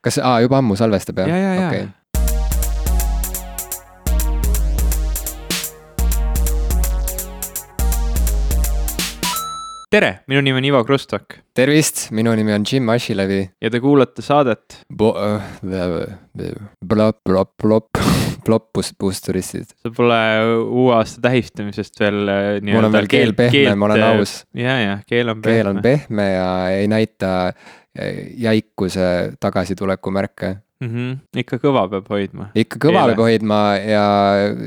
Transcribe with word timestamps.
kas, 0.00 0.16
aa, 0.24 0.38
juba 0.40 0.56
ammu 0.60 0.76
salvestab 0.80 1.18
jah? 1.20 1.28
ja, 1.28 1.36
ja, 1.36 1.54
ja 1.54 1.66
Okei. 1.68 1.88
tere, 9.90 10.10
minu 10.30 10.40
nimi 10.46 10.60
on 10.62 10.66
Ivo 10.70 10.80
Krustok 10.86 11.34
tervist, 11.58 12.06
minu 12.16 12.32
nimi 12.38 12.52
on 12.54 12.62
Jim 12.64 12.88
Asilevi. 12.94 13.40
ja 13.60 13.70
te 13.70 13.80
kuulate 13.82 14.22
saadet 14.24 14.78
Blop, 14.96 15.18
blop, 17.26 17.50
blop, 17.62 17.88
ploppus, 18.44 18.92
puusturistid. 19.00 19.66
see 19.82 19.92
pole 19.96 20.20
uue 20.62 20.94
aasta 20.96 21.20
tähistamisest 21.26 22.00
veel 22.00 22.22
äh, 22.22 22.38
nii-öelda. 22.62 22.78
mul 22.78 22.88
on 22.88 22.92
veel 22.96 23.10
keel 23.10 23.34
pehme, 23.36 23.74
ma 23.76 23.84
olen 23.90 24.06
aus. 24.14 24.32
ja, 24.56 24.78
ja 24.80 24.96
keel 25.06 25.28
on 25.34 25.42
pehme. 25.42 25.56
keel 25.58 25.66
on 25.74 25.82
pehme 25.84 26.26
ja 26.32 26.48
ei 26.78 26.88
näita 26.88 27.34
eh, 27.50 27.54
jäikuse 28.36 29.32
tagasituleku 29.40 30.10
märke. 30.10 30.56
mm. 30.80 30.88
-hmm. 30.88 31.16
ikka 31.42 31.58
kõva 31.60 31.88
peab 31.90 32.08
hoidma. 32.08 32.50
ikka 32.54 32.78
kõva 32.86 33.02
Keele. 33.02 33.14
peab 33.14 33.24
hoidma 33.26 33.60
ja 33.76 34.04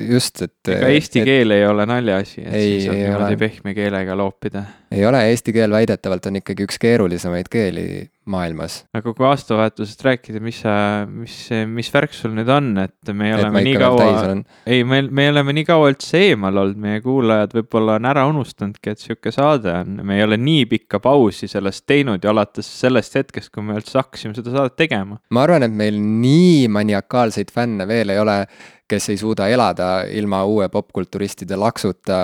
just, 0.09 0.41
et. 0.41 0.55
ega 0.67 0.91
eesti 0.93 1.23
keel 1.23 1.51
ei 1.51 1.65
ole 1.67 1.85
naljaasi, 1.85 2.41
et 2.41 2.53
Ei, 2.53 2.69
siis 2.81 2.87
ei 2.93 3.03
niimoodi 3.03 3.37
pehme 3.37 3.73
keelega 3.73 4.17
loopida. 4.17 4.63
Ei 4.93 5.05
ole, 5.09 5.23
eesti 5.31 5.53
keel 5.55 5.73
väidetavalt 5.73 6.27
on 6.29 6.39
ikkagi 6.39 6.67
üks 6.67 6.77
keerulisemaid 6.81 7.49
keeli 7.51 7.85
maailmas. 8.29 8.83
aga 8.95 9.13
kui 9.15 9.25
aastavahetusest 9.27 10.03
rääkida, 10.05 10.39
mis 10.43 10.61
sa, 10.63 10.73
mis, 11.09 11.35
mis 11.69 11.89
värk 11.93 12.13
sul 12.15 12.33
nüüd 12.37 12.49
on, 12.53 12.69
et 12.83 13.11
me 13.11 13.31
et 13.31 13.37
oleme 13.39 13.53
ma 13.57 13.63
nii 13.65 13.79
kaua, 13.81 14.35
ei, 14.69 14.83
me, 14.87 15.01
me 15.09 15.27
oleme 15.33 15.55
nii 15.57 15.67
kaua 15.67 15.89
üldse 15.91 16.21
eemal 16.29 16.61
olnud, 16.63 16.79
meie 16.85 17.01
kuulajad 17.03 17.55
võib-olla 17.57 17.97
on 17.99 18.09
ära 18.13 18.25
unustanudki, 18.29 18.93
et 18.93 19.03
sihuke 19.03 19.33
saade 19.35 19.73
on, 19.81 19.99
me 20.07 20.19
ei 20.19 20.27
ole 20.27 20.39
nii 20.39 20.67
pikka 20.75 21.01
pausi 21.03 21.49
sellest 21.51 21.85
teinud 21.89 22.23
ja 22.23 22.31
alates 22.31 22.69
sellest 22.83 23.17
hetkest, 23.19 23.51
kui 23.53 23.65
me 23.65 23.77
üldse 23.79 23.99
hakkasime 23.99 24.37
seda 24.37 24.53
saadet 24.55 24.77
tegema. 24.79 25.19
ma 25.33 25.43
arvan, 25.47 25.67
et 25.67 25.75
meil 25.83 25.99
nii 25.99 26.69
maniakaalseid 26.71 27.51
fänne 27.53 27.87
veel 27.89 28.13
ei 28.13 28.23
ole, 28.23 28.43
kes 28.87 29.09
ei 29.09 29.17
suuda 29.17 29.47
elada 29.47 30.03
ilma 30.11 30.43
uue 30.45 30.69
popkulturistide 30.69 31.55
laksuta 31.55 32.17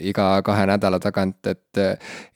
iga 0.00 0.30
kahe 0.42 0.66
nädala 0.66 0.98
tagant, 1.02 1.46
et 1.46 1.82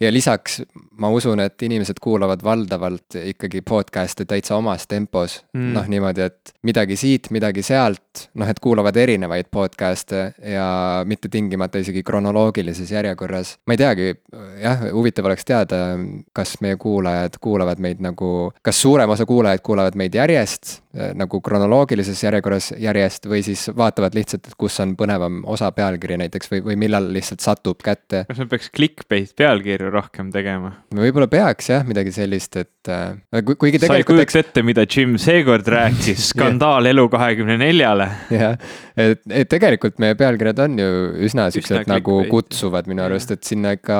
ja 0.01 0.13
lisaks 0.13 0.61
ma 1.01 1.11
usun, 1.11 1.41
et 1.41 1.63
inimesed 1.63 1.99
kuulavad 2.03 2.45
valdavalt 2.45 3.17
ikkagi 3.25 3.63
podcast'e 3.67 4.27
täitsa 4.29 4.57
omas 4.57 4.87
tempos 4.87 5.41
Mm. 5.53 5.73
noh, 5.75 5.87
niimoodi, 5.89 6.21
et 6.23 6.53
midagi 6.63 6.97
siit, 6.97 7.29
midagi 7.31 7.63
sealt, 7.63 8.29
noh, 8.35 8.49
et 8.49 8.61
kuulavad 8.61 8.97
erinevaid 8.97 9.49
podcast'e 9.53 10.23
ja 10.53 11.03
mitte 11.09 11.29
tingimata 11.29 11.79
isegi 11.83 12.03
kronoloogilises 12.03 12.91
järjekorras. 12.91 13.57
ma 13.67 13.75
ei 13.75 13.81
teagi, 13.81 14.15
jah, 14.63 14.87
huvitav 14.93 15.29
oleks 15.29 15.45
teada, 15.45 15.99
kas 16.33 16.55
meie 16.61 16.77
kuulajad 16.77 17.37
kuulavad 17.41 17.79
meid 17.79 18.01
nagu, 18.01 18.53
kas 18.63 18.83
suurem 18.83 19.11
osa 19.11 19.27
kuulajaid 19.27 19.61
kuulavad 19.63 19.97
meid 19.97 20.15
järjest 20.15 20.81
nagu 20.93 21.41
kronoloogilises 21.41 22.21
järjekorras 22.25 22.73
järjest 22.81 23.27
või 23.31 23.41
siis 23.47 23.65
vaatavad 23.77 24.17
lihtsalt, 24.17 24.51
et 24.51 24.57
kus 24.61 24.77
on 24.85 24.93
põnevam 24.99 25.41
osa 25.49 25.71
pealkiri 25.73 26.19
näiteks 26.21 26.51
või, 26.53 26.63
või 26.67 26.77
millal 26.85 27.09
lihtsalt 27.15 27.45
satub 27.45 27.81
kätte. 27.85 28.25
kas 28.29 28.43
me 28.43 28.49
peaks 28.51 28.69
clickbait 28.77 29.33
pealkirju 29.37 29.93
rohkem 29.93 30.33
tegema? 30.35 30.75
võib-olla 30.95 31.31
peaks 31.33 31.71
jah, 31.73 31.87
midagi 31.89 32.13
sellist, 32.13 32.61
et 32.61 32.82
äh, 32.91 33.43
ku- 33.47 33.55
kuigi 33.61 33.79
sa 33.79 33.87
ei 33.87 34.03
tegelikult 34.03 34.19
kujuta 34.23 34.39
ette, 34.43 34.63
mida 34.67 34.85
Jim 34.89 35.15
seekord 35.21 35.69
rääkis, 35.71 36.25
skandaal 36.33 36.89
Elu24-le. 36.91 38.09
jah, 38.35 38.57
et, 38.97 39.21
et 39.31 39.49
tegelikult 39.53 39.99
meie 40.03 40.17
pealkirjad 40.19 40.63
on 40.67 40.79
ju 40.83 40.89
üsna 41.29 41.47
siuksed 41.55 41.87
nagu 41.91 42.19
clickbait. 42.23 42.31
kutsuvad 42.33 42.91
minu 42.91 43.05
arust, 43.07 43.31
et 43.37 43.45
sinna 43.47 43.75
ikka 43.79 43.99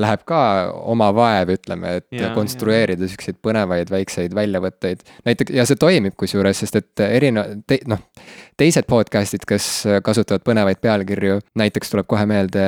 läheb 0.00 0.24
ka 0.28 0.40
oma 0.94 1.10
vaev, 1.16 1.52
ütleme, 1.58 1.96
et 2.02 2.08
ja, 2.22 2.32
konstrueerida 2.36 3.08
siukseid 3.10 3.38
põnevaid 3.44 3.90
väikseid 3.92 4.34
väljavõtteid. 4.36 5.04
näiteks 5.28 5.54
ja 5.58 5.66
see 5.68 5.76
toimib 5.80 6.16
kusjuures, 6.18 6.64
sest 6.64 6.80
et 6.82 7.04
erinev- 7.08 7.58
noh, 7.90 8.00
teised 8.58 8.88
podcast'id, 8.90 9.46
kes 9.48 9.66
kasutavad 10.04 10.44
põnevaid 10.46 10.80
pealkirju, 10.82 11.40
näiteks 11.58 11.92
tuleb 11.92 12.08
kohe 12.10 12.26
meelde 12.28 12.64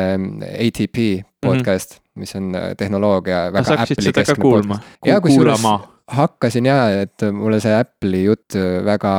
ATP 0.52 1.00
podcast 1.42 1.96
mm, 1.96 2.02
-hmm. 2.02 2.20
mis 2.20 2.36
on 2.36 2.54
äh, 2.54 2.74
tehnoloogia 2.76 3.48
väga 3.52 3.76
hakkasid 3.76 3.98
Apple'i 3.98 4.12
keskne 4.12 4.42
podcast.? 4.42 4.92
Jaa, 5.06 5.20
kusjuures- 5.20 5.88
hakkasin 6.10 6.66
ja, 6.66 7.02
et 7.04 7.22
mulle 7.32 7.60
see 7.62 7.74
Apple'i 7.74 8.24
jutt 8.24 8.56
väga 8.84 9.12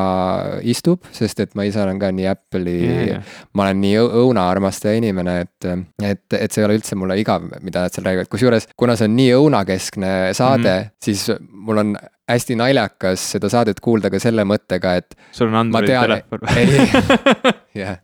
istub, 0.67 1.05
sest 1.15 1.39
et 1.39 1.55
ma 1.55 1.63
ise 1.63 1.79
olen 1.83 1.99
ka 2.01 2.11
nii 2.11 2.27
Apple'i 2.27 3.15
ma 3.53 3.63
olen 3.67 3.81
nii 3.81 4.01
õunaarmastaja 4.23 4.99
inimene, 4.99 5.37
et, 5.45 5.69
et, 6.03 6.25
et 6.35 6.51
see 6.51 6.63
ei 6.63 6.67
ole 6.67 6.79
üldse 6.79 6.97
mulle 6.99 7.19
igav, 7.21 7.47
mida 7.63 7.85
nad 7.85 7.95
seal 7.95 8.07
räägivad, 8.09 8.31
kusjuures 8.31 8.67
kuna 8.77 8.97
see 8.99 9.07
on 9.07 9.15
nii 9.15 9.29
õunakeskne 9.39 10.11
saade 10.37 10.73
mm, 10.73 10.83
-hmm. 10.83 10.97
siis 11.03 11.31
mul 11.51 11.85
on 11.85 11.95
hästi 12.35 12.55
naljakas 12.59 13.29
seda 13.35 13.49
saadet 13.51 13.79
kuulda 13.83 14.09
ka 14.13 14.19
selle 14.23 14.43
mõttega, 14.47 14.97
et 15.01 15.17
sul 15.31 15.49
on 15.51 15.61
Androidi 15.65 15.93
telefon 15.93 16.47
ei, 16.57 16.85
jah, 17.81 17.97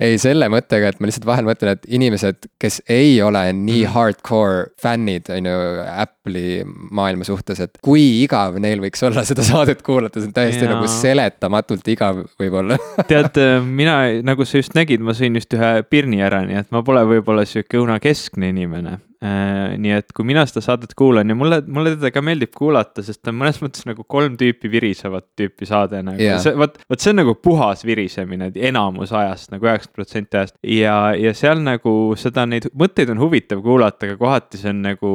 ei 0.00 0.16
selle 0.20 0.46
mõttega, 0.48 0.88
et 0.94 1.00
ma 1.02 1.08
lihtsalt 1.10 1.26
vahel 1.28 1.44
mõtlen, 1.44 1.74
et 1.76 1.82
inimesed, 1.92 2.46
kes 2.62 2.78
ei 2.88 3.18
ole 3.22 3.42
nii 3.52 3.82
Mhm. 3.84 3.90
hardcore 3.92 4.62
fännid, 4.80 5.28
on 5.34 5.48
ju, 5.50 5.58
Apple'i 5.92 6.62
maailma 6.96 7.26
suhtes, 7.28 7.60
et 7.60 7.76
kui 7.84 8.22
igav 8.24 8.56
neil 8.62 8.80
võiks 8.80 9.04
olla 9.06 9.24
seda 9.28 9.44
saadet 9.44 9.82
kuulata, 9.86 10.20
see 10.22 10.30
on 10.30 10.36
täiesti 10.38 10.64
Jaa. 10.64 10.72
nagu 10.74 10.88
seletamatult 10.88 11.88
igav 11.92 12.22
võib-olla 12.40 12.78
tead, 13.12 13.36
mina, 13.68 13.98
nagu 14.24 14.46
sa 14.48 14.62
just 14.62 14.72
nägid, 14.78 15.04
ma 15.04 15.12
sõin 15.16 15.36
just 15.36 15.52
ühe 15.58 15.72
pirni 15.90 16.22
ära, 16.24 16.40
nii 16.48 16.62
et 16.64 16.72
ma 16.72 16.80
pole 16.86 17.04
võib-olla 17.14 17.44
sihuke 17.48 17.82
õunakeskne 17.82 18.48
inimene. 18.54 18.98
Nii 19.20 19.92
et 19.92 20.14
kui 20.16 20.24
mina 20.24 20.46
seda 20.48 20.62
saadet 20.64 20.94
kuulan 20.96 21.28
ja 21.28 21.36
mulle, 21.36 21.60
mulle 21.68 21.92
teda 21.92 22.08
ka 22.14 22.22
meeldib 22.24 22.54
kuulata, 22.56 23.02
sest 23.04 23.20
ta 23.20 23.32
on 23.32 23.40
mõnes 23.42 23.58
mõttes 23.60 23.84
nagu 23.84 24.04
kolm 24.08 24.38
tüüpi 24.40 24.70
virisevat 24.72 25.26
tüüpi 25.36 25.68
saade 25.68 26.00
nagu 26.06 26.28
see, 26.40 26.54
vot, 26.56 26.78
vot 26.88 27.02
see 27.02 27.12
on 27.12 27.20
nagu 27.20 27.34
puhas 27.36 27.84
virisemine 27.84 28.48
enamus 28.70 29.12
ajast 29.12 29.52
nagu 29.52 29.68
üheksakümmend 29.68 29.96
protsenti 29.98 30.40
ajast 30.40 30.56
ja, 30.64 30.94
ja 31.20 31.34
seal 31.36 31.60
nagu 31.64 31.92
seda, 32.20 32.46
neid 32.48 32.70
mõtteid 32.72 33.12
on 33.12 33.20
huvitav 33.20 33.60
kuulata, 33.64 34.08
aga 34.08 34.16
kohati 34.20 34.60
see 34.62 34.72
on 34.72 34.80
nagu 34.86 35.12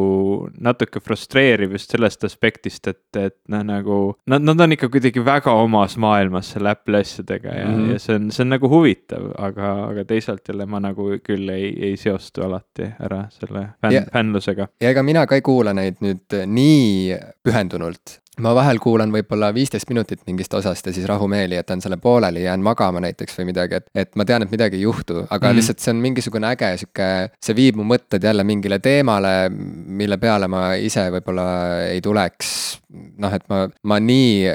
natuke 0.61 1.01
frustreeriv 1.01 1.73
just 1.73 1.95
sellest 1.95 2.27
aspektist, 2.29 2.85
et, 2.91 3.01
et 3.17 3.37
noh, 3.49 3.65
nagu 3.65 3.99
nad, 4.29 4.45
nad 4.45 4.65
on 4.67 4.77
ikka 4.77 4.91
kuidagi 4.93 5.23
väga 5.25 5.55
omas 5.65 5.97
maailmas 6.01 6.53
selle 6.53 6.75
Apple'i 6.75 7.01
asjadega 7.01 7.57
ja 7.57 7.65
mm. 7.67 7.75
-hmm. 7.79 7.91
ja 7.95 8.05
see 8.05 8.19
on, 8.19 8.29
see 8.31 8.45
on 8.45 8.53
nagu 8.53 8.69
huvitav, 8.69 9.31
aga, 9.49 9.73
aga 9.89 10.05
teisalt 10.05 10.45
jälle 10.49 10.69
ma 10.69 10.83
nagu 10.83 11.09
küll 11.25 11.49
ei, 11.49 11.73
ei 11.89 11.97
seostu 11.97 12.45
alati 12.45 12.91
ära 13.01 13.25
selle 13.33 13.65
fänn 14.01 14.11
fännlusega. 14.13 14.67
ja 14.81 14.89
ega 14.89 15.03
mina 15.03 15.25
ka 15.27 15.35
ei 15.35 15.41
kuula 15.45 15.73
neid 15.73 16.01
nüüd 16.05 16.37
nii 16.45 17.17
pühendunult. 17.43 18.19
Ma 18.39 18.53
vahel 18.55 18.79
kuulan 18.83 19.11
võib-olla 19.13 19.51
viisteist 19.55 19.89
minutit 19.89 20.21
mingist 20.27 20.53
osast 20.53 20.85
ja 20.87 20.93
siis 20.93 21.05
rahumeeli 21.07 21.55
jätan 21.55 21.81
selle 21.81 21.97
pooleli, 21.97 22.43
jään 22.43 22.59
magama 22.65 22.99
näiteks 23.03 23.37
või 23.39 23.45
midagi, 23.51 23.75
et, 23.81 23.87
et 23.95 24.15
ma 24.15 24.25
tean, 24.25 24.43
et 24.43 24.51
midagi 24.51 24.75
ei 24.79 24.81
juhtu, 24.87 25.21
aga 25.29 25.47
Mhm. 25.47 25.51
mm. 25.53 25.55
lihtsalt 25.59 25.79
see 25.79 25.91
on 25.93 26.01
mingisugune 26.03 26.47
äge 26.51 26.71
sihuke, 26.81 27.09
see 27.41 27.55
viib 27.55 27.75
mu 27.79 27.83
mõtted 27.83 28.23
jälle 28.23 28.43
mingile 28.43 28.79
teemale, 28.79 29.49
mille 29.49 30.17
peale 30.17 30.47
ma 30.47 30.73
ise 30.75 31.07
võib-olla 31.11 31.45
ei 31.91 32.01
tuleks. 32.01 32.79
noh, 33.19 33.33
et 33.33 33.43
ma, 33.49 33.65
ma 33.83 33.97
nii 33.99 34.45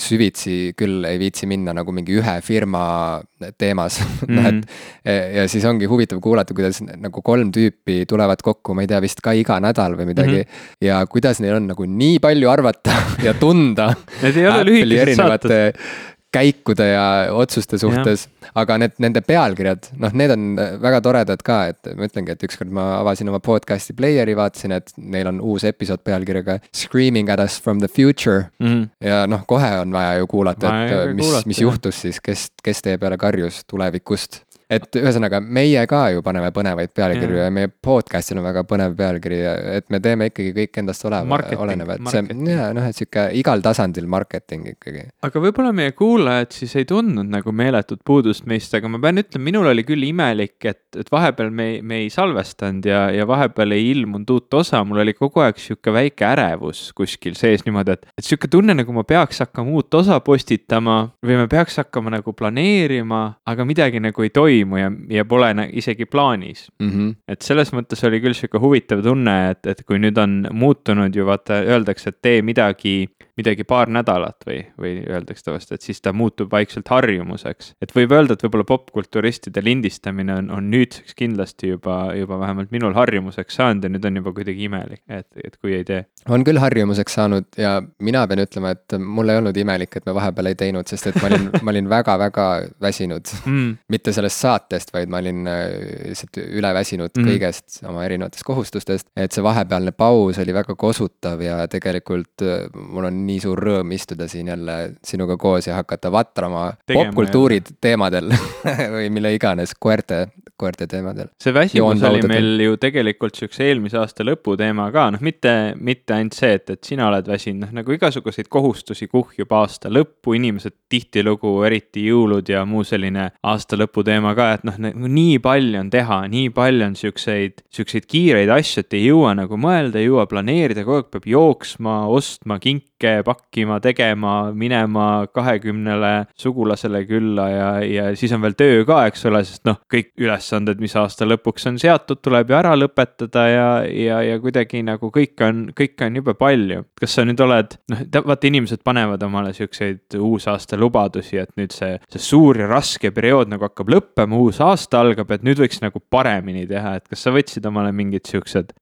süvitsi 0.00 0.72
küll 0.78 1.04
ei 1.08 1.18
viitsi 1.20 1.46
minna 1.50 1.74
nagu 1.76 1.92
mingi 1.92 2.14
ühe 2.20 2.36
firma 2.44 3.20
teemas 3.60 3.98
mm, 4.00 4.30
noh 4.36 4.48
et 4.50 4.64
Ja- 5.04 5.28
ja 5.40 5.44
siis 5.48 5.64
ongi 5.64 5.86
huvitav 5.88 6.20
kuulata, 6.22 6.54
kuidas 6.54 6.80
nagu 6.84 7.22
kolm 7.24 7.50
tüüpi 7.54 8.02
tulevad 8.08 8.42
kokku, 8.44 8.74
ma 8.76 8.82
ei 8.84 8.88
tea, 8.90 9.00
vist 9.02 9.20
ka 9.24 9.32
iga 9.36 9.56
nädal 9.60 9.94
või 9.98 10.10
midagi 10.12 10.42
mm. 10.42 10.44
-hmm. 10.44 10.76
ja 10.86 11.00
kuidas 11.06 11.40
neil 11.40 11.56
on 11.56 11.66
nagu 11.72 11.84
nii 11.88 12.18
palju 12.20 12.50
arvata 12.52 12.89
ja 13.26 13.34
tunda 13.34 13.92
Need 14.22 14.36
ei 14.36 14.46
ole 14.46 14.60
Apple'i 14.62 14.84
lühikesed 14.84 15.02
erinevate 15.08 15.48
saated. 15.48 15.84
käikude 16.30 16.84
ja 16.86 17.04
otsuste 17.34 17.74
suhtes, 17.78 18.28
aga 18.54 18.76
need, 18.78 18.92
nende 19.02 19.18
pealkirjad, 19.26 19.88
noh, 19.98 20.12
need 20.14 20.30
on 20.30 20.44
väga 20.82 21.00
toredad 21.02 21.40
ka, 21.42 21.56
et 21.72 21.88
ma 21.98 22.06
ütlengi, 22.06 22.36
et 22.36 22.44
ükskord 22.46 22.70
ma 22.70 22.84
avasin 23.00 23.26
oma 23.32 23.40
podcast'i 23.42 23.96
player'i, 23.98 24.36
vaatasin, 24.38 24.76
et 24.76 24.92
neil 24.96 25.26
on 25.26 25.40
uus 25.42 25.64
episood 25.66 26.04
pealkirjaga 26.06 26.60
Screaming 26.70 27.32
at 27.34 27.42
us 27.42 27.58
from 27.60 27.80
the 27.82 27.88
future 27.90 28.44
Mhm. 28.62 28.84
ja 29.02 29.24
noh, 29.26 29.42
kohe 29.46 29.72
on 29.80 29.90
vaja 29.92 30.20
ju 30.20 30.26
kuulata, 30.30 30.70
et 30.86 31.14
mis 31.18 31.32
mis 31.50 31.58
juhtus 31.66 31.98
siis, 32.06 32.20
kes, 32.22 32.50
kes 32.62 32.82
teie 32.86 32.98
peale 32.98 33.18
karjus 33.18 33.64
tulevikust. 33.66 34.42
Et 34.70 34.98
ühesõnaga, 35.00 35.40
meie 35.42 35.82
ka 35.90 36.04
ju 36.14 36.22
paneme 36.22 36.52
põnevaid 36.54 36.92
pealkirju 36.94 37.38
Jah. 37.40 37.48
ja 37.48 37.54
meie 37.54 37.70
podcast'il 37.82 38.38
on 38.38 38.46
väga 38.46 38.62
põnev 38.70 38.94
pealkiri 38.98 39.40
ja 39.40 39.54
et 39.80 39.88
me 39.90 39.98
teeme 40.02 40.28
ikkagi 40.30 40.52
kõik 40.54 40.78
endast 40.82 41.06
oleva, 41.08 41.40
olenev, 41.58 41.90
et 41.96 42.04
see 42.04 42.22
marketing. 42.22 42.50
ja 42.52 42.68
noh, 42.76 42.86
et 42.86 42.98
sihuke 42.98 43.24
igal 43.40 43.64
tasandil 43.64 44.06
marketing 44.10 44.68
ikkagi. 44.74 45.08
aga 45.26 45.42
võib-olla 45.42 45.72
meie 45.74 45.94
kuulajad 45.98 46.54
siis 46.54 46.76
ei 46.78 46.86
tundnud 46.88 47.26
nagu 47.32 47.54
meeletut 47.56 48.04
puudust 48.06 48.46
meist, 48.50 48.74
aga 48.78 48.90
ma 48.92 49.00
pean 49.02 49.18
ütlema, 49.24 49.46
minul 49.50 49.72
oli 49.72 49.84
küll 49.88 50.06
imelik, 50.06 50.58
et, 50.70 50.84
et 51.02 51.10
vahepeal 51.10 51.50
me, 51.50 51.68
me 51.82 52.04
ei 52.04 52.12
salvestanud 52.14 52.86
ja, 52.86 53.02
ja 53.14 53.26
vahepeal 53.26 53.74
ei 53.74 53.90
ilmunud 53.90 54.30
uut 54.36 54.60
osa, 54.62 54.84
mul 54.86 55.02
oli 55.02 55.16
kogu 55.18 55.42
aeg 55.42 55.58
sihuke 55.58 55.94
väike 55.94 56.28
ärevus 56.30 56.86
kuskil 56.94 57.34
sees 57.38 57.66
niimoodi, 57.66 57.98
et, 57.98 58.06
et 58.14 58.28
sihuke 58.28 58.46
tunne, 58.50 58.78
nagu 58.78 58.94
ma 58.94 59.02
peaks 59.08 59.42
hakkama 59.42 59.74
uut 59.80 59.98
osa 59.98 60.20
postitama 60.22 61.00
või 61.26 61.42
ma 61.42 61.50
peaks 61.50 61.82
hakkama 61.82 62.14
nagu 62.14 62.34
planeerima, 62.38 63.24
aga 63.50 63.66
midagi 63.66 64.02
nagu 64.02 64.22
ei 64.22 64.30
toimu 64.30 64.59
toimu 64.60 64.80
ja, 64.80 64.90
ja 65.10 65.24
pole 65.24 65.50
isegi 65.72 66.06
plaanis 66.06 66.68
mm. 66.78 66.90
-hmm. 66.90 67.14
et 67.28 67.42
selles 67.42 67.72
mõttes 67.72 68.04
oli 68.06 68.20
küll 68.20 68.34
sihuke 68.34 68.58
huvitav 68.58 69.02
tunne, 69.02 69.50
et, 69.50 69.66
et 69.66 69.82
kui 69.86 69.98
nüüd 69.98 70.18
on 70.18 70.46
muutunud 70.52 71.14
ju 71.16 71.26
vaata, 71.26 71.62
öeldakse, 71.62 72.10
et 72.10 72.22
tee 72.22 72.42
midagi 72.42 73.08
midagi 73.40 73.64
paar 73.64 73.90
nädalat 73.92 74.44
või, 74.46 74.58
või 74.80 74.92
öeldakse 75.08 75.46
tavaliselt, 75.46 75.78
et 75.78 75.86
siis 75.86 76.00
ta 76.04 76.12
muutub 76.16 76.50
vaikselt 76.52 76.88
harjumuseks. 76.92 77.74
et 77.82 77.94
võib 77.96 78.12
öelda, 78.12 78.36
et 78.36 78.44
võib-olla 78.44 78.66
popkulturistide 78.68 79.62
lindistamine 79.64 80.34
on, 80.42 80.50
on 80.58 80.70
nüüdseks 80.72 81.16
kindlasti 81.18 81.72
juba, 81.74 82.12
juba 82.18 82.40
vähemalt 82.40 82.72
minul 82.74 82.94
harjumuseks 82.96 83.60
saanud 83.60 83.86
ja 83.86 83.92
nüüd 83.92 84.08
on 84.08 84.20
juba 84.20 84.34
kuidagi 84.36 84.66
imelik, 84.68 85.02
et, 85.08 85.28
et 85.44 85.56
kui 85.56 85.74
ei 85.78 85.86
tee. 85.88 86.04
on 86.28 86.44
küll 86.46 86.60
harjumuseks 86.60 87.16
saanud 87.20 87.48
ja 87.60 87.78
mina 87.98 88.26
pean 88.30 88.44
ütlema, 88.44 88.74
et 88.76 88.98
mul 89.00 89.32
ei 89.32 89.40
olnud 89.40 89.56
imelik, 89.56 89.96
et 89.96 90.08
me 90.08 90.16
vahepeal 90.16 90.52
ei 90.52 90.58
teinud, 90.64 90.90
sest 90.90 91.10
et 91.12 91.20
ma 91.22 91.30
olin 91.30 91.48
ma 91.64 91.74
olin 91.74 91.90
väga-väga 91.90 92.48
väsinud 92.82 93.32
mm.. 93.44 93.70
mitte 93.88 94.12
sellest 94.16 94.44
saatest, 94.50 94.92
vaid 94.94 95.10
ma 95.12 95.20
olin 95.22 95.46
äh, 95.50 95.62
lihtsalt 96.10 96.40
üle 96.42 96.72
väsinud 96.74 97.14
mm. 97.14 97.30
kõigest 97.30 97.80
oma 97.88 98.04
erinevatest 98.06 98.46
kohustustest. 98.46 99.08
et 99.16 99.32
see 99.32 99.44
vahepealne 99.44 99.92
paus 99.96 100.38
oli 100.42 100.54
väga 100.54 100.76
kosutav 100.78 101.42
ja 101.44 101.62
tegelikult 101.70 102.44
äh, 102.46 102.66
mul 102.74 103.08
on 103.10 103.24
nii 103.26 103.40
suur 103.42 103.60
rõõm 103.70 103.94
istuda 103.96 104.28
siin 104.30 104.50
jälle 104.52 104.78
sinuga 105.06 105.36
koos 105.40 105.68
ja 105.70 105.78
hakata 105.80 106.12
vatrama 106.12 106.70
popkultuuri 106.86 107.62
teemadel 107.80 108.32
või 108.94 109.08
mille 109.12 109.34
iganes, 109.36 109.74
koerte, 109.78 110.26
koerte 110.60 110.86
teemadel. 110.90 111.30
see 111.42 111.54
väsimus 111.54 112.02
oli 112.08 112.22
meil 112.28 112.64
ju 112.64 112.76
tegelikult 112.80 113.38
siukse 113.38 113.66
eelmise 113.68 113.98
aasta 114.00 114.26
lõpu 114.26 114.56
teema 114.60 114.90
ka, 114.94 115.08
noh, 115.14 115.22
mitte, 115.24 115.54
mitte 115.80 116.16
ainult 116.16 116.36
see, 116.36 116.54
et, 116.58 116.74
et 116.74 116.92
sina 116.92 117.08
oled 117.10 117.28
väsinud, 117.28 117.66
noh 117.66 117.80
nagu 117.80 117.96
igasuguseid 117.96 118.48
kohustusi 118.52 119.08
kuhjub 119.10 119.52
aasta 119.56 119.92
lõppu, 119.92 120.34
inimesed 120.38 120.76
tihtilugu, 120.90 121.52
eriti 121.68 122.06
jõulud 122.08 122.48
ja 122.50 122.64
muu 122.68 122.84
selline 122.86 123.30
aasta 123.42 123.78
lõpu 123.80 124.04
teema 124.06 124.34
ka, 124.38 124.39
et 124.56 124.66
noh, 124.66 124.76
nii 124.80 125.38
palju 125.42 125.80
on 125.80 125.90
teha, 125.92 126.20
nii 126.32 126.50
palju 126.56 126.86
on 126.90 126.96
siukseid, 126.98 127.64
siukseid 127.74 128.06
kiireid 128.10 128.52
asju, 128.54 128.84
et 128.84 128.96
ei 128.98 129.06
jõua 129.08 129.34
nagu 129.38 129.58
mõelda, 129.60 130.00
ei 130.00 130.08
jõua 130.08 130.26
planeerida, 130.30 130.84
kogu 130.86 131.02
aeg 131.02 131.10
peab 131.14 131.28
jooksma, 131.30 131.96
ostma 132.10 132.60
kinke 132.62 132.89
kõike 133.00 133.22
pakkima, 133.24 133.80
tegema, 133.80 134.52
minema 134.52 135.26
kahekümnele 135.32 136.26
sugulasele 136.38 137.04
külla 137.08 137.48
ja, 137.48 137.68
ja 137.84 138.04
siis 138.16 138.32
on 138.36 138.42
veel 138.44 138.56
töö 138.58 138.84
ka, 138.88 139.06
eks 139.08 139.24
ole, 139.30 139.42
sest 139.44 139.64
noh, 139.68 139.80
kõik 139.90 140.12
ülesanded, 140.20 140.80
mis 140.80 140.94
aasta 140.96 141.26
lõpuks 141.28 141.66
on 141.70 141.78
seatud, 141.80 142.20
tuleb 142.20 142.50
ju 142.50 142.58
ära 142.58 142.74
lõpetada 142.76 143.46
ja, 143.48 143.68
ja, 143.88 144.20
ja 144.26 144.38
kuidagi 144.40 144.82
nagu 144.84 145.10
kõike 145.14 145.46
on, 145.48 145.62
kõike 145.76 146.08
on 146.08 146.20
jube 146.20 146.34
palju. 146.38 146.84
kas 147.00 147.16
sa 147.16 147.24
nüüd 147.24 147.40
oled, 147.40 147.76
noh, 147.90 148.04
vaata 148.26 148.50
inimesed 148.50 148.84
panevad 148.84 149.22
omale 149.24 149.54
siukseid 149.56 150.18
uusaasta 150.20 150.78
lubadusi, 150.80 151.40
et 151.40 151.54
nüüd 151.60 151.72
see, 151.74 151.96
see 152.12 152.22
suur 152.22 152.60
ja 152.60 152.68
raske 152.70 153.12
periood 153.14 153.50
nagu 153.52 153.68
hakkab 153.68 153.92
lõppema, 153.94 154.40
uus 154.40 154.60
aasta 154.64 155.00
algab, 155.00 155.32
et 155.32 155.46
nüüd 155.46 155.62
võiks 155.62 155.80
nagu 155.80 156.02
paremini 156.12 156.66
teha, 156.68 156.98
et 157.00 157.08
kas 157.08 157.24
sa 157.24 157.32
võtsid 157.34 157.64
omale 157.70 157.94
mingid 157.96 158.28
siuksed, 158.28 158.74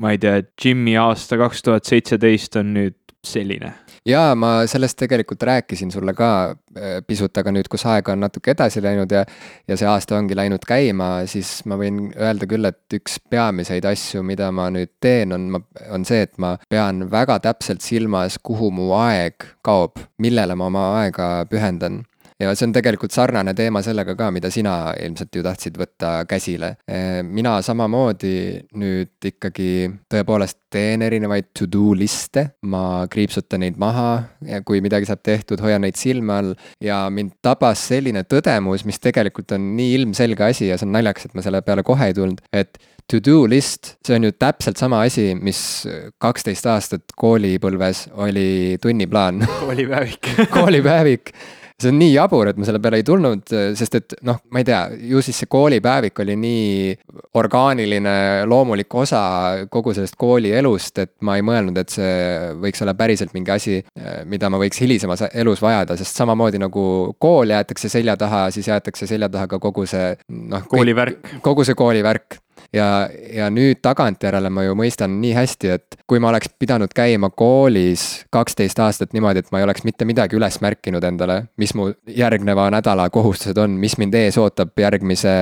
ma 0.00 0.12
ei 0.12 0.20
tea, 0.20 0.42
Jimmy 0.60 0.98
aasta 1.00 1.38
kaks 1.40 1.64
tuhat 1.64 1.88
seitseteist 1.88 2.60
on 2.60 2.74
nüüd 2.76 2.98
selline. 3.28 3.72
jaa, 4.06 4.34
ma 4.34 4.66
sellest 4.70 4.98
tegelikult 5.00 5.42
rääkisin 5.42 5.90
sulle 5.90 6.14
ka 6.14 6.30
äh, 6.50 6.98
pisut, 7.06 7.36
aga 7.40 7.52
nüüd, 7.54 7.68
kus 7.72 7.86
aega 7.90 8.12
on 8.12 8.24
natuke 8.24 8.54
edasi 8.54 8.82
läinud 8.84 9.12
ja 9.12 9.24
ja 9.68 9.78
see 9.80 9.88
aasta 9.88 10.18
ongi 10.18 10.36
läinud 10.36 10.64
käima, 10.68 11.26
siis 11.30 11.62
ma 11.70 11.78
võin 11.80 12.08
öelda 12.12 12.48
küll, 12.50 12.68
et 12.68 12.98
üks 12.98 13.18
peamiseid 13.30 13.86
asju, 13.88 14.22
mida 14.26 14.50
ma 14.52 14.68
nüüd 14.74 14.92
teen, 15.00 15.32
on, 15.32 15.60
on 15.90 16.08
see, 16.08 16.24
et 16.28 16.36
ma 16.38 16.54
pean 16.70 17.06
väga 17.10 17.38
täpselt 17.44 17.84
silmas, 17.84 18.38
kuhu 18.42 18.70
mu 18.74 18.92
aeg 18.98 19.46
kaob, 19.64 20.00
millele 20.18 20.56
ma 20.58 20.68
oma 20.72 20.88
aega 21.02 21.30
pühendan 21.50 22.02
ja 22.40 22.52
see 22.54 22.66
on 22.68 22.74
tegelikult 22.74 23.14
sarnane 23.14 23.54
teema 23.56 23.82
sellega 23.84 24.16
ka, 24.18 24.30
mida 24.34 24.50
sina 24.52 24.92
ilmselt 25.00 25.36
ju 25.36 25.44
tahtsid 25.44 25.78
võtta 25.78 26.12
käsile. 26.28 26.74
mina 27.28 27.56
samamoodi 27.62 28.36
nüüd 28.80 29.28
ikkagi 29.30 29.70
tõepoolest 30.10 30.58
teen 30.74 31.04
erinevaid 31.06 31.52
to-do 31.54 31.92
liste, 31.94 32.48
ma 32.66 33.06
kriipsutan 33.10 33.62
neid 33.62 33.78
maha 33.78 34.08
ja 34.48 34.60
kui 34.66 34.82
midagi 34.84 35.06
saab 35.06 35.22
tehtud, 35.22 35.62
hoian 35.62 35.84
neid 35.86 35.98
silme 36.00 36.34
all 36.34 36.54
ja 36.82 37.04
mind 37.10 37.36
tabas 37.44 37.86
selline 37.92 38.24
tõdemus, 38.26 38.86
mis 38.88 38.98
tegelikult 39.02 39.54
on 39.54 39.74
nii 39.78 39.94
ilmselge 40.00 40.48
asi 40.48 40.72
ja 40.72 40.78
see 40.78 40.88
on 40.88 40.96
naljakas, 40.98 41.28
et 41.28 41.38
ma 41.38 41.46
selle 41.46 41.62
peale 41.62 41.86
kohe 41.86 42.10
ei 42.10 42.16
tulnud, 42.16 42.42
et 42.52 42.80
to-do 43.10 43.44
list, 43.50 43.94
see 44.06 44.16
on 44.16 44.26
ju 44.26 44.34
täpselt 44.34 44.80
sama 44.80 45.04
asi, 45.06 45.32
mis 45.36 45.60
kaksteist 46.22 46.66
aastat 46.72 47.14
koolipõlves 47.20 48.08
oli 48.24 48.78
tunniplaan. 48.82 49.44
koolipäevik 49.60 50.32
koolipäevik 50.56 51.36
see 51.80 51.90
on 51.90 51.98
nii 51.98 52.12
jabur, 52.14 52.48
et 52.48 52.58
ma 52.58 52.66
selle 52.68 52.80
peale 52.82 53.00
ei 53.00 53.06
tulnud, 53.06 53.50
sest 53.78 53.96
et 53.98 54.14
noh, 54.26 54.38
ma 54.54 54.62
ei 54.62 54.66
tea, 54.68 54.80
ju 55.10 55.22
siis 55.24 55.40
see 55.42 55.50
koolipäevik 55.50 56.20
oli 56.22 56.36
nii 56.38 56.92
orgaaniline, 57.40 58.14
loomulik 58.50 58.94
osa 59.00 59.22
kogu 59.72 59.94
sellest 59.96 60.16
koolielust, 60.20 61.02
et 61.02 61.12
ma 61.26 61.38
ei 61.38 61.46
mõelnud, 61.46 61.78
et 61.82 61.96
see 61.96 62.14
võiks 62.62 62.84
olla 62.84 62.94
päriselt 62.98 63.34
mingi 63.34 63.54
asi, 63.54 63.80
mida 64.30 64.50
ma 64.52 64.60
võiks 64.62 64.80
hilisemas 64.84 65.26
elus 65.32 65.62
vajada, 65.64 65.98
sest 65.98 66.22
samamoodi 66.22 66.62
nagu 66.62 66.86
kool 67.18 67.54
jäetakse 67.54 67.90
selja 67.92 68.16
taha, 68.20 68.46
siis 68.54 68.70
jäetakse 68.70 69.10
selja 69.10 69.30
taha 69.32 69.50
ka 69.50 69.60
kogu 69.62 69.88
see 69.90 70.14
noh. 70.30 70.66
koolivärk. 70.70 71.36
kogu 71.42 71.66
see 71.66 71.78
koolivärk 71.78 72.38
ja, 72.74 73.08
ja 73.32 73.48
nüüd 73.52 73.80
tagantjärele 73.84 74.50
ma 74.52 74.64
ju 74.66 74.74
mõistan 74.78 75.18
nii 75.22 75.32
hästi, 75.36 75.70
et 75.76 75.98
kui 76.10 76.20
ma 76.22 76.30
oleks 76.32 76.50
pidanud 76.60 76.92
käima 76.94 77.30
koolis 77.34 78.24
kaksteist 78.34 78.80
aastat 78.82 79.14
niimoodi, 79.14 79.44
et 79.44 79.52
ma 79.54 79.60
ei 79.60 79.66
oleks 79.66 79.84
mitte 79.86 80.06
midagi 80.08 80.36
üles 80.38 80.58
märkinud 80.64 81.04
endale, 81.06 81.40
mis 81.60 81.74
mu 81.78 81.90
järgneva 82.10 82.66
nädala 82.74 83.06
kohustused 83.14 83.58
on, 83.60 83.76
mis 83.80 83.96
mind 84.00 84.16
ees 84.18 84.38
ootab 84.40 84.74
järgmise 84.80 85.32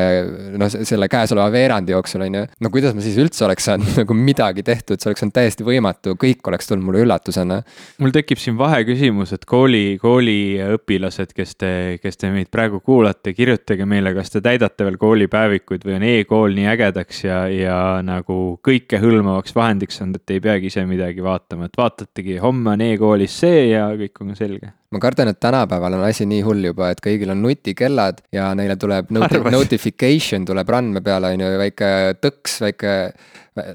noh, 0.60 0.70
selle 0.72 1.08
käesoleva 1.12 1.48
veerandi 1.54 1.96
jooksul, 1.96 2.26
on 2.26 2.40
ju. 2.40 2.44
no 2.60 2.72
kuidas 2.74 2.96
ma 2.96 3.04
siis 3.04 3.18
üldse 3.22 3.46
oleks 3.48 3.68
saanud 3.70 3.96
nagu 4.02 4.16
midagi 4.18 4.64
tehtud, 4.66 5.00
see 5.00 5.10
oleks 5.10 5.26
olnud 5.26 5.36
täiesti 5.38 5.66
võimatu, 5.66 6.16
kõik 6.20 6.52
oleks 6.52 6.70
tulnud 6.70 6.86
mulle 6.88 7.04
üllatusena. 7.06 7.62
mul 8.02 8.14
tekib 8.14 8.40
siin 8.42 8.58
vaheküsimus, 8.60 9.34
et 9.36 9.48
kooli, 9.48 9.98
kooliõpilased, 10.02 11.32
kes 11.36 11.56
te, 11.56 11.72
kes 12.02 12.20
te 12.20 12.32
meid 12.34 12.52
praegu 12.52 12.82
kuulate, 12.84 13.34
kirjutage 13.36 13.86
meile, 13.88 14.14
kas 14.16 14.34
te 14.34 14.44
täidate 14.44 14.86
veel 14.86 15.00
koolipäevikuid 15.00 15.86
või 15.86 15.98
on 15.98 16.08
e-kool 16.12 16.56
nii 16.56 16.68
ägedaks 16.74 17.21
ja, 17.24 17.46
ja 17.50 17.78
nagu 18.04 18.58
kõikehõlmavaks 18.64 19.54
vahendiks 19.56 20.00
olnud, 20.02 20.20
et 20.22 20.34
ei 20.34 20.42
peagi 20.44 20.70
ise 20.72 20.84
midagi 20.88 21.24
vaatama, 21.24 21.68
et 21.68 21.78
vaatategi, 21.78 22.38
homme 22.42 22.74
on 22.74 22.84
e-koolis 22.86 23.40
see 23.44 23.66
ja 23.72 23.88
kõik 23.98 24.22
on 24.24 24.36
selge. 24.38 24.72
Ma 24.92 25.00
kardan, 25.00 25.30
et 25.32 25.40
tänapäeval 25.40 25.96
on 25.96 26.04
asi 26.04 26.26
nii 26.28 26.42
hull 26.44 26.66
juba, 26.68 26.90
et 26.92 27.00
kõigil 27.00 27.32
on 27.32 27.40
nutikellad 27.40 28.20
ja 28.34 28.50
neile 28.58 28.76
tuleb 28.76 29.12
noti 29.16 29.40
notification 29.54 30.44
tuleb 30.48 30.68
randme 30.68 31.00
peale, 31.04 31.32
on 31.32 31.46
ju, 31.46 31.52
väike 31.62 31.88
tõks, 32.20 32.58
väike 32.66 32.96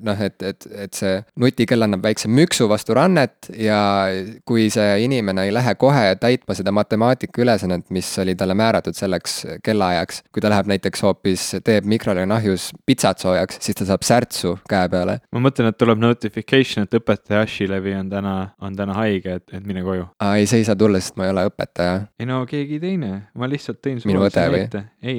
noh, 0.01 0.21
et, 0.21 0.41
et, 0.43 0.67
et 0.85 0.97
see 0.97 1.19
nutikell 1.41 1.85
annab 1.85 2.03
väikse 2.05 2.29
müksu 2.31 2.67
vastu 2.69 2.95
rannet 2.97 3.49
ja 3.57 3.79
kui 4.47 4.67
see 4.73 5.03
inimene 5.05 5.47
ei 5.47 5.53
lähe 5.53 5.75
kohe 5.79 6.15
täitma 6.21 6.55
seda 6.57 6.73
matemaatikaülesannet, 6.75 7.89
mis 7.93 8.09
oli 8.21 8.35
talle 8.39 8.55
määratud 8.57 8.97
selleks 8.97 9.39
kellaajaks, 9.65 10.23
kui 10.33 10.43
ta 10.43 10.51
läheb 10.53 10.71
näiteks 10.71 11.03
hoopis, 11.05 11.45
teeb 11.65 11.87
mikrolaineahjus 11.89 12.71
pitsat 12.89 13.21
soojaks, 13.23 13.61
siis 13.63 13.77
ta 13.77 13.87
saab 13.89 14.05
särtsu 14.07 14.55
käe 14.69 14.89
peale. 14.89 15.19
ma 15.35 15.43
mõtlen, 15.47 15.69
et 15.71 15.77
tuleb 15.77 16.01
notification, 16.01 16.87
et 16.87 16.97
õpetaja 16.97 17.43
Ashilevi 17.45 17.93
on 17.99 18.09
täna, 18.09 18.35
on 18.61 18.75
täna 18.77 18.97
haige, 18.97 19.37
et, 19.41 19.45
et 19.53 19.67
mine 19.67 19.85
koju. 19.85 20.07
aa, 20.19 20.35
ei, 20.41 20.49
see 20.49 20.63
ei 20.63 20.67
saa 20.69 20.77
tulla, 20.79 21.01
sest 21.03 21.17
ma 21.19 21.27
ei 21.27 21.35
ole 21.35 21.45
õpetaja. 21.51 21.99
ei 22.19 22.29
no 22.29 22.41
keegi 22.49 22.81
teine, 22.81 23.11
ma 23.37 23.49
lihtsalt 23.49 23.81
tõin 23.85 24.01
minu 24.09 24.25
õde 24.25 24.47
või? 24.53 24.65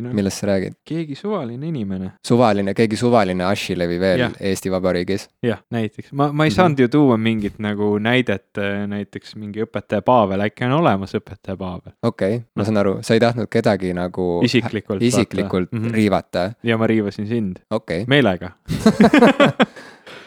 no. 0.02 0.14
millest 0.18 0.42
sa 0.42 0.50
räägid? 0.52 0.78
keegi 0.88 1.18
suvaline 1.18 1.70
inimene. 1.70 2.12
suvaline, 2.26 2.74
keegi 2.74 2.98
suvaline 2.98 3.46
Ashilevi 3.46 4.00
veel 4.02 4.26
ja 4.26 4.32
Eesti 4.48 4.70
Vabariigis. 4.72 5.28
jah, 5.42 5.60
näiteks 5.74 6.12
ma, 6.12 6.30
ma 6.32 6.44
ei 6.44 6.50
saanud 6.54 6.76
mm 6.76 6.76
-hmm. 6.76 6.82
ju 6.82 6.88
tuua 6.88 7.16
mingit 7.16 7.58
nagu 7.58 7.98
näidet, 7.98 8.48
äh, 8.58 8.86
näiteks 8.88 9.36
mingi 9.36 9.62
õpetaja 9.64 10.02
Pavel, 10.02 10.40
äkki 10.40 10.64
on 10.64 10.72
olemas 10.80 11.14
õpetaja 11.14 11.56
Pavel. 11.56 11.92
okei 12.02 12.36
okay,, 12.36 12.46
ma 12.54 12.64
saan 12.64 12.76
aru, 12.76 12.98
sa 13.00 13.14
ei 13.14 13.20
tahtnud 13.20 13.48
kedagi 13.50 13.92
nagu 13.94 14.40
isiklikult, 14.44 15.02
isiklikult 15.02 15.72
mm 15.72 15.84
-hmm. 15.84 15.92
riivata. 15.92 16.50
ja 16.62 16.78
ma 16.78 16.86
riivasin 16.86 17.26
sind 17.26 17.56
okay.. 17.70 18.04
meelega 18.06 18.50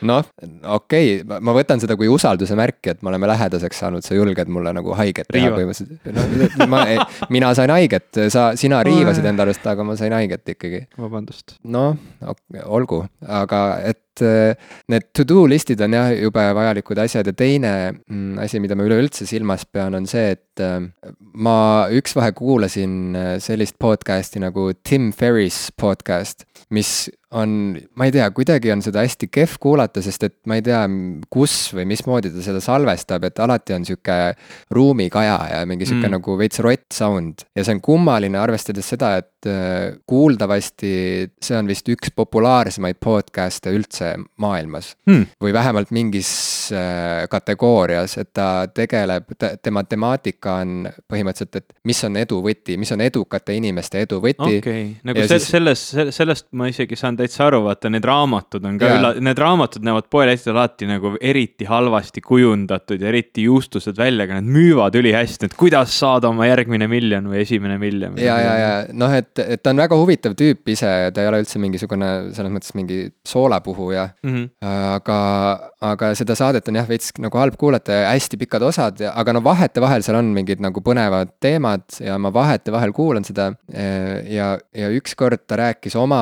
noh, 0.09 0.25
okei 0.75 1.21
okay., 1.21 1.39
ma 1.43 1.53
võtan 1.55 1.81
seda 1.81 1.95
kui 1.99 2.09
usalduse 2.11 2.55
märki, 2.57 2.93
et 2.93 3.01
me 3.05 3.11
oleme 3.11 3.29
lähedaseks 3.31 3.81
saanud, 3.83 4.05
sa 4.05 4.17
julged 4.17 4.51
mulle 4.53 4.73
nagu 4.75 4.95
haiget 4.97 5.29
teha 5.31 5.51
põhimõtteliselt 5.53 6.59
no,. 6.61 6.67
ma, 6.71 6.83
mina 7.33 7.53
sain 7.57 7.73
haiget, 7.73 8.09
sa, 8.33 8.51
sina 8.59 8.81
riivasid 8.87 9.27
enda 9.31 9.45
arust, 9.45 9.65
aga 9.67 9.85
ma 9.87 9.97
sain 9.99 10.15
haiget 10.15 10.55
ikkagi. 10.55 10.85
vabandust. 10.99 11.57
noh, 11.63 11.97
olgu, 12.65 13.03
aga 13.41 13.61
et 13.91 14.01
et 14.11 14.25
äh, 14.25 14.55
need 14.91 15.07
to 15.15 15.25
do 15.27 15.45
list'id 15.49 15.81
on 15.85 15.95
jah, 15.95 16.11
jube 16.15 16.43
vajalikud 16.57 16.99
asjad 17.03 17.31
ja 17.31 17.35
teine 17.37 17.73
mm, 17.91 18.41
asi, 18.43 18.59
mida 18.63 18.75
ma 18.75 18.87
üleüldse 18.87 19.27
silmas 19.29 19.65
pean, 19.65 19.95
on 19.97 20.07
see, 20.09 20.35
et 20.35 20.63
äh, 20.63 20.79
ma 21.33 21.57
üksvahe 21.95 22.35
kuulasin 22.37 23.15
sellist 23.43 23.79
podcast'i 23.81 24.43
nagu 24.43 24.71
Tim 24.83 25.11
Ferris 25.15 25.69
podcast, 25.79 26.45
mis 26.75 27.09
on, 27.37 27.75
ma 27.95 28.07
ei 28.07 28.13
tea, 28.13 28.25
kuidagi 28.35 28.71
on 28.73 28.81
seda 28.83 29.03
hästi 29.05 29.29
kehv 29.31 29.55
kuulata, 29.63 30.03
sest 30.03 30.25
et 30.27 30.35
ma 30.49 30.57
ei 30.59 30.63
tea, 30.65 30.81
kus 31.31 31.55
või 31.75 31.85
mismoodi 31.91 32.31
ta 32.33 32.43
seda 32.43 32.59
salvestab, 32.63 33.25
et 33.27 33.39
alati 33.43 33.75
on 33.75 33.87
sihuke 33.87 34.17
ruumikaja 34.75 35.37
ja 35.53 35.61
mingi 35.69 35.87
sihuke 35.87 36.09
mm. 36.09 36.15
nagu 36.17 36.35
veits 36.39 36.59
rott 36.63 36.87
sound. 36.95 37.45
ja 37.55 37.63
see 37.63 37.77
on 37.77 37.83
kummaline, 37.83 38.39
arvestades 38.39 38.91
seda, 38.93 39.13
et 39.21 39.49
äh, 39.49 39.95
kuuldavasti 40.09 40.93
see 41.41 41.57
on 41.57 41.71
vist 41.71 41.87
üks 41.91 42.11
populaarsemaid 42.15 42.99
podcast'e 43.03 43.73
üldse 43.75 44.00
maailmas 44.41 44.95
mm.. 45.09 45.37
või 45.41 45.53
vähemalt 45.53 45.91
mingis 45.95 46.31
äh, 46.75 47.27
kategoorias, 47.31 48.17
et 48.21 48.31
ta 48.33 48.67
tegeleb, 48.73 49.31
tema 49.63 49.83
temaatika 49.83 50.57
on 50.63 50.87
põhimõtteliselt, 51.11 51.61
et 51.61 51.87
mis 51.87 52.01
on 52.07 52.17
edu 52.21 52.41
võti, 52.45 52.77
mis 52.81 52.91
on 52.95 53.03
edukate 53.05 53.55
inimeste 53.57 54.03
edu 54.05 54.21
võti. 54.23 54.59
okei 54.59 54.61
okay., 54.61 54.85
nagu 55.07 55.25
se 55.25 55.39
siis... 55.39 55.49
selles, 55.55 55.85
sellest 56.17 56.49
ma 56.57 56.69
isegi 56.71 56.97
saan 56.99 57.17
täitsa 57.19 57.47
aru, 57.49 57.63
vaata 57.67 57.91
need 57.93 58.05
raamatud 58.07 58.65
on 58.67 58.79
ka 58.81 58.91
üla-, 58.97 59.13
need 59.23 59.41
raamatud 59.41 59.85
näevad 59.85 60.09
poelettidel 60.11 60.57
alati 60.57 60.89
nagu 60.89 61.13
eriti 61.21 61.67
halvasti 61.69 62.23
kujundatud 62.25 63.01
ja 63.01 63.11
eriti 63.11 63.45
juustused 63.47 63.97
välja, 63.97 64.25
aga 64.27 64.39
nad 64.39 64.49
müüvad 64.51 64.95
ülihästi, 64.99 65.49
et 65.49 65.57
kuidas 65.59 65.93
saada 65.99 66.31
oma 66.31 66.47
järgmine 66.49 66.87
miljon 66.91 67.29
või 67.31 67.41
esimene 67.45 67.77
miljon. 67.81 68.17
ja, 68.21 68.37
ja, 68.41 68.55
ja 68.59 68.71
noh, 68.93 69.13
et, 69.15 69.33
et 69.41 69.63
ta 69.63 69.73
on 69.73 69.81
väga 69.83 69.97
huvitav 69.99 70.35
tüüp 70.39 70.73
ise, 70.73 70.91
ta 71.13 71.23
ei 71.23 71.31
ole 71.31 71.41
üldse 71.43 71.61
mingisugune 71.61 72.11
selles 72.35 72.53
mõttes 72.53 72.75
mingi 72.77 73.03
soolapuhuja 73.27 73.90
mm. 74.23 74.33
-hmm. 74.33 74.49
aga, 74.95 75.19
aga 75.81 76.11
seda 76.17 76.35
saadet 76.35 76.67
on 76.67 76.79
jah, 76.79 76.87
veits 76.87 77.11
nagu 77.19 77.37
halb 77.37 77.57
kuulata 77.59 78.01
ja 78.01 78.09
hästi 78.11 78.37
pikad 78.41 78.65
osad, 78.67 79.01
aga 79.11 79.33
no 79.33 79.43
vahetevahel 79.43 80.03
seal 80.05 80.19
on 80.19 80.31
mingid 80.35 80.61
nagu 80.63 80.81
põnevad 80.81 81.33
teemad 81.43 81.83
ja 81.99 82.17
ma 82.17 82.33
vahetevahel 82.33 82.93
kuulan 82.93 83.25
seda. 83.27 83.51
ja, 84.29 84.57
ja 84.75 84.89
ükskord 84.89 85.45
ta 85.47 85.57
rääkis 85.59 85.95
oma 85.95 86.21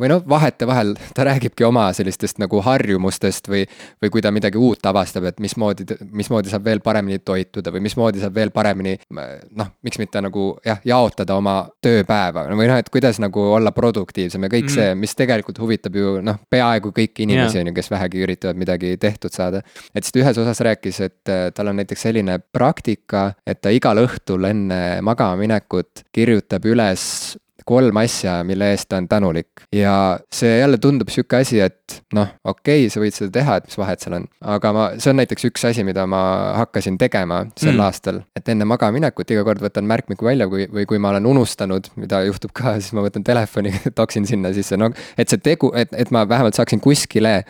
või 0.00 0.10
noh, 0.12 0.22
vahetevahel 0.28 0.94
ta 1.16 1.24
räägibki 1.28 1.64
oma 1.66 1.90
sellistest 1.96 2.40
nagu 2.42 2.60
harjumustest 2.64 3.48
või, 3.48 3.64
või 4.02 4.12
kui 4.12 4.22
ta 4.24 4.32
midagi 4.34 4.58
uut 4.58 4.86
avastab, 4.86 5.26
et 5.30 5.40
mismoodi, 5.40 5.86
mismoodi 6.10 6.52
saab 6.52 6.64
veel 6.64 6.82
paremini 6.84 7.20
toituda 7.24 7.72
või 7.74 7.84
mismoodi 7.86 8.22
saab 8.22 8.34
veel 8.34 8.52
paremini 8.54 8.96
noh, 9.10 9.72
miks 9.86 10.00
mitte 10.00 10.22
nagu 10.24 10.46
jah, 10.66 10.80
jaotada 10.84 11.36
oma 11.38 11.56
tööpäeva 11.82 12.46
või 12.50 12.68
noh, 12.70 12.80
et 12.80 12.90
kuidas 12.92 13.20
nagu 13.22 13.44
olla 13.54 13.72
produktiivsem 13.74 14.46
ja 14.46 14.52
kõik 14.52 14.68
mm 14.68 14.74
-hmm. 14.74 14.92
see, 14.92 14.94
mis 14.94 15.14
tegelikult 15.16 15.58
huvitab 15.62 15.96
ju 15.96 16.18
noh, 16.24 16.40
peaaegu 16.50 16.89
kõiki 16.96 17.26
inimesi 17.26 17.60
on 17.60 17.70
ju, 17.70 17.74
kes 17.76 17.90
vähegi 17.92 18.24
üritavad 18.26 18.60
midagi 18.60 18.94
tehtud 19.00 19.34
saada. 19.34 19.62
et 19.94 20.04
siis 20.04 20.14
ta 20.14 20.22
ühes 20.24 20.40
osas 20.44 20.62
rääkis, 20.66 21.00
et 21.06 21.32
äh, 21.32 21.48
tal 21.54 21.72
on 21.72 21.80
näiteks 21.80 22.06
selline 22.08 22.38
praktika, 22.52 23.32
et 23.46 23.60
ta 23.60 23.72
igal 23.74 24.02
õhtul 24.04 24.48
enne 24.50 25.00
magama 25.06 25.36
minekut 25.40 26.04
kirjutab 26.12 26.66
üles 26.66 27.36
kolm 27.66 28.00
asja, 28.02 28.40
mille 28.46 28.70
eest 28.74 28.88
ta 28.90 28.98
on 29.00 29.08
tänulik. 29.08 29.64
ja 29.74 29.94
see 30.32 30.58
jälle 30.58 30.78
tundub 30.78 31.08
sihuke 31.12 31.40
asi, 31.40 31.60
et 31.60 32.00
noh, 32.16 32.28
okei 32.44 32.84
okay,, 32.84 32.92
sa 32.92 33.02
võid 33.02 33.16
seda 33.16 33.30
teha, 33.38 33.58
et 33.60 33.68
mis 33.68 33.78
vahet 33.80 34.04
seal 34.04 34.16
on. 34.20 34.28
aga 34.54 34.72
ma, 34.76 34.86
see 34.98 35.12
on 35.12 35.20
näiteks 35.20 35.48
üks 35.50 35.66
asi, 35.70 35.84
mida 35.86 36.06
ma 36.10 36.22
hakkasin 36.60 36.98
tegema 37.00 37.42
sel 37.54 37.74
mm. 37.74 37.84
aastal, 37.86 38.22
et 38.36 38.48
enne 38.52 38.68
magamaminekut 38.68 39.34
iga 39.34 39.44
kord 39.46 39.64
võtan 39.64 39.88
märkmiku 39.90 40.28
välja, 40.30 40.48
kui, 40.50 40.68
või 40.72 40.86
kui 40.90 41.02
ma 41.02 41.14
olen 41.14 41.28
unustanud, 41.30 41.90
mida 42.00 42.22
juhtub 42.28 42.54
ka, 42.56 42.76
siis 42.80 42.94
ma 42.96 43.04
võtan 43.06 43.26
telefoni, 43.26 43.74
toksin 44.00 44.28
sinna 44.28 44.54
sisse, 44.56 44.78
no 44.80 44.92
et 45.16 45.28
see 45.28 45.42
tegu, 45.42 45.72
et, 45.76 45.92
et 45.96 46.14
ma 46.14 46.26
vähemalt 46.28 46.58
saaksin 46.58 46.82
kuskile 46.84 47.40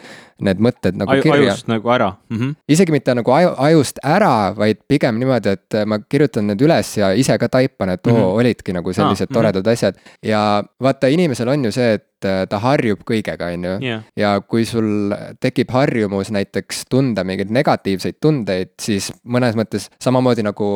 need 0.47 0.61
mõtted 0.63 0.99
nagu 1.01 1.13
Aju, 1.15 1.23
kirja. 1.23 1.55
ajust 1.55 1.71
nagu 1.71 1.93
ära 1.95 2.11
mm. 2.29 2.37
-hmm. 2.39 2.55
isegi 2.69 2.93
mitte 2.93 3.15
nagu 3.15 3.33
aju, 3.37 3.55
ajust 3.69 3.99
ära, 4.05 4.53
vaid 4.57 4.83
pigem 4.89 5.19
niimoodi, 5.19 5.57
et 5.57 5.81
ma 5.87 5.99
kirjutan 5.99 6.47
need 6.51 6.63
üles 6.63 6.97
ja 6.99 7.13
ise 7.13 7.39
ka 7.39 7.49
taipan, 7.49 7.97
et 7.97 8.07
oo 8.07 8.13
mm 8.13 8.21
-hmm. 8.21 8.39
olidki 8.43 8.73
nagu 8.73 8.93
sellised 8.93 9.31
ah, 9.31 9.35
toredad 9.35 9.65
mm 9.65 9.69
-hmm. 9.69 9.73
asjad. 9.73 9.95
ja 10.23 10.65
vaata, 10.81 11.07
inimesel 11.07 11.49
on 11.49 11.65
ju 11.65 11.73
see, 11.73 11.93
et 11.95 12.10
Äh, 12.21 12.43
ta 12.51 12.59
harjub 12.61 13.01
kõigega, 13.09 13.49
on 13.55 13.65
ju 13.65 13.93
ja 14.19 14.31
kui 14.45 14.67
sul 14.69 15.13
tekib 15.41 15.71
harjumus 15.73 16.29
näiteks 16.35 16.83
tunda 16.93 17.25
mingeid 17.25 17.53
negatiivseid 17.55 18.19
tundeid, 18.21 18.75
siis 18.83 19.09
mõnes 19.25 19.57
mõttes 19.57 19.89
samamoodi 20.03 20.45
nagu 20.45 20.69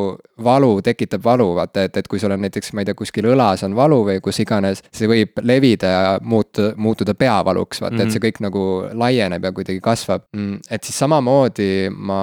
valu 0.45 0.71
tekitab 0.85 1.25
valu, 1.25 1.51
vaata, 1.59 1.85
et, 1.89 1.99
et 2.01 2.09
kui 2.09 2.23
sul 2.23 2.33
on 2.33 2.41
näiteks, 2.45 2.73
ma 2.73 2.81
ei 2.81 2.89
tea, 2.89 2.97
kuskil 2.97 3.29
õlas 3.35 3.65
on 3.67 3.77
valu 3.77 4.01
või 4.09 4.23
kus 4.25 4.41
iganes, 4.41 4.81
see 4.95 5.11
võib 5.11 5.43
levida 5.45 5.93
ja 5.93 6.15
muutu, 6.25 6.71
muutuda 6.81 7.17
peavaluks, 7.19 7.83
vaata 7.85 7.93
mm, 7.93 8.01
-hmm. 8.01 8.07
et 8.07 8.17
see 8.17 8.23
mhm. 8.23 8.27
kõik 8.27 8.43
nagu 8.47 8.65
laieneb 9.05 9.45
ja 9.45 9.53
kuidagi 9.53 9.85
kasvab. 9.85 10.25
Mm, 10.33 10.63
et 10.71 10.85
siis 10.85 10.99
samamoodi 11.05 11.91
ma 11.93 12.23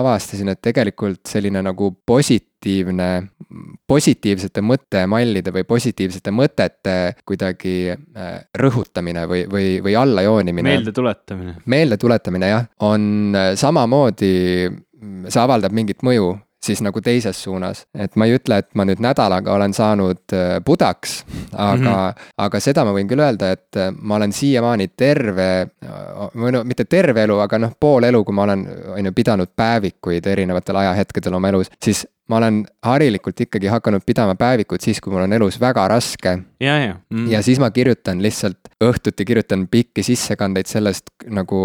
avastasin, 0.00 0.54
et 0.54 0.62
tegelikult 0.64 1.20
selline 1.28 1.62
nagu 1.62 1.92
positiivne, 2.06 3.10
positiivsete 3.86 4.62
mõttemallide 4.64 5.52
või 5.54 5.64
positiivsete 5.68 6.32
mõtete 6.34 6.96
kuidagi 7.26 7.76
äh, 7.92 8.32
rõhutamine 8.58 9.26
või, 9.30 9.44
või, 9.50 9.68
või 9.84 9.96
allajoonimine. 9.98 10.70
meeldetuletamine. 10.70 11.56
meeldetuletamine 11.66 12.48
jah, 12.48 12.66
on 12.80 13.36
äh, 13.36 13.52
samamoodi, 13.60 14.34
see 15.28 15.40
avaldab 15.40 15.74
mingit 15.76 16.04
mõju 16.06 16.34
siis 16.64 16.80
nagu 16.80 17.00
teises 17.04 17.42
suunas. 17.42 17.84
et 17.94 18.16
ma 18.16 18.24
ei 18.24 18.38
ütle, 18.38 18.56
et 18.62 18.70
ma 18.74 18.86
nüüd 18.88 19.02
nädalaga 19.04 19.52
olen 19.52 19.74
saanud 19.76 20.32
äh, 20.32 20.56
pudaks, 20.64 21.24
aga 21.52 21.76
mm, 21.76 21.84
-hmm. 21.84 22.30
aga 22.46 22.60
seda 22.60 22.84
ma 22.84 22.94
võin 22.96 23.08
küll 23.10 23.20
öelda, 23.20 23.50
et 23.52 23.80
ma 24.00 24.16
olen 24.16 24.32
siiamaani 24.32 24.88
terve, 24.96 25.50
või 26.34 26.52
no 26.56 26.64
mitte 26.64 26.84
terve 26.84 27.26
elu, 27.28 27.38
aga 27.44 27.58
noh, 27.58 27.76
pool 27.80 28.08
elu, 28.08 28.24
kui 28.24 28.34
ma 28.34 28.48
olen, 28.48 28.66
on 28.96 29.06
ju, 29.06 29.12
pidanud 29.12 29.52
päevikuid 29.56 30.26
erinevatel 30.26 30.76
ajahetkedel 30.76 31.34
oma 31.34 31.52
elus, 31.52 31.70
siis 31.84 32.06
ma 32.28 32.38
olen 32.40 32.62
harilikult 32.84 33.40
ikkagi 33.44 33.68
hakanud 33.68 34.04
pidama 34.06 34.32
päevikut 34.40 34.80
siis, 34.80 35.00
kui 35.04 35.12
mul 35.12 35.26
on 35.26 35.32
elus 35.36 35.58
väga 35.60 35.84
raske. 35.92 36.38
ja, 36.60 36.76
ja 36.80 36.94
mm.. 37.10 37.26
ja 37.28 37.42
siis 37.44 37.58
ma 37.60 37.68
kirjutan 37.70 38.22
lihtsalt 38.24 38.70
õhtuti 38.84 39.26
kirjutan 39.28 39.66
pikki 39.68 40.02
sissekandeid 40.06 40.68
sellest 40.68 41.12
nagu 41.28 41.58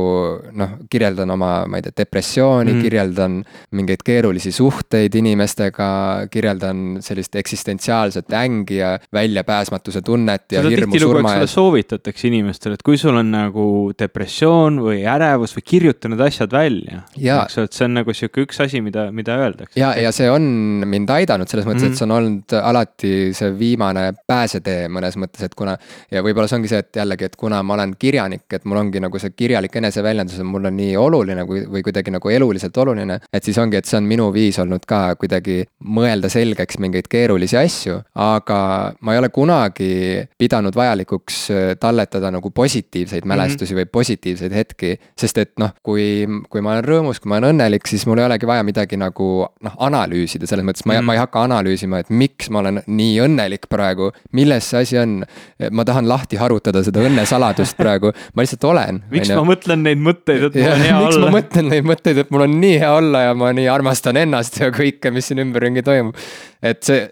noh, 0.59 0.73
kirjeldan 0.91 1.31
oma, 1.31 1.51
ma 1.67 1.79
ei 1.79 1.85
tea, 1.85 1.95
depressiooni 2.01 2.73
mm., 2.73 2.83
kirjeldan 2.83 3.37
mingeid 3.79 4.03
keerulisi 4.05 4.51
suhteid 4.55 5.15
inimestega, 5.15 5.87
kirjeldan 6.31 6.99
sellist 7.03 7.39
eksistentsiaalset 7.39 8.35
ängi 8.35 8.81
ja 8.81 8.91
väljapääsmatuse 9.15 10.03
tunnet 10.03 10.51
ja 10.51 10.63
seda 10.63 10.75
hirmu 10.75 10.99
surma 10.99 11.37
ees. 11.39 11.55
soovitatakse 11.55 12.27
inimestele, 12.27 12.75
et 12.75 12.83
kui 12.83 12.99
sul 12.99 13.15
on 13.19 13.31
nagu 13.31 13.65
depressioon 13.99 14.83
või 14.83 15.05
ärevus 15.07 15.55
või 15.55 15.65
kirjuta 15.71 16.11
need 16.11 16.27
asjad 16.27 16.51
välja. 16.51 17.05
eks 17.15 17.57
ole, 17.59 17.71
et 17.71 17.79
see 17.79 17.87
on 17.87 17.97
nagu 18.01 18.15
sihuke 18.15 18.43
üks 18.43 18.59
asi, 18.67 18.83
mida, 18.83 19.07
mida 19.15 19.39
öeldakse. 19.39 19.79
ja, 19.79 19.95
ja 19.95 20.11
see 20.15 20.27
on 20.31 20.48
mind 20.85 21.09
aidanud 21.13 21.49
selles 21.49 21.67
mõttes 21.67 21.83
mm, 21.83 21.87
-hmm. 21.87 21.91
et 21.91 21.91
mhm. 21.91 21.97
see 21.97 22.05
on 22.05 22.11
olnud 22.11 22.55
alati 22.63 23.13
see 23.37 23.51
viimane 23.59 24.05
pääsetee 24.27 24.87
mõnes 24.87 25.17
mõttes, 25.17 25.43
et 25.45 25.55
kuna. 25.55 25.77
ja 26.11 26.23
võib-olla 26.25 26.47
see 26.47 26.59
ongi 26.59 26.71
see, 26.71 26.79
et 26.79 27.01
jällegi, 27.01 27.29
et 27.29 27.35
kuna 27.35 27.61
ma 27.63 27.73
olen 27.73 27.95
kirjanik, 27.99 28.45
et 28.53 28.65
mul 28.65 28.81
ongi 28.81 28.99
nagu 29.03 29.19
see 29.19 29.33
kirjalik 29.35 29.75
eneseväljendus 29.75 30.39
on 30.39 30.51
mulle 30.53 30.71
nii 30.71 30.95
oluline 30.97 31.45
kui, 31.45 31.63
või 31.69 31.83
kuidagi 31.85 32.11
nagu 32.11 32.29
eluliselt 32.29 32.77
oluline. 32.77 33.19
et 33.33 33.43
siis 33.43 33.57
ongi, 33.57 33.77
et 33.77 33.85
see 33.85 33.97
on 33.97 34.07
minu 34.09 34.29
viis 34.33 34.59
olnud 34.59 34.85
ka 34.89 35.15
kuidagi 35.19 35.63
mõelda 35.83 36.29
selgeks 36.29 36.79
mingeid 36.79 37.07
keerulisi 37.09 37.57
asju. 37.57 38.01
aga 38.15 38.59
ma 39.01 39.13
ei 39.13 39.19
ole 39.19 39.29
kunagi 39.29 39.91
pidanud 40.37 40.75
vajalikuks 40.75 41.41
talletada 41.79 42.31
nagu 42.31 42.51
positiivseid 42.51 43.23
mhm. 43.23 43.29
mälestusi 43.33 43.73
mm 43.73 43.77
-hmm. 43.77 43.85
või 43.85 43.91
positiivseid 43.91 44.53
hetki. 44.53 44.99
sest 45.17 45.37
et 45.37 45.51
noh, 45.59 45.71
kui, 45.83 46.27
kui 46.49 46.61
ma 46.61 46.71
olen 46.73 46.83
rõõmus, 46.83 47.19
kui 47.19 47.29
ma 47.29 47.37
olen 47.37 47.55
õnnelik, 47.55 47.87
siis 47.87 48.05
mul 48.07 48.17
ei 48.17 48.25
olegi 48.25 48.47
vaja 48.47 48.63
midagi 48.63 48.97
nagu 48.97 49.47
noh, 49.61 49.75
analüüsida 49.77 50.38
analüüsida, 50.39 50.49
selles 50.49 50.65
mõttes 50.65 50.85
ma 50.85 50.95
mm., 50.97 51.05
ma 51.05 51.15
ei 51.15 51.19
hakka 51.21 51.43
analüüsima, 51.47 51.99
et 51.99 52.09
miks 52.09 52.49
ma 52.49 52.61
olen 52.61 52.81
nii 52.87 53.19
õnnelik 53.25 53.67
praegu. 53.69 54.11
milles 54.31 54.69
see 54.69 54.81
asi 54.81 54.97
on? 54.97 55.23
ma 55.71 55.83
tahan 55.85 56.07
lahti 56.07 56.37
harutada 56.37 56.83
seda 56.83 57.03
õnnesaladust 57.03 57.77
praegu, 57.81 58.13
ma 58.33 58.43
lihtsalt 58.43 58.63
olen. 58.63 59.01
miks 59.11 59.31
ma 59.33 59.43
mõtlen 59.47 59.83
neid 59.83 59.99
mõtteid, 59.99 60.49
et 60.49 60.55
mul 60.55 60.71
on 60.71 60.85
hea 60.85 60.99
miks 60.99 61.15
olla? 61.15 61.25
miks 61.25 61.25
ma 61.25 61.37
mõtlen 61.39 61.69
neid 61.73 61.89
mõtteid, 61.89 62.21
et 62.23 62.31
mul 62.31 62.45
on 62.45 62.59
nii 62.61 62.77
hea 62.79 62.93
olla 62.93 63.25
ja 63.27 63.33
ma 63.37 63.51
nii 63.55 63.67
armastan 63.71 64.19
ennast 64.19 64.59
ja 64.61 64.71
kõike, 64.75 65.13
mis 65.13 65.29
siin 65.29 65.43
ümberringi 65.43 65.83
toimub. 65.85 66.15
Et 66.63 66.81
see, 66.83 67.05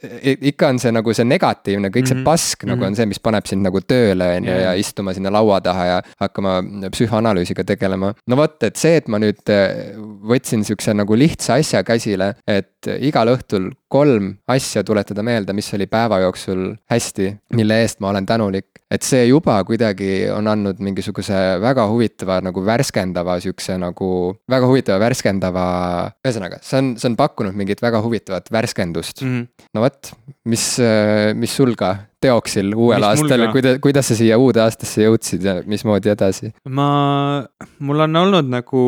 ikka 0.51 0.71
on 0.73 0.79
see 0.81 0.91
nagu 0.91 1.13
see 1.15 1.27
negatiivne, 1.27 1.91
kõik 1.93 2.09
see 2.09 2.17
mhm. 2.17 2.25
pask 2.27 2.63
mm 2.63 2.67
-hmm. 2.67 2.73
nagu 2.75 2.87
on 2.89 2.97
see, 2.99 3.05
mis 3.09 3.21
paneb 3.23 3.47
sind 3.47 3.63
nagu 3.63 3.81
tööle, 3.81 4.29
on 4.37 4.49
ju, 4.49 4.57
ja 4.65 4.73
istuma 4.73 5.13
sinna 5.13 5.31
laua 5.31 5.61
taha 5.61 5.85
ja 5.85 6.01
hakkama 6.19 6.61
psühhoanalüüsiga 6.91 7.63
tegelema. 7.63 8.13
no 8.27 8.35
vot, 8.35 8.63
et 8.63 8.75
see, 8.75 8.97
et 8.97 9.07
ma 9.07 9.19
nüüd 9.19 9.43
äh, 9.49 9.95
võtsin 10.33 10.63
sihukese 10.63 10.93
nagu 10.93 11.15
lihtsa 11.15 11.59
asja 11.61 11.83
käsile, 11.83 12.35
et 12.47 12.87
igal 12.99 13.27
õhtul 13.35 13.71
kolm 13.87 14.33
asja 14.47 14.83
tuletada 14.83 15.23
meelde, 15.23 15.53
mis 15.53 15.73
oli 15.73 15.87
päeva 15.87 16.19
jooksul 16.19 16.75
hästi, 16.91 17.37
mille 17.53 17.81
eest 17.81 17.99
ma 17.99 18.09
olen 18.09 18.25
tänulik. 18.25 18.76
Et 18.91 19.03
see 19.03 19.25
juba 19.27 19.58
kuidagi 19.67 20.29
on 20.32 20.48
andnud 20.48 20.79
mingisuguse 20.84 21.38
väga 21.63 21.88
huvitava 21.91 22.39
nagu 22.46 22.63
värskendava 22.63 23.38
sihukese 23.44 23.75
nagu, 23.82 24.10
väga 24.50 24.70
huvitava 24.70 25.01
värskendava, 25.03 25.65
ühesõnaga, 26.24 26.62
see 26.63 26.79
on, 26.82 26.94
see 27.00 27.12
on 27.12 27.17
pakkunud 27.20 27.58
mingit 27.58 27.84
väga 27.84 28.01
huvitavat 28.06 28.51
värskendust 28.53 29.24
mm. 29.24 29.34
-hmm. 29.34 29.67
no 29.75 29.84
vot, 29.84 30.13
mis, 30.48 30.70
mis 31.36 31.58
sul 31.60 31.75
ka 31.79 31.96
teoksil 32.21 32.71
uuel 32.74 33.03
Mis 33.03 33.07
aastal 33.07 33.45
kuidas, 33.53 33.79
kuidas 33.81 34.07
sa 34.09 34.17
siia 34.17 34.38
uude 34.41 34.62
aastasse 34.63 35.05
jõudsid 35.05 35.43
ja 35.45 35.57
mismoodi 35.69 36.09
edasi? 36.13 36.51
ma, 36.65 36.88
mul 37.79 38.05
on 38.07 38.21
olnud 38.24 38.50
nagu 38.50 38.83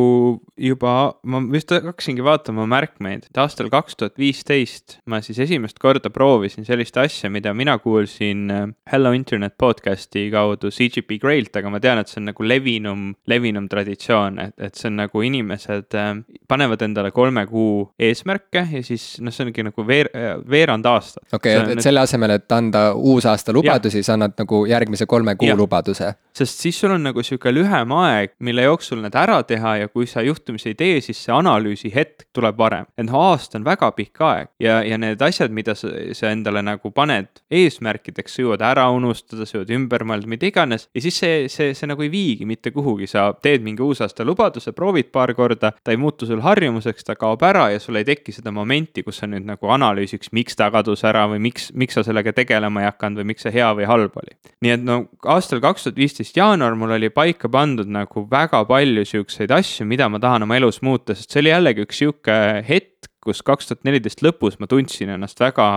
juba, 0.60 0.94
ma 1.30 1.42
vist 1.52 1.72
hakkasingi 1.72 2.24
vaatama 2.26 2.66
märkmeid, 2.70 3.28
et 3.30 3.42
aastal 3.42 3.70
kaks 3.72 4.00
tuhat 4.00 4.18
viisteist 4.20 4.98
ma 5.10 5.22
siis 5.24 5.40
esimest 5.46 5.80
korda 5.82 6.12
proovisin 6.14 6.66
sellist 6.68 6.98
asja, 7.00 7.30
mida 7.32 7.54
mina 7.54 7.78
kuulsin 7.80 8.50
äh, 8.54 8.66
Hello 8.92 9.14
Internet 9.16 9.56
podcast'i 9.62 10.28
kaudu 10.34 10.72
CGP 10.74 11.20
Grailt, 11.22 11.56
aga 11.56 11.72
ma 11.72 11.82
tean, 11.84 12.02
et 12.02 12.12
see 12.12 12.20
on 12.22 12.30
nagu 12.32 12.46
levinum, 12.46 13.06
levinum 13.30 13.70
traditsioon, 13.72 14.42
et, 14.48 14.56
et 14.70 14.80
see 14.80 14.90
on 14.90 15.00
nagu 15.04 15.24
inimesed 15.26 15.98
äh, 15.98 16.12
panevad 16.50 16.84
endale 16.86 17.14
kolme 17.16 17.46
kuu 17.50 17.86
eesmärke 18.10 18.66
ja 18.74 18.84
siis 18.86 19.08
noh, 19.24 19.34
see 19.36 19.48
ongi 19.48 19.70
nagu 19.70 19.88
veer-, 19.88 20.12
veerand 20.50 20.90
aastat. 20.90 21.28
okei 21.32 21.58
okay,, 21.62 21.78
et 21.78 21.86
selle 21.86 22.04
asemel, 22.04 22.36
et 22.40 22.58
anda 22.58 22.90
uusaasta 23.20 23.54
lubadusi, 23.54 24.04
sa 24.04 24.16
annad 24.16 24.34
nagu 24.40 24.64
järgmise 24.70 25.06
kolme 25.06 25.36
kuu 25.36 25.48
Jah. 25.48 25.58
lubaduse. 25.58 26.14
sest 26.34 26.60
siis 26.60 26.80
sul 26.80 26.92
on 26.96 27.04
nagu 27.04 27.24
sihuke 27.24 27.52
lühem 27.52 27.92
aeg, 27.92 28.32
mille 28.40 28.64
jooksul 28.64 29.02
need 29.04 29.16
ära 29.16 29.42
teha 29.44 29.76
ja 29.82 29.88
kui 29.88 30.08
sa 30.08 30.22
juhtumisi 30.24 30.70
ei 30.72 30.76
tee, 30.80 31.02
siis 31.04 31.20
see 31.26 31.34
analüüsi 31.36 31.92
hetk 31.96 32.30
tuleb 32.34 32.58
varem. 32.58 32.86
et 32.98 33.06
noh, 33.06 33.18
aasta 33.32 33.58
on 33.60 33.66
väga 33.66 33.92
pikk 33.92 34.22
aeg 34.24 34.48
ja, 34.60 34.80
ja 34.84 34.98
need 34.98 35.22
asjad, 35.22 35.52
mida 35.52 35.76
sa, 35.76 35.92
sa 36.14 36.32
endale 36.32 36.62
nagu 36.64 36.92
paned 36.96 37.44
eesmärkideks, 37.52 38.36
sa 38.36 38.44
jõuad 38.46 38.64
ära 38.64 38.88
unustada, 38.96 39.46
sa 39.46 39.58
jõuad 39.58 39.74
ümber 39.76 40.06
mõelda, 40.08 40.28
mida 40.32 40.48
iganes. 40.48 40.88
ja 40.96 41.02
siis 41.02 41.20
see, 41.20 41.48
see, 41.52 41.74
see 41.74 41.90
nagu 41.90 42.06
ei 42.06 42.12
viigi 42.14 42.48
mitte 42.48 42.72
kuhugi, 42.72 43.08
sa 43.08 43.30
teed 43.34 43.66
mingi 43.66 43.84
uusaasta 43.84 44.26
lubaduse, 44.26 44.72
proovid 44.72 45.12
paar 45.12 45.34
korda, 45.36 45.74
ta 45.84 45.92
ei 45.92 46.00
muutu 46.00 46.30
sul 46.30 46.44
harjumuseks, 46.46 47.04
ta 47.04 47.18
kaob 47.20 47.44
ära 47.44 47.70
ja 47.74 47.84
sul 47.84 48.00
ei 48.00 48.08
teki 48.08 48.32
seda 48.36 48.54
momenti, 48.56 49.04
kus 49.04 49.20
sa 49.20 49.28
nüüd 49.28 49.48
nagu 49.50 49.76
analüüsiks, 49.76 50.32
miks 50.32 50.56
ta 50.56 50.70
kadus 50.72 51.04
ära 51.08 51.26
või 51.32 51.42
miks, 51.50 51.72
miks 51.76 52.00
sa 52.00 52.06
sellega 52.06 52.34
tegelema 52.34 52.84
ei 52.84 52.90
hakanud 52.90 53.09
või 53.18 53.32
miks 53.32 53.46
see 53.46 53.54
hea 53.56 53.70
või 53.78 53.88
halb 53.90 54.18
oli. 54.22 54.36
nii 54.66 54.74
et 54.76 54.86
no 54.86 55.00
aastal 55.26 55.62
kaks 55.64 55.88
tuhat 55.88 56.00
viisteist 56.00 56.38
jaanuar 56.38 56.76
mul 56.80 56.96
oli 56.98 57.10
paika 57.10 57.50
pandud 57.52 57.90
nagu 57.90 58.26
väga 58.30 58.64
palju 58.70 59.06
siukseid 59.06 59.52
asju, 59.56 59.88
mida 59.90 60.10
ma 60.10 60.22
tahan 60.22 60.46
oma 60.46 60.60
elus 60.60 60.82
muuta, 60.86 61.16
sest 61.16 61.34
see 61.34 61.44
oli 61.44 61.54
jällegi 61.54 61.86
üks 61.88 62.04
sihuke 62.04 62.40
hetk, 62.68 63.09
kus 63.30 63.44
kaks 63.46 63.70
tuhat 63.70 63.86
neliteist 63.86 64.24
lõpus 64.26 64.58
ma 64.62 64.68
tundsin 64.70 65.14
ennast 65.14 65.40
väga, 65.42 65.68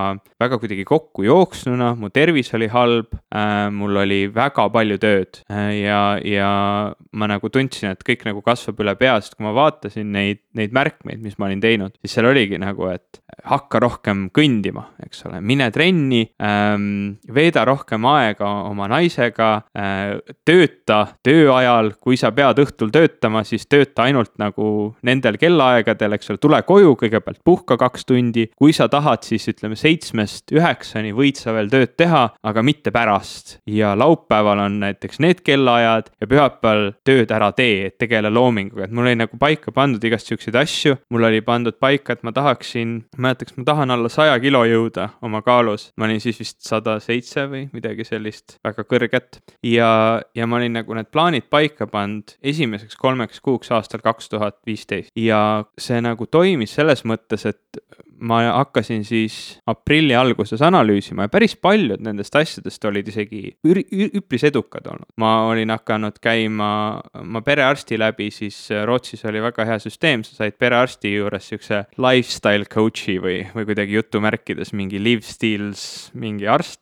väga 0.41 0.59
kuidagi 0.63 0.87
kokku 0.89 1.27
jooksnuna, 1.27 1.93
mu 2.01 2.09
tervis 2.15 2.53
oli 2.57 2.71
halb 2.73 3.13
äh,, 3.35 3.69
mul 3.75 4.01
oli 4.03 4.25
väga 4.33 4.69
palju 4.73 4.99
tööd 5.03 5.43
äh, 5.53 5.83
ja, 5.83 6.01
ja 6.25 6.51
ma 7.13 7.29
nagu 7.31 7.51
tundsin, 7.53 7.93
et 7.93 8.05
kõik 8.07 8.25
nagu 8.29 8.41
kasvab 8.45 8.81
üle 8.85 8.95
pea, 9.01 9.19
sest 9.21 9.37
kui 9.37 9.47
ma 9.47 9.53
vaatasin 9.57 10.09
neid, 10.15 10.43
neid 10.57 10.73
märkmeid, 10.75 11.21
mis 11.23 11.37
ma 11.39 11.51
olin 11.51 11.61
teinud, 11.63 11.97
siis 12.01 12.17
seal 12.17 12.31
oligi 12.31 12.61
nagu, 12.63 12.89
et 12.93 13.21
hakka 13.49 13.81
rohkem 13.83 14.27
kõndima, 14.35 14.87
eks 15.05 15.27
ole, 15.29 15.43
mine 15.45 15.69
trenni 15.75 16.23
ähm,, 16.43 17.19
veeda 17.33 17.67
rohkem 17.69 18.07
aega 18.09 18.49
oma 18.71 18.89
naisega 18.93 19.51
äh,, 19.77 20.17
tööta 20.49 21.03
tööajal, 21.27 21.93
kui 22.01 22.19
sa 22.21 22.33
pead 22.35 22.63
õhtul 22.65 22.93
töötama, 22.95 23.45
siis 23.49 23.69
tööta 23.69 24.07
ainult 24.07 24.35
nagu 24.41 24.67
nendel 25.05 25.37
kellaaegadel, 25.41 26.17
eks 26.17 26.33
ole, 26.33 26.43
tule 26.43 26.63
koju 26.67 26.97
kõigepealt, 27.03 27.42
puhka 27.45 27.77
kaks 27.77 28.07
tundi. 28.07 28.49
kui 28.57 28.73
sa 28.73 28.89
tahad, 28.89 29.23
siis 29.27 29.49
ütleme 29.49 29.77
seitsmest 29.79 30.53
üheksani 30.55 31.13
võid 31.17 31.41
sa 31.41 31.55
veel 31.57 31.71
tööd 31.73 31.97
teha, 31.97 32.29
aga 32.43 32.63
mitte 32.63 32.91
pärast. 32.95 33.59
ja 33.67 33.95
laupäeval 33.99 34.65
on 34.67 34.81
näiteks 34.83 35.21
need 35.21 35.43
kellaajad 35.47 36.11
ja 36.21 36.27
pühapäeval 36.27 36.93
tööd 37.05 37.31
ära 37.31 37.53
tee, 37.57 37.87
et 37.87 37.99
tegele 37.99 38.31
loominguga, 38.31 38.87
et 38.87 38.95
mul 38.95 39.09
oli 39.09 39.19
nagu 39.19 39.39
paika 39.39 39.73
pandud 39.73 40.05
igast 40.05 40.31
siukseid 40.31 40.57
asju. 40.57 40.97
mul 41.11 41.29
oli 41.29 41.41
pandud 41.41 41.79
paika, 41.81 42.13
et 42.13 42.23
ma 42.23 42.33
tahaksin, 42.33 42.99
ma 43.19 43.33
ei 43.33 43.33
mäleta, 43.33 43.49
kas 43.49 43.57
ma 43.57 43.65
tahan 43.65 43.91
alla 43.91 44.09
saja 44.13 44.39
kilo 44.41 44.65
jõuda 44.69 45.09
oma 45.23 45.43
kaalus. 45.43 45.91
ma 45.97 46.07
olin 46.07 46.21
siis 46.21 46.39
vist 46.41 46.61
sada 46.67 46.99
seitse 47.01 47.47
või 47.51 47.69
midagi 47.73 48.05
sellist 48.05 48.59
väga 48.65 48.85
kõrget 48.89 49.41
ja, 49.67 50.21
ja 50.35 50.47
ma 50.47 50.59
olin 50.59 50.79
nagu 50.81 50.95
need 50.95 51.11
plaanid 51.13 51.49
paika 51.51 51.87
pannud 51.87 52.37
esimeseks 52.43 52.97
kolmeks 53.01 53.41
kuuks 53.41 53.73
aastal 53.75 54.03
kaks 54.05 54.29
tuhat 54.33 54.59
viisteist 54.67 55.13
ja 55.17 55.65
see 55.79 56.01
nagu 56.05 56.27
toimis 56.27 56.75
selles 56.77 57.05
mõttes, 57.09 57.22
et 57.49 57.83
ma 58.23 58.39
hakkasin 58.47 59.03
siis 59.05 59.37
aprilli 59.67 60.15
alguses 60.15 60.63
analüüsima 60.63 61.27
ja 61.27 61.33
päris 61.33 61.57
paljud 61.59 62.03
nendest 62.05 62.37
asjadest 62.39 62.85
olid 62.87 63.09
isegi 63.11 63.41
üri- 63.67 63.87
üpris 64.19 64.45
edukad 64.47 64.87
olnud. 64.87 65.09
ma 65.19 65.33
olin 65.49 65.73
hakanud 65.75 66.21
käima 66.23 66.69
oma 67.19 67.43
perearsti 67.43 67.99
läbi, 67.99 68.31
siis 68.31 68.57
Rootsis 68.87 69.25
oli 69.29 69.43
väga 69.43 69.67
hea 69.67 69.79
süsteem, 69.83 70.23
sa 70.27 70.37
said 70.39 70.59
perearsti 70.59 71.15
juures 71.17 71.49
siukse 71.51 71.83
lifestyle 71.99 72.69
coach'i 72.71 73.19
või, 73.23 73.41
või 73.55 73.67
kuidagi 73.69 73.99
jutumärkides 73.99 74.73
mingi 74.79 75.03
live 75.03 75.27
steals 75.27 76.13
mingi 76.15 76.47
arst, 76.51 76.81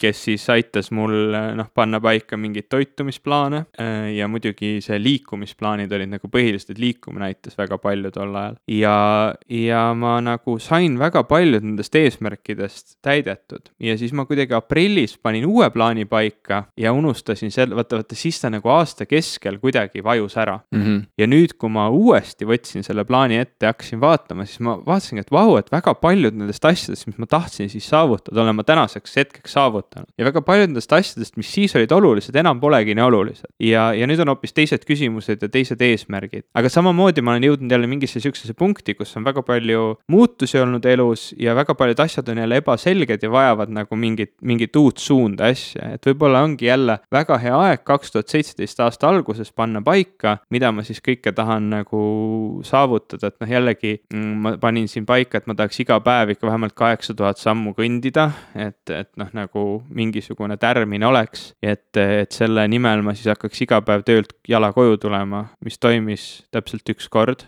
kes 0.00 0.24
siis 0.28 0.44
aitas 0.52 0.92
mul 0.94 1.34
noh, 1.56 1.70
panna 1.74 2.00
paika 2.04 2.36
mingeid 2.40 2.68
toitumisplaane 2.72 3.64
äh, 3.80 4.10
ja 4.18 4.28
muidugi 4.28 4.76
see 4.84 5.00
liikumisplaanid 5.00 5.92
olid 5.96 6.12
nagu 6.16 6.28
põhilised, 6.32 6.74
et 6.74 6.82
liikumine 6.82 7.30
aitas 7.30 7.56
väga 7.58 7.80
palju 7.80 8.12
tol 8.14 8.36
ajal 8.36 8.60
ja, 8.68 8.96
ja 9.48 9.73
ma 9.94 10.18
nagu 10.24 10.58
sain 10.62 10.98
väga 10.98 11.24
paljud 11.28 11.64
nendest 11.64 11.94
eesmärkidest 11.94 12.98
täidetud 13.04 13.70
ja 13.80 13.96
siis 13.98 14.12
ma 14.12 14.26
kuidagi 14.28 14.56
aprillis 14.56 15.16
panin 15.18 15.46
uue 15.46 15.70
plaani 15.70 16.04
paika 16.04 16.64
ja 16.76 16.92
unustasin 16.92 17.52
selle, 17.54 17.76
vaata, 17.76 18.00
vaata 18.02 18.18
siis 18.18 18.40
ta 18.40 18.50
nagu 18.52 18.68
aasta 18.68 19.06
keskel 19.06 19.58
kuidagi 19.62 20.04
vajus 20.04 20.36
ära 20.40 20.60
Mm 20.74 20.82
-hmm. 20.82 21.06
ja 21.18 21.26
nüüd, 21.26 21.54
kui 21.58 21.70
ma 21.70 21.88
uuesti 21.90 22.46
võtsin 22.46 22.82
selle 22.82 23.04
plaani 23.04 23.36
ette 23.38 23.66
ja 23.66 23.72
hakkasin 23.72 24.00
vaatama, 24.00 24.44
siis 24.44 24.60
ma 24.60 24.76
vaatasingi, 24.86 25.20
et 25.20 25.30
vau, 25.32 25.56
et 25.58 25.70
väga 25.72 25.94
paljud 25.94 26.34
nendest 26.34 26.64
asjadest, 26.64 27.06
mis 27.06 27.18
ma 27.18 27.26
tahtsin 27.26 27.70
siis 27.70 27.88
saavutada, 27.88 28.42
olen 28.42 28.56
ma 28.56 28.64
tänaseks 28.64 29.16
hetkeks 29.16 29.52
saavutanud. 29.52 30.08
ja 30.18 30.24
väga 30.24 30.42
paljud 30.42 30.68
nendest 30.68 30.92
asjadest, 30.92 31.36
mis 31.36 31.52
siis 31.52 31.76
olid 31.76 31.92
olulised, 31.92 32.36
enam 32.36 32.60
polegi 32.60 32.94
nii 32.94 33.04
olulised. 33.04 33.50
ja, 33.60 33.92
ja 33.94 34.06
nüüd 34.06 34.20
on 34.20 34.28
hoopis 34.28 34.52
teised 34.52 34.84
küsimused 34.88 35.42
ja 35.42 35.48
teised 35.48 35.80
eesmärgid. 35.80 36.44
aga 36.54 36.68
samamoodi 36.68 37.22
ma 37.22 37.34
olen 37.34 37.48
jõudnud 37.50 37.70
jälle 37.70 37.86
mingisse 37.86 38.20
sihukesesse 38.20 38.54
punkti, 38.54 38.94
kus 38.94 39.16
on 39.16 39.24
väga 39.24 39.42
palju 39.42 39.63
muutusi 40.10 40.58
olnud 40.60 40.84
elus 40.84 41.32
ja 41.40 41.54
väga 41.56 41.74
paljud 41.74 42.00
asjad 42.04 42.28
on 42.28 42.42
jälle 42.42 42.60
ebaselged 42.60 43.22
ja 43.22 43.30
vajavad 43.30 43.72
nagu 43.74 43.96
mingit, 43.96 44.34
mingit 44.42 44.76
uut 44.76 44.98
suunda 44.98 45.48
asja, 45.52 45.94
et 45.94 46.06
võib-olla 46.06 46.42
ongi 46.44 46.68
jälle 46.68 46.98
väga 47.12 47.38
hea 47.42 47.56
aeg 47.68 47.84
kaks 47.84 48.12
tuhat 48.12 48.32
seitseteist 48.32 48.80
aasta 48.84 49.08
alguses 49.08 49.52
panna 49.52 49.82
paika, 49.84 50.38
mida 50.50 50.72
ma 50.72 50.84
siis 50.86 51.00
kõike 51.04 51.32
tahan 51.34 51.70
nagu 51.72 52.02
saavutada, 52.66 53.30
et 53.30 53.40
noh, 53.42 53.52
jällegi 53.56 53.94
mm, 54.12 54.34
ma 54.44 54.54
panin 54.60 54.88
siin 54.90 55.06
paika, 55.08 55.38
et 55.38 55.48
ma 55.50 55.56
tahaks 55.58 55.80
iga 55.84 55.98
päev 56.04 56.34
ikka 56.34 56.48
vähemalt 56.48 56.76
kaheksa 56.78 57.14
tuhat 57.16 57.40
sammu 57.40 57.74
kõndida, 57.78 58.30
et, 58.54 58.82
et 58.90 59.10
noh, 59.20 59.30
nagu 59.36 59.66
mingisugune 59.94 60.56
tärmin 60.60 61.04
oleks, 61.06 61.52
et, 61.62 61.90
et 61.96 62.32
selle 62.34 62.66
nimel 62.70 63.04
ma 63.06 63.14
siis 63.16 63.30
hakkaks 63.32 63.64
iga 63.66 63.80
päev 63.84 64.04
töölt 64.06 64.34
jala 64.48 64.72
koju 64.74 64.98
tulema, 65.02 65.46
mis 65.64 65.78
toimis 65.80 66.28
täpselt 66.54 66.88
üks 66.94 67.08
kord. 67.12 67.46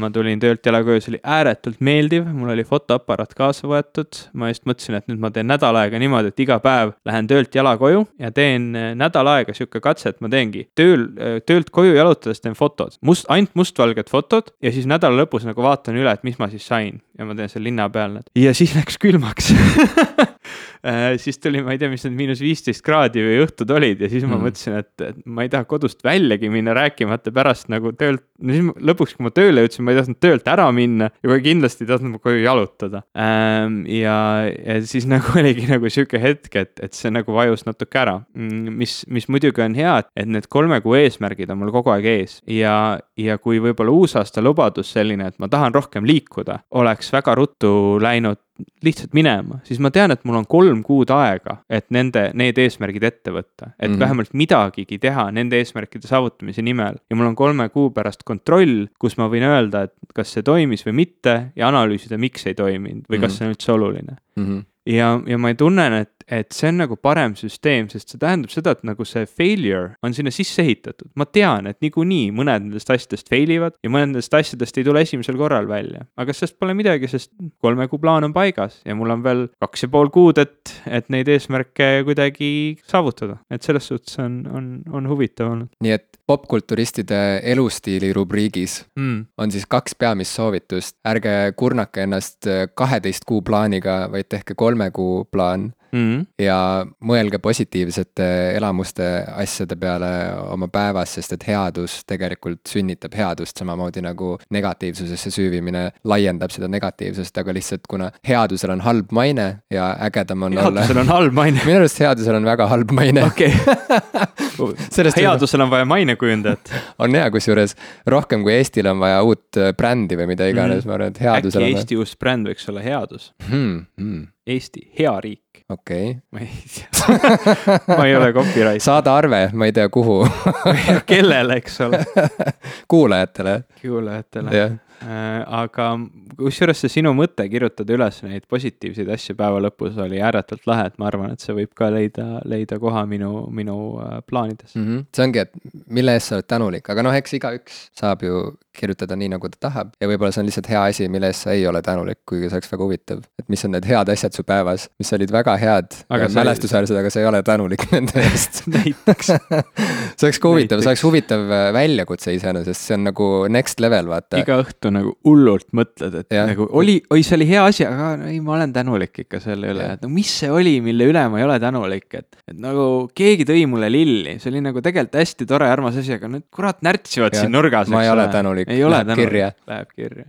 ma 0.00 0.10
tulin 0.14 0.40
töölt 0.42 0.66
jala 0.66 0.82
koju, 0.86 0.95
see 1.04 1.14
oli 1.14 1.20
ääretult 1.22 1.80
meeldiv, 1.84 2.26
mul 2.32 2.52
oli 2.54 2.64
fotoaparaat 2.66 3.34
kaasa 3.36 3.68
võetud, 3.70 4.20
ma 4.38 4.50
just 4.50 4.64
mõtlesin, 4.68 4.98
et 4.98 5.08
nüüd 5.10 5.22
ma 5.22 5.30
teen 5.34 5.48
nädal 5.50 5.76
aega 5.80 6.00
niimoodi, 6.02 6.32
et 6.32 6.44
iga 6.46 6.58
päev 6.64 6.94
lähen 7.08 7.30
töölt 7.30 7.54
jala 7.54 7.76
koju 7.80 8.04
ja 8.22 8.32
teen 8.34 8.70
eh, 8.76 8.92
nädal 8.98 9.30
aega 9.32 9.54
sihuke 9.56 9.82
katse, 9.84 10.12
et 10.12 10.22
ma 10.24 10.30
teengi 10.32 10.66
tööl, 10.78 11.08
töölt 11.48 11.72
koju 11.74 11.96
jalutades 11.96 12.42
teen 12.44 12.56
fotod, 12.58 12.96
must, 13.06 13.28
ainult 13.32 13.54
mustvalged 13.58 14.10
fotod 14.12 14.52
ja 14.62 14.72
siis 14.74 14.88
nädala 14.90 15.24
lõpus 15.24 15.46
nagu 15.48 15.64
vaatan 15.64 15.98
üle, 15.98 16.12
et 16.12 16.24
mis 16.26 16.38
ma 16.40 16.50
siis 16.52 16.66
sain 16.66 17.00
ja 17.18 17.26
ma 17.26 17.36
teen 17.36 17.50
seal 17.50 17.64
linna 17.66 17.88
peal 17.92 18.16
need. 18.16 18.28
Ja 18.38 18.54
siis 18.56 18.74
läks 18.76 18.98
külmaks. 19.02 19.52
Äh, 19.52 20.26
siis 21.22 21.38
tuli, 21.42 21.62
ma 21.64 21.74
ei 21.74 21.78
tea, 21.80 21.90
mis 21.92 22.04
need 22.06 22.16
miinus 22.18 22.40
viisteist 22.44 22.82
kraadi 22.86 23.22
või 23.24 23.38
õhtud 23.46 23.70
olid 23.74 24.00
ja 24.04 24.10
siis 24.12 24.24
ma 24.26 24.36
Mhm. 24.36 24.44
mõtlesin, 24.46 24.78
et, 24.78 24.92
et 25.02 25.16
ma 25.26 25.42
ei 25.46 25.48
taha 25.52 25.64
kodust 25.68 26.02
väljagi 26.04 26.50
minna, 26.52 26.74
rääkimata 26.76 27.32
pärast 27.34 27.68
nagu 27.72 27.92
töölt, 27.96 28.22
no 28.42 28.52
siis 28.52 28.64
ma- 28.68 28.74
lõpuks, 28.92 29.14
kui 29.16 29.24
ma 29.26 29.30
tööle 29.34 29.64
jõudsin, 29.64 29.84
ma 29.86 29.94
ei 29.94 29.98
tahtnud 30.00 30.20
töölt 30.20 30.48
ära 30.52 30.66
minna 30.76 31.08
ja 31.22 31.28
kohe 31.30 31.40
kindlasti 31.44 31.84
ei 31.86 31.90
tahtnud 31.90 32.12
ma 32.16 32.18
koju 32.22 32.42
jalutada 32.44 33.02
ähm,. 33.16 33.80
ja, 33.90 34.16
ja 34.52 34.78
siis 34.86 35.06
nagu 35.14 35.32
oligi 35.38 35.66
nagu 35.70 35.88
sihuke 35.90 36.20
hetk, 36.22 36.54
et, 36.56 36.74
et 36.84 36.92
see 36.94 37.10
nagu 37.14 37.32
vajus 37.34 37.64
natuke 37.66 37.98
ära, 38.02 38.16
mis, 38.36 39.04
mis 39.08 39.28
muidugi 39.32 39.62
on 39.64 39.74
hea, 39.78 39.96
et 40.16 40.28
need 40.28 40.46
kolme 40.52 40.80
kuu 40.84 40.94
eesmärgid 41.00 41.50
on 41.50 41.58
mul 41.64 41.72
kogu 41.74 41.90
aeg 41.94 42.04
ees 42.12 42.38
ja, 42.50 42.98
ja 43.16 43.38
kui 43.42 43.58
võib-olla 43.64 43.90
uusaasta 43.96 44.42
lubadus 44.44 44.92
selline, 44.94 45.26
et 45.32 45.38
ma 45.42 45.48
tahan 45.48 45.74
rohkem 45.74 46.04
liikuda, 46.06 46.60
oleks 46.76 47.10
väga 47.14 47.34
ruttu 47.38 47.72
läinud 48.02 48.38
lihtsalt 48.84 49.12
minema, 49.16 49.60
siis 49.64 49.80
ma 49.82 49.90
tean, 49.90 50.10
et 50.14 50.24
mul 50.24 50.36
on 50.38 50.46
kolm 50.46 50.82
kuud 50.86 51.10
aega, 51.10 51.58
et 51.70 51.86
nende, 51.90 52.30
need 52.34 52.58
eesmärgid 52.58 53.04
ette 53.04 53.30
võtta, 53.34 53.72
et 53.78 53.90
mm. 53.90 53.94
-hmm. 53.94 54.00
vähemalt 54.00 54.34
midagigi 54.34 54.98
teha 54.98 55.30
nende 55.30 55.58
eesmärkide 55.60 56.08
saavutamise 56.08 56.62
nimel 56.62 56.96
ja 57.10 57.16
mul 57.16 57.26
on 57.26 57.36
kolme 57.36 57.68
kuu 57.68 57.90
pärast 57.90 58.22
kontroll, 58.24 58.86
kus 58.98 59.16
ma 59.18 59.28
võin 59.28 59.44
öelda, 59.44 59.82
et 59.82 59.94
kas 60.14 60.32
see 60.32 60.42
toimis 60.42 60.86
või 60.86 60.92
mitte 60.92 61.52
ja 61.56 61.68
analüüsida, 61.68 62.18
miks 62.18 62.46
ei 62.46 62.54
toiminud 62.54 63.04
või 63.10 63.20
kas 63.20 63.32
Mhm. 63.32 63.36
see 63.38 63.46
on 63.46 63.52
üldse 63.52 63.72
oluline 63.72 64.16
Mm 64.36 64.44
-hmm. 64.44 64.64
ja, 64.86 65.20
ja 65.26 65.38
ma 65.38 65.54
tunnen, 65.54 65.92
et, 65.92 66.12
et 66.26 66.50
see 66.54 66.70
on 66.72 66.80
nagu 66.82 66.96
parem 66.98 67.36
süsteem, 67.38 67.88
sest 67.90 68.10
see 68.10 68.20
tähendab 68.20 68.50
seda, 68.50 68.74
et 68.74 68.82
nagu 68.86 69.06
see 69.06 69.26
failure 69.30 69.94
on 70.04 70.14
sinna 70.16 70.32
sisse 70.34 70.62
ehitatud. 70.64 71.08
ma 71.14 71.26
tean, 71.26 71.68
et 71.70 71.78
niikuinii 71.84 72.32
mõned 72.34 72.66
nendest 72.66 72.90
asjadest 72.90 73.30
fail 73.30 73.50
ivad 73.54 73.76
ja 73.84 73.92
mõned 73.92 74.12
nendest 74.12 74.34
asjadest 74.34 74.78
ei 74.78 74.86
tule 74.86 75.02
esimesel 75.06 75.38
korral 75.38 75.68
välja. 75.70 76.06
aga 76.16 76.34
sellest 76.34 76.58
pole 76.58 76.74
midagi, 76.74 77.08
sest 77.10 77.32
kolme 77.62 77.86
kuu 77.90 78.02
plaan 78.02 78.26
on 78.26 78.34
paigas 78.36 78.80
ja 78.84 78.96
mul 78.98 79.14
on 79.14 79.22
veel 79.26 79.46
kaks 79.62 79.86
ja 79.86 79.92
pool 79.92 80.10
kuud, 80.14 80.40
et, 80.42 80.74
et 80.86 81.08
neid 81.14 81.30
eesmärke 81.30 82.02
kuidagi 82.08 82.50
saavutada. 82.90 83.38
et 83.50 83.62
selles 83.62 83.86
suhtes 83.86 84.18
on, 84.22 84.42
on, 84.50 84.70
on 84.90 85.08
huvitav 85.10 85.52
olnud. 85.52 85.70
nii 85.82 85.94
et 85.94 86.20
popkulturistide 86.26 87.40
elustiili 87.46 88.10
rubriigis 88.12 88.80
mm. 88.98 89.18
on 89.38 89.54
siis 89.54 89.66
kaks 89.70 89.94
peamist 89.94 90.34
soovitust, 90.34 90.98
ärge 91.06 91.36
kurnake 91.56 92.02
ennast 92.02 92.50
kaheteist 92.74 93.24
kuu 93.28 93.42
plaaniga, 93.46 94.06
vaid 94.10 94.26
tehke 94.32 94.58
kolme 94.58 94.90
kuu 94.90 95.24
plaan 95.30 95.70
Mm. 95.92 96.26
ja 96.42 96.58
mõelge 97.06 97.38
positiivsete 97.42 98.26
elamuste 98.56 99.06
asjade 99.36 99.76
peale 99.80 100.10
oma 100.52 100.68
päevas, 100.72 101.14
sest 101.16 101.36
et 101.36 101.46
headus 101.48 102.00
tegelikult 102.08 102.66
sünnitab 102.68 103.14
headust, 103.16 103.56
samamoodi 103.58 104.02
nagu 104.04 104.34
negatiivsusesse 104.52 105.30
süüvimine 105.34 105.88
laiendab 106.04 106.52
seda 106.54 106.68
negatiivsust, 106.72 107.38
aga 107.38 107.54
lihtsalt 107.56 107.86
kuna 107.90 108.10
headusel 108.26 108.74
on 108.74 108.84
halb 108.86 109.14
maine 109.16 109.48
ja 109.72 109.92
ägedam 110.08 110.46
on 110.48 110.58
olla. 110.58 110.82
headusel 110.82 111.02
on 111.04 111.12
halb 111.14 111.36
maine 111.36 111.62
minu 111.68 111.80
arust 111.80 112.00
headusel 112.02 112.38
on 112.40 112.48
väga 112.48 112.68
halb 112.72 112.94
maine. 112.96 113.24
okei 113.26 113.52
headusel 115.22 115.66
on 115.66 115.70
vaja 115.72 115.84
mainekujundajat. 115.88 116.74
on 116.98 117.14
hea, 117.14 117.30
kusjuures 117.34 117.76
rohkem 118.06 118.44
kui 118.46 118.56
Eestil 118.56 118.90
on 118.90 119.00
vaja 119.02 119.22
uut 119.26 119.60
brändi 119.76 120.18
või 120.18 120.32
mida 120.34 120.48
iganes 120.50 120.84
mm., 120.84 120.90
ma 120.90 120.98
arvan, 120.98 121.14
et 121.14 121.20
headusel 121.22 121.66
äkki 121.66 121.76
Eesti 121.76 122.00
uus 122.00 122.16
bränd 122.18 122.48
võiks 122.50 122.68
olla 122.70 122.84
headus 122.84 123.30
hmm,? 123.48 123.84
Hmm. 124.00 124.24
Eesti, 124.46 124.92
hea 124.98 125.20
riik. 125.20 125.64
okei 125.68 126.10
okay.. 126.10 126.20
ma 126.30 126.40
ei 126.40 126.48
tea 126.74 127.96
ma 127.98 128.06
ei 128.06 128.16
ole 128.16 128.32
copyright. 128.32 128.80
saada 128.80 129.16
arve, 129.16 129.50
ma 129.52 129.66
ei 129.66 129.72
tea, 129.72 129.88
kuhu 129.88 130.20
kellele, 131.10 131.56
eks 131.62 131.80
ole 131.80 132.04
kuulajatele. 132.94 133.62
kuulajatele 133.82 134.56
jah 134.56 134.76
Äh, 135.04 135.42
aga 135.52 135.90
kusjuures 136.38 136.78
see 136.80 136.90
sinu 136.94 137.10
mõte 137.16 137.44
kirjutada 137.52 137.92
üles 137.92 138.16
neid 138.24 138.46
positiivseid 138.48 139.10
asju 139.12 139.34
päeva 139.36 139.58
lõpus 139.60 139.98
oli 140.00 140.22
ääretult 140.24 140.64
lahe, 140.68 140.86
et 140.88 140.96
ma 141.00 141.10
arvan, 141.10 141.34
et 141.34 141.44
see 141.44 141.52
võib 141.56 141.74
ka 141.76 141.90
leida, 141.92 142.24
leida 142.48 142.78
koha 142.80 143.02
minu, 143.08 143.44
minu 143.52 143.76
äh, 144.00 144.16
plaanides 144.24 144.72
mm. 144.72 144.86
-hmm. 144.86 145.04
see 145.12 145.26
ongi, 145.26 145.44
et 145.44 145.52
mille 145.98 146.16
eest 146.16 146.32
sa 146.32 146.38
oled 146.38 146.48
tänulik, 146.48 146.88
aga 146.92 147.04
noh, 147.04 147.16
eks 147.16 147.36
igaüks 147.36 147.82
saab 148.00 148.24
ju 148.24 148.40
kirjutada 148.76 149.16
nii, 149.18 149.30
nagu 149.36 149.50
ta 149.52 149.60
tahab 149.68 149.94
ja 150.00 150.10
võib-olla 150.10 150.32
see 150.34 150.42
on 150.44 150.50
lihtsalt 150.50 150.70
hea 150.70 150.82
asi, 150.92 151.08
mille 151.12 151.30
eest 151.32 151.46
sa 151.46 151.54
ei 151.56 151.66
ole 151.68 151.82
tänulik, 151.84 152.22
kuigi 152.28 152.50
see 152.50 152.58
oleks 152.58 152.72
väga 152.72 152.84
huvitav. 152.84 153.22
et 153.40 153.48
mis 153.52 153.64
on 153.66 153.74
need 153.76 153.88
head 153.88 154.12
asjad 154.12 154.36
su 154.36 154.44
päevas, 154.46 154.88
mis 155.00 155.12
olid 155.16 155.32
väga 155.34 155.56
head, 155.60 155.98
mälestusväärsed, 156.10 156.96
aga 157.00 157.12
sa 157.12 157.22
ei 157.22 157.28
ole 157.30 157.42
tänulik 157.46 157.86
nende 157.94 158.22
eest 158.22 158.62
näiteks 158.76 159.32
see 160.18 160.28
oleks 160.28 160.40
ka 160.42 160.52
huvitav, 160.52 160.82
see 160.82 160.92
oleks 160.92 161.04
huvitav 161.06 161.44
äh, 161.50 161.68
väljakutse 161.76 162.34
iseenesest, 162.36 162.88
see 162.88 162.96
on 162.98 163.06
nagu 163.08 163.30
next 163.52 163.80
level, 163.82 164.10
vaata. 164.12 164.40
iga 164.42 164.58
õhtu 164.62 164.92
nagu 164.94 165.14
hullult 165.26 165.68
mõtled, 165.76 166.20
et 166.22 166.36
ja. 166.36 166.46
nagu 166.48 166.68
oli, 166.76 166.98
oi, 167.10 167.22
see 167.26 167.38
oli 167.38 167.48
hea 167.50 167.64
asi, 167.70 167.86
aga 167.88 168.12
no, 168.20 168.30
ei, 168.30 168.40
ma 168.44 168.56
olen 168.58 168.74
tänulik 168.76 169.22
ikka 169.26 169.40
selle 169.42 169.72
üle, 169.74 169.88
et 169.96 170.04
no 170.04 170.10
mis 170.12 170.30
see 170.42 170.50
oli, 170.52 170.78
mille 170.84 171.08
üle 171.10 171.26
ma 171.32 171.40
ei 171.40 171.46
ole 171.46 171.58
tänulik, 171.62 172.08
et. 172.14 172.40
et 172.46 172.58
nagu 172.60 172.86
keegi 173.16 173.46
tõi 173.48 173.64
mulle 173.70 173.90
lilli, 173.92 174.36
see 174.42 174.52
oli 174.52 174.64
nagu 174.64 174.82
tegelikult 174.84 175.20
hästi 175.20 175.48
tore, 175.48 175.68
armas 175.70 175.98
asi, 176.00 176.16
aga 176.16 176.30
need 176.32 176.46
kurat 176.54 176.82
närtsivad 176.86 177.34
ja. 177.34 177.44
siin 177.44 177.54
nurgas. 177.54 177.90
ma 177.92 178.04
ei 178.04 178.12
ole 178.12 178.26
tänulik, 178.32 178.65
läheb 178.66 179.14
kirja. 179.14 179.52
Läheb 179.66 179.94
kirja. 179.94 180.26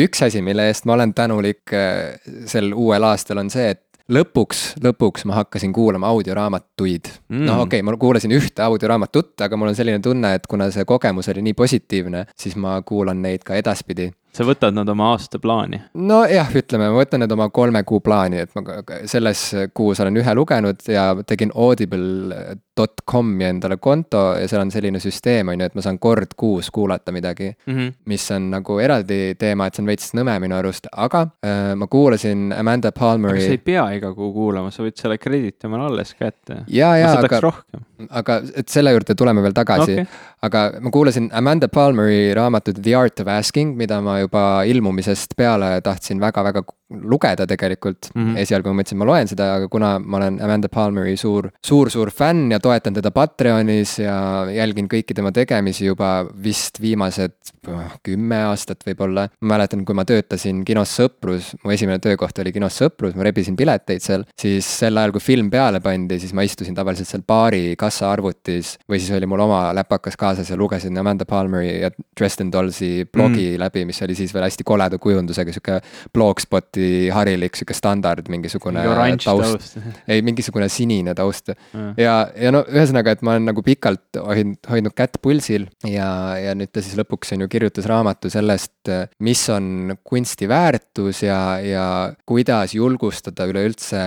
Üks 0.00 0.22
asi, 0.22 0.42
mille 0.42 0.68
eest 0.70 0.86
ma 0.86 0.94
olen 0.96 1.14
tänulik 1.14 1.74
äh, 1.74 2.18
sel 2.48 2.72
uuel 2.72 3.04
aastal, 3.04 3.40
on 3.42 3.50
see, 3.52 3.72
et 3.74 3.82
lõpuks, 4.10 4.62
lõpuks 4.82 5.26
ma 5.28 5.40
hakkasin 5.40 5.72
kuulama 5.74 6.10
audioraamatuid 6.14 7.10
mm.. 7.28 7.44
noh, 7.46 7.62
okei 7.64 7.80
okay,, 7.80 7.86
ma 7.86 7.96
kuulasin 8.00 8.34
ühte 8.34 8.64
audioraamatut, 8.64 9.34
aga 9.46 9.58
mul 9.58 9.72
on 9.72 9.78
selline 9.78 10.02
tunne, 10.02 10.34
et 10.38 10.46
kuna 10.50 10.70
see 10.74 10.86
kogemus 10.88 11.30
oli 11.32 11.44
nii 11.46 11.56
positiivne, 11.58 12.24
siis 12.38 12.56
ma 12.60 12.78
kuulan 12.86 13.22
neid 13.22 13.46
ka 13.46 13.58
edaspidi 13.58 14.10
sa 14.34 14.44
võtad 14.46 14.74
nad 14.74 14.88
oma 14.88 15.10
aastaplaani? 15.14 15.80
nojah, 15.98 16.50
ütleme, 16.56 16.88
ma 16.90 17.00
võtan 17.00 17.24
need 17.24 17.32
oma 17.34 17.48
kolme 17.54 17.82
kuu 17.86 18.00
plaani, 18.04 18.44
et 18.44 18.52
ma 18.54 18.62
selles 19.10 19.42
kuus 19.74 20.00
olen 20.02 20.20
ühe 20.22 20.34
lugenud 20.38 20.84
ja 20.90 21.10
tegin 21.26 21.50
audible.com'i 21.54 23.48
endale 23.48 23.80
konto 23.82 24.22
ja 24.38 24.46
seal 24.50 24.62
on 24.62 24.70
selline 24.70 25.02
süsteem, 25.02 25.50
on 25.50 25.60
ju, 25.60 25.70
et 25.70 25.78
ma 25.78 25.84
saan 25.84 25.98
kord 26.02 26.36
kuus 26.38 26.70
kuulata 26.70 27.12
midagi 27.12 27.50
mm. 27.50 27.74
-hmm. 27.74 27.92
mis 28.12 28.30
on 28.36 28.50
nagu 28.54 28.78
eraldi 28.78 29.34
teema, 29.38 29.66
et 29.66 29.74
see 29.74 29.82
on 29.84 29.90
veits 29.90 30.14
nõme 30.18 30.38
minu 30.46 30.58
arust, 30.58 30.86
aga 30.92 31.26
äh, 31.26 31.74
ma 31.76 31.90
kuulasin 31.90 32.54
Amanda 32.56 32.92
Palmeri. 32.92 33.42
sa 33.42 33.56
ei 33.56 33.58
pea 33.58 33.88
iga 33.98 34.14
kuu 34.14 34.32
kuulama, 34.32 34.70
sa 34.70 34.84
võid 34.86 34.96
selle 35.00 35.18
krediiti 35.18 35.66
omale 35.66 35.90
alles 35.90 36.14
ka 36.14 36.30
ette. 36.30 36.62
ja, 36.68 36.94
ja, 36.96 37.12
aga, 37.18 37.40
rohkem. 37.40 37.82
aga 38.08 38.40
et 38.54 38.68
selle 38.68 38.94
juurde 38.94 39.14
tuleme 39.14 39.42
veel 39.42 39.56
tagasi 39.56 39.92
okay.. 39.92 40.06
aga 40.42 40.70
ma 40.80 40.90
kuulasin 40.90 41.30
Amanda 41.32 41.68
Palmeri 41.68 42.34
raamatut 42.34 42.78
The 42.82 42.96
Art 42.96 43.20
of 43.20 43.28
Asking, 43.28 43.76
mida 43.76 44.00
ma 44.00 44.19
juba 44.24 44.44
ilmumisest 44.68 45.36
peale 45.38 45.78
tahtsin 45.84 46.20
väga-väga 46.20 46.64
lugeda 46.90 47.46
tegelikult 47.46 48.10
mm. 48.14 48.22
-hmm. 48.22 48.38
esialgu 48.42 48.68
ma 48.68 48.80
mõtlesin, 48.80 48.98
ma 48.98 49.06
loen 49.06 49.28
seda, 49.30 49.46
aga 49.58 49.68
kuna 49.70 49.92
ma 49.98 50.18
olen 50.18 50.40
Amanda 50.42 50.68
Palmeri 50.68 51.16
suur, 51.16 51.50
suur-suur 51.66 52.10
fänn 52.10 52.50
ja 52.50 52.58
toetan 52.60 52.94
teda 52.94 53.12
Patreonis 53.14 53.98
ja 53.98 54.46
jälgin 54.50 54.88
kõiki 54.90 55.14
tema 55.14 55.32
tegemisi 55.32 55.86
juba 55.86 56.26
vist 56.42 56.80
viimased 56.82 57.36
oh, 57.68 57.94
kümme 58.02 58.42
aastat 58.50 58.82
võib-olla. 58.86 59.28
ma 59.40 59.54
mäletan, 59.54 59.84
kui 59.84 59.94
ma 59.94 60.04
töötasin 60.04 60.64
kinos 60.66 60.96
Sõprus, 61.00 61.52
mu 61.64 61.70
esimene 61.70 61.98
töökoht 62.02 62.38
oli 62.42 62.52
kinos 62.52 62.80
Sõprus, 62.80 63.14
ma 63.14 63.26
rebisin 63.26 63.56
pileteid 63.56 64.02
seal, 64.02 64.26
siis 64.38 64.66
sel 64.66 64.98
ajal, 64.98 65.14
kui 65.14 65.22
film 65.22 65.50
peale 65.50 65.80
pandi, 65.84 66.18
siis 66.18 66.34
ma 66.34 66.42
istusin 66.46 66.74
tavaliselt 66.74 67.08
seal 67.08 67.22
baari 67.26 67.76
kassaarvutis 67.78 68.76
või 68.90 68.98
siis 68.98 69.14
oli 69.16 69.30
mul 69.30 69.44
oma 69.46 69.62
läpakas 69.76 70.18
kaasas 70.18 70.50
ja 70.50 70.58
lugesin 70.58 70.98
Amanda 70.98 71.24
Palmeri 71.28 71.80
ja 71.84 71.90
Dresden 72.18 72.50
Dollsi 72.52 73.06
blogi 73.12 73.52
mm. 73.52 73.62
läbi, 73.62 73.86
mis 73.86 74.02
oli 74.02 74.09
siis 74.18 74.32
veel 74.34 74.46
hästi 74.46 74.66
koleda 74.66 74.98
kujundusega, 75.02 75.54
sihuke 75.54 75.78
blogspoti 76.14 77.08
harilik 77.14 77.56
sihuke 77.56 77.76
standard 77.76 78.30
mingisugune 78.32 78.84
taust. 79.24 79.78
ei, 80.10 80.22
mingisugune 80.26 80.68
sinine 80.72 81.14
taust 81.18 81.52
mm. 81.52 81.94
ja, 82.00 82.14
ja 82.34 82.52
no 82.54 82.62
ühesõnaga, 82.68 83.14
et 83.16 83.24
ma 83.26 83.36
olen 83.36 83.50
nagu 83.50 83.64
pikalt 83.66 84.20
hoidnud, 84.20 84.60
hoidnud 84.70 84.96
kätt 84.96 85.20
pulsil 85.22 85.68
ja, 85.86 86.10
ja 86.40 86.54
nüüd 86.58 86.72
ta 86.72 86.84
siis 86.84 86.98
lõpuks 87.00 87.34
on 87.36 87.44
ju 87.44 87.50
kirjutas 87.52 87.88
raamatu 87.90 88.30
sellest, 88.32 88.90
mis 89.24 89.44
on 89.52 89.94
kunsti 90.04 90.48
väärtus 90.50 91.24
ja, 91.26 91.40
ja 91.64 91.86
kuidas 92.28 92.74
julgustada 92.76 93.46
üleüldse 93.50 94.02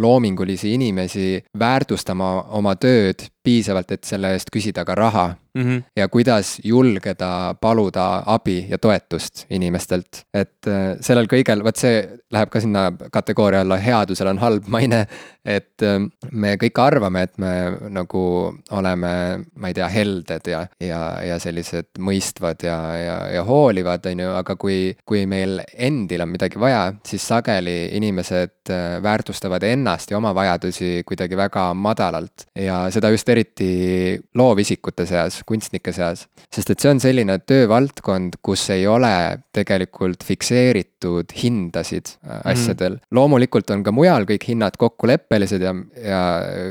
loomingulisi 0.00 0.74
inimesi 0.76 1.30
väärtustama 1.58 2.32
oma 2.56 2.76
tööd 2.80 3.28
piisavalt, 3.46 3.94
et 3.94 4.04
selle 4.08 4.34
eest 4.34 4.50
küsida 4.54 4.84
ka 4.86 4.96
raha 4.98 5.28
mm. 5.56 5.62
-hmm. 5.62 5.82
ja 5.96 6.08
kuidas 6.08 6.60
julgeda 6.64 7.54
paluda 7.60 8.22
abi 8.26 8.66
ja 8.68 8.78
toetust 8.78 9.46
inimestelt, 9.50 10.24
et 10.34 10.66
äh, 10.66 10.96
sellel 11.00 11.28
kõigel, 11.30 11.64
vot 11.64 11.76
see 11.76 12.02
läheb 12.32 12.50
ka 12.50 12.60
sinna 12.60 12.90
kategooria 13.12 13.62
alla, 13.64 13.78
headusel 13.80 14.32
on 14.32 14.38
halb 14.38 14.68
maine. 14.68 15.06
et 15.46 15.82
äh, 15.82 16.00
me 16.32 16.56
kõik 16.58 16.78
arvame, 16.82 17.22
et 17.22 17.38
me 17.38 17.52
nagu 17.94 18.22
oleme, 18.70 19.10
ma 19.54 19.68
ei 19.68 19.74
tea, 19.74 19.88
helded 19.88 20.48
ja, 20.50 20.64
ja, 20.82 21.00
ja 21.22 21.38
sellised 21.38 22.00
mõistvad 22.02 22.64
ja, 22.66 22.78
ja, 22.98 23.18
ja 23.36 23.44
hoolivad, 23.46 24.06
on 24.10 24.24
ju, 24.24 24.32
aga 24.40 24.56
kui, 24.56 24.96
kui 25.06 25.22
meil 25.26 25.60
endil 25.78 26.24
on 26.26 26.32
midagi 26.32 26.58
vaja, 26.58 26.88
siis 27.06 27.28
sageli 27.28 27.76
inimesed 27.94 28.74
äh, 28.74 28.98
väärtustavad 29.02 29.62
ennast 29.62 30.10
ja 30.10 30.18
oma 30.18 30.34
vajadusi 30.34 31.04
kuidagi 31.06 31.38
väga 31.38 31.68
madalalt 31.74 32.48
ja 32.58 32.90
seda 32.90 33.10
just 33.14 33.28
eriti 33.36 34.16
loovisikute 34.38 35.06
seas, 35.08 35.42
kunstnike 35.46 35.92
seas. 35.92 36.26
sest 36.52 36.72
et 36.72 36.82
see 36.82 36.92
on 36.92 37.02
selline 37.02 37.38
töövaldkond, 37.44 38.40
kus 38.44 38.64
ei 38.74 38.86
ole 38.88 39.12
tegelikult 39.54 40.24
fikseeritud 40.24 41.34
hindasid 41.36 42.16
äh, 42.16 42.38
mhm. 42.38 42.42
asjadel 42.52 42.96
mm. 42.96 43.14
loomulikult 43.18 43.70
on 43.74 43.84
ka 43.86 43.94
mujal 43.94 44.26
kõik 44.28 44.48
hinnad 44.50 44.80
kokkuleppelised 44.80 45.62
ja, 45.62 45.74
ja 46.02 46.22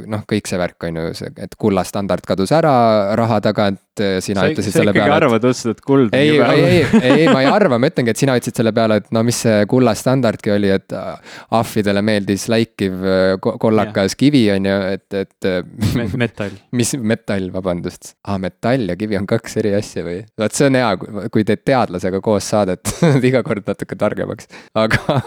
noh, 0.10 0.26
kõik 0.30 0.50
see 0.50 0.60
värk 0.62 0.90
on 0.90 1.02
ju 1.02 1.08
see, 1.22 1.34
et 1.46 1.58
kullastandard 1.60 2.26
kadus 2.28 2.54
ära 2.56 2.76
raha 3.18 3.42
tagant, 3.46 3.82
sina 4.24 4.44
sa, 4.44 4.52
ütlesid 4.52 4.76
selle 4.76 4.94
peale. 4.96 5.06
sa 5.06 5.12
ikkagi 5.12 5.16
arvad 5.18 5.48
otseselt, 5.50 5.80
et 5.80 5.86
kuld 5.86 6.16
ei, 6.18 6.36
ei, 6.40 6.66
ei, 7.00 7.12
ei, 7.12 7.28
ma 7.30 7.44
ei 7.44 7.50
arva, 7.50 7.80
ma 7.82 7.90
ütlengi, 7.92 8.14
et 8.16 8.22
sina 8.22 8.36
ütlesid 8.40 8.62
selle 8.62 8.74
peale, 8.76 9.00
et 9.02 9.12
no 9.16 9.24
mis 9.26 9.40
see 9.46 9.66
kullastandardki 9.72 10.54
oli, 10.56 10.72
et 10.76 10.96
ahvidele 10.96 12.04
meeldis 12.06 12.48
läikiv 12.52 13.06
kollakas 13.42 14.14
yeah. 14.14 14.20
kivi, 14.20 14.44
on 14.56 14.70
ju, 14.70 14.78
et, 14.96 15.20
et 15.26 16.16
metall 16.18 16.56
mis 16.80 16.94
metall, 17.00 17.50
vabandust 17.54 18.14
ah,, 18.28 18.38
metall 18.42 18.92
ja 18.92 18.98
kivi 19.00 19.18
on 19.20 19.28
kaks 19.30 19.60
eri 19.62 19.74
asja 19.78 20.06
või? 20.06 20.20
vot 20.40 20.56
see 20.56 20.70
on 20.70 20.80
hea, 20.80 20.90
kui 21.34 21.46
teed 21.48 21.64
teadlasega 21.68 22.22
koos 22.26 22.50
saadet 22.54 22.92
iga 23.30 23.44
kord 23.46 23.66
natuke 23.68 23.98
targemaks. 24.00 24.50
aga, 24.78 25.20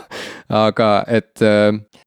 aga 0.61 0.91
et, 1.19 1.45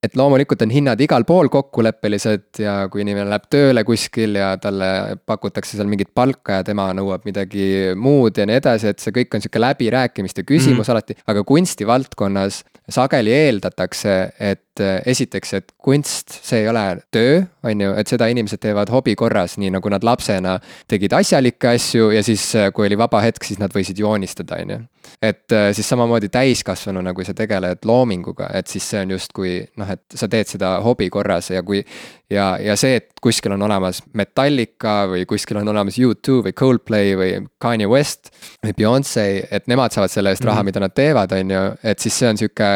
et 0.05 0.17
loomulikult 0.19 0.65
on 0.65 0.73
hinnad 0.73 1.01
igal 1.03 1.25
pool 1.27 1.49
kokkuleppelised 1.53 2.61
ja 2.63 2.77
kui 2.91 3.05
inimene 3.05 3.29
läheb 3.31 3.47
tööle 3.51 3.85
kuskil 3.87 4.37
ja 4.39 4.53
talle 4.61 5.17
pakutakse 5.25 5.77
seal 5.77 5.89
mingit 5.91 6.13
palka 6.15 6.50
ja 6.59 6.65
tema 6.67 6.89
nõuab 6.97 7.25
midagi 7.27 7.93
muud 7.95 8.37
ja 8.37 8.47
nii 8.47 8.59
edasi, 8.61 8.91
et 8.91 9.03
see 9.03 9.15
kõik 9.15 9.35
on 9.35 9.43
sihuke 9.43 9.61
läbirääkimiste 9.61 10.45
küsimus 10.47 10.87
mm. 10.87 10.91
alati, 10.93 11.17
aga 11.31 11.43
kunstivaldkonnas 11.47 12.63
sageli 12.91 13.33
eeldatakse, 13.35 14.17
et 14.39 14.63
et 14.71 14.83
äh, 14.83 15.01
esiteks, 15.11 15.53
et 15.57 15.71
kunst, 15.77 16.31
see 16.45 16.61
ei 16.63 16.69
ole 16.71 16.83
töö, 17.11 17.41
on 17.67 17.81
ju, 17.83 17.91
et 17.99 18.07
seda 18.07 18.29
inimesed 18.31 18.61
teevad 18.63 18.89
hobi 18.93 19.17
korras, 19.19 19.57
nii 19.59 19.71
nagu 19.73 19.89
nad 19.91 20.03
lapsena 20.03 20.55
tegid 20.89 21.11
asjalikke 21.17 21.73
asju 21.75 22.11
ja 22.15 22.21
siis, 22.23 22.45
äh, 22.55 22.69
kui 22.71 22.87
oli 22.87 22.97
vaba 22.99 23.19
hetk, 23.23 23.43
siis 23.43 23.59
nad 23.59 23.73
võisid 23.75 23.99
joonistada, 23.99 24.61
on 24.63 24.71
ju. 24.71 24.79
et 25.21 25.51
äh, 25.51 25.71
siis 25.75 25.89
samamoodi 25.91 26.29
täiskasvanuna, 26.31 27.13
kui 27.17 27.27
sa 27.27 27.35
tegeled 27.35 27.83
loominguga, 27.85 28.47
et 28.55 28.71
siis 28.71 28.87
see 28.93 29.01
on 29.03 29.11
justkui 29.17 29.57
noh, 29.81 29.91
et 29.91 30.15
sa 30.15 30.31
teed 30.31 30.53
seda 30.53 30.77
hobi 30.85 31.09
korras 31.11 31.51
ja 31.51 31.65
kui 31.67 31.83
ja, 32.31 32.55
ja 32.61 32.77
see, 32.79 33.01
et 33.01 33.11
kuskil 33.21 33.51
on 33.57 33.67
olemas 33.67 33.99
Metallica 34.15 35.01
või 35.11 35.25
kuskil 35.27 35.59
on 35.59 35.67
olemas 35.73 35.99
U2 35.99 36.39
või 36.47 36.55
Coldplay 36.55 37.19
või 37.19 37.35
Kanye 37.59 37.91
West 37.91 38.31
või 38.63 38.77
Beyonce, 38.77 39.27
et 39.51 39.67
nemad 39.67 39.91
saavad 39.91 40.15
selle 40.15 40.31
eest 40.31 40.47
raha 40.47 40.61
mm, 40.61 40.63
-hmm. 40.63 40.71
mida 40.71 40.85
nad 40.87 40.95
teevad, 40.95 41.35
on 41.35 41.55
ju, 41.57 41.67
et 41.83 41.99
siis 41.99 42.23
see 42.23 42.31
on 42.31 42.39
sihuke 42.39 42.71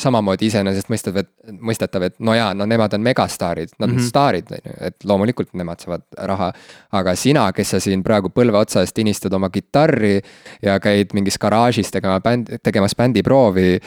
samamoodi 0.00 0.50
iseenesestmõistetav, 0.50 1.22
et, 1.22 1.30
mõistetav, 1.52 2.06
et 2.08 2.16
no 2.18 2.34
jaa, 2.36 2.52
no 2.54 2.66
nemad 2.68 2.94
on 2.96 3.04
megastaarid, 3.06 3.74
nad 3.78 3.88
on 3.88 3.94
mm 3.94 4.00
-hmm. 4.00 4.08
staarid, 4.08 4.50
on 4.50 4.58
ju, 4.64 4.76
et 4.88 5.04
loomulikult 5.04 5.54
nemad 5.54 5.80
saavad 5.80 6.02
raha. 6.18 6.52
aga 6.92 7.14
sina, 7.14 7.52
kes 7.52 7.70
sa 7.70 7.80
siin 7.80 8.02
praegu 8.02 8.28
põlve 8.28 8.56
otsast 8.56 8.94
tinistad 8.94 9.32
oma 9.32 9.50
kitarri 9.50 10.20
ja 10.62 10.80
käid 10.80 11.12
mingis 11.14 11.38
garaažis 11.38 11.90
tegema 11.90 12.20
bänd, 12.20 12.58
tegemas 12.62 12.94
bändiproovi 12.94 13.80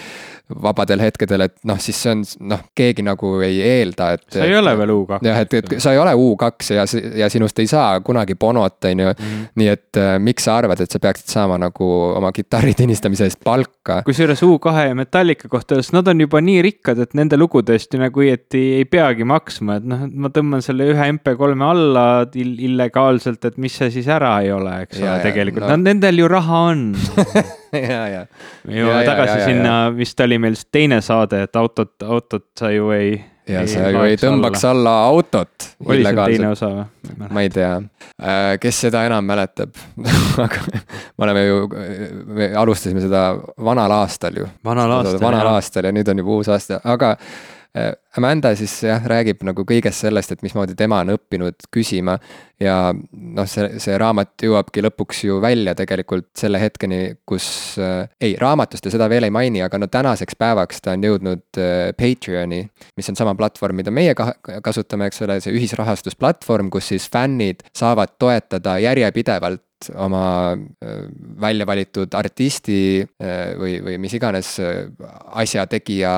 vabadel 0.49 1.01
hetkedel, 1.03 1.41
et 1.45 1.55
noh, 1.69 1.77
siis 1.81 1.97
see 2.01 2.11
on 2.11 2.23
noh, 2.49 2.61
keegi 2.75 3.03
nagu 3.05 3.35
ei 3.45 3.59
eelda, 3.61 4.11
et. 4.17 4.25
sa 4.33 4.45
ei 4.47 4.55
ole 4.57 4.73
veel 4.79 4.93
U2. 4.95 5.19
jah, 5.25 5.41
et, 5.43 5.53
et 5.53 5.75
sa 5.77 5.93
ei 5.93 5.99
ole 6.01 6.13
U2 6.17 6.73
ja, 6.73 6.85
ja 7.21 7.29
sinust 7.29 7.59
ei 7.61 7.69
saa 7.69 7.99
kunagi 8.05 8.35
Bonot, 8.35 8.85
on 8.85 8.99
ju. 8.99 9.11
-hmm. 9.11 9.45
nii 9.55 9.67
et 9.67 9.97
äh, 9.97 10.17
miks 10.19 10.43
sa 10.43 10.57
arvad, 10.57 10.81
et 10.81 10.91
sa 10.91 10.99
peaksid 10.99 11.29
saama 11.29 11.57
nagu 11.57 11.89
oma 12.17 12.31
kitarri 12.31 12.73
tinistamise 12.73 13.29
eest 13.29 13.43
palka? 13.43 14.01
kusjuures 14.05 14.41
U2 14.43 14.87
ja 14.87 14.95
Metallica 14.95 15.49
kohta 15.49 15.75
öeldes 15.75 15.93
nad 15.93 16.07
on 16.07 16.21
juba 16.21 16.41
nii 16.41 16.61
rikkad, 16.61 16.99
et 16.99 17.13
nende 17.13 17.37
lugude 17.37 17.48
eest 17.73 17.93
ju 17.93 17.99
nagu 18.01 18.23
õieti 18.23 18.61
ei 18.77 18.85
peagi 18.89 19.25
maksma, 19.27 19.79
et 19.79 19.87
noh, 19.89 20.05
ma 20.09 20.31
tõmban 20.33 20.63
selle 20.65 20.89
ühe 20.91 21.07
MP3-e 21.15 21.65
alla 21.69 22.05
ill 22.39 22.59
illegaalselt, 22.69 23.45
et 23.49 23.57
mis 23.61 23.75
see 23.81 23.89
siis 23.93 24.09
ära 24.11 24.35
ei 24.45 24.51
ole, 24.55 24.75
eks 24.85 25.01
ole, 25.01 25.17
tegelikult 25.25 25.65
no. 25.65 25.73
no 25.75 25.89
nendel 25.89 26.23
ju 26.23 26.29
raha 26.31 26.61
on 26.73 26.85
ja, 27.73 28.03
ja. 28.13 28.23
me 28.67 28.79
jõuame 28.79 29.03
tagasi 29.07 29.33
ja, 29.33 29.41
ja, 29.41 29.49
sinna, 29.49 29.75
vist 29.95 30.25
oli 30.25 30.39
meil 30.41 30.57
teine 30.71 31.01
saade, 31.05 31.43
et 31.47 31.59
autot, 31.59 31.95
autot 32.05 32.47
sa 32.59 32.71
ju 32.73 32.93
ei 32.95 33.17
ja 33.49 33.65
sa 33.67 33.89
ju 33.91 34.03
ei 34.07 34.17
tõmbaks 34.19 34.63
alla, 34.69 34.93
alla 34.93 34.95
autot. 35.09 35.67
oli 35.85 36.03
see 36.05 36.15
teine 36.19 36.51
osa 36.53 36.69
või? 36.73 37.29
ma 37.29 37.43
ei 37.45 37.51
tea, 37.53 37.75
äh, 38.21 38.55
kes 38.61 38.81
seda 38.85 39.03
enam 39.09 39.25
mäletab 39.27 39.77
aga 40.45 40.65
me 40.69 41.27
oleme 41.27 41.45
ju, 41.45 41.61
me 42.39 42.51
alustasime 42.63 43.03
seda 43.03 43.23
vanal 43.65 43.95
aastal 43.99 44.41
ju. 44.43 44.49
vanal 44.65 44.99
aastal. 44.99 45.21
vanal 45.23 45.53
aastal 45.55 45.89
ja 45.89 45.95
nüüd 45.95 46.11
on 46.13 46.23
juba 46.23 46.41
uus 46.41 46.51
aasta, 46.53 46.81
aga 46.83 47.15
Amanda 48.17 48.49
siis 48.57 48.71
jah, 48.81 49.03
räägib 49.05 49.43
nagu 49.45 49.61
kõigest 49.67 50.01
sellest, 50.01 50.31
et 50.33 50.41
mismoodi 50.41 50.73
tema 50.77 51.03
on 51.03 51.11
õppinud 51.13 51.67
küsima. 51.69 52.17
ja 52.59 52.91
noh, 52.91 53.45
see, 53.47 53.77
see 53.79 53.93
raamat 54.01 54.41
jõuabki 54.43 54.81
lõpuks 54.83 55.21
ju 55.27 55.37
välja 55.39 55.75
tegelikult 55.77 56.27
selle 56.37 56.59
hetkeni, 56.59 57.19
kus 57.29 57.77
äh,, 57.77 58.09
ei, 58.19 58.33
raamatust 58.41 58.83
ta 58.83 58.91
seda 58.91 59.07
veel 59.09 59.29
ei 59.29 59.31
maini, 59.31 59.61
aga 59.61 59.77
no 59.79 59.87
tänaseks 59.87 60.35
päevaks 60.41 60.81
ta 60.81 60.97
on 60.97 61.05
jõudnud 61.05 61.61
äh, 61.61 61.93
Patreoni. 61.93 62.63
mis 62.97 63.13
on 63.13 63.19
sama 63.21 63.35
platvorm, 63.37 63.77
mida 63.79 63.93
meie 63.93 64.17
ka 64.17 64.33
kasutame, 64.65 65.07
eks 65.07 65.21
ole, 65.27 65.39
see 65.39 65.53
ühisrahastusplatvorm, 65.55 66.73
kus 66.73 66.89
siis 66.95 67.05
fännid 67.13 67.61
saavad 67.77 68.17
toetada 68.19 68.79
järjepidevalt 68.81 69.68
oma 69.95 70.51
äh, 70.53 71.03
välja 71.41 71.65
valitud 71.67 72.13
artisti 72.13 72.79
äh, 73.01 73.53
või, 73.59 73.77
või 73.85 73.97
mis 74.01 74.15
iganes 74.17 74.55
äh, 74.63 74.89
asja 75.39 75.65
tegija 75.69 76.11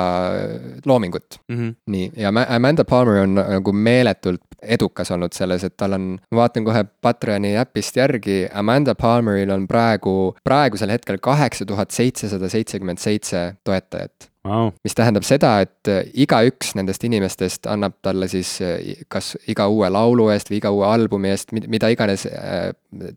loomingut 0.86 1.39
mm. 1.47 1.58
-hmm. 1.58 1.76
nii, 1.86 2.12
ja 2.17 2.34
Amanda 2.47 2.86
Palmer 2.86 3.21
on 3.24 3.38
nagu 3.38 3.74
meeletult 3.74 4.41
edukas 4.62 5.12
olnud 5.12 5.34
selles, 5.34 5.63
et 5.63 5.78
tal 5.78 5.97
on, 5.97 6.08
ma 6.32 6.43
vaatan 6.43 6.65
kohe 6.65 6.84
Patreoni 7.02 7.56
äpist 7.58 7.97
järgi, 7.97 8.47
Amanda 8.54 8.95
Palmeril 8.95 9.50
on 9.50 9.67
praegu, 9.67 10.36
praegusel 10.43 10.93
hetkel 10.93 11.17
kaheksa 11.21 11.65
tuhat 11.65 11.91
seitsesada 11.91 12.50
seitsekümmend 12.50 13.02
seitse 13.02 13.56
toetajat 13.63 14.31
wow.. 14.47 14.71
mis 14.84 14.95
tähendab 14.95 15.25
seda, 15.27 15.54
et 15.65 15.89
äh, 15.91 16.04
igaüks 16.23 16.73
nendest 16.77 17.04
inimestest 17.06 17.67
annab 17.69 17.97
talle 18.06 18.27
siis 18.32 18.56
äh, 18.65 19.04
kas 19.12 19.34
iga 19.51 19.67
uue 19.71 19.89
laulu 19.93 20.30
eest 20.34 20.51
või 20.51 20.60
iga 20.62 20.71
uue 20.73 20.88
albumi 20.88 21.32
eest, 21.32 21.54
mida 21.54 21.89
iganes 21.93 22.25
äh, 22.30 22.71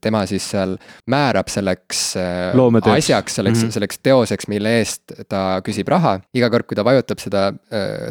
tema 0.05 0.25
siis 0.31 0.47
seal 0.53 0.77
määrab 1.11 1.49
selleks 1.51 2.03
Loometööks. 2.55 3.05
asjaks, 3.05 3.39
selleks 3.41 3.59
mm, 3.59 3.67
-hmm. 3.67 3.75
selleks 3.75 3.99
teoseks, 4.03 4.49
mille 4.49 4.77
eest 4.79 5.15
ta 5.29 5.61
küsib 5.67 5.89
raha. 5.91 6.19
iga 6.35 6.51
kord, 6.51 6.67
kui 6.69 6.77
ta 6.79 6.85
vajutab 6.87 7.19
seda 7.19 7.45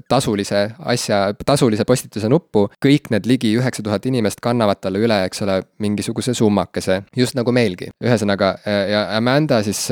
tasulise 0.10 0.64
asja, 0.80 1.22
tasulise 1.46 1.86
postituse 1.88 2.30
nuppu, 2.30 2.66
kõik 2.84 3.08
need 3.14 3.30
ligi 3.30 3.54
üheksa 3.58 3.84
tuhat 3.84 4.06
inimest 4.06 4.42
kannavad 4.44 4.82
talle 4.82 5.00
üle, 5.00 5.22
eks 5.28 5.42
ole, 5.46 5.62
mingisuguse 5.80 6.34
summakese, 6.34 7.04
just 7.16 7.36
nagu 7.40 7.52
meilgi. 7.52 7.94
ühesõnaga, 8.04 8.58
ja 8.90 9.06
Amanda 9.18 9.62
siis 9.64 9.86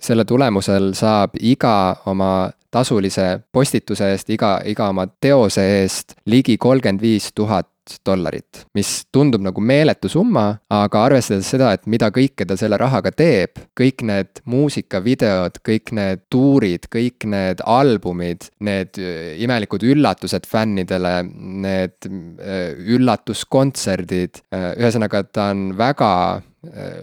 selle 0.00 0.24
tulemusel 0.24 0.94
saab 0.96 1.36
iga 1.36 2.00
oma 2.06 2.50
tasulise 2.70 3.40
postituse 3.52 4.12
eest, 4.14 4.30
iga, 4.30 4.58
iga 4.64 4.90
oma 4.92 5.06
teose 5.20 5.64
eest 5.80 6.16
ligi 6.30 6.56
kolmkümmend 6.60 7.02
viis 7.02 7.30
tuhat 7.34 7.68
dollarit, 8.06 8.64
mis 8.76 8.90
tundub 9.12 9.42
nagu 9.42 9.62
meeletu 9.64 10.08
summa, 10.10 10.44
aga 10.70 11.04
arvestades 11.08 11.48
seda, 11.50 11.72
et 11.74 11.88
mida 11.90 12.10
kõike 12.14 12.46
ta 12.46 12.56
selle 12.58 12.78
rahaga 12.80 13.12
teeb, 13.14 13.58
kõik 13.78 14.04
need 14.06 14.42
muusikavideod, 14.50 15.60
kõik 15.66 15.94
need 15.96 16.22
tuurid, 16.32 16.86
kõik 16.92 17.26
need 17.30 17.64
albumid, 17.66 18.46
need 18.66 19.00
äh, 19.00 19.32
imelikud 19.42 19.84
üllatused 19.90 20.46
fännidele, 20.50 21.16
need 21.66 22.10
äh, 22.10 22.78
üllatuskontserdid, 22.96 24.44
äh, 24.54 24.70
ühesõnaga, 24.78 25.24
ta 25.26 25.50
on 25.54 25.70
väga 25.78 26.12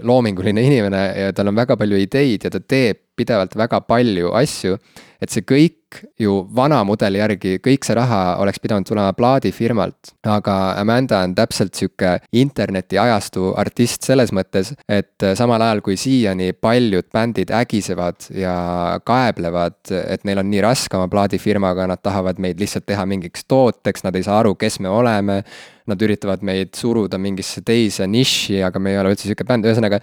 loominguline 0.05 0.61
inimene 0.61 1.03
ja 1.17 1.33
tal 1.33 1.49
on 1.49 1.57
väga 1.57 1.77
palju 1.77 1.97
ideid 1.97 2.43
ja 2.45 2.51
ta 2.53 2.59
teeb 2.61 2.99
pidevalt 3.17 3.55
väga 3.57 3.81
palju 3.81 4.29
asju 4.37 4.77
et 5.21 5.33
see 5.33 5.45
kõik 5.47 6.01
ju 6.19 6.33
vana 6.55 6.81
mudeli 6.85 7.19
järgi, 7.21 7.57
kõik 7.63 7.85
see 7.87 7.95
raha 7.97 8.37
oleks 8.41 8.59
pidanud 8.61 8.87
tulema 8.87 9.13
plaadifirmalt. 9.17 10.13
aga 10.27 10.55
Amanda 10.77 11.21
on 11.25 11.33
täpselt 11.35 11.77
sihuke 11.79 12.17
internetiajastu 12.35 13.53
artist 13.57 14.03
selles 14.05 14.33
mõttes, 14.35 14.73
et 14.89 15.27
samal 15.39 15.63
ajal 15.63 15.81
kui 15.85 15.97
siiani 15.97 16.51
paljud 16.53 17.07
bändid 17.13 17.53
ägisevad 17.55 18.29
ja 18.35 18.99
kaeblevad, 19.05 19.79
et 20.03 20.27
neil 20.27 20.43
on 20.43 20.51
nii 20.51 20.61
raske 20.65 20.97
oma 20.97 21.07
plaadifirmaga, 21.07 21.87
nad 21.87 22.03
tahavad 22.03 22.39
meid 22.39 22.59
lihtsalt 22.59 22.85
teha 22.85 23.05
mingiks 23.05 23.47
tooteks, 23.47 24.03
nad 24.03 24.15
ei 24.15 24.27
saa 24.27 24.41
aru, 24.43 24.55
kes 24.55 24.79
me 24.83 24.89
oleme. 24.89 25.43
Nad 25.87 26.01
üritavad 26.03 26.43
meid 26.45 26.73
suruda 26.75 27.19
mingisse 27.21 27.63
teise 27.65 28.07
nišši, 28.11 28.61
aga 28.67 28.79
me 28.79 28.93
ei 28.93 29.01
ole 29.01 29.13
üldse 29.13 29.29
sihuke 29.29 29.47
bänd, 29.47 29.67
ühesõnaga 29.67 30.01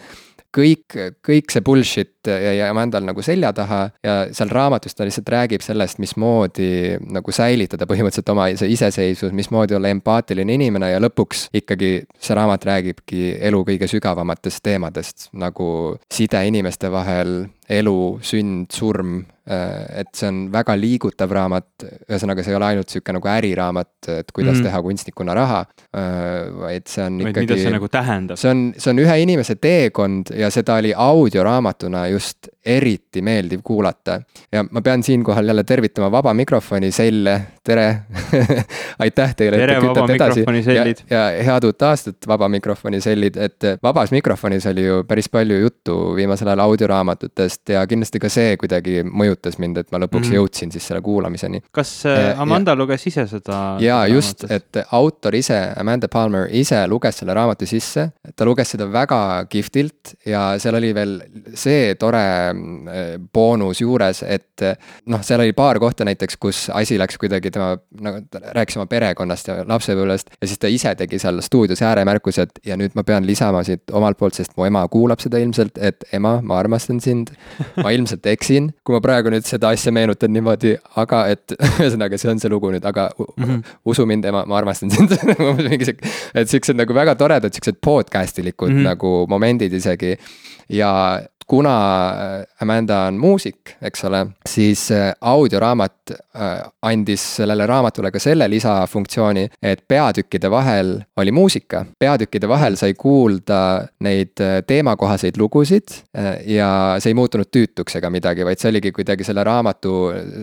kõik, 0.55 0.97
kõik 1.25 1.53
see 1.53 1.63
bullshit 1.65 2.29
jäi 2.29 2.63
Amandal 2.69 3.05
nagu 3.07 3.23
selja 3.25 3.51
taha 3.57 3.81
ja 4.05 4.15
seal 4.35 4.53
raamatus 4.55 4.97
ta 4.97 5.07
lihtsalt 5.07 5.31
räägib 5.35 5.65
sellest, 5.65 6.01
mismoodi 6.03 6.97
nagu 7.15 7.35
säilitada 7.35 7.89
põhimõtteliselt 7.91 8.33
oma 8.35 8.49
see 8.59 8.73
iseseisvus, 8.77 9.35
mismoodi 9.37 9.77
olla 9.79 9.91
empaatiline 9.95 10.57
inimene 10.59 10.93
ja 10.95 11.03
lõpuks 11.03 11.49
ikkagi 11.61 11.93
see 12.15 12.39
raamat 12.39 12.67
räägibki 12.71 13.35
elu 13.51 13.65
kõige 13.69 13.91
sügavamatest 13.91 14.63
teemadest, 14.65 15.29
nagu 15.37 15.69
side 16.13 16.45
inimeste 16.49 16.91
vahel, 16.93 17.37
elu, 17.69 17.99
sünd, 18.25 18.71
surm, 18.75 19.23
et 19.45 20.09
see 20.17 20.29
on 20.31 20.39
väga 20.53 20.73
liigutav 20.79 21.33
raamat, 21.37 21.85
ühesõnaga, 22.09 22.45
see 22.45 22.55
ei 22.55 22.57
ole 22.57 22.69
ainult 22.71 22.93
sihuke 22.93 23.13
nagu 23.13 23.29
äriraamat, 23.29 24.09
et 24.21 24.33
kuidas 24.33 24.57
mm. 24.57 24.69
teha 24.69 24.81
kunstnikuna 24.87 25.37
raha, 25.37 25.61
äh, 25.93 26.49
vaid 26.63 26.89
see 26.89 27.05
on 27.05 27.21
ikkagi. 27.21 27.45
mida 27.45 27.59
see 27.61 27.75
nagu 27.75 27.91
tähendab? 27.93 28.41
see 28.41 28.53
on, 28.55 28.65
see 28.79 28.95
on 28.95 29.03
ühe 29.05 29.19
inimese 29.21 29.59
teekond 29.61 30.33
ja 30.39 30.49
seda 30.55 30.79
oli 30.81 30.95
audioraamatuna 30.97 32.07
just 32.15 32.49
eriti 32.65 33.21
meeldiv 33.23 33.61
kuulata. 33.65 34.21
ja 34.53 34.65
ma 34.71 34.81
pean 34.81 35.03
siinkohal 35.03 35.47
jälle 35.47 35.65
tervitama 35.65 36.11
Vaba 36.11 36.35
Mikrofoni 36.35 36.91
selle, 36.91 37.41
tere 37.65 37.87
aitäh 39.05 39.35
teile. 39.37 39.61
tere, 39.61 39.77
Vaba 39.83 40.07
Mikrofoni 40.07 40.63
sellid. 40.63 41.05
ja 41.11 41.27
head 41.45 41.69
uut 41.69 41.83
aastat, 41.83 42.17
Vaba 42.27 42.49
Mikrofoni 42.49 43.01
sellid, 43.01 43.37
et 43.37 43.69
Vabas 43.83 44.11
Mikrofonis 44.11 44.67
oli 44.67 44.87
ju 44.87 45.05
päris 45.05 45.29
palju 45.29 45.61
juttu 45.61 46.15
viimasel 46.17 46.49
ajal 46.49 46.65
audioraamatutest 46.65 47.69
ja 47.69 47.87
kindlasti 47.87 48.21
ka 48.23 48.33
see 48.33 48.57
kuidagi 48.57 49.03
mõjutas 49.05 49.34
mind, 49.61 49.81
et 49.83 49.91
ma 49.93 50.01
lõpuks 50.03 50.29
mm. 50.29 50.37
jõudsin 50.39 50.73
siis 50.75 50.87
selle 50.89 51.03
kuulamiseni. 51.05 51.63
kas 51.75 51.93
äh, 52.11 52.41
Amanda 52.41 52.75
ja, 52.75 52.79
luges 52.79 53.07
ise 53.11 53.27
seda? 53.31 53.61
jaa, 53.83 54.03
just, 54.11 54.47
et 54.53 54.81
autor 54.97 55.37
ise, 55.39 55.59
Amanda 55.81 56.09
Palmer 56.13 56.49
ise 56.53 56.81
luges 56.91 57.21
selle 57.21 57.37
raamatu 57.37 57.69
sisse, 57.69 58.09
ta 58.37 58.49
luges 58.49 58.75
seda 58.75 58.89
väga 58.93 59.21
kihvtilt 59.51 60.15
ja 60.29 60.47
seal 60.63 60.79
oli 60.81 60.93
veel 60.97 61.17
see 61.59 61.95
tore 62.01 62.25
äh, 62.25 63.17
boonus 63.33 63.83
juures, 63.85 64.25
et 64.27 64.65
noh, 65.11 65.23
seal 65.27 65.43
oli 65.43 65.55
paar 65.57 65.79
kohta 65.83 66.07
näiteks, 66.07 66.39
kus 66.41 66.65
asi 66.75 66.99
läks 67.01 67.19
kuidagi 67.21 67.51
tema, 67.55 67.75
nagu 68.05 68.23
ta 68.31 68.41
rääkis 68.55 68.79
oma 68.79 68.87
perekonnast 68.91 69.51
ja 69.51 69.59
lapsepõlvest. 69.69 70.35
ja 70.41 70.49
siis 70.49 70.61
ta 70.61 70.71
ise 70.71 70.95
tegi 70.99 71.19
seal 71.23 71.41
stuudios 71.45 71.83
ääremärkuse, 71.83 72.47
et 72.49 72.61
ja 72.67 72.79
nüüd 72.81 72.95
ma 72.95 73.05
pean 73.07 73.27
lisama 73.27 73.65
siit 73.67 73.91
omalt 73.93 74.19
poolt, 74.19 74.37
sest 74.39 74.57
mu 74.59 74.67
ema 74.69 74.85
kuulab 74.89 75.23
seda 75.23 75.41
ilmselt, 75.43 75.79
et 75.79 76.07
ema, 76.13 76.39
ma 76.43 76.59
armastan 76.59 77.01
sind. 77.05 77.35
ma 77.83 77.93
ilmselt 77.95 78.27
eksin, 78.31 78.71
kui 78.85 78.97
ma 78.97 79.01
praegu 79.05 79.24
nüüd 79.33 79.47
seda 79.49 79.71
asja 79.75 79.93
meenutan 79.95 80.33
niimoodi, 80.35 80.75
aga 81.01 81.25
et 81.35 81.55
ühesõnaga, 81.81 82.19
see 82.21 82.31
on 82.33 82.43
see 82.43 82.53
lugu 82.53 82.73
nüüd, 82.75 82.85
aga 82.89 83.09
mm 83.17 83.45
-hmm. 83.45 83.77
usu 83.85 84.07
mind, 84.07 84.25
ema, 84.31 84.45
ma 84.47 84.59
armastan 84.59 84.91
sind 84.91 85.15
mingi 85.61 85.85
sihuke, 85.91 86.11
et 86.35 86.51
siuksed 86.51 86.77
nagu 86.77 86.95
väga 86.95 87.15
toredad 87.15 87.55
siuksed 87.55 87.81
podcast 87.81 88.39
ilikud 88.39 88.71
mm 88.71 88.79
-hmm. 88.79 88.91
nagu 88.91 89.27
momendid 89.29 89.73
isegi 89.73 90.17
ja 90.69 91.21
kuna 91.47 92.09
äh, 92.09 92.47
Amanda 92.61 93.05
on 93.07 93.19
muusik, 93.21 93.77
eks 93.83 94.05
ole, 94.05 94.27
siis 94.49 94.91
äh, 94.93 95.13
audioraamat 95.21 96.11
äh, 96.11 96.51
andis 96.83 97.25
sellele 97.37 97.67
raamatule 97.67 98.11
ka 98.13 98.21
selle 98.23 98.49
lisafunktsiooni, 98.51 99.49
et 99.63 99.85
peatükkide 99.89 100.51
vahel 100.51 100.97
oli 101.17 101.33
muusika. 101.33 101.85
peatükkide 101.99 102.49
vahel 102.49 102.77
sai 102.77 102.95
kuulda 102.95 103.61
neid 104.05 104.41
teemakohaseid 104.67 105.37
lugusid 105.39 105.95
ja 106.47 106.69
see 106.99 107.11
ei 107.13 107.17
muutunud 107.17 107.49
tüütuks 107.53 107.99
ega 107.99 108.11
midagi, 108.11 108.45
vaid 108.45 108.61
see 108.61 108.71
oligi 108.73 108.93
kuidagi 108.93 109.25
selle 109.25 109.45
raamatu, 109.45 109.95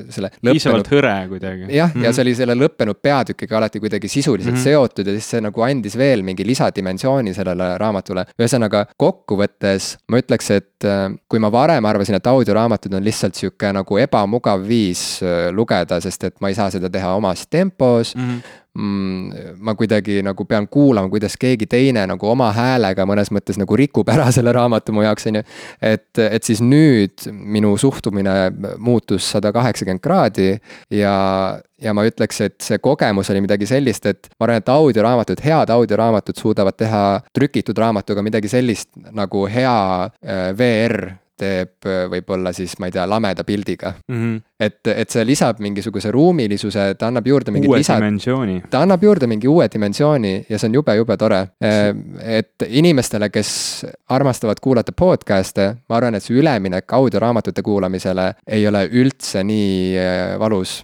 selle. 0.10 0.32
piisavalt 0.42 0.90
hõre 0.92 1.16
kuidagi. 1.30 1.68
jah, 1.70 1.74
ja 1.74 1.88
mm 1.88 2.02
-hmm. 2.02 2.14
see 2.14 2.26
oli 2.26 2.36
selle 2.36 2.56
lõppenud 2.58 3.02
peatükiga 3.02 3.58
alati 3.58 3.80
kuidagi 3.80 4.08
sisuliselt 4.08 4.54
mm 4.54 4.60
-hmm. 4.60 4.64
seotud 4.64 5.08
ja 5.08 5.14
siis 5.18 5.30
see 5.36 5.42
nagu 5.42 5.62
andis 5.62 5.98
veel 5.98 6.24
mingi 6.24 6.46
lisadimensiooni 6.46 7.34
sellele 7.34 7.78
raamatule. 7.78 8.26
ühesõnaga 8.40 8.86
kokkuvõttes 8.98 9.96
ma 10.08 10.22
ütleks, 10.22 10.52
et 10.52 10.91
kui 11.30 11.40
ma 11.40 11.52
varem 11.52 11.86
arvasin, 11.86 12.18
et 12.18 12.28
audioraamatud 12.28 12.94
on 12.98 13.04
lihtsalt 13.06 13.38
sihuke 13.38 13.72
nagu 13.76 14.00
ebamugav 14.02 14.64
viis 14.68 15.22
äh, 15.24 15.50
lugeda, 15.56 16.02
sest 16.04 16.30
et 16.30 16.40
ma 16.42 16.52
ei 16.52 16.58
saa 16.58 16.70
seda 16.74 16.90
teha 16.90 17.14
omas 17.20 17.48
tempos 17.48 18.16
mm. 18.16 18.28
-hmm 18.28 18.60
ma 18.76 19.74
kuidagi 19.76 20.22
nagu 20.24 20.46
pean 20.48 20.68
kuulama, 20.72 21.10
kuidas 21.12 21.36
keegi 21.40 21.68
teine 21.68 22.06
nagu 22.08 22.28
oma 22.32 22.52
häälega 22.56 23.04
mõnes 23.10 23.28
mõttes 23.36 23.60
nagu 23.60 23.76
rikub 23.76 24.08
ära 24.10 24.30
selle 24.32 24.54
raamatu 24.56 24.96
mu 24.96 25.04
jaoks, 25.04 25.28
on 25.28 25.42
ju. 25.42 25.44
et, 25.82 26.22
et 26.24 26.48
siis 26.48 26.62
nüüd 26.64 27.28
minu 27.32 27.74
suhtumine 27.78 28.36
muutus 28.80 29.28
sada 29.34 29.52
kaheksakümmend 29.52 30.04
kraadi 30.04 30.54
ja, 30.96 31.16
ja 31.84 31.94
ma 31.94 32.06
ütleks, 32.08 32.40
et 32.48 32.58
see 32.64 32.80
kogemus 32.80 33.30
oli 33.34 33.44
midagi 33.44 33.68
sellist, 33.68 34.08
et 34.08 34.32
ma 34.38 34.48
arvan, 34.48 34.64
et 34.64 34.72
audioraamatud, 34.72 35.44
head 35.44 35.76
audioraamatud 35.76 36.40
suudavad 36.40 36.80
teha 36.80 37.04
trükitud 37.36 37.78
raamatuga 37.78 38.24
midagi 38.24 38.52
sellist 38.52 38.94
nagu 39.12 39.44
hea 39.52 39.76
äh, 40.08 40.48
VR 40.56 41.21
teeb 41.42 41.88
äh, 41.90 42.06
võib-olla 42.12 42.54
siis, 42.56 42.78
ma 42.80 42.90
ei 42.90 42.96
tea, 42.96 43.06
lameda 43.10 43.46
pildiga 43.48 43.94
mm. 44.08 44.20
-hmm. 44.20 44.42
et, 44.60 44.92
et 44.94 45.10
see 45.10 45.26
lisab 45.28 45.62
mingisuguse 45.64 46.12
ruumilisuse, 46.14 46.92
ta 47.00 47.10
annab 47.12 47.28
juurde 47.28 47.52
mingit 47.52 47.70
uue 47.70 47.82
lisa. 47.82 47.98
dimensiooni. 48.00 48.62
ta 48.70 48.84
annab 48.86 49.04
juurde 49.04 49.28
mingi 49.28 49.48
uue 49.48 49.68
dimensiooni 49.74 50.34
ja 50.50 50.60
see 50.60 50.70
on 50.70 50.80
jube-jube 50.80 51.18
tore. 51.18 51.42
Äh, 51.64 51.90
et 52.38 52.68
inimestele, 52.68 53.30
kes 53.30 53.52
armastavad 54.10 54.62
kuulata 54.62 54.92
podcast'e, 54.92 55.68
ma 55.90 55.98
arvan, 55.98 56.16
et 56.16 56.24
see 56.24 56.38
üleminek 56.38 56.94
audioraamatute 56.94 57.62
kuulamisele 57.62 58.34
ei 58.48 58.68
ole 58.68 58.86
üldse 58.92 59.44
nii 59.44 59.98
äh, 59.98 60.40
valus 60.40 60.82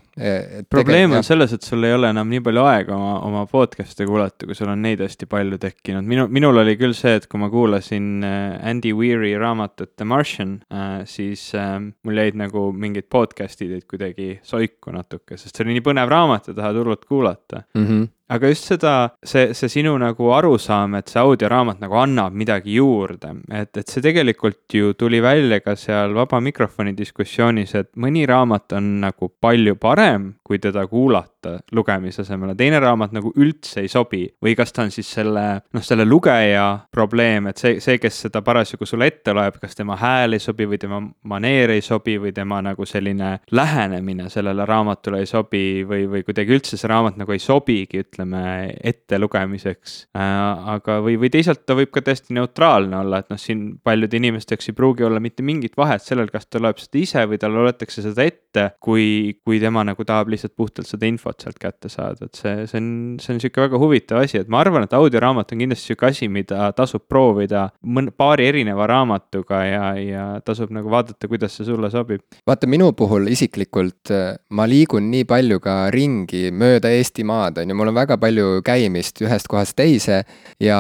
probleem 0.69 1.13
on 1.13 1.23
selles, 1.25 1.53
et 1.53 1.65
sul 1.65 1.85
ei 1.85 1.93
ole 1.93 2.09
enam 2.13 2.29
nii 2.31 2.41
palju 2.45 2.63
aega 2.65 2.95
oma, 2.95 3.13
oma 3.27 3.43
podcast'e 3.49 4.07
kuulata, 4.09 4.47
kui 4.49 4.57
sul 4.57 4.71
on 4.71 4.81
neid 4.81 5.01
hästi 5.03 5.29
palju 5.29 5.59
tekkinud. 5.61 6.07
minu, 6.07 6.27
minul 6.33 6.61
oli 6.63 6.75
küll 6.79 6.95
see, 6.97 7.17
et 7.19 7.27
kui 7.29 7.41
ma 7.41 7.51
kuulasin 7.53 8.25
äh, 8.25 8.57
Andy 8.71 8.93
Weary 8.97 9.35
raamatut 9.39 9.93
The 9.95 10.07
Martian, 10.09 10.57
äh, 10.73 10.99
siis 11.09 11.49
äh, 11.55 11.77
mul 11.79 12.23
jäid 12.23 12.39
nagu 12.39 12.69
mingid 12.73 13.09
podcast'id 13.13 13.77
jäid 13.77 13.87
kuidagi 13.89 14.37
soiku 14.47 14.95
natuke, 14.95 15.37
sest 15.37 15.55
see 15.55 15.67
oli 15.67 15.77
nii 15.77 15.85
põnev 15.85 16.11
raamat 16.11 16.51
ja 16.51 16.57
tahad 16.57 16.81
hullult 16.81 17.05
kuulata 17.05 17.63
mm. 17.73 17.87
-hmm 17.87 18.13
aga 18.29 18.51
just 18.51 18.67
seda, 18.71 18.93
see, 19.23 19.53
see 19.57 19.71
sinu 19.71 19.95
nagu 20.01 20.31
arusaam, 20.35 20.97
et 20.99 21.11
see 21.11 21.21
audioraamat 21.21 21.79
nagu 21.83 21.99
annab 22.01 22.35
midagi 22.35 22.75
juurde, 22.77 23.33
et, 23.49 23.71
et 23.77 23.87
see 23.87 24.03
tegelikult 24.03 24.77
ju 24.79 24.93
tuli 24.99 25.21
välja 25.23 25.61
ka 25.63 25.77
seal 25.79 26.15
vaba 26.17 26.41
mikrofoni 26.43 26.95
diskussioonis, 26.97 27.75
et 27.79 27.91
mõni 27.95 28.25
raamat 28.27 28.77
on 28.79 28.91
nagu 29.05 29.31
palju 29.41 29.77
parem, 29.79 30.33
kui 30.43 30.59
teda 30.63 30.87
kuulata 30.91 31.36
lugemise 31.71 32.23
asemel 32.23 32.55
teine 32.57 32.79
raamat 32.81 33.13
nagu 33.15 33.31
üldse 33.37 33.83
ei 33.83 33.91
sobi. 33.91 34.25
või 34.43 34.55
kas 34.57 34.73
ta 34.73 34.83
on 34.85 34.91
siis 34.91 35.09
selle, 35.13 35.61
noh, 35.73 35.83
selle 35.83 36.05
lugeja 36.05 36.65
probleem, 36.91 37.47
et 37.51 37.61
see, 37.61 37.79
see, 37.83 37.97
kes 38.01 38.23
seda 38.27 38.41
parasjagu 38.45 38.85
sulle 38.85 39.07
ette 39.07 39.33
loeb, 39.35 39.59
kas 39.61 39.75
tema 39.77 39.97
hääl 39.99 40.37
ei 40.37 40.43
sobi 40.43 40.67
või 40.69 40.79
tema 40.81 40.99
maneer 41.29 41.73
ei 41.75 41.83
sobi 41.85 42.17
või 42.21 42.33
tema 42.35 42.61
nagu 42.65 42.85
selline 42.85 43.37
lähenemine 43.51 44.29
sellele 44.33 44.65
raamatule 44.67 45.21
ei 45.23 45.29
sobi 45.29 45.83
või, 45.87 46.07
või 46.11 46.23
kuidagi 46.27 46.55
üldse 46.57 46.79
see 46.79 46.89
raamat 46.89 47.19
nagu 47.21 47.33
ei 47.35 47.41
sobigi, 47.43 48.03
ütleme, 48.05 48.43
ettelugemiseks 48.91 49.97
äh,. 50.17 50.73
aga, 50.77 50.99
või, 51.05 51.17
või 51.21 51.31
teisalt 51.33 51.65
ta 51.65 51.77
võib 51.77 51.91
ka 51.93 52.03
täiesti 52.05 52.35
neutraalne 52.37 53.01
olla, 53.01 53.21
et 53.21 53.31
noh, 53.33 53.41
siin 53.41 53.65
paljude 53.83 54.19
inimeste 54.19 54.55
jaoks 54.55 54.71
ei 54.71 54.77
pruugi 54.77 55.07
olla 55.07 55.21
mitte 55.23 55.45
mingit 55.45 55.77
vahet 55.77 56.03
sellel, 56.03 56.31
kas 56.33 56.49
ta 56.49 56.61
loeb 56.63 56.79
seda 56.81 57.01
ise 57.01 57.25
või 57.29 57.41
talle 57.41 57.63
loetakse 57.63 58.03
seda 58.05 58.25
ette, 58.27 58.69
kui, 58.83 59.37
kui 59.45 59.61
tema 59.63 59.83
nagu 59.87 60.07
tahab 60.07 60.31
lihtsalt 60.33 60.55
puhtalt 60.57 60.89
seda 60.89 61.07
infot 61.09 61.26
sealt 61.43 61.59
kätte 61.61 61.89
saada, 61.91 62.27
et 62.27 62.39
see, 62.39 62.65
see 62.69 62.79
on, 62.79 62.89
see 63.21 63.33
on 63.35 63.41
sihuke 63.43 63.63
väga 63.65 63.79
huvitav 63.81 64.21
asi, 64.23 64.39
et 64.41 64.51
ma 64.51 64.61
arvan, 64.63 64.85
et 64.87 64.95
audioraamat 64.97 65.51
on 65.53 65.63
kindlasti 65.63 65.91
sihuke 65.91 66.07
asi, 66.09 66.29
mida 66.31 66.69
tasub 66.77 67.03
proovida 67.09 67.67
mõne, 67.83 68.13
paari 68.15 68.47
erineva 68.51 68.87
raamatuga 68.89 69.61
ja, 69.67 69.83
ja 69.99 70.25
tasub 70.45 70.71
nagu 70.75 70.91
vaadata, 70.93 71.29
kuidas 71.29 71.57
see 71.57 71.67
sulle 71.67 71.91
sobib. 71.93 72.23
vaata, 72.47 72.69
minu 72.71 72.91
puhul 72.97 73.27
isiklikult 73.33 74.13
ma 74.55 74.67
liigun 74.69 75.09
nii 75.11 75.27
palju 75.27 75.59
ka 75.63 75.77
ringi 75.93 76.47
mööda 76.55 76.91
Eestimaad, 76.95 77.61
on 77.61 77.73
ju, 77.73 77.77
mul 77.77 77.91
on 77.91 77.99
väga 77.99 78.19
palju 78.21 78.61
käimist 78.65 79.21
ühest 79.25 79.49
kohast 79.51 79.77
teise 79.77 80.23
ja 80.63 80.79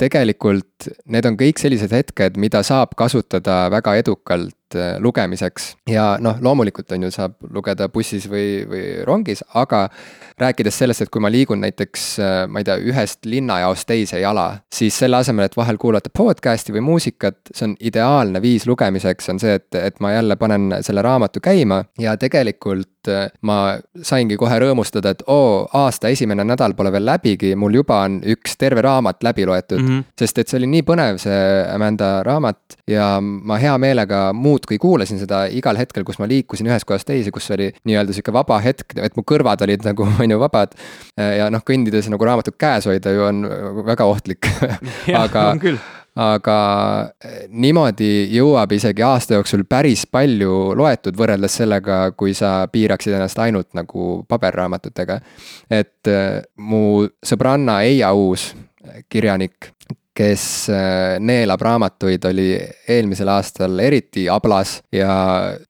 tegelikult 0.00 0.90
need 1.10 1.26
on 1.28 1.38
kõik 1.40 1.60
sellised 1.62 1.92
hetked, 1.94 2.38
mida 2.40 2.64
saab 2.66 2.96
kasutada 2.98 3.64
väga 3.72 3.96
edukalt 4.00 4.54
äh, 4.54 4.63
lugemiseks. 4.98 5.76
ja 5.90 6.16
noh, 6.20 6.38
loomulikult 6.40 6.92
on 6.92 7.06
ju, 7.06 7.10
saab 7.14 7.36
lugeda 7.52 7.88
bussis 7.88 8.28
või, 8.30 8.64
või 8.68 8.84
rongis, 9.06 9.44
aga 9.54 9.88
rääkides 10.40 10.78
sellest, 10.78 11.04
et 11.04 11.10
kui 11.14 11.22
ma 11.22 11.30
liigun 11.30 11.60
näiteks, 11.62 12.06
äh, 12.18 12.32
ma 12.50 12.60
ei 12.60 12.66
tea, 12.66 12.76
ühest 12.90 13.26
linnajaost 13.28 13.86
teise 13.86 14.18
jala, 14.20 14.46
siis 14.74 14.96
selle 14.98 15.20
asemel, 15.20 15.46
et 15.46 15.56
vahel 15.56 15.78
kuulata 15.78 16.10
podcast'i 16.10 16.74
või 16.74 16.82
muusikat, 16.88 17.38
see 17.54 17.68
on 17.68 17.76
ideaalne 17.80 18.42
viis 18.42 18.66
lugemiseks, 18.66 19.30
on 19.30 19.42
see, 19.42 19.54
et, 19.60 19.68
et 19.78 20.00
ma 20.02 20.14
jälle 20.14 20.36
panen 20.40 20.80
selle 20.82 21.04
raamatu 21.06 21.42
käima 21.44 21.84
ja 22.02 22.16
tegelikult 22.18 23.10
äh, 23.12 23.28
ma 23.46 23.76
saingi 24.02 24.38
kohe 24.40 24.58
rõõmustada, 24.64 25.14
et 25.14 25.22
oo, 25.30 25.64
aasta 25.72 26.10
esimene 26.10 26.46
nädal 26.46 26.74
pole 26.74 26.92
veel 26.94 27.06
läbigi, 27.06 27.54
mul 27.58 27.78
juba 27.78 28.02
on 28.08 28.18
üks 28.34 28.58
terve 28.58 28.82
raamat 28.82 29.22
läbi 29.22 29.46
loetud 29.46 29.80
mm. 29.80 29.88
-hmm. 29.88 30.10
sest 30.18 30.38
et 30.38 30.50
see 30.50 30.58
oli 30.58 30.72
nii 30.74 30.82
põnev, 30.82 31.20
see 31.22 31.40
Amanda 31.70 32.22
raamat 32.26 32.78
ja 32.90 33.20
ma 33.20 33.58
hea 33.62 33.76
meelega 33.78 34.32
muudkui 34.54 34.78
kuulasin 34.78 35.18
seda 35.22 35.44
igal 35.50 35.78
hetkel, 35.80 36.06
kus 36.06 36.20
ma 36.22 36.28
liikusin 36.30 36.70
ühest 36.70 36.86
kohast 36.88 37.08
teise, 37.08 37.32
kus 37.34 37.50
oli 37.54 37.70
nii-öelda 37.88 38.14
sihuke 38.14 38.34
vaba 38.34 38.60
hetk, 38.64 38.94
et 38.96 39.18
mu 39.18 39.26
kõrvad 39.26 39.66
olid 39.66 39.84
nagu 39.88 40.06
on 40.06 40.36
ju 40.36 40.40
vabad. 40.42 40.78
ja 41.18 41.50
noh, 41.52 41.64
kõndides 41.66 42.08
nagu 42.12 42.30
raamatut 42.30 42.58
käes 42.60 42.88
hoida 42.90 43.12
ju 43.14 43.26
on 43.26 43.44
väga 43.86 44.08
ohtlik 44.08 44.48
aga 45.24 45.50
aga 46.14 46.56
niimoodi 47.50 48.28
jõuab 48.30 48.72
isegi 48.76 49.02
aasta 49.02 49.34
jooksul 49.34 49.64
päris 49.66 50.04
palju 50.06 50.74
loetud 50.78 51.16
võrreldes 51.18 51.58
sellega, 51.58 52.12
kui 52.14 52.36
sa 52.38 52.68
piiraksid 52.70 53.16
ennast 53.16 53.40
ainult 53.42 53.72
nagu 53.74 54.22
paberraamatutega. 54.30 55.18
et 55.70 56.12
mu 56.56 57.08
sõbranna 57.18 57.80
Eija 57.82 58.12
Uus, 58.14 58.52
kirjanik, 59.10 59.73
kes 60.14 60.70
äh, 60.70 61.16
neelab 61.18 61.60
raamatuid, 61.60 62.24
oli 62.30 62.48
eelmisel 62.88 63.28
aastal 63.28 63.78
eriti 63.82 64.28
ablas 64.30 64.76
ja 64.94 65.10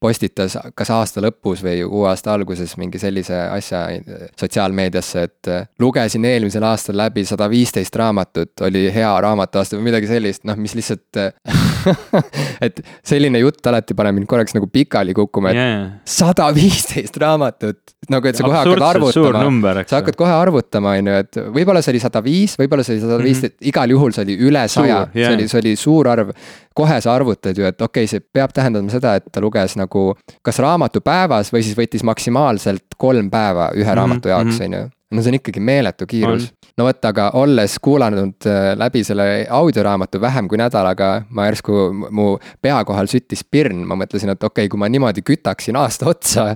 postitas 0.00 0.58
kas 0.76 0.90
aasta 0.92 1.22
lõpus 1.24 1.64
või 1.64 1.80
uue 1.84 2.08
aasta 2.10 2.34
alguses 2.36 2.76
mingi 2.80 3.00
sellise 3.00 3.38
asja 3.48 3.86
äh, 3.94 4.26
sotsiaalmeediasse, 4.40 5.22
et 5.22 5.52
äh, 5.52 5.68
lugesin 5.80 6.24
eelmisel 6.28 6.66
aastal 6.68 7.00
läbi 7.00 7.24
sada 7.24 7.48
viisteist 7.50 7.96
raamatut, 7.96 8.52
oli 8.68 8.90
hea 8.94 9.14
raamatuaasta 9.26 9.78
või 9.78 9.88
midagi 9.90 10.12
sellist, 10.12 10.44
noh, 10.44 10.60
mis 10.60 10.76
lihtsalt 10.76 11.24
et 12.66 12.80
selline 13.06 13.40
jutt 13.42 13.66
alati 13.70 13.96
paneb 13.96 14.18
mind 14.18 14.28
korraks 14.30 14.56
nagu 14.56 14.68
pikali 14.72 15.14
kukkuma, 15.16 15.52
et 15.52 16.08
sada 16.08 16.48
yeah. 16.48 16.56
viisteist 16.56 17.18
raamatut, 17.20 17.94
nagu 18.12 18.30
et 18.30 18.38
sa 18.38 18.46
kohe 18.46 18.60
hakkad 18.60 18.86
arvutama. 18.88 19.74
sa 19.84 20.00
hakkad 20.00 20.18
kohe 20.18 20.34
arvutama, 20.34 20.96
on 20.98 21.12
ju, 21.12 21.20
et 21.24 21.40
võib-olla 21.58 21.84
see 21.84 21.94
oli 21.94 22.02
sada 22.04 22.24
viis, 22.24 22.56
võib-olla 22.60 22.86
see 22.86 22.96
oli 22.96 23.04
sada 23.04 23.20
viisteist, 23.22 23.56
mhm. 23.58 23.68
igal 23.72 23.94
juhul 23.96 24.16
see 24.16 24.26
oli 24.26 24.38
üle 24.50 24.64
saja, 24.72 25.04
see 25.14 25.30
oli, 25.36 25.48
see 25.50 25.62
oli 25.62 25.76
suur 25.80 26.10
arv. 26.12 26.34
kohe 26.74 26.98
sa 27.00 27.14
arvutad 27.14 27.58
ju, 27.58 27.68
et 27.68 27.78
okei 27.78 28.04
okay,, 28.04 28.10
see 28.10 28.24
peab 28.34 28.54
tähendama 28.54 28.90
seda, 28.90 29.14
et 29.20 29.30
ta 29.30 29.42
luges 29.44 29.76
nagu 29.78 30.08
kas 30.42 30.58
raamatu 30.62 31.04
päevas 31.04 31.52
või 31.54 31.62
siis 31.62 31.78
võttis 31.78 32.02
maksimaalselt 32.06 32.98
kolm 32.98 33.30
päeva 33.30 33.70
ühe 33.74 33.82
mm 33.82 33.88
-hmm, 33.88 33.98
raamatu 34.00 34.32
jaoks, 34.32 34.58
mhm. 34.58 34.64
on 34.64 34.78
ju 34.80 34.90
no 35.14 35.22
see 35.22 35.32
on 35.32 35.38
ikkagi 35.38 35.62
meeletu 35.64 36.06
kiirus. 36.10 36.48
no 36.78 36.88
vot, 36.88 37.00
aga 37.10 37.28
olles 37.40 37.76
kuulanud 37.82 38.48
äh, 38.50 38.72
läbi 38.78 39.04
selle 39.06 39.46
audioraamatu 39.58 40.20
vähem 40.22 40.48
kui 40.50 40.60
nädalaga, 40.60 41.10
ma 41.30 41.48
järsku, 41.48 41.78
mu 42.10 42.28
pea 42.62 42.80
kohal 42.86 43.10
süttis 43.10 43.44
pirn, 43.44 43.84
ma 43.88 43.98
mõtlesin, 44.00 44.34
et 44.34 44.42
okei 44.42 44.64
okay,, 44.64 44.72
kui 44.72 44.82
ma 44.82 44.90
niimoodi 44.90 45.24
kütaksin 45.26 45.78
aasta 45.80 46.10
otsa, 46.10 46.48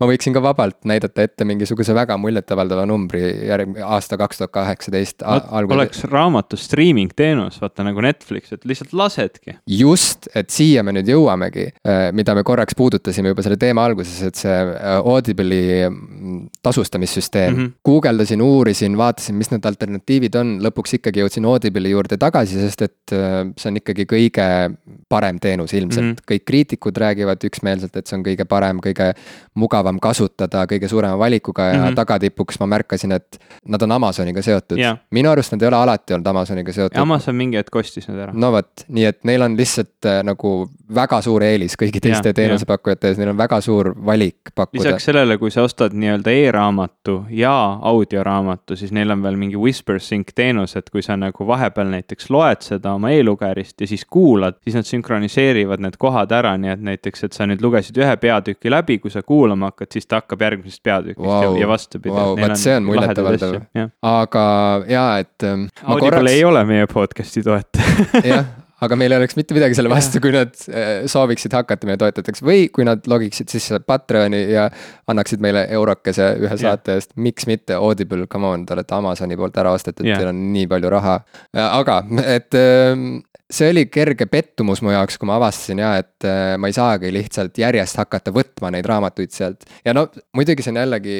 ma 0.00 0.08
võiksin 0.10 0.34
ka 0.36 0.42
vabalt 0.44 0.84
näidata 0.88 1.24
ette 1.24 1.46
mingisuguse 1.48 1.94
väga 1.96 2.18
muljetavaldava 2.20 2.84
numbri 2.88 3.22
järg-, 3.48 3.78
aasta 3.84 4.18
kaks 4.20 4.42
tuhat 4.42 4.52
kaheksateist 4.52 5.24
algul. 5.26 5.78
oleks 5.78 6.04
raamatu 6.10 6.58
streaming 6.60 7.14
teenus, 7.16 7.58
vaata 7.62 7.86
nagu 7.86 8.02
Netflix, 8.04 8.52
et 8.52 8.66
lihtsalt 8.68 8.92
lasedki. 8.96 9.56
just, 9.70 10.28
et 10.36 10.52
siia 10.52 10.84
me 10.86 10.92
nüüd 10.96 11.08
jõuamegi, 11.10 11.68
äh, 11.86 12.08
mida 12.16 12.34
me 12.36 12.44
korraks 12.46 12.76
puudutasime 12.76 13.32
juba 13.32 13.44
selle 13.46 13.58
teema 13.60 13.86
alguses, 13.88 14.20
et 14.28 14.40
see 14.40 14.52
äh, 14.52 14.98
Audible'i 15.00 15.88
mm, 15.88 16.42
tasustamissüsteem 16.62 17.52
mm. 17.52 17.62
-hmm. 17.62 17.72
guugeldasin, 17.84 18.42
uurisin, 18.42 18.98
vaatasin, 19.00 19.38
mis 19.40 19.50
need 19.54 19.64
alternatiivid 19.64 20.36
on, 20.36 20.56
lõpuks 20.66 20.98
ikkagi 21.00 21.24
jõudsin 21.24 21.48
Audible'i 21.48 21.94
juurde 21.94 22.20
tagasi, 22.20 22.60
sest 22.60 22.84
et 22.88 23.16
äh, 23.16 23.40
see 23.56 23.72
on 23.72 23.80
ikkagi 23.80 24.04
kõige 24.12 24.48
parem 25.08 25.40
teenus 25.40 25.72
ilmselt 25.72 26.04
mm. 26.04 26.12
-hmm. 26.12 26.30
kõik 26.32 26.44
kriitikud 26.44 26.96
räägivad 27.00 27.48
üksmeelselt, 27.48 27.96
et 27.96 28.06
see 28.06 28.18
on 28.18 28.24
kõige 28.26 28.44
parem, 28.44 28.80
kõige 28.84 29.12
mugavam 29.54 29.85
kasutada, 30.02 30.64
kõige 30.70 30.88
suurema 30.88 31.18
valikuga 31.18 31.64
ja 31.64 31.74
mm 31.74 31.84
-hmm. 31.84 31.94
tagatipuks 31.94 32.60
ma 32.60 32.66
märkasin, 32.66 33.12
et 33.12 33.38
nad 33.68 33.82
on 33.82 33.92
Amazoniga 33.92 34.42
seotud 34.42 34.78
yeah.. 34.78 34.98
minu 35.10 35.30
arust 35.30 35.52
nad 35.52 35.62
ei 35.62 35.68
ole 35.68 35.76
alati 35.76 36.14
olnud 36.14 36.26
Amazoniga 36.26 36.72
seotud. 36.72 37.00
Amazon 37.00 37.34
mingi 37.34 37.56
hetk 37.56 37.76
ostis 37.76 38.08
need 38.08 38.18
ära. 38.18 38.32
no 38.34 38.52
vot, 38.52 38.84
nii 38.88 39.04
et 39.04 39.24
neil 39.24 39.42
on 39.42 39.56
lihtsalt 39.56 40.06
äh, 40.06 40.22
nagu 40.24 40.68
väga 40.94 41.20
suur 41.22 41.42
eelis 41.42 41.74
kõigi 41.78 42.00
teiste 42.00 42.30
yeah, 42.30 42.34
teenusepakkujate 42.34 43.08
ees, 43.08 43.18
neil 43.18 43.32
on 43.32 43.38
väga 43.38 43.60
suur 43.60 43.92
valik 44.06 44.52
pakkuda. 44.54 44.82
lisaks 44.82 45.04
sellele, 45.04 45.38
kui 45.38 45.50
sa 45.50 45.62
ostad 45.62 45.92
nii-öelda 45.92 46.30
e-raamatu 46.30 47.16
ja 47.30 47.54
audioraamatu, 47.82 48.76
siis 48.76 48.92
neil 48.92 49.10
on 49.10 49.22
veel 49.22 49.36
mingi 49.36 49.56
WhisperSync 49.56 50.32
teenus, 50.34 50.76
et 50.76 50.90
kui 50.90 51.02
sa 51.02 51.16
nagu 51.16 51.46
vahepeal 51.46 51.90
näiteks 51.90 52.30
loed 52.30 52.62
seda 52.66 52.94
oma 52.98 53.10
e-lugerist 53.10 53.80
ja 53.80 53.86
siis 53.86 54.04
kuulad, 54.04 54.58
siis 54.64 54.76
nad 54.78 54.88
sünkroniseerivad 54.88 55.82
need 55.82 55.98
kohad 55.98 56.32
ära, 56.32 56.56
nii 56.60 56.74
et 56.74 56.84
näiteks, 56.90 57.26
et 57.26 57.36
sa 57.36 57.46
nüüd 57.48 57.62
lugesid 57.64 57.98
ühe 58.00 58.16
peatüki 58.20 58.70
läbi, 58.72 58.98
kui 59.02 59.10
sa 59.10 59.22
kuulama 59.22 59.72
hakkad, 59.76 59.92
siis 59.92 60.08
ta 60.08 60.22
hakkab 60.22 60.44
järgmisest 60.48 60.82
peatükist 60.82 61.24
wow, 61.28 61.52
ja, 61.52 61.60
ja 61.60 61.68
vastupidi 61.68 62.14
wow,. 62.16 62.36
vot 62.40 62.60
see 62.60 62.76
on 62.80 62.86
muljetavaldav, 62.88 63.58
aga 64.02 64.44
jaa, 64.88 65.10
et 65.20 65.44
ähm,. 65.44 65.68
Audible 65.84 66.16
korraks... 66.16 66.32
ei 66.32 66.44
ole 66.48 66.64
meie 66.68 66.88
podcast'i 66.90 67.44
toetaja 67.44 68.24
jah 68.24 68.54
aga 68.84 68.98
meil 68.98 69.14
ei 69.14 69.20
oleks 69.20 69.36
mitte 69.38 69.56
midagi 69.56 69.76
selle 69.78 69.90
vastu, 69.92 70.20
kui 70.22 70.34
nad 70.34 70.52
äh, 70.68 71.06
sooviksid 71.10 71.54
hakata 71.56 71.88
meie 71.88 72.00
toetajateks 72.00 72.44
või 72.44 72.66
kui 72.72 72.84
nad 72.88 73.06
logiksid 73.08 73.52
sisse 73.52 73.80
Patreoni 73.80 74.42
ja 74.52 74.66
annaksid 75.08 75.40
meile 75.44 75.66
eurokese 75.78 76.32
ühe 76.44 76.58
saate 76.60 76.98
eest, 76.98 77.14
miks 77.16 77.48
mitte, 77.48 77.78
Audible, 77.78 78.26
come 78.32 78.50
on, 78.50 78.66
te 78.66 78.76
olete 78.76 78.96
Amazoni 78.96 79.38
poolt 79.38 79.56
ära 79.62 79.72
ostetud, 79.76 80.04
teil 80.06 80.32
on 80.32 80.44
nii 80.52 80.68
palju 80.70 80.92
raha. 80.92 81.16
aga, 81.66 82.02
et 82.36 82.58
ähm, 82.60 83.08
see 83.50 83.70
oli 83.70 83.84
kerge 83.92 84.26
pettumus 84.26 84.80
mu 84.82 84.90
jaoks, 84.90 85.18
kui 85.20 85.28
ma 85.28 85.36
avastasin 85.38 85.78
ja 85.78 85.92
et 86.00 86.26
äh, 86.26 86.56
ma 86.58 86.66
ei 86.70 86.74
saagi 86.74 87.12
lihtsalt 87.14 87.58
järjest 87.60 88.00
hakata 88.00 88.32
võtma 88.34 88.72
neid 88.74 88.86
raamatuid 88.90 89.30
sealt. 89.34 89.62
ja 89.86 89.94
no 89.94 90.06
muidugi 90.34 90.64
see 90.66 90.74
on 90.74 90.80
jällegi 90.82 91.18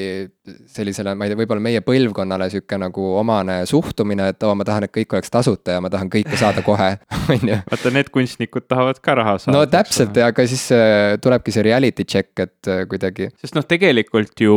sellisele, 0.75 1.15
ma 1.15 1.27
ei 1.27 1.33
tea, 1.33 1.39
võib-olla 1.39 1.63
meie 1.63 1.83
põlvkonnale 1.87 2.49
sihuke 2.51 2.79
nagu 2.83 3.07
omane 3.21 3.61
suhtumine, 3.71 4.33
et 4.35 4.43
oo, 4.47 4.55
ma 4.59 4.67
tahan, 4.67 4.89
et 4.89 4.95
kõik 4.95 5.15
oleks 5.15 5.31
tasuta 5.31 5.77
ja 5.77 5.85
ma 5.85 5.91
tahan 5.93 6.11
kõike 6.11 6.39
saada 6.39 6.67
kohe, 6.67 6.91
on 7.31 7.46
ju. 7.51 7.59
vaata, 7.71 7.93
need 7.95 8.11
kunstnikud 8.15 8.67
tahavad 8.69 9.01
ka 9.03 9.17
raha 9.19 9.37
saada. 9.43 9.59
no 9.59 9.67
täpselt 9.71 10.17
ja 10.17 10.31
aga 10.33 10.47
siis 10.49 10.67
äh, 10.75 11.17
tulebki 11.23 11.55
see 11.55 11.67
reality 11.67 12.05
check, 12.05 12.33
et 12.43 12.71
äh, 12.71 12.85
kuidagi. 12.91 13.31
sest 13.41 13.59
noh, 13.59 13.67
tegelikult 13.67 14.41
ju 14.41 14.57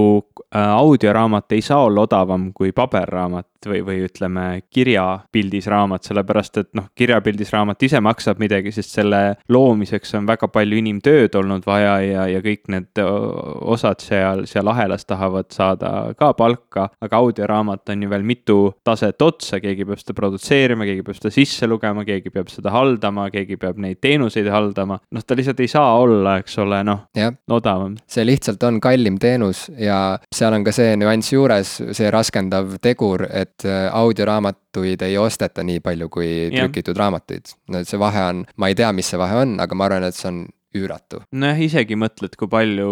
audioraamat 0.56 1.52
ei 1.58 1.62
saa 1.62 1.84
olla 1.86 2.08
odavam 2.08 2.50
kui 2.58 2.72
paberraamat 2.76 3.68
või, 3.68 3.82
või 3.86 4.04
ütleme, 4.08 4.46
kirjapildis 4.72 5.68
raamat, 5.70 6.08
sellepärast 6.08 6.60
et 6.62 6.70
noh, 6.78 6.88
kirjapildis 6.98 7.52
raamat 7.54 7.84
ise 7.84 8.00
maksab 8.04 8.40
midagi, 8.42 8.72
sest 8.74 8.96
selle 8.96 9.22
loomiseks 9.52 10.16
on 10.20 10.28
väga 10.30 10.48
palju 10.52 10.80
inimtööd 10.80 11.36
olnud 11.40 11.68
vaja 11.68 11.98
ja, 12.04 12.26
ja 12.32 12.42
kõik 12.46 12.70
need 12.72 13.02
osad 13.04 14.02
seal, 14.04 14.46
seal 14.50 14.72
ahelas 14.72 15.06
tahavad 15.10 15.50
saada 15.54 16.14
ka 16.20 16.32
palka. 16.34 16.90
aga 17.02 17.20
audioraamat 17.20 17.90
on 17.94 18.04
ju 18.04 18.10
veel 18.10 18.24
mitu 18.24 18.58
taset 18.84 19.22
otsa, 19.22 19.60
keegi 19.60 19.86
peab 19.86 20.02
seda 20.02 20.16
produtseerima, 20.18 20.88
keegi 20.88 21.06
peab 21.06 21.20
seda 21.20 21.34
sisse 21.34 21.68
lugema, 21.68 22.06
keegi 22.08 22.34
peab 22.34 22.52
seda 22.54 22.74
haldama, 22.80 23.28
keegi 23.34 23.60
peab 23.62 23.80
neid 23.84 24.00
teenuseid 24.02 24.50
haldama. 24.52 25.00
noh, 25.12 25.26
ta 25.26 25.38
lihtsalt 25.38 25.60
ei 25.64 25.72
saa 25.72 25.94
olla, 26.00 26.38
eks 26.42 26.58
ole, 26.64 26.82
noh, 26.88 27.06
odavam. 27.52 27.98
see 28.08 28.26
lihtsalt 28.28 28.64
on 28.68 28.80
kallim 28.84 29.20
teenus 29.22 29.68
ja 29.78 30.20
seal 30.36 30.56
on 30.58 30.66
ka 30.68 30.74
see 30.76 30.96
nüanss 31.00 31.34
juures, 31.34 31.76
see 31.98 32.12
raskendav 32.14 32.78
tegur, 32.82 33.26
et 33.30 33.68
äh, 33.68 33.88
audioraamatuid 33.94 35.04
ei 35.08 35.18
osteta 35.22 35.66
nii 35.66 35.84
palju 35.86 36.10
kui 36.10 36.32
trükitud 36.54 36.98
raamatuid. 36.98 37.56
no 37.74 37.84
see 37.84 38.00
vahe 38.02 38.24
on, 38.32 38.46
ma 38.58 38.72
ei 38.72 38.78
tea, 38.80 38.92
mis 38.96 39.12
see 39.12 39.20
vahe 39.22 39.44
on, 39.44 39.60
aga 39.62 39.78
ma 39.78 39.90
arvan, 39.90 40.10
et 40.10 40.18
see 40.18 40.32
on 40.32 40.46
üüratu. 40.78 41.24
nojah, 41.32 41.60
isegi 41.66 41.98
mõtled, 41.98 42.36
kui 42.38 42.50
palju 42.52 42.90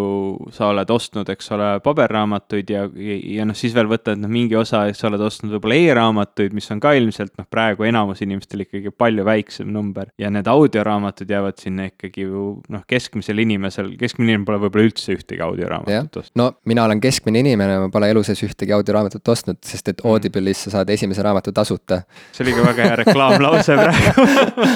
sa 0.55 0.71
oled 0.71 0.89
ostnud, 0.89 1.29
eks 1.29 1.51
ole, 1.53 1.67
paberraamatuid 1.85 2.71
ja, 2.73 2.85
ja, 2.89 3.17
ja 3.37 3.45
noh, 3.45 3.57
siis 3.57 3.75
veel 3.77 3.89
võtad 3.91 4.17
noh, 4.17 4.31
mingi 4.31 4.57
osa, 4.57 4.85
sa 4.97 5.09
oled 5.11 5.21
ostnud 5.21 5.53
võib-olla 5.53 5.77
e-raamatuid, 5.77 6.55
mis 6.57 6.69
on 6.73 6.81
ka 6.83 6.95
ilmselt 6.97 7.35
noh, 7.37 7.45
praegu 7.49 7.85
enamus 7.87 8.23
inimestel 8.25 8.65
ikkagi 8.65 8.89
palju 8.93 9.25
väiksem 9.27 9.69
number. 9.73 10.09
ja 10.17 10.31
need 10.33 10.49
audioraamatud 10.49 11.29
jäävad 11.29 11.61
sinna 11.61 11.89
ikkagi 11.91 12.25
ju 12.25 12.47
noh, 12.73 12.85
keskmisel 12.89 13.43
inimesel, 13.45 13.93
keskmine 13.99 14.33
inimene 14.33 14.49
pole 14.49 14.63
võib-olla 14.65 14.89
üldse 14.89 15.13
ühtegi 15.13 15.45
audioraamatut 15.45 16.21
ostnud. 16.23 16.41
no 16.41 16.49
mina 16.65 16.87
olen 16.89 17.01
keskmine 17.03 17.45
inimene, 17.45 17.77
ma 17.85 17.91
pole 17.93 18.09
elu 18.09 18.25
sees 18.25 18.41
ühtegi 18.47 18.73
audioraamatut 18.73 19.33
ostnud, 19.35 19.61
sest 19.65 19.93
et 19.93 20.01
mm. 20.01 20.09
Audible'is 20.09 20.65
sa 20.65 20.79
saad 20.79 20.89
esimese 20.93 21.21
raamatu 21.25 21.53
tasuta. 21.53 22.01
see 22.33 22.47
oli 22.47 22.57
ka 22.57 22.65
väga 22.71 22.89
hea 22.89 22.99
reklaamlause 23.03 23.77
praegu 23.77 24.27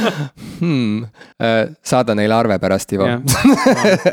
hmm. 0.62 1.10
Äh, 1.42 1.72
saada 1.84 2.14
neile 2.16 2.36
arve 2.38 2.58
pärast 2.62 2.91
Ivo 2.96 3.08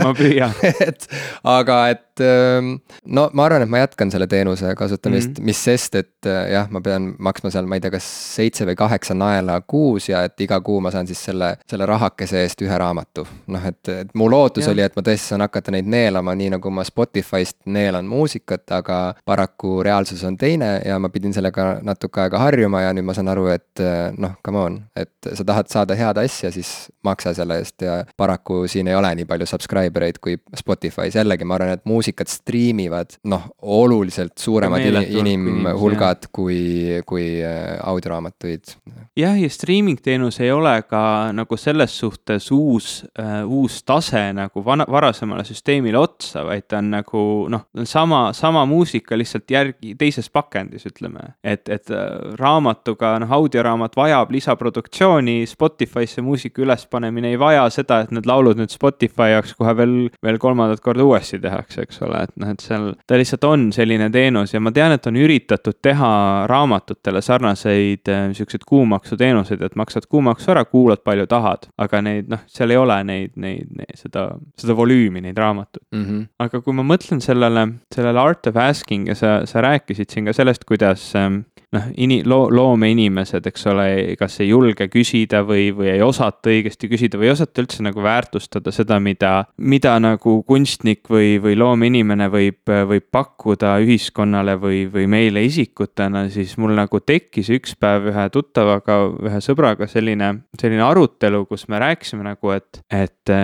ma 0.05 0.13
püüan 0.17 0.55
et 0.89 1.07
aga, 1.45 1.79
et 1.95 2.23
ähm, 2.25 2.77
no 3.07 3.29
ma 3.33 3.47
arvan, 3.49 3.65
et 3.65 3.73
ma 3.73 3.83
jätkan 3.83 4.13
selle 4.13 4.27
teenuse 4.31 4.75
kasutamist 4.79 5.29
mm, 5.29 5.35
-hmm. 5.39 5.45
mis 5.45 5.65
sest, 5.65 5.95
et 5.95 6.27
äh, 6.27 6.51
jah, 6.53 6.71
ma 6.71 6.81
pean 6.81 7.15
maksma 7.19 7.51
seal, 7.51 7.67
ma 7.67 7.79
ei 7.79 7.81
tea, 7.85 7.91
kas 7.91 8.07
seitse 8.37 8.67
või 8.69 8.77
kaheksa 8.79 9.15
naela 9.15 9.61
kuus 9.67 10.09
ja 10.09 10.23
et 10.29 10.41
iga 10.41 10.61
kuu 10.61 10.81
ma 10.81 10.91
saan 10.91 11.07
siis 11.07 11.25
selle, 11.25 11.57
selle 11.71 11.87
rahakese 11.87 12.43
eest 12.43 12.63
ühe 12.63 12.79
raamatu. 12.79 13.27
noh, 13.47 13.67
et, 13.67 13.89
et 13.89 14.15
mu 14.15 14.31
lootus 14.31 14.67
ja. 14.67 14.73
oli, 14.73 14.85
et 14.85 14.97
ma 14.97 15.03
tõesti 15.03 15.33
saan 15.33 15.45
hakata 15.47 15.75
neid 15.75 15.87
neelama, 15.87 16.35
nii 16.35 16.51
nagu 16.57 16.71
ma 16.71 16.85
Spotify'st 16.85 17.57
neelan 17.67 18.07
muusikat, 18.07 18.67
aga 18.71 19.15
paraku 19.25 19.83
reaalsus 19.83 20.25
on 20.25 20.37
teine 20.37 20.81
ja 20.85 20.99
ma 20.99 21.09
pidin 21.09 21.35
sellega 21.35 21.79
natuke 21.83 22.21
aega 22.21 22.39
harjuma 22.39 22.83
ja 22.83 22.93
nüüd 22.93 23.09
ma 23.09 23.17
saan 23.17 23.29
aru, 23.33 23.49
et 23.55 23.83
äh, 23.83 24.13
noh, 24.19 24.39
come 24.45 24.59
on, 24.59 24.81
et 24.97 25.33
sa 25.33 25.45
tahad 25.45 25.71
saada 25.73 25.97
head 25.99 26.19
asja, 26.19 26.53
siis 26.53 26.89
maksa 27.05 27.35
selle 27.35 27.59
eest 27.63 27.83
ja 27.83 28.03
paraku 28.17 28.67
siin 28.69 28.89
ei 28.89 28.97
ole 28.99 29.11
nii 29.19 29.27
palju 29.29 29.47
subscriber 29.49 30.07
eid 30.09 30.21
kui 30.23 30.37
Spotify's, 30.57 31.17
jällegi 31.19 31.47
ma 31.49 31.59
arvan, 31.59 31.75
et 31.79 31.85
muusikat 31.89 32.31
striimivad 32.33 33.19
noh, 33.31 33.49
oluliselt 33.63 34.37
suuremad 34.39 34.85
inimhulgad 35.09 36.29
kui, 36.33 37.01
kui 37.07 37.27
äh, 37.45 37.79
audioraamatuid. 37.83 38.75
jah, 39.17 39.37
ja 39.41 39.51
streaming 39.51 40.01
teenus 40.03 40.41
ei 40.41 40.51
ole 40.53 40.75
ka 40.89 41.33
nagu 41.37 41.57
selles 41.57 41.99
suhtes 41.99 42.51
uus 42.55 42.91
uh,, 43.19 43.43
uus 43.49 43.83
tase 43.85 44.29
nagu 44.37 44.65
vana, 44.65 44.87
varasemale 44.91 45.45
süsteemile 45.45 45.99
otsa, 45.99 46.45
vaid 46.47 46.69
ta 46.69 46.83
on 46.83 46.91
nagu 46.93 47.23
noh, 47.51 47.67
sama, 47.85 48.29
sama 48.37 48.65
muusika 48.69 49.19
lihtsalt 49.19 49.51
järgi, 49.51 49.95
teises 49.99 50.31
pakendis, 50.31 50.87
ütleme. 50.89 51.35
et, 51.43 51.69
et 51.69 51.91
äh, 51.91 52.07
raamatuga, 52.39 53.17
noh, 53.23 53.33
audioraamat 53.39 53.97
vajab 53.97 54.33
lisaproduktsiooni, 54.35 55.43
Spotify'sse 55.49 56.23
muusika 56.23 56.63
ülespanemine 56.63 57.33
ei 57.33 57.41
vaja 57.41 57.67
seda, 57.73 58.03
et 58.05 58.13
need 58.15 58.29
laulud 58.29 58.58
nüüd 58.59 58.73
Spotify 58.73 59.33
jaoks 59.35 59.55
kohe 59.59 59.75
veel, 59.79 59.95
veel 60.25 60.39
kolmandat 60.43 60.83
korda 60.85 61.07
uuesti 61.07 61.41
tehakse, 61.43 61.85
eks 61.87 62.03
ole, 62.07 62.23
et 62.27 62.35
noh, 62.41 62.53
et 62.55 62.65
seal 62.65 62.91
ta 63.09 63.19
lihtsalt 63.19 63.47
on 63.49 63.69
selline 63.75 64.11
teenus 64.15 64.55
ja 64.55 64.63
ma 64.63 64.73
tean, 64.75 64.95
et 64.97 65.07
on 65.09 65.19
üritatud 65.19 65.79
teha 65.85 66.11
raamatutele 66.51 67.23
sarnaseid 67.25 68.13
äh, 68.13 68.29
siukseid 68.37 68.67
kuumaksuteenuseid, 68.69 69.63
et 69.65 69.79
maksad 69.79 70.09
kuumaksu 70.11 70.53
ära, 70.55 70.65
kuulad 70.69 71.05
palju 71.07 71.29
tahad, 71.31 71.69
aga 71.79 72.03
neid 72.05 72.33
noh, 72.33 72.45
seal 72.51 72.75
ei 72.75 72.81
ole 72.81 72.99
neid, 73.09 73.37
neid, 73.41 73.71
neid, 73.79 73.95
seda, 73.99 74.29
seda 74.59 74.77
volüümi, 74.79 75.23
neid 75.25 75.39
raamatuid 75.39 75.85
mm. 75.95 76.05
-hmm. 76.05 76.27
aga 76.47 76.63
kui 76.65 76.77
ma 76.77 76.87
mõtlen 76.87 77.23
sellele, 77.25 77.67
sellele 77.95 78.21
art 78.21 78.51
of 78.51 78.59
asking 78.61 79.09
ja 79.09 79.17
sa, 79.19 79.39
sa 79.47 79.63
rääkisid 79.65 80.11
siin 80.13 80.29
ka 80.29 80.37
sellest, 80.37 80.65
kuidas 80.69 81.11
ähm, 81.17 81.43
noh, 81.75 81.89
ini-, 82.01 82.23
loo-, 82.29 82.49
loomeinimesed, 82.55 83.47
eks 83.51 83.67
ole, 83.71 83.89
kas 84.19 84.39
ei 84.43 84.51
julge 84.51 84.89
küsida 84.93 85.43
või, 85.47 85.69
või 85.77 85.91
ei 85.93 86.03
osata 86.05 86.53
õigesti 86.53 86.89
küsida 86.91 87.21
või 87.21 87.29
ei 87.29 87.35
osata 87.35 87.63
üldse 87.63 87.85
nagu 87.85 88.03
väärtustada 88.05 88.73
seda, 88.75 88.99
mida, 89.03 89.33
mida 89.59 89.97
nagu 90.03 90.39
kunstnik 90.49 91.11
või, 91.13 91.37
või 91.43 91.59
loomeinimene 91.59 92.31
võib, 92.33 92.63
võib 92.65 93.09
pakkuda 93.13 93.77
ühiskonnale 93.85 94.57
või, 94.61 94.85
või 94.93 95.09
meile 95.11 95.45
isikutena, 95.47 96.27
siis 96.33 96.57
mul 96.61 96.77
nagu 96.79 97.03
tekkis 97.05 97.53
üks 97.59 97.77
päev 97.81 98.11
ühe 98.13 98.29
tuttavaga, 98.33 99.01
ühe 99.29 99.43
sõbraga 99.45 99.89
selline, 99.91 100.33
selline 100.61 100.85
arutelu, 100.87 101.45
kus 101.51 101.67
me 101.69 101.83
rääkisime 101.83 102.25
nagu, 102.27 102.55
et, 102.57 102.81
et, 102.89 103.35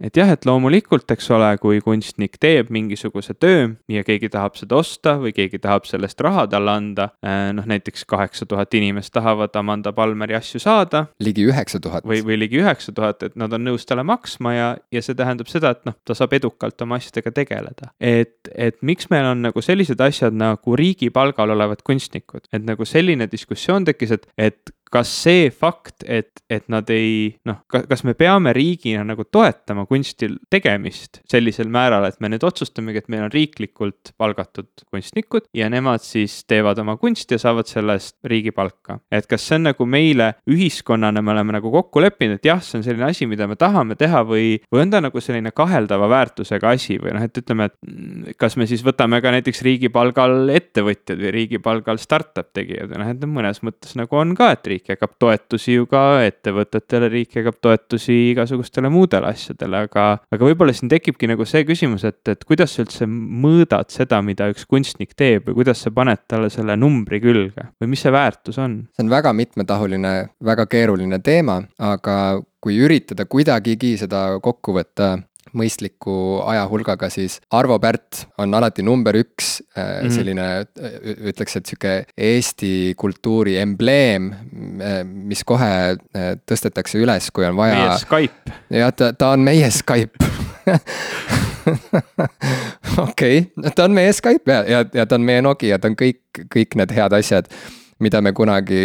et 0.00 0.20
jah, 0.20 0.34
et 0.34 0.46
loomulikult, 0.48 1.08
eks 1.10 1.30
ole, 1.36 1.54
kui 1.62 1.80
kunstnik 1.84 2.36
teeb 2.40 2.70
mingisuguse 2.74 3.34
töö 3.40 3.70
ja 3.90 4.04
keegi 4.06 4.30
tahab 4.32 4.58
seda 4.60 4.80
osta 4.80 5.16
või 5.20 5.32
keegi 5.36 5.60
tahab 5.62 5.88
sellest 5.88 6.20
raha 6.24 6.46
talle 6.50 6.76
anda. 6.76 7.10
Noh, 7.20 7.69
näiteks 7.70 8.04
kaheksa 8.10 8.46
tuhat 8.46 8.74
inimest 8.74 9.12
tahavad 9.14 9.54
Amanda 9.58 9.92
Palmeri 9.96 10.36
asju 10.38 10.60
saada. 10.62 11.06
ligi 11.20 11.46
üheksa 11.48 11.80
tuhat. 11.80 12.04
või, 12.06 12.22
või 12.26 12.38
ligi 12.40 12.60
üheksa 12.60 12.94
tuhat, 12.96 13.22
et 13.26 13.36
nad 13.40 13.52
on 13.56 13.64
nõus 13.66 13.86
talle 13.88 14.04
maksma 14.06 14.54
ja, 14.54 14.68
ja 14.92 15.02
see 15.04 15.16
tähendab 15.18 15.50
seda, 15.52 15.74
et 15.76 15.86
noh, 15.88 15.96
ta 16.04 16.16
saab 16.18 16.34
edukalt 16.38 16.82
oma 16.82 17.00
asjadega 17.00 17.32
tegeleda. 17.40 17.92
et, 18.00 18.50
et 18.54 18.80
miks 18.82 19.10
meil 19.10 19.30
on 19.32 19.46
nagu 19.48 19.64
sellised 19.64 20.00
asjad 20.00 20.36
nagu 20.36 20.76
riigi 20.76 21.10
palgal 21.14 21.56
olevad 21.56 21.84
kunstnikud, 21.86 22.48
et 22.52 22.66
nagu 22.66 22.84
selline 22.88 23.30
diskussioon 23.30 23.88
tekkis, 23.88 24.18
et, 24.18 24.28
et 24.38 24.74
kas 24.90 25.10
see 25.22 25.50
fakt, 25.54 26.02
et, 26.02 26.42
et 26.50 26.66
nad 26.72 26.88
ei 26.90 27.36
noh, 27.46 27.60
kas 27.70 28.02
me 28.06 28.14
peame 28.18 28.52
riigina 28.56 29.04
nagu 29.06 29.24
toetama 29.30 29.86
kunsti 29.88 30.28
tegemist 30.50 31.20
sellisel 31.30 31.70
määral, 31.70 32.08
et 32.08 32.18
me 32.22 32.30
nüüd 32.32 32.44
otsustamegi, 32.46 33.04
et 33.04 33.10
meil 33.12 33.28
on 33.28 33.32
riiklikult 33.32 34.12
palgatud 34.20 34.84
kunstnikud 34.90 35.46
ja 35.56 35.70
nemad 35.70 36.02
siis 36.02 36.40
teevad 36.50 36.80
oma 36.82 36.96
kunsti 37.00 37.36
ja 37.36 37.42
saavad 37.44 37.70
selle 37.70 37.94
eest 37.98 38.16
riigipalka. 38.26 38.98
et 39.12 39.28
kas 39.30 39.46
see 39.46 39.60
on 39.60 39.68
nagu 39.70 39.86
meile 39.86 40.32
ühiskonnana, 40.50 41.22
me 41.22 41.34
oleme 41.36 41.54
nagu 41.60 41.70
kokku 41.70 42.02
leppinud, 42.02 42.40
et 42.40 42.50
jah, 42.50 42.62
see 42.64 42.80
on 42.80 42.86
selline 42.86 43.06
asi, 43.10 43.30
mida 43.30 43.46
me 43.46 43.58
tahame 43.60 43.94
teha 44.00 44.24
või, 44.26 44.58
või 44.72 44.84
on 44.84 44.94
ta 44.94 45.02
nagu 45.04 45.22
selline 45.22 45.54
kaheldava 45.54 46.10
väärtusega 46.10 46.74
asi 46.74 46.98
või 46.98 47.14
noh, 47.14 47.28
et 47.30 47.42
ütleme, 47.42 47.70
et 47.70 47.78
mm, 47.86 48.34
kas 48.40 48.58
me 48.58 48.66
siis 48.70 48.82
võtame 48.86 49.22
ka 49.22 49.34
näiteks 49.36 49.62
riigipalgal 49.66 50.50
ettevõtjad 50.56 51.22
või 51.22 51.34
riigipalgal 51.38 52.02
startup 52.02 52.50
tegijad 52.56 52.90
ja 52.90 53.02
noh, 53.04 53.14
et 53.14 53.26
mõnes 53.30 53.62
mõttes 53.66 53.94
nagu 53.98 54.18
on 54.18 54.34
ka, 54.38 54.50
et 54.56 54.66
riik 54.66 54.79
riik 54.80 54.88
jagab 54.94 55.12
toetusi 55.20 55.76
ju 55.76 55.86
ka 55.86 56.22
ettevõtetele, 56.24 57.08
riik 57.12 57.36
jagab 57.36 57.58
toetusi 57.60 58.30
igasugustele 58.32 58.88
muudele 58.90 59.28
asjadele, 59.30 59.84
aga, 59.86 60.18
aga 60.32 60.48
võib-olla 60.48 60.72
siin 60.72 60.90
tekibki 60.90 61.28
nagu 61.28 61.44
see 61.44 61.64
küsimus, 61.68 62.04
et, 62.08 62.20
et 62.28 62.44
kuidas 62.44 62.74
sa 62.74 62.84
üldse 62.84 63.06
mõõdad 63.06 63.90
seda, 63.92 64.20
mida 64.22 64.48
üks 64.50 64.66
kunstnik 64.66 65.14
teeb 65.14 65.48
või 65.48 65.60
kuidas 65.60 65.84
sa 65.84 65.92
paned 65.94 66.24
talle 66.28 66.50
selle 66.50 66.76
numbri 66.76 67.20
külge 67.20 67.70
või 67.80 67.92
mis 67.92 68.04
see 68.04 68.12
väärtus 68.12 68.58
on? 68.58 68.86
see 68.94 69.04
on 69.04 69.12
väga 69.12 69.32
mitmetahuline, 69.36 70.14
väga 70.44 70.66
keeruline 70.70 71.20
teema, 71.24 71.60
aga 71.78 72.40
kui 72.60 72.76
üritada 72.80 73.24
kuidagigi 73.24 73.96
seda 74.00 74.38
kokku 74.42 74.74
võtta 74.76 75.16
mõistliku 75.56 76.14
ajahulgaga, 76.46 77.10
siis 77.12 77.40
Arvo 77.56 77.78
Pärt 77.82 78.24
on 78.38 78.54
alati 78.54 78.84
number 78.86 79.18
üks 79.20 79.58
mm 79.76 80.08
selline, 80.10 80.44
ütleks, 81.30 81.54
et 81.56 81.68
sihuke 81.68 81.92
Eesti 82.18 82.94
kultuuri 82.98 83.56
embleem, 83.60 84.30
äh, 84.82 85.00
mis 85.04 85.44
kohe 85.46 85.96
tõstetakse 86.48 86.98
üles, 87.00 87.30
kui 87.34 87.46
on 87.46 87.56
vaja. 87.58 87.78
meie 87.78 87.98
Skype. 88.02 88.56
jah, 88.74 88.92
ta, 88.96 89.12
ta 89.16 89.32
on 89.36 89.44
meie 89.46 89.70
Skype 89.74 90.30
okei 93.08 93.38
okay., 93.38 93.72
ta 93.74 93.84
on 93.84 93.94
meie 93.96 94.12
Skype 94.16 94.52
ja, 94.52 94.62
ja, 94.68 94.84
ja 94.94 95.06
ta 95.06 95.18
on 95.18 95.26
meie 95.26 95.42
Nokia, 95.44 95.78
ta 95.78 95.90
on 95.90 95.96
kõik, 95.98 96.42
kõik 96.52 96.76
need 96.80 96.90
head 96.96 97.16
asjad 97.16 97.50
mida 98.00 98.22
me 98.24 98.32
kunagi 98.36 98.80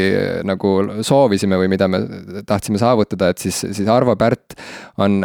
nagu 0.47 0.72
soovisime 1.05 1.59
või 1.59 1.70
mida 1.72 1.88
me 1.91 2.01
tahtsime 2.47 2.80
saavutada, 2.82 3.32
et 3.32 3.43
siis, 3.43 3.61
siis 3.72 3.88
Arvo 3.91 4.16
Pärt 4.20 4.57
on, 5.01 5.24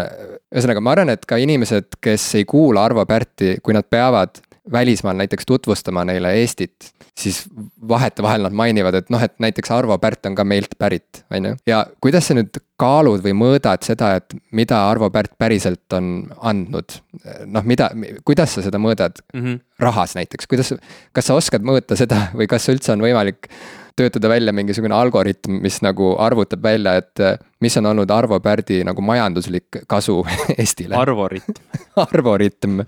ühesõnaga, 0.54 0.82
ma 0.82 0.94
arvan, 0.96 1.12
et 1.14 1.26
ka 1.28 1.38
inimesed, 1.40 1.98
kes 2.02 2.28
ei 2.40 2.46
kuula 2.48 2.84
Arvo 2.88 3.04
Pärti, 3.06 3.56
kui 3.62 3.76
nad 3.76 3.86
peavad 3.90 4.42
välismaal 4.72 5.16
näiteks 5.16 5.46
tutvustama 5.46 6.04
neile 6.04 6.32
Eestit, 6.38 6.90
siis 7.18 7.42
vahetevahel 7.88 8.42
nad 8.42 8.54
mainivad, 8.54 8.94
et 8.94 9.10
noh, 9.10 9.22
et 9.22 9.34
näiteks 9.42 9.70
Arvo 9.74 9.96
Pärt 9.98 10.26
on 10.26 10.36
ka 10.38 10.44
meilt 10.44 10.76
pärit, 10.78 11.24
on 11.30 11.50
ju. 11.50 11.56
ja 11.66 11.84
kuidas 12.00 12.28
sa 12.28 12.36
nüüd 12.36 12.60
kaalud 12.80 13.24
või 13.24 13.34
mõõdad 13.36 13.84
seda, 13.84 14.14
et 14.20 14.36
mida 14.56 14.82
Arvo 14.90 15.10
Pärt 15.10 15.34
päriselt 15.38 15.96
on 15.96 16.30
andnud? 16.36 17.00
noh, 17.46 17.66
mida, 17.66 17.90
kuidas 18.24 18.54
sa 18.56 18.64
seda 18.64 18.78
mõõdad 18.78 19.22
mm 19.34 19.44
-hmm. 19.44 19.60
rahas 19.78 20.14
näiteks, 20.16 20.46
kuidas, 20.46 20.74
kas 21.12 21.26
sa 21.26 21.34
oskad 21.34 21.66
mõõta 21.66 21.96
seda 21.96 22.28
või 22.34 22.48
kas 22.48 22.68
üldse 22.68 22.92
on 22.92 23.02
võimalik 23.04 23.50
töötada 23.96 24.28
välja 24.28 24.52
mingisugune 24.52 24.94
algoritm, 24.94 25.60
mis 25.64 25.80
nagu 25.82 26.14
arvutab 26.18 26.62
välja, 26.62 26.94
et 27.00 27.20
äh, 27.20 27.38
mis 27.60 27.76
on 27.76 27.90
olnud 27.92 28.10
Arvo 28.10 28.40
Pärdi 28.40 28.82
nagu 28.86 29.02
majanduslik 29.04 29.82
kasu 29.88 30.20
Eestile. 30.58 30.96
arvoritm 30.96 31.58
arvoritm, 32.06 32.80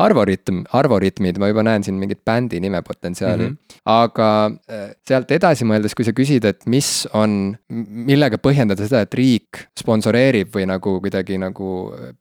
arvoritm, 0.00 0.62
arvoritmid, 0.76 1.38
ma 1.40 1.50
juba 1.50 1.64
näen 1.66 1.84
siin 1.86 1.98
mingit 2.00 2.22
bändi 2.26 2.60
nime 2.62 2.82
potentsiaali 2.86 3.48
mm. 3.48 3.56
-hmm. 3.56 3.80
aga 3.92 4.28
äh, 4.70 4.90
sealt 5.06 5.30
edasi 5.30 5.66
mõeldes, 5.68 5.94
kui 5.96 6.06
sa 6.06 6.14
küsid, 6.16 6.46
et 6.48 6.66
mis 6.66 7.08
on, 7.14 7.54
millega 7.68 8.40
põhjendada 8.42 8.86
seda, 8.86 9.04
et 9.06 9.14
riik 9.14 9.64
sponsoreerib 9.78 10.54
või 10.54 10.66
nagu 10.70 10.96
kuidagi 11.00 11.38
nagu 11.40 11.70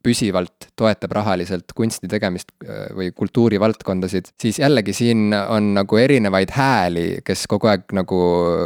püsivalt 0.03 0.69
toetab 0.79 1.15
rahaliselt 1.19 1.73
kunsti 1.75 2.07
tegemist 2.11 2.51
äh, 2.63 2.89
või 2.95 3.11
kultuurivaldkondasid, 3.15 4.33
siis 4.41 4.59
jällegi 4.59 4.93
siin 4.93 5.33
on 5.33 5.73
nagu 5.77 5.97
erinevaid 5.97 6.53
hääli, 6.55 7.07
kes 7.25 7.47
kogu 7.47 7.71
aeg 7.71 7.89
nagu 7.95 8.19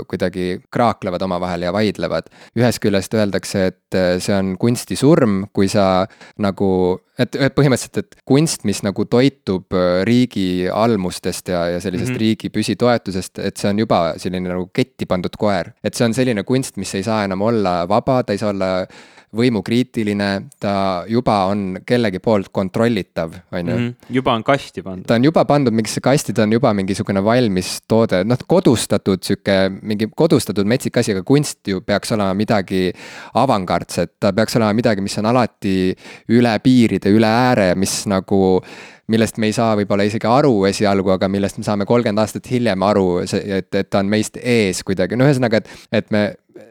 kuidagi 0.09 0.61
kraaklevad 0.72 1.22
omavahel 1.22 1.68
ja 1.68 1.74
vaidlevad. 1.74 2.30
ühest 2.57 2.80
küljest 2.84 3.14
öeldakse, 3.14 3.66
et 3.72 3.97
äh, 3.97 4.18
see 4.20 4.36
on 4.36 4.55
kunsti 4.59 4.95
surm, 4.99 5.45
kui 5.53 5.68
sa 5.72 6.05
nagu 6.41 6.99
et, 7.20 7.36
et 7.36 7.55
põhimõtteliselt, 7.55 7.99
et 8.01 8.16
kunst, 8.26 8.64
mis 8.68 8.82
nagu 8.86 9.05
toitub 9.05 9.76
äh, 9.78 10.01
riigi 10.07 10.68
almustest 10.70 11.51
ja, 11.53 11.66
ja 11.76 11.82
sellisest 11.84 12.11
mm 12.11 12.16
-hmm. 12.16 12.24
riigi 12.26 12.49
püsitoetusest, 12.49 13.39
et 13.39 13.57
see 13.57 13.70
on 13.70 13.80
juba 13.80 14.01
selline 14.18 14.49
nagu 14.49 14.70
ketti 14.74 15.05
pandud 15.05 15.36
koer. 15.38 15.74
et 15.84 15.93
see 15.93 16.05
on 16.05 16.14
selline 16.14 16.43
kunst, 16.43 16.78
mis 16.78 16.95
ei 16.95 17.03
saa 17.03 17.24
enam 17.26 17.41
olla 17.41 17.88
vaba, 17.89 18.24
ta 18.24 18.34
ei 18.34 18.38
saa 18.38 18.49
olla 18.49 18.86
võimukriitiline, 19.34 20.30
ta 20.62 20.76
juba 21.10 21.40
on 21.50 21.80
kellegi 21.86 22.22
poolt 22.24 22.52
kontrollitav, 22.54 23.34
on 23.52 23.72
ju. 23.72 23.78
Mhm. 23.78 24.14
juba 24.14 24.34
on 24.38 24.44
kasti 24.44 24.82
pandud. 24.86 25.08
ta 25.08 25.16
on 25.16 25.24
juba 25.24 25.46
pandud 25.46 25.74
mingisse 25.74 26.02
kasti, 26.02 26.34
ta 26.34 26.44
on 26.44 26.54
juba 26.54 26.74
mingisugune 26.74 27.24
valmis 27.24 27.82
toode, 27.88 28.24
noh 28.24 28.38
kodustatud 28.48 29.24
sihuke, 29.24 29.58
mingi 29.82 30.10
kodustatud 30.16 30.68
metsik 30.70 30.98
asi, 30.98 31.12
aga 31.12 31.24
kunst 31.24 31.68
ju 31.68 31.82
peaks 31.82 32.12
olema 32.12 32.34
midagi 32.34 32.92
avangardset, 33.34 34.20
ta 34.20 34.34
peaks 34.34 34.56
olema 34.56 34.74
midagi, 34.74 35.02
mis 35.02 35.18
on 35.18 35.26
alati 35.26 35.96
üle 36.30 36.58
piiride, 36.64 37.14
üle 37.14 37.28
ääre, 37.28 37.74
mis 37.76 38.04
nagu 38.08 38.62
millest 39.12 39.38
me 39.42 39.50
ei 39.50 39.56
saa 39.56 39.74
võib-olla 39.76 40.06
isegi 40.08 40.28
aru 40.30 40.64
esialgu, 40.70 41.12
aga 41.18 41.28
millest 41.32 41.60
me 41.60 41.68
saame 41.68 41.88
kolmkümmend 41.88 42.24
aastat 42.24 42.48
hiljem 42.52 42.86
aru, 42.88 43.08
et, 43.26 43.68
et 43.76 43.90
ta 43.92 44.00
on 44.00 44.10
meist 44.12 44.38
ees 44.40 44.80
kuidagi, 44.88 45.18
no 45.20 45.28
ühesõnaga, 45.28 45.60
et, 45.60 45.74
et 45.92 46.14
me 46.14 46.24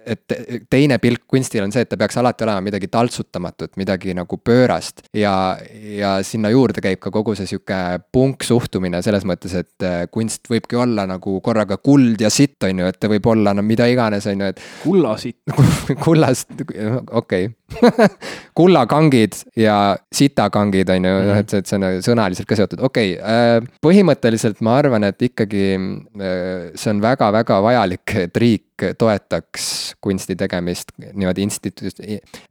et 0.07 0.67
teine 0.71 0.99
pilk 1.03 1.25
kunstil 1.31 1.65
on 1.65 1.73
see, 1.75 1.85
et 1.85 1.91
ta 1.91 1.99
peaks 2.01 2.19
alati 2.21 2.47
olema 2.47 2.65
midagi 2.65 2.89
taltsutamatut, 2.93 3.75
midagi 3.81 4.15
nagu 4.17 4.39
pöörast. 4.39 5.05
ja, 5.17 5.35
ja 5.97 6.15
sinna 6.27 6.51
juurde 6.53 6.83
käib 6.85 7.01
ka 7.03 7.13
kogu 7.15 7.35
see 7.39 7.49
sihuke 7.51 7.79
punksuhtumine 8.13 9.03
selles 9.05 9.27
mõttes, 9.29 9.55
et 9.59 9.87
äh, 9.87 10.05
kunst 10.13 10.51
võibki 10.51 10.79
olla 10.81 11.07
nagu 11.09 11.39
korraga 11.45 11.79
kuld 11.79 12.23
ja 12.23 12.31
sitt, 12.31 12.59
on 12.67 12.83
ju, 12.83 12.91
et 12.91 13.01
ta 13.01 13.11
võib 13.13 13.27
olla 13.33 13.55
no 13.55 13.65
mida 13.67 13.87
iganes, 13.91 14.27
on 14.31 14.45
ju, 14.45 14.53
et. 14.53 14.63
kullasitt 14.87 15.57
kullast, 16.05 16.53
okei 17.11 17.51
kullakangid 18.59 19.33
ja 19.57 19.97
sitakangid, 20.13 20.91
on 20.93 21.09
ju, 21.09 21.15
noh, 21.29 21.41
et 21.41 21.53
see, 21.53 21.63
et 21.63 21.71
see 21.71 21.79
on 21.79 22.05
sõnaliselt 22.05 22.49
ka 22.49 22.59
seotud, 22.59 22.83
okei 22.89 23.17
okay,. 23.17 23.21
Äh, 23.23 23.79
põhimõtteliselt 23.83 24.61
ma 24.65 24.77
arvan, 24.81 25.07
et 25.09 25.23
ikkagi 25.29 25.65
äh, 25.77 26.73
see 26.79 26.93
on 26.93 27.03
väga-väga 27.05 27.61
vajalik, 27.65 28.17
et 28.27 28.43
riik 28.83 28.99
toetaks 28.99 29.95
kunsti 30.01 30.37
tegemist 30.37 30.93
niimoodi 31.13 31.43
instituut-, 31.43 32.03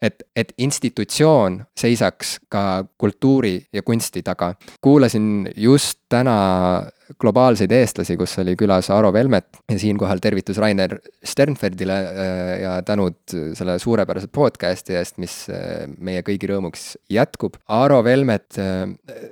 et, 0.02 0.24
et 0.36 0.54
institutsioon 0.58 1.64
seisaks 1.78 2.40
ka 2.50 2.86
kultuuri 2.98 3.62
ja 3.74 3.82
kunsti 3.82 4.24
taga. 4.24 4.54
kuulasin 4.82 5.50
just 5.56 6.00
täna 6.10 6.84
globaalseid 7.20 7.72
eestlasi, 7.76 8.18
kus 8.20 8.38
oli 8.42 8.56
külas 8.60 8.90
Aro 8.94 9.12
Velmet 9.14 9.62
ja 9.72 9.80
siinkohal 9.80 10.22
tervitus 10.24 10.60
Rainer 10.62 10.98
Sternfeldile 11.26 11.98
äh, 11.98 12.54
ja 12.64 12.78
tänud 12.86 13.20
selle 13.58 13.78
suurepärase 13.82 14.30
podcast'i 14.34 14.98
eest, 15.00 15.20
mis 15.22 15.44
äh, 15.52 15.86
meie 15.98 16.24
kõigi 16.26 16.50
rõõmuks 16.52 16.92
jätkub. 17.12 17.60
Aro 17.72 18.02
Velmet, 18.06 18.50
äh, 18.62 18.86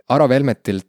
Aro 0.09 0.29
Velmetilt 0.29 0.87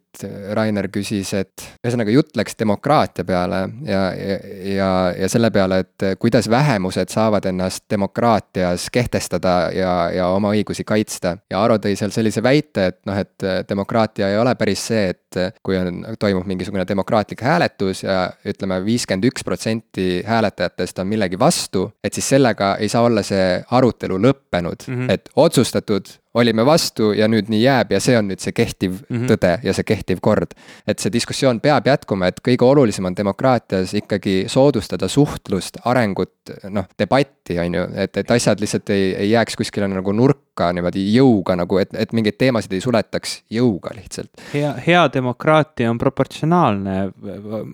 Rainer 0.51 0.89
küsis, 0.91 1.29
et 1.37 1.63
ühesõnaga 1.85 2.11
jutt 2.11 2.35
läks 2.35 2.57
demokraatia 2.59 3.23
peale 3.25 3.61
ja, 3.87 4.01
ja, 4.11 4.37
ja, 4.67 4.89
ja 5.15 5.29
selle 5.31 5.47
peale, 5.55 5.81
et 5.85 6.05
kuidas 6.19 6.49
vähemused 6.51 7.13
saavad 7.13 7.47
ennast 7.47 7.85
demokraatias 7.89 8.89
kehtestada 8.91 9.55
ja, 9.71 9.93
ja 10.11 10.27
oma 10.35 10.51
õigusi 10.51 10.83
kaitsta. 10.87 11.37
ja 11.49 11.63
Aro 11.63 11.79
tõi 11.79 11.95
seal 11.95 12.11
sellise 12.11 12.43
väite, 12.43 12.89
et 12.91 12.99
noh, 13.07 13.15
et 13.23 13.47
demokraatia 13.69 14.33
ei 14.33 14.37
ole 14.41 14.55
päris 14.59 14.83
see, 14.91 15.13
et 15.15 15.39
kui 15.63 15.79
on, 15.79 16.03
toimub 16.19 16.49
mingisugune 16.49 16.80
esimene 16.81 16.87
demokraatlik 16.87 17.41
hääletus 17.41 18.03
ja 18.03 18.31
ütleme, 18.45 18.81
viiskümmend 18.85 19.25
üks 19.29 19.43
protsenti 19.43 20.23
hääletajatest 20.25 20.99
on 20.99 21.07
millegi 21.07 21.39
vastu, 21.39 21.91
et 22.03 22.13
siis 22.13 22.29
sellega 22.29 22.77
ei 22.79 22.89
saa 22.89 23.03
olla 23.03 23.23
see 23.23 23.63
arutelu 23.71 24.17
lõppenud 24.17 24.87
mm, 24.87 24.95
-hmm. 24.95 25.11
et 25.11 25.29
otsustatud 25.35 26.05
olime 26.33 26.65
vastu 26.65 27.11
ja 27.17 27.27
nüüd 27.27 27.49
nii 27.51 27.61
jääb 27.65 27.91
ja 27.91 27.99
see 28.03 28.15
on 28.17 28.29
nüüd 28.31 28.39
see 28.39 28.53
kehtiv 28.55 29.01
mm 29.01 29.17
-hmm. 29.17 29.31
tõde 29.31 29.51
ja 29.63 29.73
see 29.75 29.83
kehtiv 29.83 30.21
kord. 30.21 30.53
et 30.87 30.99
see 30.99 31.11
diskussioon 31.13 31.59
peab 31.59 31.87
jätkuma, 31.87 32.27
et 32.27 32.39
kõige 32.47 32.63
olulisem 32.65 33.05
on 33.05 33.15
demokraatias 33.15 33.93
ikkagi 33.93 34.45
soodustada 34.47 35.07
suhtlust, 35.07 35.77
arengut, 35.85 36.33
noh, 36.69 36.85
debatti, 36.99 37.59
on 37.59 37.73
ju, 37.73 37.87
et, 37.95 38.17
et 38.17 38.31
asjad 38.31 38.59
lihtsalt 38.59 38.89
ei, 38.89 39.15
ei 39.15 39.29
jääks 39.31 39.55
kuskile 39.55 39.87
nagu 39.87 40.11
nurka 40.11 40.71
niimoodi 40.73 41.03
jõuga 41.15 41.55
nagu, 41.55 41.77
et, 41.77 41.89
et 41.93 42.13
mingeid 42.13 42.37
teemasid 42.37 42.73
ei 42.73 42.81
suletaks 42.81 43.43
jõuga 43.49 43.91
lihtsalt. 43.95 44.31
hea, 44.53 44.73
hea 44.87 45.03
demokraatia 45.13 45.91
on 45.91 45.97
proportsionaalne, 45.97 47.11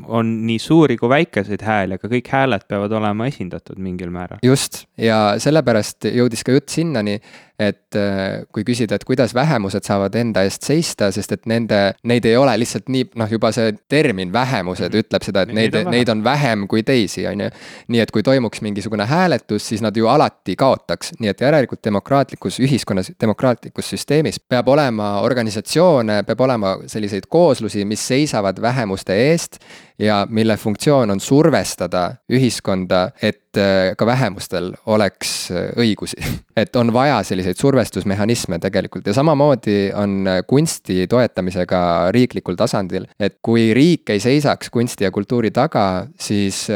on 0.07 0.47
nii 0.47 0.59
suuri 0.59 0.97
kui 0.97 1.09
väikeseid 1.09 1.61
hääli, 1.61 1.93
aga 1.93 2.07
kõik 2.07 2.27
hääled 2.31 2.67
peavad 2.67 2.91
olema 2.91 3.27
esindatud 3.27 3.77
mingil 3.77 4.09
määral. 4.09 4.39
just, 4.43 4.85
ja 4.97 5.35
sellepärast 5.37 6.09
jõudis 6.09 6.43
ka 6.43 6.51
jutt 6.51 6.69
sinnani, 6.69 7.19
et 7.59 7.95
äh, 7.97 8.43
kui 8.53 8.61
küsida, 8.61 8.95
et 8.95 9.03
kuidas 9.07 9.33
vähemused 9.33 9.85
saavad 9.87 10.13
enda 10.19 10.43
eest 10.45 10.65
seista, 10.67 11.09
sest 11.13 11.31
et 11.33 11.47
nende, 11.49 11.79
neid 12.05 12.25
ei 12.29 12.35
ole 12.37 12.53
lihtsalt 12.61 12.91
nii, 12.93 13.07
noh, 13.17 13.31
juba 13.33 13.49
see 13.55 13.71
termin 13.89 14.29
vähemused 14.33 14.91
mm. 14.91 15.01
ütleb 15.01 15.25
seda, 15.25 15.41
et 15.47 15.53
neid, 15.57 15.77
neid 15.89 16.11
on 16.13 16.21
vähem 16.25 16.67
kui 16.69 16.83
teisi, 16.85 17.25
on 17.29 17.41
ju. 17.47 17.49
nii 17.93 18.03
et 18.03 18.13
kui 18.13 18.21
toimuks 18.25 18.61
mingisugune 18.61 19.07
hääletus, 19.09 19.65
siis 19.71 19.81
nad 19.81 19.97
ju 19.97 20.05
alati 20.11 20.53
kaotaks, 20.59 21.15
nii 21.17 21.33
et 21.33 21.41
järelikult 21.41 21.81
demokraatlikus 21.89 22.61
ühiskonnas, 22.61 23.09
demokraatlikus 23.21 23.89
süsteemis 23.95 24.37
peab 24.39 24.69
olema 24.69 25.15
organisatsioone, 25.25 26.21
peab 26.29 26.45
olema 26.45 26.77
selliseid 26.85 27.25
kooslusi, 27.29 27.85
mis 27.89 28.05
seisavad 28.13 28.61
vähemuste 28.61 29.17
eest 29.31 29.57
ja 29.99 30.27
mille 30.29 30.57
funktsioon 30.57 31.11
on 31.11 31.19
survestada 31.19 32.11
ühiskonda, 32.29 33.09
et 33.21 33.57
äh, 33.57 33.95
ka 33.97 34.05
vähemustel 34.05 34.71
oleks 34.85 35.51
äh, 35.51 35.69
õigusi. 35.77 36.19
et 36.61 36.75
on 36.75 36.93
vaja 36.93 37.21
selliseid 37.23 37.57
survestusmehhanisme 37.57 38.59
tegelikult 38.59 39.07
ja 39.07 39.15
samamoodi 39.17 39.91
on 39.95 40.19
äh, 40.27 40.41
kunsti 40.47 41.07
toetamisega 41.09 42.11
riiklikul 42.11 42.55
tasandil, 42.59 43.07
et 43.19 43.39
kui 43.41 43.71
riik 43.73 44.13
ei 44.13 44.21
seisaks 44.23 44.69
kunsti 44.69 45.07
ja 45.07 45.11
kultuuri 45.11 45.51
taga, 45.51 46.07
siis 46.19 46.67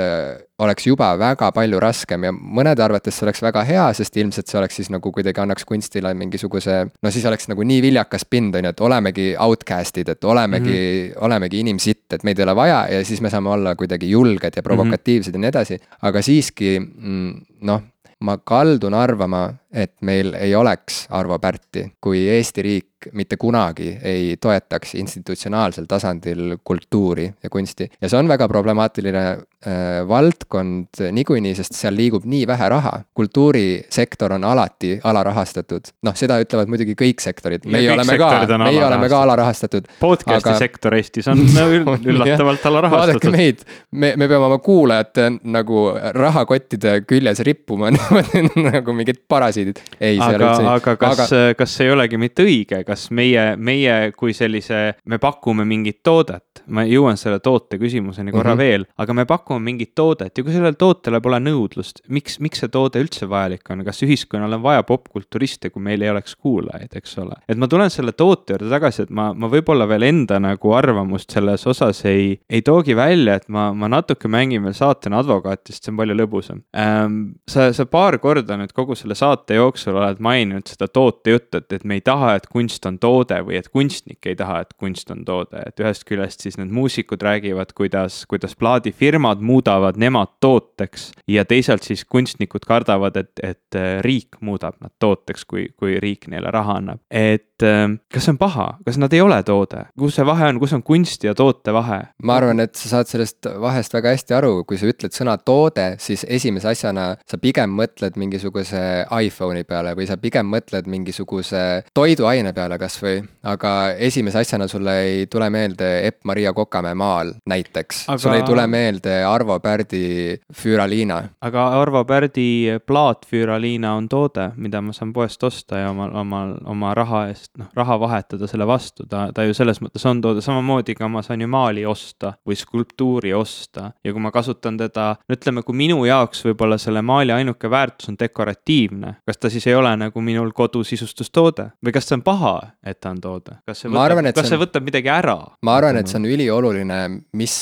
oleks 0.62 0.88
juba 0.88 1.12
väga 1.20 1.50
palju 1.56 1.80
raskem 1.82 2.28
ja 2.28 2.32
mõnede 2.34 2.84
arvates 2.86 3.18
see 3.18 3.26
oleks 3.26 3.42
väga 3.44 3.64
hea, 3.68 3.86
sest 3.98 4.18
ilmselt 4.22 4.52
see 4.52 4.60
oleks 4.60 4.78
siis 4.80 4.92
nagu 4.94 5.12
kuidagi 5.14 5.42
annaks 5.44 5.66
kunstile 5.68 6.14
mingisuguse. 6.18 6.78
no 7.02 7.12
siis 7.14 7.26
oleks 7.26 7.50
nagu 7.52 7.66
nii 7.68 7.82
viljakas 7.86 8.26
pind, 8.30 8.56
on 8.56 8.68
ju, 8.68 8.74
et 8.76 8.84
olemegi 8.88 9.28
outcast'id, 9.48 10.12
et 10.16 10.24
olemegi 10.24 10.74
mm, 10.74 11.14
-hmm. 11.14 11.24
olemegi 11.26 11.64
inimsitt, 11.66 12.14
et 12.14 12.24
meid 12.24 12.40
ei 12.40 12.44
ole 12.48 12.56
vaja 12.56 12.82
ja 12.92 13.06
siis 13.06 13.22
me 13.22 13.30
saame 13.30 13.50
olla 13.50 13.76
kuidagi 13.76 14.10
julged 14.10 14.56
ja 14.56 14.64
provokatiivsed 14.64 15.34
mm 15.34 15.36
-hmm. 15.36 15.46
ja 15.46 15.52
nii 15.52 15.56
edasi. 15.56 15.80
aga 16.02 16.22
siiski 16.22 16.80
mm, 16.80 17.34
noh, 17.62 17.82
ma 18.20 18.38
kaldun 18.38 18.94
arvama, 18.94 19.54
et 19.74 19.94
meil 20.02 20.34
ei 20.34 20.56
oleks 20.56 21.06
Arvo 21.10 21.40
Pärti, 21.40 21.86
kui 22.02 22.28
Eesti 22.30 22.62
riik 22.66 22.88
mitte 23.14 23.38
kunagi 23.38 23.98
ei 24.04 24.36
toetaks 24.42 24.96
institutsionaalsel 24.96 25.86
tasandil 25.90 26.58
kultuuri 26.64 27.34
ja 27.44 27.50
kunsti. 27.50 27.90
ja 28.02 28.10
see 28.10 28.20
on 28.20 28.28
väga 28.28 28.48
problemaatiline 28.48 29.24
äh, 29.32 30.08
valdkond 30.08 31.02
niikuinii, 31.12 31.56
sest 31.58 31.78
seal 31.78 31.96
liigub 31.98 32.26
nii 32.26 32.46
vähe 32.48 32.70
raha. 32.70 32.94
kultuurisektor 33.14 34.34
on 34.34 34.44
alati 34.44 35.00
alarahastatud, 35.04 35.90
noh, 36.04 36.16
seda 36.16 36.38
ütlevad 36.44 36.70
muidugi 36.70 36.96
kõik 37.00 37.24
sektorid, 37.24 37.66
meie 37.66 37.92
oleme 37.94 38.18
ka, 38.22 38.30
meie 38.66 38.86
oleme 38.86 39.10
ka 39.10 39.24
alarahastatud. 39.24 39.90
podcast'i 40.00 40.54
aga... 40.54 40.58
sektor 40.60 40.98
Eestis 41.00 41.32
on 41.32 41.42
üllatavalt 42.12 42.66
alarahastatud. 42.70 43.32
vaadake 43.32 43.34
meid, 43.34 43.66
me, 43.92 44.14
me 44.16 44.28
peame 44.28 44.46
oma 44.52 44.62
kuulajate 44.62 45.30
nagu 45.42 45.88
rahakottide 46.14 47.00
küljes 47.10 47.42
rippuma 47.48 47.90
nagu 48.72 48.94
mingid 48.94 49.26
parasiidid 49.28 49.61
parasiidid. 49.62 49.82
aga, 50.22 50.76
aga 50.76 50.96
kas 51.00 51.26
aga..., 51.32 51.56
kas 51.58 51.76
see 51.78 51.88
ei 51.88 51.94
olegi 51.96 52.20
mitte 52.22 52.46
õige, 52.46 52.82
kas 52.88 53.10
meie, 53.12 53.56
meie 53.58 53.98
kui 54.18 54.34
sellise, 54.38 54.82
me 55.06 55.20
pakume 55.22 55.66
mingit 55.68 56.02
toodet, 56.04 56.64
ma 56.72 56.86
jõuan 56.88 57.20
selle 57.20 57.40
toote 57.44 57.80
küsimuseni 57.82 58.32
korra 58.32 58.56
mm 58.56 58.60
-hmm. 58.60 58.64
veel, 58.64 58.86
aga 58.98 59.14
me 59.14 59.26
pakume 59.26 59.64
mingit 59.72 59.94
toodet 59.96 60.38
ja 60.38 60.44
kui 60.44 60.54
sellele 60.54 60.78
tootele 60.80 61.22
pole 61.22 61.40
nõudlust, 61.40 62.04
miks, 62.08 62.40
miks 62.40 62.64
see 62.64 62.72
toode 62.72 63.02
üldse 63.02 63.28
vajalik 63.30 63.70
on, 63.70 63.84
kas 63.86 64.04
ühiskonnal 64.04 64.54
on 64.58 64.64
vaja 64.64 64.84
popkulturiste, 64.84 65.70
kui 65.70 65.82
meil 65.82 66.02
ei 66.02 66.10
oleks 66.10 66.36
kuulajaid, 66.36 66.96
eks 66.96 67.18
ole. 67.18 67.38
et 67.48 67.58
ma 67.58 67.68
tulen 67.68 67.90
selle 67.90 68.12
toote 68.12 68.54
juurde 68.54 68.70
tagasi, 68.70 69.04
et 69.04 69.10
ma, 69.10 69.32
ma 69.34 69.50
võib-olla 69.52 69.88
veel 69.90 70.06
enda 70.08 70.40
nagu 70.42 70.74
arvamust 70.76 71.32
selles 71.32 71.66
osas 71.68 72.04
ei, 72.06 72.40
ei 72.50 72.62
toogi 72.62 72.96
välja, 72.96 73.36
et 73.40 73.48
ma, 73.50 73.72
ma 73.74 73.90
natuke 73.92 74.30
mängin 74.32 74.64
veel 74.64 74.76
saatena 74.78 75.22
advokaati, 75.22 75.72
sest 75.72 75.86
see 75.86 75.94
on 75.94 76.02
palju 76.02 76.18
lõbusam 76.18 76.62
ähm,. 76.78 77.20
sa, 77.50 77.72
sa 77.74 77.86
paar 77.86 78.18
korda 78.22 78.58
nüüd 78.60 78.74
kogu 78.76 78.96
selle 78.96 79.16
saate 79.18 79.51
saate 79.52 79.60
jooksul 79.60 79.98
oled 80.00 80.20
maininud 80.24 80.68
seda 80.70 80.88
tootejuttu, 80.88 81.60
et, 81.60 81.74
et 81.76 81.84
me 81.84 81.98
ei 82.00 82.04
taha, 82.06 82.36
et 82.38 82.48
kunst 82.52 82.86
on 82.88 82.98
toode 83.02 83.42
või 83.44 83.58
et 83.60 83.68
kunstnik 83.72 84.26
ei 84.30 84.36
taha, 84.40 84.62
et 84.64 84.74
kunst 84.80 85.12
on 85.12 85.26
toode, 85.28 85.60
et 85.68 85.80
ühest 85.82 86.06
küljest 86.08 86.46
siis 86.46 86.58
need 86.60 86.72
muusikud 86.72 87.22
räägivad, 87.22 87.74
kuidas, 87.76 88.24
kuidas 88.32 88.56
plaadifirmad 88.56 89.42
muudavad 89.44 90.00
nemad 90.00 90.38
tooteks. 90.40 91.12
ja 91.28 91.46
teisalt 91.46 91.84
siis 91.84 92.06
kunstnikud 92.06 92.66
kardavad, 92.68 93.18
et, 93.18 93.32
et 93.44 93.80
riik 94.02 94.40
muudab 94.42 94.80
nad 94.80 94.92
tooteks, 95.00 95.46
kui, 95.46 95.68
kui 95.78 96.00
riik 96.00 96.30
neile 96.32 96.52
raha 96.52 96.80
annab. 96.80 97.04
et 97.10 97.48
kas 97.62 98.26
see 98.26 98.34
on 98.34 98.40
paha, 98.42 98.68
kas 98.86 98.98
nad 99.02 99.14
ei 99.14 99.22
ole 99.22 99.38
toode, 99.46 99.84
kus 100.00 100.16
see 100.18 100.26
vahe 100.26 100.48
on, 100.50 100.60
kus 100.62 100.74
on 100.78 100.84
kunsti 100.84 101.28
ja 101.30 101.36
toote 101.38 101.74
vahe? 101.76 102.00
ma 102.24 102.40
arvan, 102.40 102.64
et 102.64 102.76
sa 102.80 102.96
saad 102.96 103.12
sellest 103.12 103.52
vahest 103.62 103.94
väga 103.94 104.16
hästi 104.16 104.38
aru, 104.38 104.54
kui 104.68 104.80
sa 104.80 104.90
ütled 104.90 105.16
sõna 105.16 105.36
toode, 105.38 105.92
siis 106.02 106.24
esimese 106.30 106.72
asjana 106.72 107.12
sa 107.28 107.40
pigem 107.42 107.74
mõtled 107.78 108.18
mingisuguse 108.22 108.82
iPhone'i 109.06 109.41
iPhone'i 109.42 109.66
peale 109.66 109.94
või 109.98 110.06
sa 110.10 110.18
pigem 110.22 110.50
mõtled 110.52 110.88
mingisuguse 110.92 111.84
toiduaine 111.96 112.54
peale 112.54 112.78
kasvõi, 112.82 113.22
aga 113.50 113.72
esimese 113.98 114.42
asjana 114.42 114.68
sulle 114.70 114.94
ei 115.06 115.26
tule 115.32 115.50
meelde 115.50 115.90
Epp-Maria 116.08 116.54
Kokamäe 116.54 116.96
maal 116.96 117.34
näiteks. 117.50 118.06
Aga.... 118.08 118.18
sulle 118.22 118.38
ei 118.42 118.46
tule 118.46 118.68
meelde 118.68 119.24
Arvo 119.26 119.60
Pärdi 119.60 120.38
Füraliina. 120.54 121.22
aga 121.42 121.68
Arvo 121.82 122.04
Pärdi 122.06 122.78
plaat 122.86 123.26
Füraliina 123.26 123.96
on 123.98 124.10
toode, 124.10 124.52
mida 124.58 124.82
ma 124.82 124.94
saan 124.94 125.14
poest 125.14 125.44
osta 125.44 125.82
ja 125.82 125.90
oma, 125.90 126.10
oma, 126.22 126.44
oma 126.70 126.94
raha 126.98 127.26
eest, 127.32 127.52
noh, 127.58 127.72
raha 127.76 127.98
vahetada 128.00 128.50
selle 128.50 128.68
vastu, 128.70 129.08
ta, 129.10 129.30
ta 129.34 129.46
ju 129.48 129.58
selles 129.58 129.82
mõttes 129.82 130.06
on 130.10 130.22
toode, 130.22 130.44
samamoodi 130.46 130.96
ka 130.98 131.10
ma 131.12 131.24
saan 131.26 131.42
ju 131.42 131.50
maali 131.52 131.86
osta 131.86 132.36
või 132.48 132.60
skulptuuri 132.60 133.34
osta. 133.34 133.92
Ja 134.06 134.14
kui 134.14 134.22
ma 134.22 134.32
kasutan 134.34 134.78
teda, 134.80 135.16
no 135.28 135.38
ütleme, 135.38 135.66
kui 135.66 135.78
minu 135.78 136.04
jaoks 136.06 136.46
võib-olla 136.46 136.78
selle 136.82 137.02
maali 137.06 137.34
ainuke 137.34 137.70
väärtus 137.72 138.12
on 138.12 138.20
dekoratiivne, 138.20 139.16
kas 139.32 139.40
ta 139.40 139.50
siis 139.50 139.68
ei 139.68 139.76
ole 139.76 139.94
nagu 139.96 140.22
minul 140.24 140.52
kodusisustustoode 140.56 141.70
või 141.86 141.96
kas 141.96 142.10
see 142.10 142.18
on 142.20 142.24
paha, 142.26 142.56
et 142.84 143.00
ta 143.00 143.14
on 143.16 143.22
toode, 143.24 143.62
kas 143.68 143.84
see 143.84 143.92
võtab, 143.92 144.20
kas 144.28 144.36
see, 144.36 144.44
on, 144.44 144.50
see 144.50 144.62
võtab 144.66 144.88
midagi 144.90 145.12
ära? 145.14 145.38
ma 145.64 145.78
arvan, 145.80 146.02
et 146.02 146.12
see 146.12 146.20
on 146.20 146.28
ülioluline, 146.28 147.00
mis 147.40 147.56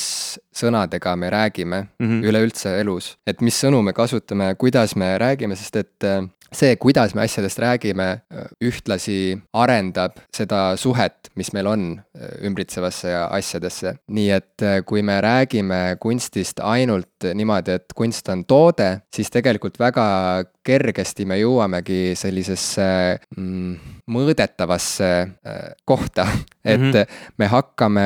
sõnadega 0.60 1.14
me 1.20 1.30
räägime 1.30 1.84
mm 1.86 2.08
-hmm. 2.08 2.26
üleüldse 2.32 2.74
elus, 2.82 3.14
et 3.28 3.46
mis 3.46 3.62
sõnu 3.64 3.84
me 3.86 3.94
kasutame, 3.94 4.56
kuidas 4.56 4.96
me 4.96 5.14
räägime, 5.22 5.56
sest 5.56 5.76
et 5.76 6.10
äh, 6.10 6.26
see, 6.54 6.76
kuidas 6.76 7.14
me 7.16 7.22
asjadest 7.22 7.60
räägime, 7.60 8.08
ühtlasi 8.64 9.38
arendab 9.54 10.18
seda 10.36 10.76
suhet, 10.78 11.30
mis 11.36 11.52
meil 11.54 11.68
on 11.70 11.84
äh, 12.00 12.30
ümbritsevasse 12.48 13.14
asjadesse. 13.30 13.96
nii 14.08 14.30
et 14.34 14.66
äh, 14.66 14.80
kui 14.86 15.02
me 15.02 15.20
räägime 15.22 15.98
kunstist 16.00 16.60
ainult 16.60 17.30
niimoodi, 17.34 17.78
et 17.80 17.94
kunst 17.96 18.30
on 18.30 18.46
toode, 18.46 19.02
siis 19.16 19.30
tegelikult 19.30 19.80
väga 19.80 20.44
kergesti 20.70 21.26
me 21.30 21.40
jõuamegi 21.40 22.14
sellisesse 22.20 22.86
mm, 23.38 23.96
mõõdetavasse 24.10 25.10
äh, 25.10 25.58
kohta, 25.86 26.26
et 26.64 26.80
mm 26.80 26.92
-hmm. 26.92 27.20
me 27.38 27.50
hakkame 27.50 28.06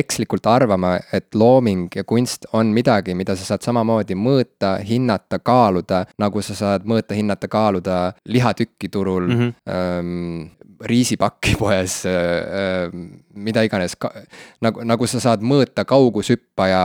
ekslikult 0.00 0.46
arvama, 0.46 0.96
et 1.12 1.34
looming 1.34 1.88
ja 1.94 2.04
kunst 2.04 2.46
on 2.52 2.72
midagi, 2.74 3.14
mida 3.14 3.36
sa 3.36 3.44
saad 3.44 3.64
samamoodi 3.64 4.16
mõõta, 4.16 4.76
hinnata, 4.84 5.38
kaaluda, 5.38 6.04
nagu 6.18 6.42
sa 6.42 6.54
saad 6.54 6.84
mõõta, 6.88 7.16
hinnata, 7.16 7.48
kaaluda 7.48 7.98
lihatükki 8.28 8.88
turul 8.88 9.28
mm, 9.28 9.40
-hmm. 9.40 10.50
Riisipakki 10.84 11.56
poes 11.58 12.00
äh,, 12.06 12.92
mida 13.38 13.62
iganes, 13.66 13.94
nagu, 14.64 14.82
nagu 14.86 15.08
sa 15.10 15.20
saad 15.22 15.42
mõõta 15.46 15.84
kaugushüppaja 15.88 16.82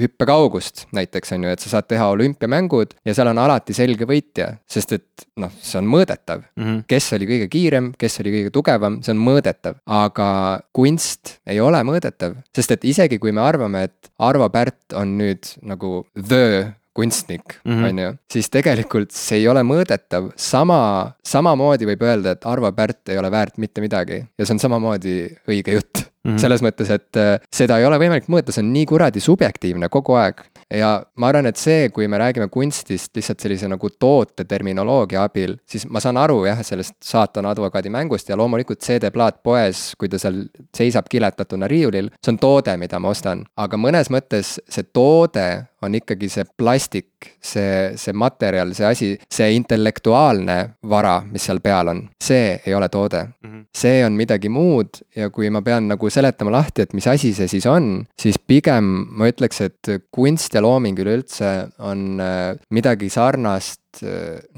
hüppekaugust 0.00 0.86
näiteks 0.96 1.34
on 1.36 1.46
ju, 1.46 1.54
et 1.54 1.64
sa 1.64 1.74
saad 1.76 1.88
teha 1.90 2.08
olümpiamängud 2.14 2.96
ja 3.04 3.16
seal 3.16 3.30
on 3.32 3.40
alati 3.42 3.76
selge 3.76 4.08
võitja, 4.08 4.50
sest 4.70 4.96
et 4.96 5.26
noh, 5.40 5.52
see 5.60 5.80
on 5.80 5.88
mõõdetav 5.90 6.44
mm. 6.44 6.64
-hmm. 6.64 6.84
kes 6.90 7.10
oli 7.18 7.28
kõige 7.30 7.50
kiirem, 7.52 7.92
kes 7.98 8.20
oli 8.22 8.36
kõige 8.38 8.54
tugevam, 8.54 9.00
see 9.04 9.14
on 9.16 9.24
mõõdetav, 9.24 9.80
aga 9.86 10.28
kunst 10.76 11.38
ei 11.46 11.60
ole 11.60 11.82
mõõdetav, 11.86 12.38
sest 12.56 12.76
et 12.76 12.88
isegi 12.94 13.18
kui 13.18 13.32
me 13.32 13.44
arvame, 13.44 13.88
et 13.88 14.12
Arvo 14.18 14.48
Pärt 14.50 14.94
on 14.94 15.18
nüüd 15.18 15.56
nagu 15.62 16.04
the 16.14 16.74
kunstnik 16.94 17.58
-hmm. 17.64 17.84
on 17.88 17.98
ju, 17.98 18.14
siis 18.32 18.50
tegelikult 18.50 19.10
see 19.10 19.42
ei 19.42 19.48
ole 19.48 19.62
mõõdetav, 19.66 20.30
sama, 20.36 21.12
samamoodi 21.26 21.88
võib 21.90 22.02
öelda, 22.06 22.36
et 22.36 22.46
Arvo 22.46 22.72
Pärt 22.72 23.08
ei 23.08 23.18
ole 23.18 23.30
väärt 23.30 23.58
mitte 23.58 23.80
midagi 23.84 24.24
ja 24.38 24.46
see 24.46 24.54
on 24.54 24.62
samamoodi 24.62 25.16
õige 25.50 25.78
jutt 25.78 26.13
-hmm. 26.30 26.40
selles 26.40 26.62
mõttes, 26.62 26.90
et 26.90 27.16
äh, 27.16 27.38
seda 27.52 27.78
ei 27.78 27.86
ole 27.86 27.98
võimalik 27.98 28.28
mõõta, 28.28 28.52
see 28.52 28.64
on 28.64 28.72
nii 28.72 28.86
kuradi 28.86 29.20
subjektiivne 29.20 29.88
kogu 29.88 30.16
aeg 30.18 30.44
ja 30.70 31.02
ma 31.16 31.28
arvan, 31.28 31.46
et 31.46 31.60
see, 31.60 31.88
kui 31.94 32.08
me 32.08 32.18
räägime 32.20 32.48
kunstist 32.52 33.16
lihtsalt 33.16 33.42
sellise 33.44 33.68
nagu 33.70 33.90
toote 34.00 34.44
terminoloogia 34.48 35.24
abil, 35.28 35.56
siis 35.68 35.86
ma 35.90 36.00
saan 36.00 36.18
aru 36.20 36.44
jah, 36.48 36.60
sellest 36.64 36.96
saatana 37.04 37.52
advokaadi 37.54 37.92
mängust 37.92 38.28
ja 38.28 38.38
loomulikult 38.40 38.82
CD-plaat 38.84 39.42
poes, 39.42 39.92
kui 39.98 40.08
ta 40.08 40.18
seal 40.20 40.44
seisab 40.76 41.08
kiletatuna 41.10 41.68
riiulil, 41.70 42.10
see 42.20 42.34
on 42.34 42.40
toode, 42.42 42.76
mida 42.80 43.00
ma 43.00 43.12
ostan. 43.14 43.44
aga 43.56 43.78
mõnes 43.80 44.10
mõttes 44.12 44.58
see 44.68 44.86
toode 44.92 45.46
on 45.84 45.94
ikkagi 45.94 46.28
see 46.32 46.44
plastik, 46.56 47.28
see, 47.42 47.92
see 48.00 48.14
materjal, 48.16 48.72
see 48.76 48.86
asi, 48.88 49.10
see 49.30 49.50
intellektuaalne 49.58 50.58
vara, 50.88 51.18
mis 51.30 51.44
seal 51.44 51.60
peal 51.64 51.92
on, 51.92 52.04
see 52.22 52.58
ei 52.64 52.74
ole 52.74 52.88
toode 52.88 53.24
mm. 53.24 53.50
-hmm. 53.50 53.64
see 53.76 54.04
on 54.06 54.12
midagi 54.12 54.48
muud 54.48 55.02
ja 55.16 55.30
kui 55.30 55.50
ma 55.50 55.62
pean 55.62 55.88
nagu 55.88 56.10
seletama 56.14 56.54
lahti, 56.54 56.84
et 56.84 56.94
mis 56.96 57.06
asi 57.10 57.32
see 57.36 57.50
siis 57.50 57.66
on, 57.70 58.04
siis 58.20 58.38
pigem 58.38 58.90
ma 59.18 59.28
ütleks, 59.30 59.62
et 59.66 59.94
kunst 60.14 60.54
ja 60.54 60.62
looming 60.64 60.98
üleüldse 61.04 61.54
on 61.84 62.20
äh, 62.22 62.52
midagi 62.74 63.10
sarnast 63.12 63.83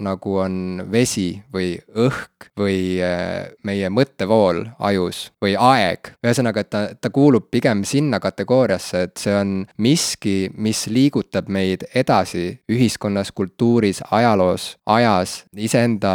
nagu 0.00 0.36
on 0.40 0.82
vesi 0.92 1.42
või 1.52 1.74
õhk 1.96 2.50
või 2.56 2.96
äh, 3.04 3.50
meie 3.66 3.90
mõttevool 3.92 4.62
ajus 4.78 5.30
või 5.42 5.56
aeg. 5.58 6.12
ühesõnaga, 6.24 6.62
et 6.62 6.70
ta, 6.70 6.82
ta 7.00 7.10
kuulub 7.10 7.50
pigem 7.50 7.84
sinna 7.84 8.20
kategooriasse, 8.22 9.02
et 9.08 9.16
see 9.20 9.34
on 9.36 9.52
miski, 9.82 10.50
mis 10.56 10.86
liigutab 10.86 11.50
meid 11.52 11.86
edasi 11.94 12.46
ühiskonnas, 12.72 13.32
kultuuris, 13.36 14.02
ajaloos, 14.10 14.76
ajas, 14.86 15.44
iseenda 15.52 16.14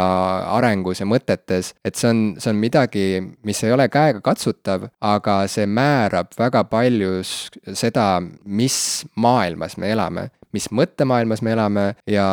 arengus 0.56 1.00
ja 1.00 1.06
mõtetes. 1.06 1.74
et 1.84 1.94
see 1.96 2.10
on, 2.10 2.22
see 2.38 2.50
on 2.50 2.60
midagi, 2.60 3.06
mis 3.44 3.62
ei 3.64 3.72
ole 3.72 3.88
käegakatsutav, 3.88 4.88
aga 5.00 5.42
see 5.48 5.66
määrab 5.66 6.34
väga 6.38 6.64
palju 6.64 7.22
seda, 7.22 8.22
mis 8.44 8.78
maailmas 9.16 9.76
me 9.76 9.92
elame 9.92 10.30
mis 10.56 10.68
mõttemaailmas 10.74 11.42
me 11.44 11.54
elame 11.54 11.86
ja, 12.08 12.26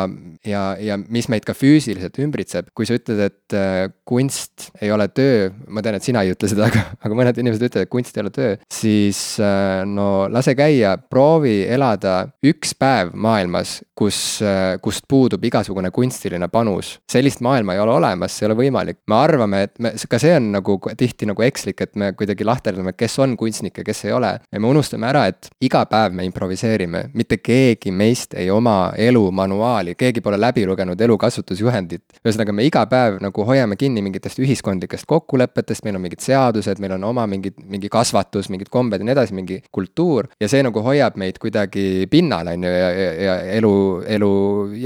ja, 0.46 0.64
ja 0.80 0.98
mis 1.00 1.28
meid 1.32 1.46
ka 1.48 1.54
füüsiliselt 1.56 2.18
ümbritseb. 2.22 2.70
kui 2.74 2.88
sa 2.88 2.96
ütled, 2.98 3.20
et 3.30 3.56
äh, 3.56 3.88
kunst 4.08 4.70
ei 4.82 4.90
ole 4.92 5.08
töö, 5.08 5.50
ma 5.68 5.82
tean, 5.84 5.96
et 5.98 6.06
sina 6.06 6.24
ei 6.24 6.34
ütle 6.34 6.50
seda, 6.50 6.68
aga, 6.70 6.84
aga 7.00 7.18
mõned 7.18 7.40
inimesed 7.40 7.66
ütlevad, 7.68 7.86
et 7.86 7.92
kunst 7.92 8.16
ei 8.16 8.24
ole 8.24 8.32
töö, 8.34 8.56
siis 8.72 9.20
äh, 9.42 9.82
no 9.88 10.26
lase 10.32 10.54
käia, 10.58 10.96
proovi 11.10 11.62
elada 11.70 12.16
üks 12.46 12.74
päev 12.78 13.14
maailmas, 13.14 13.78
kus, 13.96 14.18
äh, 14.44 14.76
kust 14.82 15.06
puudub 15.10 15.44
igasugune 15.44 15.92
kunstiline 15.94 16.48
panus. 16.52 16.98
sellist 17.10 17.40
maailma 17.44 17.76
ei 17.76 17.82
ole 17.82 17.96
olemas, 17.98 18.36
see 18.36 18.46
ei 18.46 18.50
ole 18.50 18.58
võimalik. 18.62 19.00
me 19.08 19.18
arvame, 19.18 19.62
et 19.68 19.78
me, 19.78 19.94
ka 20.08 20.18
see 20.22 20.34
on 20.36 20.50
nagu 20.56 20.78
tihti 20.96 21.28
nagu 21.30 21.44
ekslik, 21.46 21.80
et 21.80 21.96
me 21.96 22.12
kuidagi 22.16 22.44
lahterdame, 22.46 22.94
kes 22.96 23.18
on 23.22 23.36
kunstnik 23.40 23.78
ja 23.78 23.84
kes 23.86 24.04
ei 24.04 24.12
ole. 24.16 24.32
ja 24.52 24.60
me 24.60 24.68
unustame 24.70 25.08
ära, 25.10 25.26
et 25.30 25.50
iga 25.60 25.84
päev 25.90 26.16
me 26.16 26.26
improviseerime, 26.28 27.08
mitte 27.14 27.40
keegi 27.40 27.92
meist 27.92 28.09
meist 28.10 28.34
ei 28.38 28.50
oma 28.50 28.92
elumanuaali, 28.96 29.94
keegi 29.98 30.22
pole 30.24 30.38
läbi 30.40 30.66
lugenud 30.66 31.00
elukasutusjuhendit. 31.00 32.02
ühesõnaga, 32.24 32.54
me 32.54 32.66
iga 32.66 32.84
päev 32.90 33.20
nagu 33.22 33.44
hoiame 33.46 33.78
kinni 33.80 34.02
mingitest 34.02 34.40
ühiskondlikest 34.42 35.06
kokkulepetest, 35.10 35.84
meil 35.86 35.98
on 35.98 36.04
mingid 36.06 36.24
seadused, 36.24 36.82
meil 36.82 36.96
on 36.96 37.06
oma 37.10 37.26
mingid, 37.30 37.58
mingi 37.70 37.90
kasvatus, 37.92 38.50
mingid 38.50 38.70
kombed 38.72 39.00
ja 39.00 39.08
nii 39.08 39.16
edasi, 39.16 39.36
mingi 39.36 39.60
kultuur. 39.72 40.30
ja 40.40 40.48
see 40.50 40.62
nagu 40.66 40.82
hoiab 40.84 41.18
meid 41.20 41.38
kuidagi 41.42 42.06
pinnal, 42.10 42.50
on 42.52 42.66
ju, 42.66 42.74
ja, 42.82 42.90
ja, 42.90 43.10
ja 43.26 43.38
elu, 43.60 43.74
elu 44.18 44.32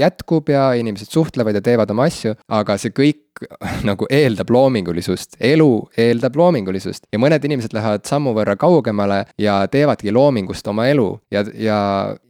jätkub 0.01 0.49
ja 0.53 0.71
inimesed 0.77 1.11
suhtlevad 1.11 1.57
ja 1.57 1.63
teevad 1.65 1.91
oma 1.91 2.09
asju, 2.09 2.35
aga 2.47 2.77
see 2.81 2.93
kõik 2.95 3.24
nagu 3.89 4.07
eeldab 4.11 4.49
loomingulisust, 4.53 5.37
elu 5.43 5.69
eeldab 5.99 6.37
loomingulisust 6.39 7.07
ja 7.11 7.19
mõned 7.21 7.43
inimesed 7.47 7.73
lähevad 7.75 8.05
sammu 8.07 8.33
võrra 8.35 8.55
kaugemale 8.59 9.23
ja 9.41 9.57
teevadki 9.71 10.13
loomingust 10.15 10.67
oma 10.71 10.87
elu. 10.91 11.07
Ja, 11.33 11.43
ja, 11.59 11.79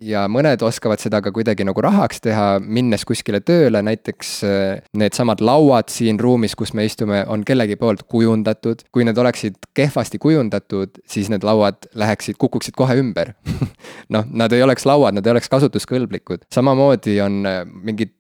ja 0.02 0.26
mõned 0.32 0.64
oskavad 0.66 1.02
seda 1.04 1.22
ka 1.24 1.34
kuidagi 1.36 1.66
nagu 1.68 1.82
rahaks 1.84 2.22
teha, 2.26 2.48
minnes 2.60 3.06
kuskile 3.08 3.42
tööle, 3.46 3.82
näiteks 3.86 4.32
äh, 4.48 4.84
needsamad 4.98 5.44
lauad 5.46 5.92
siin 5.94 6.20
ruumis, 6.22 6.56
kus 6.58 6.74
me 6.78 6.88
istume, 6.88 7.24
on 7.28 7.46
kellegi 7.46 7.78
poolt 7.80 8.06
kujundatud. 8.10 8.86
kui 8.92 9.06
need 9.06 9.18
oleksid 9.18 9.58
kehvasti 9.76 10.20
kujundatud, 10.22 11.02
siis 11.10 11.30
need 11.30 11.44
lauad 11.46 11.90
läheksid, 11.94 12.40
kukuksid 12.42 12.76
kohe 12.78 12.98
ümber. 13.02 13.34
Noh, 14.14 14.26
nad 14.32 14.54
ei 14.54 14.64
oleks 14.64 14.86
lauad, 14.86 15.16
nad 15.18 15.26
ei 15.26 15.36
oleks 15.36 15.50
kasutuskõlblikud, 15.52 16.48
samamoodi 16.54 17.20
on 17.24 17.42
äh, 17.50 17.62
mingid 17.66 18.16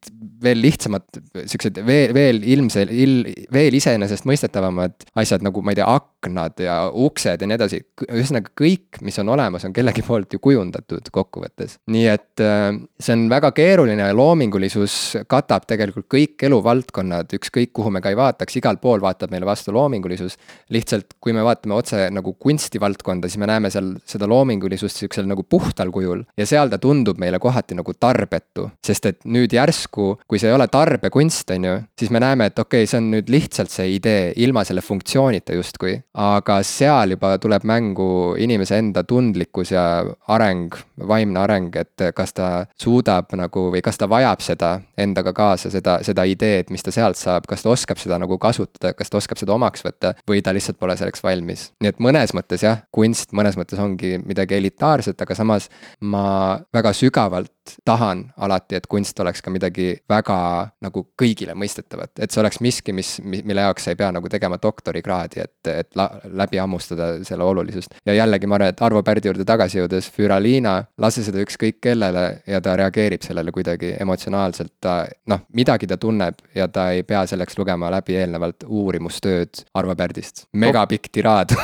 veel 0.46 0.62
lihtsamad, 0.64 1.06
siuksed 1.46 1.80
veel, 1.86 2.14
veel 2.16 2.42
ilmsel-, 2.56 2.92
il-, 2.94 3.32
veel 3.54 3.78
iseenesestmõistetavamad 3.80 5.08
asjad 5.22 5.46
nagu 5.46 5.64
ma 5.66 5.74
ei 5.74 5.80
tea, 5.80 5.88
aknad 6.26 6.62
ja 6.62 6.78
uksed 6.90 7.42
ja 7.42 7.50
nii 7.50 7.58
edasi. 7.58 7.82
ühesõnaga 8.06 8.52
kõik, 8.58 9.00
mis 9.06 9.18
on 9.22 9.30
olemas, 9.34 9.66
on 9.68 9.74
kellegi 9.76 10.04
poolt 10.06 10.34
ju 10.34 10.42
kujundatud 10.44 11.10
kokkuvõttes. 11.14 11.78
nii 11.92 12.06
et 12.12 12.44
äh, 12.44 12.72
see 13.00 13.16
on 13.16 13.28
väga 13.32 13.52
keeruline 13.56 14.10
ja 14.10 14.16
loomingulisus 14.16 15.18
katab 15.32 15.68
tegelikult 15.70 16.08
kõik 16.12 16.48
eluvaldkonnad, 16.48 17.34
ükskõik 17.38 17.74
kuhu 17.76 17.94
me 17.94 18.02
ka 18.02 18.14
ei 18.14 18.20
vaataks, 18.20 18.58
igal 18.60 18.80
pool 18.82 19.02
vaatab 19.04 19.34
meile 19.34 19.46
vastu 19.46 19.74
loomingulisus. 19.76 20.38
lihtsalt, 20.70 21.18
kui 21.22 21.34
me 21.34 21.44
vaatame 21.46 21.76
otse 21.78 22.10
nagu 22.14 22.34
kunstivaldkonda, 22.34 23.30
siis 23.30 23.42
me 23.42 23.50
näeme 23.50 23.70
seal 23.74 23.94
seda 24.06 24.28
loomingulisust 24.30 25.02
sihukesel 25.02 25.28
nagu 25.30 25.44
puhtal 25.44 25.92
kujul 25.94 26.24
ja 26.38 26.46
seal 26.50 26.70
ta 26.70 26.80
tundub 26.82 27.20
meile 27.22 27.40
kohati 27.40 27.78
nagu 27.78 27.94
tarbetu, 28.00 28.70
sest 28.86 29.06
et 29.12 29.20
nüüd 29.26 29.54
järsku, 29.56 30.16
kui 30.28 30.35
see 30.42 30.50
ei 30.50 30.56
ole 30.56 30.68
tarbekunst, 30.72 31.52
on 31.56 31.68
ju, 31.68 31.76
siis 32.00 32.12
me 32.14 32.20
näeme, 32.24 32.50
et 32.50 32.60
okei 32.60 32.84
okay,, 32.84 32.90
see 32.90 33.00
on 33.02 33.10
nüüd 33.14 33.30
lihtsalt 33.32 33.72
see 33.72 33.96
idee 33.96 34.32
ilma 34.44 34.64
selle 34.68 34.84
funktsioonita 34.86 35.56
justkui. 35.56 35.96
aga 36.14 36.60
seal 36.64 37.16
juba 37.16 37.36
tuleb 37.42 37.66
mängu 37.68 38.08
inimese 38.42 38.80
enda 38.82 39.04
tundlikkus 39.08 39.72
ja 39.74 39.86
areng, 40.32 40.76
vaimne 41.08 41.40
areng, 41.40 41.76
et 41.76 42.06
kas 42.16 42.34
ta 42.36 42.50
suudab 42.82 43.34
nagu 43.38 43.68
või 43.74 43.82
kas 43.86 44.00
ta 44.02 44.10
vajab 44.10 44.44
seda 44.46 44.72
endaga 44.98 45.34
kaasa, 45.36 45.72
seda, 45.74 46.00
seda 46.06 46.26
ideed, 46.30 46.72
mis 46.74 46.84
ta 46.86 46.94
sealt 46.96 47.20
saab, 47.20 47.50
kas 47.50 47.66
ta 47.66 47.74
oskab 47.74 48.02
seda 48.02 48.20
nagu 48.22 48.38
kasutada, 48.42 48.94
kas 48.98 49.12
ta 49.12 49.20
oskab 49.22 49.42
seda 49.42 49.56
omaks 49.56 49.86
võtta 49.86 50.16
või 50.30 50.44
ta 50.46 50.54
lihtsalt 50.56 50.80
pole 50.80 50.98
selleks 51.00 51.24
valmis. 51.24 51.70
nii 51.82 51.94
et 51.94 52.00
mõnes 52.04 52.36
mõttes 52.38 52.64
jah, 52.66 52.84
kunst 52.96 53.36
mõnes 53.36 53.58
mõttes 53.60 53.82
ongi 53.82 54.18
midagi 54.24 54.60
elitaarset, 54.60 55.22
aga 55.22 55.36
samas 55.36 55.70
ma 56.02 56.26
väga 56.74 56.94
sügavalt 56.96 57.52
tahan 57.86 58.26
alati, 58.38 58.76
et 58.80 58.88
kunst 58.88 59.20
oleks 59.20 59.42
ka 59.42 59.52
midagi 59.54 59.96
väga 60.10 60.38
nagu 60.86 61.06
kõigile 61.20 61.56
mõistetavat, 61.58 62.14
et 62.20 62.32
see 62.32 62.42
oleks 62.42 62.62
miski, 62.64 62.94
mis, 62.96 63.18
mille 63.24 63.66
jaoks 63.66 63.88
sa 63.88 63.94
ei 63.94 64.00
pea 64.00 64.12
nagu 64.16 64.30
tegema 64.32 64.60
doktorikraadi, 64.62 65.44
et, 65.46 65.72
et 65.72 65.90
la, 66.00 66.08
läbi 66.42 66.60
hammustada 66.62 67.12
selle 67.28 67.44
olulisust. 67.44 67.98
ja 68.06 68.14
jällegi 68.14 68.48
ma 68.48 68.60
arvan, 68.60 68.74
et 68.74 68.82
Arvo 68.86 69.04
Pärdi 69.04 69.30
juurde 69.30 69.46
tagasi 69.48 69.80
jõudes, 69.80 70.10
Füraliina, 70.16 70.78
lase 71.02 71.24
seda 71.26 71.42
ükskõik 71.44 71.82
kellele 71.84 72.26
ja 72.48 72.62
ta 72.62 72.76
reageerib 72.80 73.26
sellele 73.26 73.54
kuidagi 73.56 73.96
emotsionaalselt, 74.00 74.74
ta 74.82 74.98
noh, 75.32 75.46
midagi 75.56 75.88
ta 75.90 75.98
tunneb 76.02 76.42
ja 76.56 76.68
ta 76.68 76.90
ei 76.96 77.04
pea 77.04 77.26
selleks 77.30 77.58
lugema 77.60 77.92
läbi 77.94 78.18
eelnevalt 78.20 78.68
uurimustööd 78.68 79.66
Arvo 79.76 79.96
Pärdist, 79.96 80.48
megapikk 80.54 81.12
tiraad. 81.14 81.56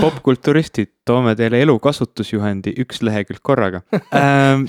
Popkulturistid, 0.00 0.90
toome 1.10 1.34
teile 1.38 1.60
elukasutusjuhendi 1.66 2.74
üks 2.84 3.02
lehekülg 3.06 3.42
korraga. 3.42 3.84
Ähm, 4.20 4.64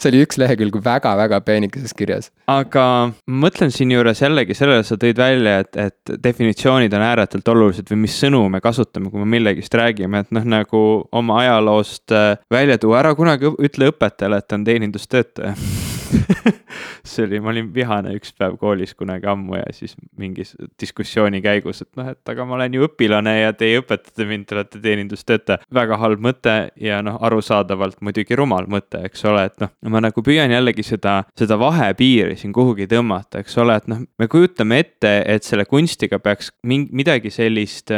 see 0.00 0.08
oli 0.08 0.22
üks 0.24 0.38
lehekülg 0.40 0.78
väga-väga 0.82 1.38
peenikeses 1.44 1.92
kirjas. 1.96 2.30
aga 2.50 2.84
ma 3.28 3.38
mõtlen 3.46 3.72
siinjuures 3.74 4.22
jällegi 4.22 4.56
sellele, 4.56 4.84
sa 4.86 4.96
tõid 5.00 5.20
välja, 5.20 5.58
et, 5.64 5.76
et 5.78 6.14
definitsioonid 6.24 6.94
on 6.96 7.04
ääretult 7.04 7.52
olulised 7.52 7.92
või 7.92 8.02
mis 8.06 8.16
sõnu 8.20 8.44
me 8.52 8.62
kasutame, 8.64 9.12
kui 9.12 9.22
me 9.22 9.28
millegist 9.36 9.74
räägime, 9.78 10.24
et 10.24 10.34
noh, 10.34 10.48
nagu 10.56 10.82
oma 11.12 11.42
ajaloost 11.44 12.16
äh, 12.16 12.32
välja 12.52 12.80
tuua, 12.80 13.02
ära 13.04 13.14
kunagi 13.18 13.52
ütle 13.58 13.92
õpetajale, 13.92 14.40
et 14.40 14.48
ta 14.48 14.58
on 14.58 14.66
teenindustöötaja 14.68 15.54
see 17.08 17.24
oli, 17.24 17.40
ma 17.40 17.52
olin 17.52 17.68
vihane 17.74 18.12
üks 18.16 18.32
päev 18.36 18.56
koolis 18.60 18.94
kunagi 18.98 19.28
ammu 19.30 19.58
ja 19.58 19.64
siis 19.74 19.94
mingis 20.18 20.54
diskussiooni 20.80 21.40
käigus, 21.44 21.82
et 21.84 21.90
noh, 21.98 22.10
et 22.12 22.32
aga 22.32 22.46
ma 22.48 22.56
olen 22.58 22.76
ju 22.78 22.86
õpilane 22.88 23.34
ja 23.38 23.54
teie 23.56 23.80
õpetate 23.82 24.26
mind, 24.28 24.48
te 24.48 24.56
olete 24.56 24.82
teenindustöötaja. 24.84 25.62
väga 25.74 25.98
halb 26.00 26.22
mõte 26.24 26.56
ja 26.80 27.00
noh, 27.04 27.18
arusaadavalt 27.24 28.00
muidugi 28.04 28.38
rumal 28.38 28.68
mõte, 28.70 29.02
eks 29.08 29.24
ole, 29.28 29.48
et 29.50 29.58
noh, 29.62 29.72
ma 29.88 30.02
nagu 30.04 30.24
püüan 30.24 30.52
jällegi 30.52 30.86
seda, 30.86 31.20
seda 31.38 31.58
vahepiiri 31.60 32.36
siin 32.38 32.54
kuhugi 32.56 32.88
tõmmata, 32.90 33.42
eks 33.44 33.58
ole, 33.62 33.78
et 33.80 33.90
noh, 33.90 34.04
me 34.18 34.30
kujutame 34.30 34.82
ette, 34.84 35.18
et 35.26 35.46
selle 35.46 35.68
kunstiga 35.68 36.20
peaks 36.22 36.52
mingi, 36.62 36.92
midagi 36.96 37.32
sellist 37.34 37.92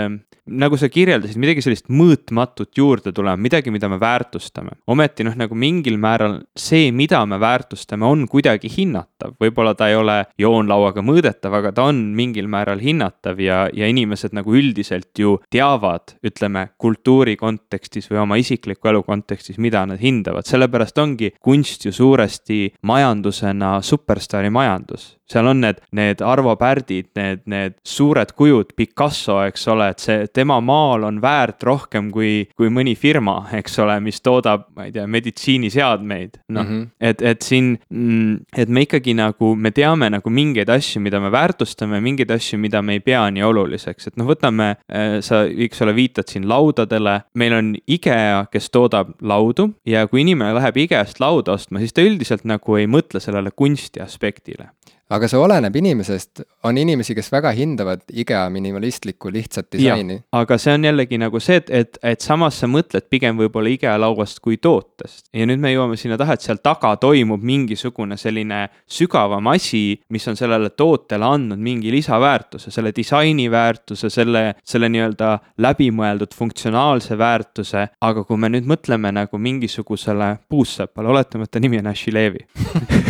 nagu 0.51 0.78
sa 0.80 0.88
kirjeldasid, 0.90 1.38
midagi 1.40 1.62
sellist 1.64 1.88
mõõtmatut 1.92 2.72
juurde 2.76 3.12
tulema, 3.14 3.38
midagi, 3.40 3.72
mida 3.72 3.88
me 3.90 3.98
väärtustame. 4.01 4.76
ometi 4.90 5.24
noh, 5.26 5.36
nagu 5.38 5.55
mingil 5.55 5.98
määral 6.01 6.40
see, 6.59 6.90
mida 6.92 7.22
me 7.26 7.38
väärtustame, 7.40 8.07
on 8.07 8.26
kuidagi 8.28 8.70
hinnatav, 8.72 9.36
võib-olla 9.40 9.74
ta 9.78 9.88
ei 9.90 9.96
ole 9.98 10.18
joonlauaga 10.38 11.05
mõõdetav, 11.07 11.55
aga 11.61 11.72
ta 11.76 11.86
on 11.90 12.03
mingil 12.16 12.48
määral 12.51 12.82
hinnatav 12.82 13.40
ja, 13.40 13.62
ja 13.72 13.88
inimesed 13.90 14.34
nagu 14.36 14.55
üldiselt 14.57 15.12
ju 15.18 15.38
teavad, 15.51 16.16
ütleme 16.26 16.70
kultuuri 16.80 17.36
kontekstis 17.40 18.11
või 18.11 18.22
oma 18.24 18.40
isikliku 18.40 18.90
elu 18.90 19.05
kontekstis, 19.07 19.59
mida 19.59 19.84
nad 19.86 20.03
hindavad, 20.03 20.48
sellepärast 20.48 20.98
ongi 20.98 21.32
kunst 21.40 21.86
ju 21.86 21.94
suuresti 21.94 22.74
majandusena 22.82 23.78
superstaari 23.84 24.51
majandus 24.51 25.14
seal 25.31 25.47
on 25.47 25.61
need, 25.62 25.81
need 25.97 26.22
Arvo 26.24 26.55
Pärdid, 26.61 27.11
need, 27.18 27.45
need 27.51 27.76
suured 27.87 28.35
kujud, 28.37 28.74
Picasso, 28.76 29.41
eks 29.47 29.66
ole, 29.70 29.91
et 29.93 30.03
see 30.03 30.26
tema 30.35 30.59
maal 30.64 31.07
on 31.09 31.20
väärt 31.22 31.62
rohkem 31.66 32.11
kui, 32.14 32.49
kui 32.59 32.70
mõni 32.72 32.97
firma, 32.99 33.37
eks 33.57 33.78
ole, 33.85 33.99
mis 34.05 34.20
toodab, 34.24 34.66
ma 34.76 34.89
ei 34.89 34.95
tea, 34.95 35.07
meditsiiniseadmeid. 35.11 36.41
noh 36.51 36.64
mm 36.64 36.70
-hmm., 36.70 36.89
et, 37.01 37.22
et 37.22 37.43
siin, 37.43 37.78
mm, 37.91 38.37
et 38.57 38.68
me 38.68 38.85
ikkagi 38.87 39.14
nagu, 39.14 39.55
me 39.55 39.70
teame 39.70 40.11
nagu 40.11 40.31
mingeid 40.31 40.68
asju, 40.68 41.01
mida 41.01 41.20
me 41.20 41.31
väärtustame, 41.31 42.01
mingeid 42.01 42.31
asju, 42.31 42.59
mida 42.59 42.83
me 42.83 42.99
ei 42.99 43.01
pea 43.01 43.31
nii 43.31 43.43
oluliseks, 43.43 44.07
et 44.07 44.16
noh, 44.16 44.26
võtame, 44.26 44.76
äh, 44.93 45.20
sa, 45.20 45.45
eks 45.45 45.83
ole, 45.83 45.95
viitad 45.95 46.28
siin 46.28 46.49
laudadele, 46.49 47.20
meil 47.35 47.53
on 47.53 47.74
IKEA, 47.87 48.47
kes 48.51 48.70
toodab 48.70 49.14
laudu 49.22 49.74
ja 49.87 50.07
kui 50.09 50.20
inimene 50.20 50.55
läheb 50.55 50.76
IKEA-st 50.76 51.20
lauda 51.20 51.53
ostma, 51.53 51.78
siis 51.78 51.93
ta 51.93 52.03
üldiselt 52.03 52.45
nagu 52.45 52.76
ei 52.76 52.87
mõtle 52.87 53.20
sellele 53.20 53.51
kunsti 53.51 54.01
aspektile 54.01 54.70
aga 55.11 55.29
see 55.31 55.39
oleneb 55.41 55.75
inimesest, 55.81 56.43
on 56.69 56.79
inimesi, 56.79 57.15
kes 57.19 57.31
väga 57.33 57.51
hindavad 57.57 58.03
IKEA 58.23 58.45
minimalistlikku 58.55 59.33
lihtsat 59.35 59.67
disaini. 59.75 60.21
aga 60.39 60.59
see 60.59 60.75
on 60.77 60.87
jällegi 60.87 61.19
nagu 61.19 61.41
see, 61.43 61.59
et, 61.59 61.71
et, 61.71 61.99
et 62.13 62.23
samas 62.23 62.61
sa 62.63 62.69
mõtled 62.71 63.09
pigem 63.11 63.39
võib-olla 63.41 63.73
IKEA 63.75 63.97
lauast 63.99 64.39
kui 64.45 64.61
tootest. 64.63 65.27
ja 65.35 65.47
nüüd 65.51 65.63
me 65.63 65.73
jõuame 65.75 65.99
sinna 65.99 66.19
taha, 66.21 66.39
et 66.39 66.47
seal 66.47 66.63
taga 66.63 66.93
toimub 67.03 67.43
mingisugune 67.43 68.19
selline 68.21 68.63
sügavam 68.91 69.51
asi, 69.51 70.01
mis 70.15 70.29
on 70.31 70.39
sellele 70.39 70.71
tootele 70.79 71.27
andnud 71.27 71.59
mingi 71.59 71.91
lisaväärtuse, 71.95 72.71
selle 72.71 72.95
disaini 72.97 73.49
väärtuse, 73.51 74.13
selle, 74.15 74.45
selle 74.65 74.93
nii-öelda 74.95 75.33
läbimõeldud 75.59 76.37
funktsionaalse 76.39 77.19
väärtuse. 77.19 77.89
aga 78.01 78.25
kui 78.25 78.39
me 78.39 78.53
nüüd 78.53 78.69
mõtleme 78.71 79.11
nagu 79.15 79.39
mingisugusele 79.39 80.37
puussepale, 80.49 81.11
oletame, 81.11 81.51
et 81.51 81.51
ta 81.51 81.63
nimi 81.63 81.83
on 81.83 81.91
Ashi 81.91 82.15
Levi 82.15 82.47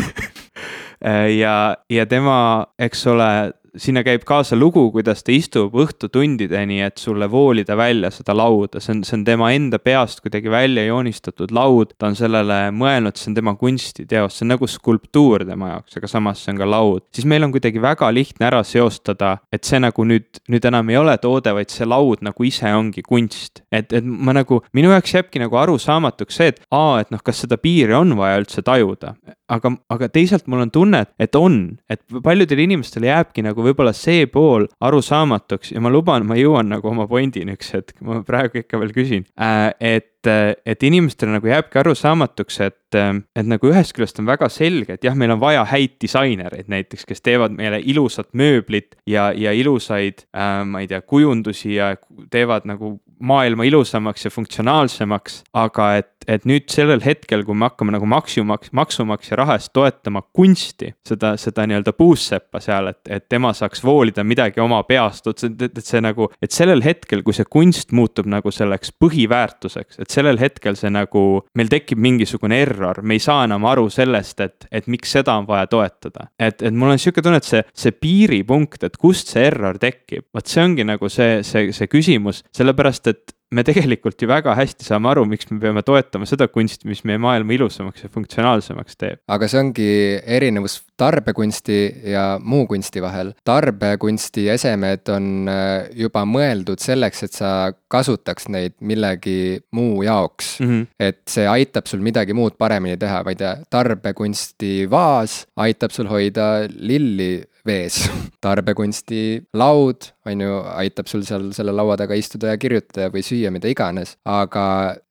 ja, 1.39 1.77
ja 1.89 2.07
tema, 2.07 2.67
eks 2.79 3.07
ole, 3.07 3.31
sinna 3.79 4.03
käib 4.07 4.25
kaasa 4.27 4.57
lugu, 4.59 4.83
kuidas 4.95 5.23
ta 5.25 5.33
istub 5.35 5.75
õhtutundideni, 5.79 6.81
et 6.85 6.99
sulle 7.01 7.29
voolida 7.31 7.77
välja 7.79 8.11
seda 8.15 8.35
lauda, 8.37 8.81
see 8.83 8.97
on, 8.97 9.03
see 9.07 9.17
on 9.19 9.25
tema 9.27 9.51
enda 9.55 9.79
peast 9.83 10.23
kuidagi 10.25 10.51
välja 10.51 10.85
joonistatud 10.89 11.53
laud. 11.55 11.95
ta 11.99 12.11
on 12.11 12.17
sellele 12.19 12.59
mõelnud, 12.75 13.19
see 13.19 13.31
on 13.31 13.39
tema 13.39 13.55
kunstiteos, 13.61 14.39
see 14.39 14.47
on 14.47 14.55
nagu 14.55 14.69
skulptuur 14.71 15.45
tema 15.49 15.75
jaoks, 15.75 15.97
aga 16.01 16.11
samas 16.11 16.45
see 16.45 16.55
on 16.55 16.63
ka 16.63 16.69
laud. 16.69 17.07
siis 17.15 17.29
meil 17.31 17.47
on 17.47 17.55
kuidagi 17.55 17.83
väga 17.83 18.11
lihtne 18.15 18.49
ära 18.51 18.63
seostada, 18.67 19.37
et 19.53 19.65
see 19.65 19.81
nagu 19.83 20.07
nüüd, 20.07 20.43
nüüd 20.51 20.67
enam 20.71 20.91
ei 20.91 21.01
ole 21.01 21.17
toode, 21.23 21.55
vaid 21.57 21.71
see 21.73 21.89
laud 21.89 22.25
nagu 22.27 22.47
ise 22.47 22.75
ongi 22.75 23.05
kunst. 23.07 23.65
et, 23.71 23.93
et 23.93 24.05
ma 24.05 24.35
nagu, 24.37 24.63
minu 24.77 24.93
jaoks 24.95 25.15
jääbki 25.15 25.43
nagu 25.43 25.57
arusaamatuks 25.63 26.41
see, 26.43 26.55
et 26.55 26.63
aa, 26.75 27.01
et 27.05 27.11
noh, 27.15 27.23
kas 27.23 27.45
seda 27.45 27.61
piiri 27.61 27.95
on 27.97 28.17
vaja 28.19 28.43
üldse 28.43 28.65
tajuda. 28.67 29.15
Aga, 29.51 29.73
aga 29.93 30.09
teisalt 30.13 30.49
mul 30.51 30.65
on 30.67 30.73
tunne, 30.75 31.05
et 31.21 31.37
on, 31.39 31.59
et 31.91 32.03
paljudele 32.25 32.67
inimestele 32.69 33.11
jääbki 33.11 33.45
nagu 33.47 33.65
võib-olla 33.65 33.93
see 33.97 34.27
pool 34.31 34.69
arusaamatuks 34.87 35.75
ja 35.75 35.83
ma 35.83 35.93
luban, 35.93 36.27
ma 36.29 36.39
jõuan 36.39 36.71
nagu 36.73 36.91
oma 36.93 37.09
pointini 37.11 37.57
üks 37.59 37.75
hetk, 37.77 37.99
ma 38.07 38.23
praegu 38.27 38.63
ikka 38.63 38.81
veel 38.81 38.95
küsin. 38.97 39.29
Äh,, 39.41 39.71
et 39.81 40.09
et 40.21 40.83
inimestele 40.85 41.33
nagu 41.33 41.49
jääbki 41.49 41.79
arusaamatuks, 41.81 42.59
et, 42.61 42.97
et 42.99 43.47
nagu 43.49 43.71
ühest 43.71 43.95
küljest 43.97 44.19
on 44.21 44.27
väga 44.29 44.51
selge, 44.53 44.99
et 44.99 45.07
jah, 45.07 45.15
meil 45.17 45.33
on 45.33 45.41
vaja 45.41 45.63
häid 45.65 45.95
disainereid 46.03 46.69
näiteks, 46.69 47.07
kes 47.09 47.25
teevad 47.25 47.55
meile 47.57 47.81
ilusat 47.81 48.29
mööblit 48.37 48.99
ja, 49.09 49.31
ja 49.33 49.55
ilusaid 49.57 50.27
äh,, 50.37 50.61
ma 50.69 50.83
ei 50.85 50.91
tea, 50.91 51.01
kujundusi 51.01 51.73
ja 51.79 51.95
teevad 52.29 52.69
nagu 52.69 52.99
maailma 53.21 53.65
ilusamaks 53.69 54.25
ja 54.25 54.31
funktsionaalsemaks, 54.33 55.43
aga 55.53 55.91
et, 56.01 56.13
et 56.29 56.45
nüüd 56.49 56.69
sellel 56.73 57.03
hetkel, 57.05 57.45
kui 57.47 57.57
me 57.57 57.69
hakkame 57.69 57.95
nagu 57.95 58.09
maksumaks, 58.11 58.73
maksumaksja 58.77 59.39
raha 59.41 59.57
eest 59.59 59.73
toetama 59.77 60.23
kunsti, 60.37 60.93
seda, 61.07 61.33
seda 61.41 61.67
nii-öelda 61.69 61.95
puusseppa 61.97 62.61
seal, 62.63 62.91
et, 62.93 63.01
et 63.09 63.27
tema 63.31 63.53
saaks 63.57 63.85
voolida 63.85 64.25
midagi 64.27 64.63
oma 64.63 64.83
peast, 64.89 65.31
et, 65.31 65.65
et 65.71 65.81
see 65.85 66.03
nagu, 66.05 66.31
et 66.43 66.53
sellel 66.55 66.85
hetkel, 66.85 67.25
kui 67.27 67.37
see 67.37 67.49
kunst 67.51 67.95
muutub 67.97 68.29
nagu 68.31 68.53
selleks 68.55 68.95
põhiväärtuseks, 69.01 70.01
et 70.05 70.13
sellel 70.13 70.41
hetkel 70.41 70.79
see 70.79 70.93
nagu, 70.93 71.25
meil 71.59 71.73
tekib 71.73 72.01
mingisugune 72.03 72.61
error, 72.65 73.03
me 73.03 73.17
ei 73.19 73.25
saa 73.25 73.45
enam 73.49 73.67
aru 73.71 73.89
sellest, 73.93 74.45
et, 74.45 74.69
et 74.71 74.91
miks 74.91 75.17
seda 75.17 75.39
on 75.41 75.49
vaja 75.49 75.71
toetada. 75.71 76.29
et, 76.39 76.63
et 76.63 76.75
mul 76.75 76.95
on 76.95 77.01
sihuke 77.01 77.25
tunne, 77.25 77.41
et 77.41 77.49
see, 77.49 77.65
see 77.75 77.97
piiripunkt, 77.97 78.85
et 78.87 78.97
kust 79.01 79.33
see 79.33 79.49
error 79.49 79.79
tekib, 79.81 80.27
vot 80.35 80.47
see 80.47 80.65
ongi 80.65 80.87
nagu 80.87 81.09
see, 81.13 81.41
see, 81.47 81.71
see 81.77 81.91
küsimus, 81.91 82.45
sellepärast 82.57 83.13
et 83.13 83.37
me 83.51 83.65
tegelikult 83.67 84.23
ju 84.23 84.29
väga 84.31 84.55
hästi 84.59 84.87
saame 84.87 85.11
aru, 85.11 85.25
miks 85.29 85.49
me 85.51 85.59
peame 85.63 85.83
toetama 85.87 86.29
seda 86.29 86.47
kunsti, 86.51 86.87
mis 86.91 87.03
meie 87.09 87.19
maailma 87.23 87.57
ilusamaks 87.57 88.05
ja 88.05 88.11
funktsionaalsemaks 88.13 88.99
teeb. 89.01 89.21
aga 89.31 89.49
see 89.51 89.61
ongi 89.61 89.91
erinevus 90.39 90.81
tarbekunsti 91.01 91.79
ja 92.13 92.25
muu 92.43 92.67
kunsti 92.71 93.03
vahel. 93.03 93.33
tarbekunsti 93.45 94.47
esemed 94.55 95.11
on 95.15 95.51
äh, 95.51 95.91
juba 96.05 96.25
mõeldud 96.29 96.83
selleks, 96.83 97.25
et 97.27 97.37
sa 97.37 97.53
kasutaks 97.91 98.49
neid 98.55 98.77
millegi 98.81 99.59
muu 99.75 100.05
jaoks 100.07 100.59
mm. 100.61 100.71
-hmm. 100.71 100.87
et 101.11 101.23
see 101.29 101.47
aitab 101.51 101.91
sul 101.91 102.05
midagi 102.05 102.37
muud 102.37 102.59
paremini 102.59 102.97
teha, 103.01 103.25
ma 103.25 103.35
ei 103.35 103.41
tea, 103.41 103.57
tarbekunsti 103.71 104.87
vaas 104.91 105.45
aitab 105.57 105.91
sul 105.91 106.11
hoida 106.11 106.69
lilli 106.71 107.41
vees. 107.71 108.03
tarbekunsti 108.41 109.23
laud, 109.61 110.07
on 110.31 110.43
ju, 110.45 110.53
aitab 110.81 111.09
sul 111.11 111.25
seal 111.29 111.51
selle 111.57 111.75
laua 111.77 111.97
taga 112.01 112.17
istuda 112.17 112.55
ja 112.55 112.61
kirjutada 112.61 113.11
või 113.13 113.23
süüa, 113.25 113.53
mida 113.53 113.69
iganes. 113.71 114.17
aga 114.25 114.65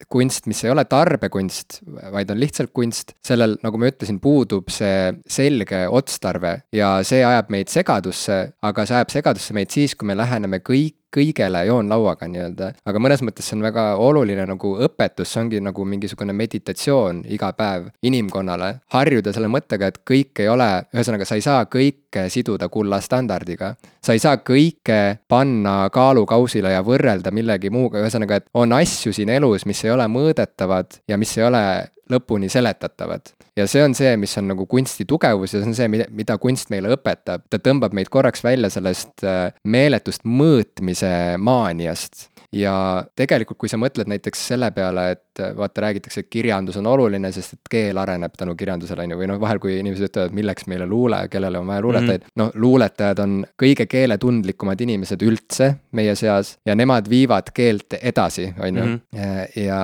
kunst, 0.09 0.47
mis 0.49 0.63
ei 0.65 0.73
ole 0.73 0.85
tarbekunst, 0.89 1.81
vaid 2.13 2.31
on 2.33 2.41
lihtsalt 2.41 2.73
kunst, 2.75 3.13
sellel, 3.25 3.57
nagu 3.63 3.81
ma 3.81 3.91
ütlesin, 3.91 4.19
puudub 4.23 4.71
see 4.73 5.13
selge 5.29 5.85
otstarve 5.87 6.55
ja 6.75 6.97
see 7.07 7.21
ajab 7.25 7.51
meid 7.53 7.71
segadusse, 7.71 8.39
aga 8.65 8.87
see 8.89 8.99
ajab 8.99 9.13
segadusse 9.13 9.57
meid 9.57 9.73
siis, 9.73 9.95
kui 9.95 10.09
me 10.09 10.17
läheneme 10.17 10.63
kõik 10.65 10.98
kõigele 11.15 11.63
joonlauaga 11.67 12.27
nii-öelda, 12.29 12.71
aga 12.85 13.01
mõnes 13.01 13.23
mõttes 13.25 13.49
see 13.49 13.57
on 13.57 13.65
väga 13.65 13.85
oluline 14.01 14.45
nagu 14.49 14.75
õpetus, 14.85 15.33
see 15.33 15.41
ongi 15.43 15.61
nagu 15.63 15.85
mingisugune 15.85 16.33
meditatsioon 16.37 17.23
iga 17.33 17.51
päev 17.57 17.89
inimkonnale. 18.05 18.75
harjuda 18.93 19.33
selle 19.33 19.49
mõttega, 19.51 19.89
et 19.89 20.01
kõik 20.11 20.43
ei 20.43 20.49
ole, 20.49 20.69
ühesõnaga, 20.93 21.25
sa 21.25 21.35
ei 21.35 21.45
saa 21.45 21.65
kõike 21.65 22.27
siduda 22.29 22.69
kulla 22.69 23.01
standardiga. 23.01 23.75
sa 24.01 24.13
ei 24.13 24.19
saa 24.19 24.37
kõike 24.37 25.19
panna 25.27 25.89
kaalukausile 25.89 26.71
ja 26.71 26.81
võrrelda 26.83 27.31
millegi 27.31 27.69
muuga, 27.69 27.99
ühesõnaga, 27.99 28.35
et 28.35 28.45
on 28.53 28.73
asju 28.73 29.13
siin 29.13 29.29
elus, 29.29 29.65
mis 29.65 29.83
ei 29.85 29.91
ole 29.91 30.07
mõõdetavad 30.07 31.01
ja 31.07 31.17
mis 31.17 31.37
ei 31.37 31.43
ole 31.43 31.63
lõpuni 32.09 32.49
seletatavad. 32.49 33.33
ja 33.55 33.67
see 33.67 33.83
on 33.83 33.95
see, 33.97 34.15
mis 34.17 34.37
on 34.37 34.49
nagu 34.53 34.65
kunsti 34.69 35.05
tugevus 35.09 35.53
ja 35.53 35.61
see 35.61 35.69
on 35.71 35.77
see, 35.77 35.87
mida, 35.91 36.37
kunst 36.37 36.69
meile 36.73 36.93
õpetab. 36.95 37.45
ta 37.49 37.61
tõmbab 37.61 37.93
meid 37.93 38.09
korraks 38.09 38.43
välja 38.43 38.69
sellest 38.73 39.23
äh, 39.23 39.53
meeletust 39.63 40.25
mõõtmise 40.25 41.37
maaniast 41.37 42.29
ja 42.55 43.05
tegelikult, 43.17 43.59
kui 43.61 43.69
sa 43.69 43.77
mõtled 43.77 44.09
näiteks 44.09 44.41
selle 44.51 44.71
peale, 44.73 45.05
et 45.15 45.41
äh, 45.43 45.51
vaata, 45.57 45.83
räägitakse, 45.85 46.23
et 46.23 46.29
kirjandus 46.33 46.79
on 46.81 46.87
oluline, 46.89 47.31
sest 47.33 47.57
et 47.57 47.71
keel 47.71 47.97
areneb 48.01 48.33
tänu 48.37 48.55
kirjandusele, 48.59 49.05
on 49.05 49.13
ju, 49.13 49.19
või 49.21 49.29
noh, 49.29 49.41
vahel 49.41 49.61
kui 49.61 49.77
inimesed 49.79 50.09
ütlevad, 50.09 50.35
milleks 50.37 50.65
meile 50.71 50.87
luule, 50.89 51.21
kellele 51.31 51.61
on 51.61 51.69
vaja 51.69 51.85
luuletajaid 51.85 52.23
mm 52.23 52.25
-hmm., 52.25 52.39
noh, 52.41 52.51
luuletajad 52.55 53.21
on 53.25 53.35
kõige 53.63 53.85
keeletundlikumad 53.89 54.81
inimesed 54.81 55.21
üldse 55.25 55.73
meie 55.91 56.15
seas 56.15 56.57
ja 56.65 56.75
nemad 56.75 57.09
viivad 57.09 57.53
keelt 57.53 57.93
edasi, 58.01 58.53
on 58.57 58.77
ju, 58.77 58.85
mhm. 58.85 59.65
ja 59.65 59.83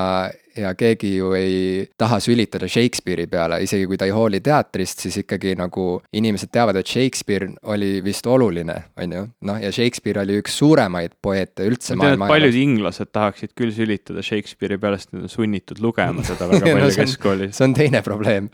ja 0.57 0.73
keegi 0.77 1.15
ju 1.17 1.31
ei 1.37 1.85
taha 1.97 2.19
sülitada 2.23 2.67
Shakespeare'i 2.71 3.27
peale, 3.31 3.59
isegi 3.63 3.87
kui 3.89 3.99
ta 3.99 4.07
ei 4.07 4.13
hooli 4.15 4.41
teatrist, 4.45 5.03
siis 5.05 5.19
ikkagi 5.23 5.55
nagu 5.59 5.87
inimesed 6.15 6.51
teavad, 6.53 6.79
et 6.79 6.89
Shakespeare 6.89 7.49
oli 7.71 7.99
vist 8.05 8.27
oluline, 8.27 8.77
on 9.01 9.15
ju. 9.17 9.25
noh, 9.49 9.61
ja 9.61 9.71
Shakespeare 9.75 10.23
oli 10.23 10.39
üks 10.41 10.57
suuremaid 10.61 11.17
poeete 11.21 11.67
üldse 11.69 11.97
maailma 11.97 12.27
ajaloos. 12.27 12.35
paljud 12.35 12.59
inglased 12.61 13.11
tahaksid 13.15 13.55
küll 13.57 13.75
sülitada 13.75 14.23
Shakespeare'i 14.25 14.81
peale, 14.81 14.99
sest 15.01 15.15
nad 15.15 15.27
on 15.27 15.35
sunnitud 15.35 15.81
lugema 15.83 16.25
seda 16.25 16.49
väga 16.51 16.65
palju 16.73 16.89
no, 16.89 16.91
keskkoolis. 17.03 17.55
see 17.57 17.69
on 17.69 17.77
teine 17.77 18.03
probleem 18.05 18.51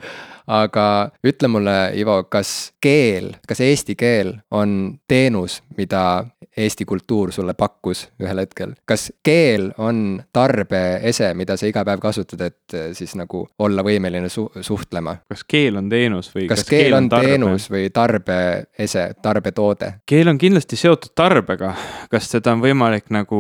aga 0.47 0.85
ütle 1.27 1.47
mulle, 1.51 1.77
Ivo, 1.97 2.23
kas 2.23 2.73
keel, 2.81 3.33
kas 3.47 3.61
eesti 3.61 3.95
keel 3.95 4.35
on 4.51 4.99
teenus, 5.07 5.61
mida 5.77 6.25
Eesti 6.57 6.85
kultuur 6.85 7.31
sulle 7.31 7.53
pakkus 7.53 8.09
ühel 8.19 8.41
hetkel? 8.43 8.73
kas 8.85 9.13
keel 9.23 9.69
on 9.77 10.21
tarbeese, 10.33 11.29
mida 11.33 11.55
sa 11.57 11.69
iga 11.69 11.85
päev 11.87 12.01
kasutad, 12.03 12.41
et 12.43 12.75
eh, 12.75 12.89
siis 12.97 13.13
nagu 13.15 13.45
olla 13.59 13.83
võimeline 13.87 14.29
su-, 14.29 14.49
suhtlema? 14.61 15.15
kas 15.31 15.45
keel 15.47 15.79
on 15.79 15.87
teenus 15.89 16.33
või 16.35 16.49
kas, 16.51 16.65
kas 16.65 16.73
keel 16.73 16.97
on 16.97 17.07
tarbe? 17.09 17.29
teenus 17.31 17.69
või 17.71 17.87
tarbeese, 17.95 19.05
tarbetoode? 19.23 19.93
keel 20.05 20.33
on 20.33 20.41
kindlasti 20.41 20.75
seotud 20.75 21.15
tarbega, 21.15 21.71
kas 22.11 22.27
seda 22.35 22.51
on 22.51 22.65
võimalik 22.65 23.07
nagu 23.15 23.39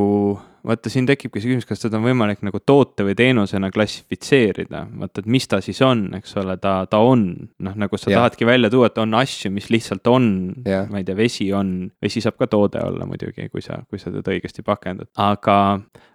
vaata 0.67 0.91
siin 0.91 1.07
tekibki 1.09 1.41
see 1.41 1.51
küsimus, 1.51 1.67
kas 1.67 1.81
seda 1.81 1.97
on 1.97 2.05
võimalik 2.05 2.43
nagu 2.45 2.61
toote 2.63 3.05
või 3.07 3.15
teenusena 3.17 3.71
klassifitseerida, 3.73 4.83
vaata, 5.01 5.23
et 5.23 5.29
mis 5.31 5.47
ta 5.49 5.61
siis 5.63 5.81
on, 5.85 6.05
eks 6.17 6.35
ole, 6.41 6.57
ta, 6.61 6.81
ta 6.89 7.01
on. 7.05 7.25
noh, 7.61 7.75
nagu 7.77 7.97
sa 7.99 8.11
ja. 8.11 8.21
tahadki 8.21 8.47
välja 8.47 8.69
tuua, 8.73 8.91
et 8.91 8.99
on 9.01 9.15
asju, 9.17 9.51
mis 9.53 9.69
lihtsalt 9.73 10.07
on, 10.11 10.27
ma 10.65 11.01
ei 11.01 11.07
tea, 11.07 11.17
vesi 11.17 11.49
on, 11.55 11.91
vesi 12.01 12.23
saab 12.23 12.37
ka 12.41 12.49
toode 12.51 12.81
olla 12.85 13.07
muidugi, 13.09 13.49
kui 13.51 13.63
sa, 13.65 13.81
kui 13.89 14.01
sa 14.01 14.13
teda 14.13 14.33
õigesti 14.33 14.65
pakendad, 14.65 15.09
aga, 15.21 15.57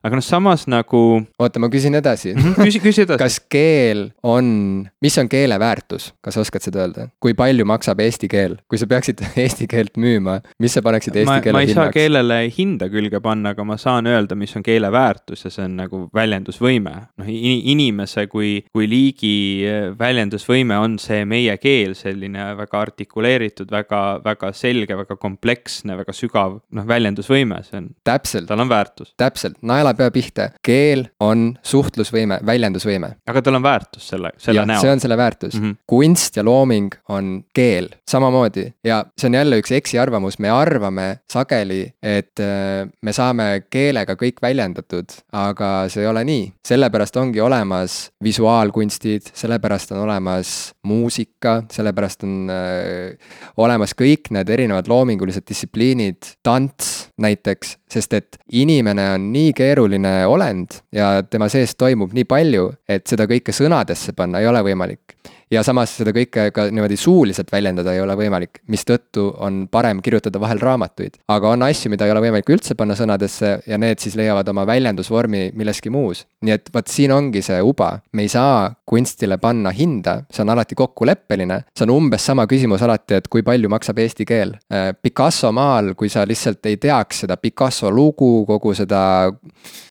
aga 0.07 0.21
noh, 0.21 0.25
samas 0.25 0.67
nagu. 0.71 1.03
oota, 1.43 1.63
ma 1.63 1.71
küsin 1.73 1.99
edasi 1.99 2.35
mhm, 2.35 2.55
küsi, 2.61 2.83
küsi 2.85 3.05
edasi. 3.07 3.21
kas 3.25 3.39
keel 3.53 4.11
on, 4.27 4.87
mis 5.03 5.19
on 5.21 5.31
keele 5.33 5.59
väärtus, 5.63 6.13
kas 6.25 6.39
oskad 6.41 6.65
seda 6.65 6.85
öelda, 6.85 7.09
kui 7.23 7.35
palju 7.39 7.67
maksab 7.69 8.01
eesti 8.05 8.31
keel, 8.31 8.59
kui 8.71 8.81
sa 8.81 8.89
peaksid 8.91 9.23
eesti 9.47 9.69
keelt 9.71 9.99
müüma, 10.01 10.39
mis 10.63 10.77
sa 10.77 10.85
paneksid 10.87 11.19
eesti 11.19 11.41
keele 11.43 11.43
hinnaks? 11.43 11.57
ma 11.57 11.65
ei 11.65 11.73
hinnaks? 11.73 11.91
saa 11.91 11.97
keelele 11.97 12.41
hinda 12.57 12.91
külge 12.93 13.23
panna, 13.25 13.55
aga 13.57 13.67
ma 13.67 13.79
saan 13.81 14.09
öelda, 14.11 14.36
mis 14.39 14.57
on 14.57 14.65
keele 14.67 14.91
väärtus 14.93 15.47
ja 15.47 15.53
see 15.53 15.65
on 15.67 15.77
nagu 15.81 16.03
väljendusvõime. 16.15 16.95
noh, 17.21 17.29
inimese 17.29 18.27
kui, 18.33 18.65
kui 18.73 18.89
liigi 18.91 19.37
eh, 19.67 19.89
väljendusvõime 19.99 20.79
on 20.83 20.99
see 21.03 21.25
meie 21.29 21.57
keel, 21.63 21.95
selline 21.99 22.51
väga 22.59 22.81
artikuleeritud, 22.81 23.71
väga, 23.73 24.03
väga 24.25 24.53
selge, 24.57 24.97
väga 24.99 25.17
kompleksne, 25.21 25.97
väga 25.99 26.15
sügav, 26.17 26.61
noh, 26.77 26.87
väljendusvõime, 26.89 27.63
see 27.67 27.81
on. 27.81 27.91
täpselt. 28.07 28.49
tal 28.51 28.65
on 28.65 28.71
väärtus. 28.73 29.15
täpselt, 29.17 29.59
naelapea 29.67 30.11
pihta, 30.15 30.51
keel 30.65 31.07
on 31.21 31.49
suhtlusvõime, 31.63 32.41
väljendusvõime. 32.47 33.15
aga 33.27 33.43
tal 33.43 33.61
on 33.61 33.67
väärtus 33.67 34.09
selle, 34.13 34.33
selle 34.43 34.63
ja, 34.63 34.67
näol. 34.69 34.85
see 34.85 34.93
on 34.93 35.03
selle 35.03 35.17
väärtus 35.17 35.59
mm. 35.59 35.65
-hmm. 35.65 35.83
kunst 35.87 36.37
ja 36.37 36.45
looming 36.45 36.95
on 37.09 37.45
keel, 37.55 37.89
samamoodi 38.09 38.69
ja 38.85 39.05
see 39.19 39.31
on 39.31 39.35
jälle 39.35 39.61
üks 39.61 39.73
eksiarvamus, 39.73 40.39
me 40.39 40.51
arvame 40.51 41.07
sageli, 41.33 41.83
et 42.03 42.41
äh, 42.41 42.89
me 43.03 43.13
saame 43.13 43.67
keelega 43.71 44.17
kõik 44.19 44.26
väljendatud, 44.43 45.13
aga 45.33 45.71
see 45.93 46.03
ei 46.03 46.09
ole 46.11 46.25
nii. 46.27 46.45
sellepärast 46.67 47.17
ongi 47.17 47.41
olemas 47.41 48.11
visuaalkunstid, 48.25 49.31
sellepärast 49.35 49.93
on 49.93 50.03
olemas 50.05 50.73
muusika, 50.83 51.63
sellepärast 51.73 52.27
on 52.27 52.51
äh, 52.51 53.39
olemas 53.57 53.95
kõik 53.95 54.33
need 54.35 54.51
erinevad 54.51 54.89
loomingulised 54.91 55.47
distsipliinid, 55.49 56.35
tants 56.43 57.09
näiteks, 57.23 57.77
sest 57.91 58.19
et 58.19 58.41
inimene 58.53 59.11
on 59.15 59.31
nii 59.33 59.53
keeruline 59.57 60.19
olend 60.27 60.81
ja 60.93 61.23
tema 61.23 61.49
sees 61.53 61.77
toimub 61.79 62.13
nii 62.17 62.27
palju, 62.29 62.71
et 62.89 63.07
seda 63.07 63.29
kõike 63.31 63.55
sõnadesse 63.55 64.17
panna 64.17 64.43
ei 64.43 64.51
ole 64.51 64.63
võimalik 64.67 65.17
ja 65.53 65.63
samas 65.67 65.93
seda 66.01 66.13
kõike 66.15 66.49
ka 66.55 66.67
niimoodi 66.75 66.97
suuliselt 66.99 67.51
väljendada 67.53 67.95
ei 67.95 68.01
ole 68.03 68.17
võimalik, 68.19 68.61
mistõttu 68.73 69.29
on 69.45 69.67
parem 69.71 70.01
kirjutada 70.03 70.41
vahel 70.43 70.59
raamatuid. 70.63 71.21
aga 71.29 71.53
on 71.55 71.63
asju, 71.63 71.91
mida 71.93 72.07
ei 72.07 72.15
ole 72.15 72.25
võimalik 72.25 72.51
üldse 72.51 72.75
panna 72.75 72.97
sõnadesse 72.99 73.53
ja 73.67 73.79
need 73.79 74.03
siis 74.03 74.17
leiavad 74.19 74.49
oma 74.49 74.67
väljendusvormi 74.67 75.53
milleski 75.55 75.91
muus. 75.91 76.27
nii 76.43 76.53
et 76.53 76.71
vot 76.75 76.89
siin 76.91 77.13
ongi 77.13 77.43
see 77.43 77.61
uba, 77.63 78.01
me 78.13 78.27
ei 78.27 78.29
saa 78.29 78.75
kunstile 78.87 79.39
panna 79.39 79.71
hinda, 79.71 80.23
see 80.31 80.43
on 80.43 80.51
alati 80.55 80.75
kokkuleppeline, 80.79 81.63
see 81.75 81.87
on 81.87 81.95
umbes 81.95 82.27
sama 82.27 82.47
küsimus 82.47 82.83
alati, 82.83 83.21
et 83.21 83.29
kui 83.29 83.43
palju 83.43 83.69
maksab 83.71 83.99
eesti 83.99 84.27
keel. 84.27 84.55
Äh, 84.73 84.93
Picasso 85.03 85.51
maal, 85.53 85.95
kui 85.95 86.09
sa 86.09 86.27
lihtsalt 86.27 86.67
ei 86.67 86.77
teaks 86.83 87.25
seda 87.25 87.37
Picasso 87.37 87.91
lugu, 87.91 88.45
kogu 88.47 88.75
seda, 88.75 89.31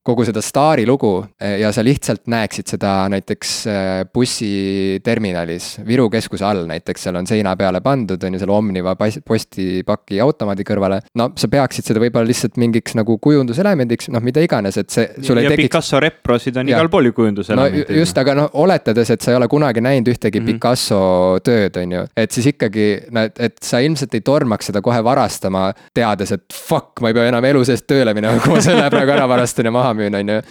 kogu 0.03 0.25
seda 0.27 0.41
staari 0.43 0.85
lugu 0.87 1.17
ja 1.39 1.71
sa 1.75 1.83
lihtsalt 1.83 2.27
näeksid 2.31 2.71
seda 2.75 2.93
näiteks 3.11 3.51
äh, 3.67 4.05
bussiterminali 4.13 5.44
terminalis, 5.45 5.79
Viru 5.85 6.09
keskuse 6.09 6.45
all 6.45 6.65
näiteks, 6.69 7.05
seal 7.05 7.15
on 7.19 7.27
seina 7.27 7.55
peale 7.57 7.81
pandud, 7.81 8.21
on 8.23 8.35
ju, 8.35 8.41
selle 8.41 8.55
Omniva 8.55 8.95
postipaki 8.97 10.19
automaadi 10.21 10.65
kõrvale. 10.65 11.01
no 11.15 11.29
sa 11.37 11.47
peaksid 11.51 11.85
seda 11.85 12.01
võib-olla 12.01 12.27
lihtsalt 12.27 12.57
mingiks 12.57 12.95
nagu 12.97 13.17
kujunduselemendiks, 13.21 14.09
noh, 14.13 14.23
mida 14.25 14.41
iganes, 14.43 14.77
et 14.77 14.89
see. 14.89 15.05
ja 15.05 15.35
tekiks... 15.35 15.65
Picasso 15.65 15.99
reprosid 15.99 16.57
on 16.57 16.69
ja. 16.69 16.77
igal 16.77 16.89
pool 16.89 17.09
ju 17.09 17.15
kujunduselemendid 17.17 17.89
no,. 17.89 17.99
just, 17.99 18.17
aga 18.17 18.35
noh, 18.37 18.49
oletades, 18.61 19.11
et 19.13 19.25
sa 19.25 19.33
ei 19.33 19.39
ole 19.39 19.49
kunagi 19.51 19.83
näinud 19.85 20.09
ühtegi 20.13 20.41
mm 20.41 20.47
-hmm. 20.47 20.59
Picasso 20.59 21.39
tööd, 21.45 21.77
on 21.81 21.95
ju, 21.97 22.05
et 22.15 22.31
siis 22.31 22.49
ikkagi, 22.53 22.87
no 23.11 23.25
et, 23.29 23.39
et 23.39 23.57
sa 23.63 23.79
ilmselt 23.79 24.13
ei 24.13 24.21
tormaks 24.25 24.71
seda 24.71 24.81
kohe 24.81 25.01
varastama, 25.03 25.67
teades, 25.93 26.31
et 26.31 26.45
fuck, 26.53 27.01
ma 27.01 27.11
ei 27.11 27.17
pea 27.17 27.29
enam 27.29 27.45
elu 27.45 27.63
seest 27.65 27.87
tööle 27.87 28.13
minema, 28.13 28.39
kui 28.41 28.55
ma 28.55 28.61
selle 28.63 28.89
praegu 28.89 29.15
ära 29.15 29.27
varastan 29.29 29.69
ja 29.69 29.75
maha 29.75 29.93
müün, 29.93 30.15
on 30.15 30.35
ju. 30.35 30.41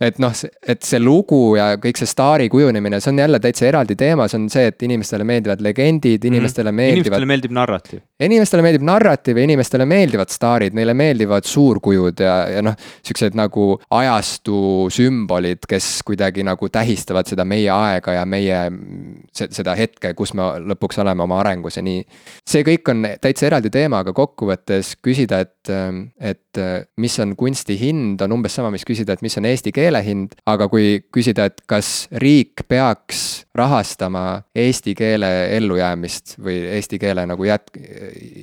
et 0.00 0.18
noh, 0.18 0.32
et 0.66 0.82
see 0.82 1.00
lugu 1.00 1.56
ja 1.56 1.74
kõik 1.76 1.98
see 2.00 2.08
staari 2.08 2.48
kujunemine, 2.48 3.00
see 3.00 3.12
on 3.12 3.18
jälle 3.18 3.40
täitsa 3.40 3.66
eraldi 3.68 3.96
teema, 3.96 4.28
see 4.28 4.38
on 4.39 4.39
on 4.40 4.48
see, 4.52 4.70
et 4.70 4.86
inimestele 4.86 5.26
meeldivad 5.28 5.62
legendid, 5.64 6.24
mhm. 6.24 6.34
inimestele 6.34 6.70
mm 6.70 6.74
-hmm. 6.74 6.82
meeldivad. 6.82 7.06
inimestele 7.06 7.26
meeldib 7.32 7.56
narratiiv. 7.56 8.00
inimestele 8.20 8.62
meeldib 8.62 8.86
narratiiv 8.90 9.36
ja 9.36 9.44
inimestele 9.44 9.86
meeldivad 9.86 10.32
staarid, 10.32 10.74
neile 10.74 10.94
meeldivad 10.94 11.44
suurkujud 11.44 12.20
ja, 12.20 12.36
ja 12.56 12.62
noh, 12.62 12.74
siuksed 13.02 13.36
nagu 13.38 13.80
ajastu 13.90 14.88
sümbolid, 14.90 15.66
kes 15.68 16.00
kuidagi 16.06 16.44
nagu 16.46 16.68
tähistavad 16.68 17.26
seda 17.26 17.44
meie 17.44 17.70
aega 17.70 18.12
ja 18.12 18.26
meie 18.26 18.58
seda 19.32 19.74
hetke, 19.78 20.14
kus 20.14 20.34
me 20.34 20.48
lõpuks 20.72 21.00
oleme 21.02 21.22
oma 21.22 21.40
arengus 21.40 21.76
ja 21.76 21.82
nii. 21.82 22.04
see 22.46 22.64
kõik 22.66 22.90
on 22.92 23.06
täitsa 23.20 23.46
eraldi 23.50 23.70
teema, 23.70 24.02
aga 24.04 24.12
kokkuvõttes 24.16 24.96
küsida, 25.02 25.40
et, 25.44 25.72
et 26.20 26.62
mis 27.00 27.18
on 27.22 27.34
kunsti 27.38 27.76
hind, 27.80 28.22
on 28.24 28.38
umbes 28.38 28.54
sama, 28.58 28.70
mis 28.74 28.84
küsida, 28.86 29.14
et 29.14 29.22
mis 29.22 29.36
on 29.38 29.48
eesti 29.48 29.72
keele 29.74 30.02
hind, 30.04 30.36
aga 30.50 30.68
kui 30.72 31.00
küsida, 31.14 31.48
et 31.50 31.62
kas 31.70 32.08
riik 32.22 32.66
peaks 32.68 33.44
rahastama 33.56 34.29
eesti 34.54 34.94
keele 34.98 35.30
ellujäämist 35.56 36.36
või 36.42 36.56
eesti 36.76 36.98
keele 37.02 37.26
nagu 37.30 37.46
jät-, 37.46 37.72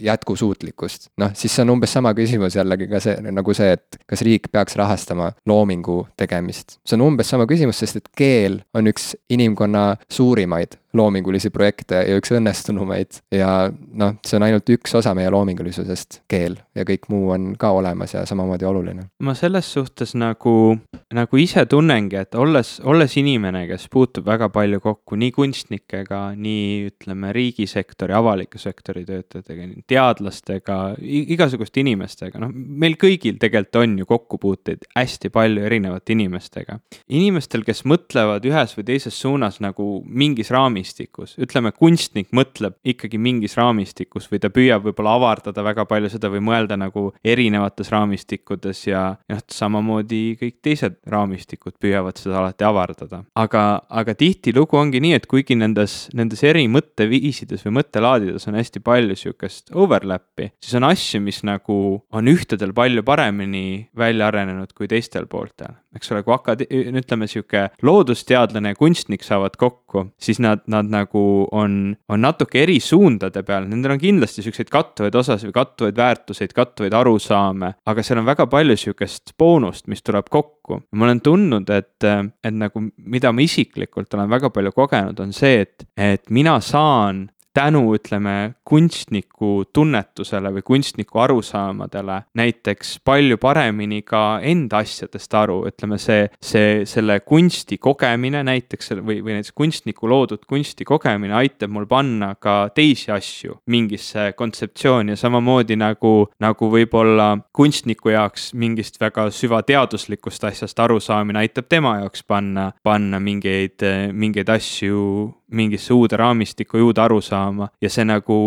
jätkusuutlikkust. 0.08 1.12
noh, 1.22 1.34
siis 1.38 1.56
see 1.56 1.66
on 1.66 1.76
umbes 1.78 1.94
sama 1.98 2.14
küsimus 2.18 2.58
jällegi 2.58 2.90
ka 2.92 3.02
see, 3.04 3.18
nagu 3.32 3.56
see, 3.58 3.72
et 3.78 4.00
kas 4.10 4.24
riik 4.28 4.52
peaks 4.52 4.78
rahastama 4.80 5.32
loomingu 5.50 6.00
tegemist. 6.18 6.80
see 6.86 7.00
on 7.00 7.08
umbes 7.12 7.30
sama 7.34 7.48
küsimus, 7.50 7.80
sest 7.84 8.02
et 8.02 8.12
keel 8.18 8.62
on 8.78 8.92
üks 8.92 9.14
inimkonna 9.34 9.90
suurimaid 10.12 10.78
loomingulisi 10.96 11.50
projekte 11.54 12.02
ja 12.08 12.18
üks 12.18 12.32
õnnestunumaid. 12.36 13.20
ja 13.32 13.70
noh, 13.72 14.16
see 14.26 14.38
on 14.40 14.46
ainult 14.48 14.70
üks 14.72 14.96
osa 14.98 15.14
meie 15.18 15.30
loomingulisusest, 15.34 16.22
keel, 16.32 16.58
ja 16.76 16.86
kõik 16.88 17.10
muu 17.12 17.32
on 17.36 17.50
ka 17.60 17.72
olemas 17.76 18.14
ja 18.16 18.24
samamoodi 18.26 18.66
oluline. 18.66 19.08
ma 19.24 19.36
selles 19.38 19.68
suhtes 19.74 20.16
nagu, 20.16 20.78
nagu 21.14 21.42
ise 21.42 21.66
tunnengi, 21.70 22.20
et 22.24 22.36
olles, 22.40 22.78
olles 22.84 23.18
inimene, 23.20 23.66
kes 23.70 23.88
puutub 23.94 24.26
väga 24.28 24.50
palju 24.54 24.80
kokku 24.84 25.20
nii 25.20 25.34
kunstnikega, 25.36 26.22
nii 26.40 26.88
ütleme, 26.92 27.34
riigisektori, 27.36 28.16
avaliku 28.18 28.62
sektori 28.62 29.04
töötajatega, 29.08 29.68
teadlastega, 29.88 30.80
igasuguste 31.02 31.84
inimestega, 31.84 32.42
noh, 32.44 32.54
meil 32.54 32.98
kõigil 33.00 33.38
tegelikult 33.42 33.82
on 33.84 33.98
ju 34.00 34.08
kokkupuuteid 34.08 34.88
hästi 34.96 35.30
palju 35.34 35.66
erinevate 35.68 36.16
inimestega. 36.16 36.80
inimestel, 37.08 37.64
kes 37.68 37.84
mõtlevad 37.86 38.46
ühes 38.48 38.74
või 38.78 38.88
teises 38.88 39.20
suunas 39.20 39.60
nagu 39.64 40.02
mingis 40.08 40.52
raamis 40.54 40.77
raamistikus, 40.78 41.36
ütleme, 41.42 41.72
kunstnik 41.74 42.30
mõtleb 42.36 42.76
ikkagi 42.86 43.18
mingis 43.18 43.58
raamistikus 43.58 44.28
või 44.30 44.40
ta 44.40 44.50
püüab 44.50 44.86
võib-olla 44.86 45.16
avardada 45.18 45.64
väga 45.64 45.86
palju 45.86 46.10
seda 46.10 46.30
või 46.30 46.42
mõelda 46.46 46.78
nagu 46.78 47.14
erinevates 47.24 47.90
raamistikkudes 47.92 48.88
ja 48.88 49.18
noh, 49.30 49.42
samamoodi 49.50 50.38
kõik 50.40 50.60
teised 50.62 51.00
raamistikud 51.08 51.78
püüavad 51.82 52.18
seda 52.18 52.40
alati 52.42 52.64
avardada. 52.68 53.24
aga, 53.36 53.82
aga 53.90 54.14
tihtilugu 54.14 54.78
ongi 54.78 55.02
nii, 55.02 55.14
et 55.18 55.26
kuigi 55.28 55.56
nendes, 55.56 56.10
nendes 56.14 56.44
eri 56.44 56.68
mõtteviisides 56.68 57.66
või 57.66 57.80
mõttelaadides 57.82 58.48
on 58.48 58.60
hästi 58.60 58.80
palju 58.84 59.16
sihukest 59.16 59.74
overlap'i, 59.74 60.52
siis 60.62 60.78
on 60.78 60.88
asju, 60.92 61.22
mis 61.22 61.42
nagu 61.48 62.04
on 62.12 62.32
ühtedel 62.32 62.74
palju 62.74 63.04
paremini 63.04 63.90
välja 63.98 64.30
arenenud 64.30 64.74
kui 64.78 64.88
teistel 64.88 65.28
pooltel. 65.28 65.74
eks 65.98 66.12
ole, 66.12 66.22
kui 66.22 66.36
akade-, 66.36 66.68
ütleme 66.70 67.26
sihuke 67.26 67.70
loodusteadlane 67.82 68.76
ja 68.76 68.78
kunstnik 68.78 69.24
saavad 69.26 69.56
kokku, 69.58 69.87
siis 70.20 70.40
nad, 70.44 70.64
nad 70.68 70.90
nagu 70.92 71.22
on, 71.52 71.96
on 72.10 72.22
natuke 72.22 72.62
eri 72.64 72.80
suundade 72.84 73.44
peal, 73.48 73.68
nendel 73.70 73.96
on 73.96 74.02
kindlasti 74.02 74.44
siukseid 74.46 74.72
kattuvaid 74.74 75.16
osasid 75.16 75.50
või 75.50 75.58
kattuvaid 75.60 76.02
väärtuseid, 76.02 76.56
kattuvaid 76.56 76.98
arusaame, 76.98 77.74
aga 77.88 78.04
seal 78.06 78.22
on 78.22 78.28
väga 78.28 78.48
palju 78.52 78.78
sihukest 78.78 79.36
boonust, 79.40 79.88
mis 79.88 80.04
tuleb 80.04 80.30
kokku. 80.30 80.82
ma 80.92 81.08
olen 81.08 81.22
tundnud, 81.24 81.70
et, 81.70 82.04
et 82.04 82.54
nagu, 82.54 82.84
mida 82.98 83.32
ma 83.32 83.44
isiklikult 83.46 84.14
olen 84.14 84.30
väga 84.30 84.52
palju 84.54 84.76
kogenud, 84.76 85.20
on 85.24 85.34
see, 85.36 85.64
et, 85.64 85.88
et 85.96 86.30
mina 86.30 86.60
saan 86.62 87.28
tänu, 87.58 87.82
ütleme, 87.98 88.54
kunstniku 88.68 89.66
tunnetusele 89.74 90.52
või 90.58 90.64
kunstniku 90.66 91.24
arusaamadele 91.24 92.20
näiteks 92.38 92.98
palju 93.08 93.40
paremini 93.42 94.04
ka 94.06 94.40
enda 94.46 94.84
asjadest 94.84 95.34
aru, 95.40 95.64
ütleme 95.70 95.98
see, 96.02 96.28
see, 96.44 96.84
selle 96.90 97.20
kunsti 97.26 97.80
kogemine 97.82 98.44
näiteks 98.46 98.94
või, 99.00 99.24
või 99.26 99.38
näiteks 99.38 99.56
kunstniku 99.58 100.10
loodud 100.12 100.46
kunsti 100.50 100.86
kogemine 100.86 101.34
aitab 101.40 101.74
mul 101.74 101.88
panna 101.90 102.34
ka 102.36 102.70
teisi 102.76 103.12
asju 103.16 103.58
mingisse 103.74 104.32
kontseptsiooni 104.38 105.16
ja 105.16 105.22
samamoodi 105.24 105.80
nagu, 105.80 106.14
nagu 106.44 106.72
võib-olla 106.74 107.32
kunstniku 107.58 108.14
jaoks 108.14 108.52
mingist 108.54 109.02
väga 109.02 109.30
süvateaduslikust 109.34 110.46
asjast 110.52 110.80
arusaamine 110.86 111.42
aitab 111.42 111.70
tema 111.70 111.98
jaoks 112.04 112.22
panna, 112.28 112.70
panna 112.84 113.20
mingeid, 113.24 113.82
mingeid 114.14 114.54
asju 114.54 115.34
mingisse 115.52 115.94
uude 115.94 116.18
raamistikku 116.18 116.78
ja 116.78 116.88
uude 116.88 117.02
arusaama 117.02 117.70
ja 117.82 117.90
see 117.92 118.06
nagu 118.08 118.38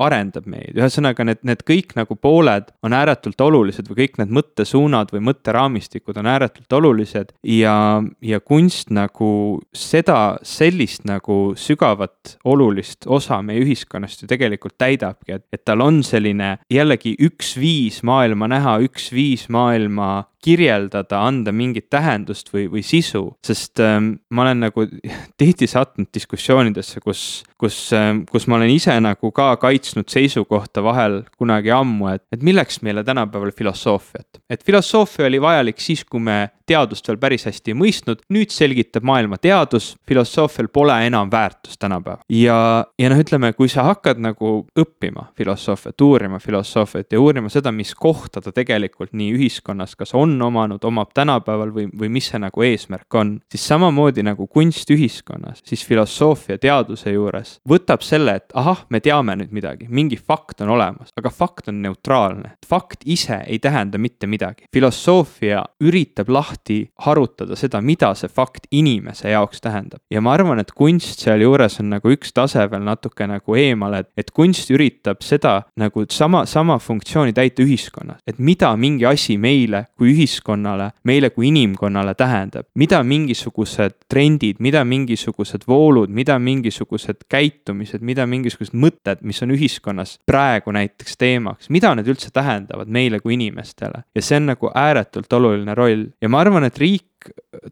arendab 0.00 0.46
meid, 0.50 0.76
ühesõnaga 0.76 1.24
need, 1.26 1.40
need 1.46 1.64
kõik 1.68 1.94
nagu 1.98 2.16
pooled 2.20 2.68
on 2.84 2.96
ääretult 2.96 3.40
olulised 3.40 3.88
või 3.90 4.02
kõik 4.02 4.20
need 4.20 4.34
mõttesuunad 4.36 5.14
või 5.14 5.24
mõtteraamistikud 5.30 6.20
on 6.20 6.30
ääretult 6.30 6.78
olulised 6.80 7.32
ja, 7.46 7.76
ja 8.20 8.40
kunst 8.40 8.92
nagu 8.94 9.60
seda, 9.72 10.38
sellist 10.46 11.06
nagu 11.08 11.40
sügavat 11.56 12.36
olulist 12.44 13.08
osa 13.08 13.40
meie 13.44 13.62
ühiskonnast 13.64 14.24
ju 14.24 14.30
tegelikult 14.30 14.76
täidabki, 14.80 15.38
et, 15.38 15.46
et 15.52 15.64
tal 15.64 15.84
on 15.84 16.02
selline 16.06 16.56
jällegi 16.70 17.16
üks 17.20 17.54
viis 17.60 18.02
maailma 18.06 18.50
näha, 18.50 18.78
üks 18.84 19.10
viis 19.14 19.48
maailma 19.52 20.26
kirjeldada, 20.44 21.20
anda 21.26 21.52
mingit 21.52 21.90
tähendust 21.92 22.48
või, 22.54 22.66
või 22.72 22.82
sisu, 22.86 23.22
sest 23.44 23.80
ähm, 23.84 24.14
ma 24.32 24.46
olen 24.46 24.64
nagu 24.66 24.86
tihti 25.40 25.68
sattunud 25.70 26.10
diskussioonidesse, 26.14 27.02
kus, 27.04 27.24
kus 27.60 27.78
ähm,, 27.96 28.24
kus 28.30 28.48
ma 28.48 28.58
olen 28.58 28.72
ise 28.72 28.96
nagu 29.02 29.32
ka 29.36 29.52
kaitsnud 29.60 30.08
seisukohta 30.10 30.84
vahel 30.84 31.20
kunagi 31.38 31.74
ammu, 31.76 32.08
et, 32.14 32.24
et 32.32 32.44
milleks 32.46 32.80
meile 32.86 33.04
tänapäeval 33.06 33.52
filosoofiat. 33.56 34.42
et 34.50 34.64
filosoofia 34.64 35.28
oli 35.28 35.42
vajalik 35.42 35.80
siis, 35.80 36.04
kui 36.04 36.22
me 36.24 36.40
teadust 36.70 37.08
veel 37.08 37.18
päris 37.20 37.46
hästi 37.48 37.74
ei 37.74 37.78
mõistnud, 37.78 38.22
nüüd 38.32 38.52
selgitab 38.54 39.06
maailma 39.06 39.38
teadus, 39.42 39.92
filosoofial 40.08 40.70
pole 40.72 40.96
enam 41.06 41.30
väärtust 41.32 41.80
tänapäeval. 41.82 42.22
ja, 42.28 42.58
ja 42.98 43.10
noh, 43.10 43.20
ütleme, 43.20 43.52
kui 43.58 43.68
sa 43.72 43.86
hakkad 43.90 44.20
nagu 44.22 44.52
õppima 44.78 45.28
filosoofiat, 45.38 46.00
uurima 46.06 46.40
filosoofiat 46.42 47.12
ja 47.12 47.20
uurima 47.20 47.50
seda, 47.52 47.72
mis 47.74 47.94
kohta 47.94 48.42
ta 48.44 48.52
tegelikult 48.54 49.14
nii 49.16 49.32
ühiskonnas 49.36 49.96
kas 49.98 50.14
on 50.18 50.36
omanud, 50.42 50.84
omab 50.86 51.14
tänapäeval 51.16 51.72
või, 51.74 51.88
või 51.96 52.12
mis 52.12 52.30
see 52.30 52.40
nagu 52.42 52.64
eesmärk 52.64 53.18
on, 53.18 53.34
siis 53.50 53.66
samamoodi 53.68 54.24
nagu 54.26 54.46
kunst 54.50 54.90
ühiskonnas, 54.90 55.62
siis 55.66 55.82
filosoofia 55.86 56.58
teaduse 56.60 57.12
juures 57.14 57.56
võtab 57.68 58.04
selle, 58.06 58.36
et 58.40 58.54
ahah, 58.58 58.84
me 58.90 59.00
teame 59.04 59.36
nüüd 59.40 59.54
midagi, 59.54 59.88
mingi 59.88 60.18
fakt 60.20 60.62
on 60.64 60.74
olemas, 60.76 61.12
aga 61.18 61.32
fakt 61.34 61.70
on 61.72 61.82
neutraalne. 61.82 62.54
fakt 62.66 63.04
ise 63.04 63.42
ei 63.46 63.58
tähenda 63.58 63.98
mitte 63.98 64.26
midagi. 64.26 64.64
filosoofia 64.72 65.64
üritab 65.80 66.28
lahti 66.28 66.59
lahti 66.60 66.90
harutada 66.98 67.56
seda, 67.56 67.80
mida 67.80 68.14
see 68.14 68.28
fakt 68.28 68.66
inimese 68.70 69.30
jaoks 69.30 69.60
tähendab. 69.60 70.00
ja 70.10 70.20
ma 70.20 70.34
arvan, 70.34 70.58
et 70.60 70.72
kunst 70.72 71.20
sealjuures 71.20 71.80
on 71.80 71.90
nagu 71.90 72.08
üks 72.10 72.32
tase 72.32 72.68
veel 72.70 72.82
natuke 72.82 73.26
nagu 73.26 73.56
eemale, 73.56 74.00
et, 74.00 74.08
et 74.16 74.30
kunst 74.30 74.70
üritab 74.70 75.22
seda 75.22 75.62
nagu 75.76 76.04
sama, 76.10 76.46
sama 76.46 76.78
funktsiooni 76.78 77.32
täita 77.32 77.62
ühiskonnas. 77.62 78.20
et 78.26 78.38
mida 78.38 78.74
mingi 78.76 79.06
asi 79.06 79.38
meile 79.38 79.86
kui 79.96 80.12
ühiskonnale, 80.14 80.92
meile 81.04 81.30
kui 81.30 81.48
inimkonnale 81.48 82.14
tähendab, 82.14 82.66
mida 82.74 83.02
mingisugused 83.02 84.06
trendid, 84.08 84.60
mida 84.60 84.84
mingisugused 84.84 85.66
voolud, 85.68 86.10
mida 86.10 86.38
mingisugused 86.38 87.26
käitumised, 87.28 88.02
mida 88.02 88.26
mingisugused 88.26 88.74
mõtted, 88.74 89.22
mis 89.22 89.42
on 89.42 89.54
ühiskonnas 89.56 90.18
praegu 90.26 90.72
näiteks 90.72 91.16
teemaks, 91.16 91.70
mida 91.70 91.94
need 91.94 92.08
üldse 92.10 92.30
tähendavad 92.32 92.88
meile 92.88 93.20
kui 93.20 93.34
inimestele. 93.34 94.04
ja 94.14 94.22
see 94.22 94.36
on 94.36 94.50
nagu 94.52 94.70
ääretult 94.74 95.32
oluline 95.32 95.74
roll 95.74 96.10
ja 96.20 96.28
ma 96.28 96.40
arvan, 96.40 96.49
arvan, 96.50 96.66
et 96.66 96.78
riik 96.82 97.09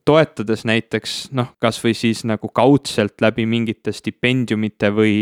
toetades 0.05 0.65
näiteks 0.69 1.15
noh, 1.37 1.53
kasvõi 1.63 1.95
siis 1.97 2.25
nagu 2.29 2.51
kaudselt 2.55 3.21
läbi 3.23 3.47
mingite 3.49 3.93
stipendiumite 3.95 4.91
või, 4.95 5.15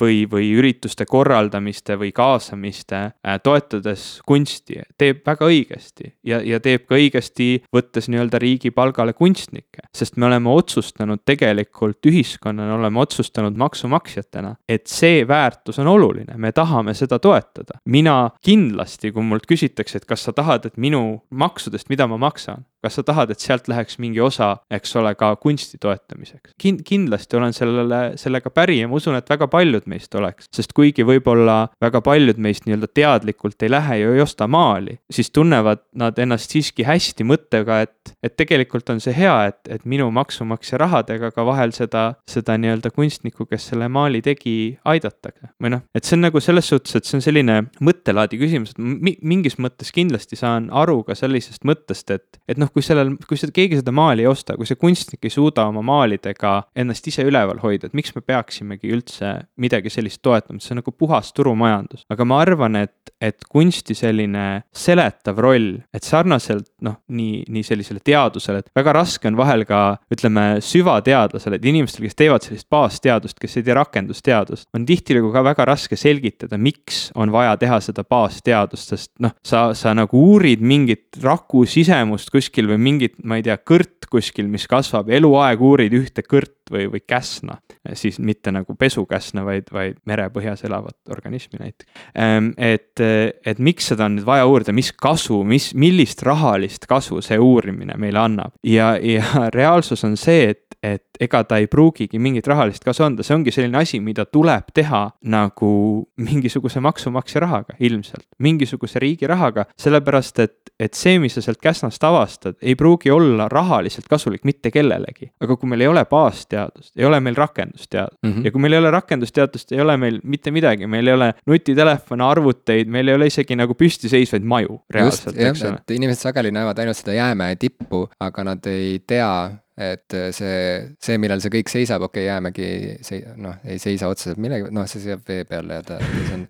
või, 0.00 0.22
või 0.30 0.50
ürituste 0.58 1.06
korraldamiste 1.08 1.96
või 2.00 2.12
kaasamiste, 2.14 3.00
äh, 3.12 3.38
toetades 3.42 4.06
kunsti, 4.26 4.80
teeb 4.98 5.22
väga 5.26 5.48
õigesti 5.48 6.12
ja, 6.26 6.40
ja 6.44 6.60
teeb 6.62 6.86
ka 6.88 6.98
õigesti, 6.98 7.50
võttes 7.74 8.08
nii-öelda 8.12 8.40
riigi 8.42 8.72
palgale 8.74 9.12
kunstnikke. 9.12 9.86
sest 9.94 10.16
me 10.16 10.26
oleme 10.26 10.50
otsustanud 10.50 11.22
tegelikult 11.24 12.06
ühiskonnana, 12.06 12.74
oleme 12.74 13.00
otsustanud 13.00 13.56
maksumaksjatena, 13.58 14.56
et 14.68 14.86
see 14.90 15.22
väärtus 15.28 15.78
on 15.82 15.90
oluline, 15.92 16.36
me 16.36 16.52
tahame 16.52 16.94
seda 16.94 17.18
toetada. 17.18 17.78
mina 17.84 18.30
kindlasti, 18.42 19.12
kui 19.12 19.22
mult 19.22 19.46
küsitakse, 19.46 19.96
et 19.96 20.06
kas 20.08 20.24
sa 20.24 20.32
tahad, 20.32 20.66
et 20.66 20.76
minu 20.76 21.22
maksudest, 21.30 21.88
mida 21.90 22.06
ma 22.06 22.16
maksan, 22.16 22.64
kas 22.82 22.98
sa 22.98 23.04
tahad, 23.06 23.30
et 23.30 23.40
sealt 23.52 23.68
läheks 23.70 24.00
mingi 24.02 24.20
osa, 24.24 24.56
eks 24.72 24.96
ole, 25.00 25.14
ka 25.18 25.34
kunsti 25.40 25.78
toetamiseks 25.82 26.56
Kin? 26.60 26.80
kindlasti 26.84 27.36
olen 27.36 27.52
sellele, 27.56 28.00
sellega 28.20 28.50
päri 28.50 28.80
ja 28.80 28.88
ma 28.88 28.98
usun, 28.98 29.16
et 29.18 29.28
väga 29.30 29.48
paljud 29.52 29.86
meist 29.90 30.14
oleks, 30.18 30.48
sest 30.54 30.72
kuigi 30.76 31.04
võib-olla 31.06 31.66
väga 31.82 32.02
paljud 32.04 32.40
meist 32.42 32.66
nii-öelda 32.66 32.88
teadlikult 32.94 33.62
ei 33.62 33.72
lähe 33.72 33.98
ja 34.02 34.12
ei 34.14 34.22
osta 34.24 34.48
maali, 34.50 34.98
siis 35.12 35.30
tunnevad 35.30 35.82
nad 35.98 36.18
ennast 36.22 36.52
siiski 36.52 36.86
hästi 36.86 37.26
mõttega, 37.28 37.82
et, 37.86 38.14
et 38.24 38.36
tegelikult 38.38 38.90
on 38.92 39.00
see 39.02 39.14
hea, 39.16 39.34
et, 39.50 39.60
et 39.76 39.86
minu 39.88 40.08
maksumaksja 40.14 40.80
rahadega 40.82 41.32
ka 41.34 41.46
vahel 41.46 41.74
seda, 41.76 42.04
seda 42.28 42.56
nii-öelda 42.60 42.92
kunstnikku, 42.94 43.46
kes 43.50 43.70
selle 43.72 43.88
maali 43.92 44.22
tegi, 44.24 44.56
aidatakse. 44.88 45.52
või 45.62 45.74
noh, 45.76 45.84
et 45.94 46.08
see 46.08 46.16
on 46.18 46.26
nagu 46.26 46.42
selles 46.42 46.68
suhtes, 46.72 46.96
et 46.96 47.08
see 47.08 47.18
on 47.18 47.24
selline 47.24 47.58
mõttelaadi 47.84 48.40
küsimus, 48.40 48.74
et 48.74 49.22
mingis 49.22 49.58
mõttes 49.62 49.92
kindlasti 49.94 50.38
saan 50.38 50.68
aru 50.82 51.02
ka 51.06 51.16
sellisest 51.18 51.66
mõttest, 51.68 52.10
et, 52.14 52.40
et 52.48 52.60
noh, 52.60 52.70
kui 52.72 52.84
sellel, 52.84 53.14
kui 53.28 53.40
seda, 53.42 53.54
keegi 53.56 53.80
seda 53.80 53.94
maali 53.94 54.24
ei 54.24 54.30
osta, 54.30 54.56
kui 54.58 54.68
see 54.68 54.78
kunstnik 54.80 55.26
ei 55.26 55.32
suuda 55.32 55.66
oma 55.70 55.82
maalidega 55.86 56.54
ennast 56.78 57.06
ise 57.10 57.24
üleval 57.26 57.60
hoida, 57.62 57.88
et 57.88 57.96
miks 57.96 58.14
me 58.16 58.22
peaksimegi 58.24 58.92
üldse 58.94 59.34
midagi 59.60 59.92
sellist 59.92 60.22
toetama, 60.24 60.62
see 60.62 60.74
on 60.76 60.82
nagu 60.82 60.94
puhas 60.96 61.32
turumajandus. 61.36 62.06
aga 62.12 62.26
ma 62.28 62.40
arvan, 62.42 62.78
et, 62.82 63.12
et 63.20 63.44
kunsti 63.50 63.96
selline 63.98 64.46
seletav 64.74 65.38
roll, 65.42 65.76
et 65.94 66.06
sarnaselt 66.06 66.68
noh, 66.84 66.98
nii, 67.12 67.42
nii 67.52 67.66
sellisele 67.66 68.02
teadusele, 68.04 68.62
et 68.62 68.70
väga 68.76 68.94
raske 68.96 69.30
on 69.30 69.38
vahel 69.38 69.66
ka 69.68 69.82
ütleme, 70.12 70.46
süvateadlasele, 70.64 71.58
et 71.58 71.68
inimestel, 71.72 72.06
kes 72.06 72.18
teevad 72.18 72.46
sellist 72.46 72.68
baasteadust, 72.72 73.38
kes 73.42 73.58
ei 73.58 73.66
tee 73.66 73.76
rakendusteadust, 73.76 74.68
on 74.76 74.86
tihtilugu 74.88 75.32
ka 75.34 75.44
väga 75.46 75.66
raske 75.72 75.98
selgitada, 75.98 76.58
miks 76.60 77.04
on 77.18 77.32
vaja 77.34 77.54
teha 77.60 77.80
seda 77.84 78.04
baasteadust, 78.08 78.94
sest 78.94 79.12
noh, 79.22 79.34
sa, 79.46 79.70
sa 79.78 79.94
nagu 79.96 80.18
uurid 80.32 80.62
mingit 80.64 81.20
raku 81.22 81.64
sisemust 81.68 82.32
kuskil 82.32 82.70
või 82.70 82.80
mingit, 82.82 83.18
ma 83.32 83.40
ei 83.40 83.46
tea, 83.46 83.56
kõrt 83.56 84.08
kuskil, 84.12 84.48
mis 84.52 84.66
kasvab, 84.68 85.08
eluaeg 85.12 85.62
uurid 85.64 85.94
ühte 85.96 86.24
kõrt 86.26 86.68
või, 86.72 86.84
või 86.92 87.00
käsna. 87.00 87.58
siis 87.98 88.18
mitte 88.20 88.52
nagu 88.52 88.76
pesukäsna, 88.78 89.44
vaid, 89.44 89.72
vaid 89.72 89.96
merepõhjas 90.06 90.64
elavat 90.68 90.96
organismi 91.10 91.58
näiteks. 91.58 91.88
Ehm, 92.14 92.52
et, 92.56 93.00
et 93.00 93.58
miks 93.58 93.88
seda 93.92 94.06
on 94.06 94.18
nüüd 94.18 94.28
vaja 94.28 94.46
uurida, 94.46 94.74
mis 94.76 94.92
kasu, 94.92 95.42
mis, 95.48 95.72
millist 95.74 96.22
rahalist 96.28 96.86
kasu 96.90 97.22
see 97.24 97.40
uurimine 97.40 97.96
meile 97.98 98.20
annab 98.22 98.54
ja, 98.66 98.94
ja 99.00 99.48
reaalsus 99.58 100.04
on 100.04 100.16
see, 100.20 100.52
et 100.52 100.71
et 100.82 101.22
ega 101.22 101.42
ta 101.46 101.58
ei 101.62 101.68
pruugigi 101.70 102.18
mingit 102.18 102.46
rahalist 102.50 102.82
kasu 102.84 103.06
anda, 103.06 103.22
see 103.22 103.36
ongi 103.36 103.54
selline 103.54 103.78
asi, 103.78 104.00
mida 104.02 104.24
tuleb 104.26 104.72
teha 104.74 105.04
nagu 105.30 105.70
mingisuguse 106.18 106.82
maksumaksja 106.82 107.42
rahaga 107.44 107.76
ilmselt, 107.78 108.26
mingisuguse 108.42 109.02
riigi 109.02 109.28
rahaga, 109.30 109.68
sellepärast 109.78 110.42
et, 110.42 110.72
et 110.82 110.98
see, 110.98 111.20
mis 111.22 111.36
sa 111.38 111.44
sealt 111.44 111.60
Käsnast 111.62 112.02
avastad, 112.04 112.58
ei 112.62 112.74
pruugi 112.78 113.12
olla 113.14 113.46
rahaliselt 113.52 114.08
kasulik 114.10 114.42
mitte 114.48 114.72
kellelegi. 114.74 115.30
aga 115.40 115.56
kui 115.56 115.70
meil 115.70 115.86
ei 115.86 115.92
ole 115.92 116.04
baasteadust, 116.10 116.92
ei 116.98 117.06
ole 117.06 117.20
meil 117.22 117.38
rakendusteadust 117.38 118.18
mm 118.22 118.32
-hmm. 118.32 118.44
ja 118.44 118.50
kui 118.50 118.60
meil 118.60 118.72
ei 118.72 118.82
ole 118.82 118.90
rakendusteadust, 118.90 119.72
ei 119.72 119.80
ole 119.80 119.96
meil 119.96 120.20
mitte 120.24 120.50
midagi, 120.50 120.86
meil 120.86 121.06
ei 121.06 121.14
ole 121.14 121.34
nutitelefone, 121.46 122.24
arvuteid, 122.24 122.88
meil 122.88 123.08
ei 123.08 123.14
ole 123.14 123.26
isegi 123.30 123.56
nagu 123.56 123.74
püstiseisvaid 123.74 124.42
maju 124.42 124.82
reaalselt, 124.90 125.38
eks 125.38 125.62
ole. 125.62 125.78
inimesed 125.90 126.22
sageli 126.22 126.50
näevad 126.50 126.78
ainult 126.78 126.96
seda 126.96 127.14
jäämäe 127.14 127.56
tippu, 127.56 128.08
aga 128.20 128.44
nad 128.44 128.66
ei 128.66 128.98
tea 129.06 129.62
et 129.78 130.14
äh, 130.14 130.28
see, 130.36 130.56
see, 131.00 131.16
millel 131.20 131.40
see 131.40 131.52
kõik 131.54 131.70
seisab, 131.72 132.04
okei 132.04 132.26
okay,, 132.26 132.28
jäämägi 132.28 132.66
see 133.06 133.22
noh, 133.40 133.56
ei 133.64 133.80
seisa 133.80 134.10
otseselt 134.12 134.40
millegi, 134.42 134.68
noh, 134.74 134.84
see 134.90 135.00
seisab 135.00 135.24
vee 135.28 135.46
peal 135.48 135.70
ja 135.72 135.80
ta, 135.86 135.96
see 136.02 136.34
on 136.36 136.42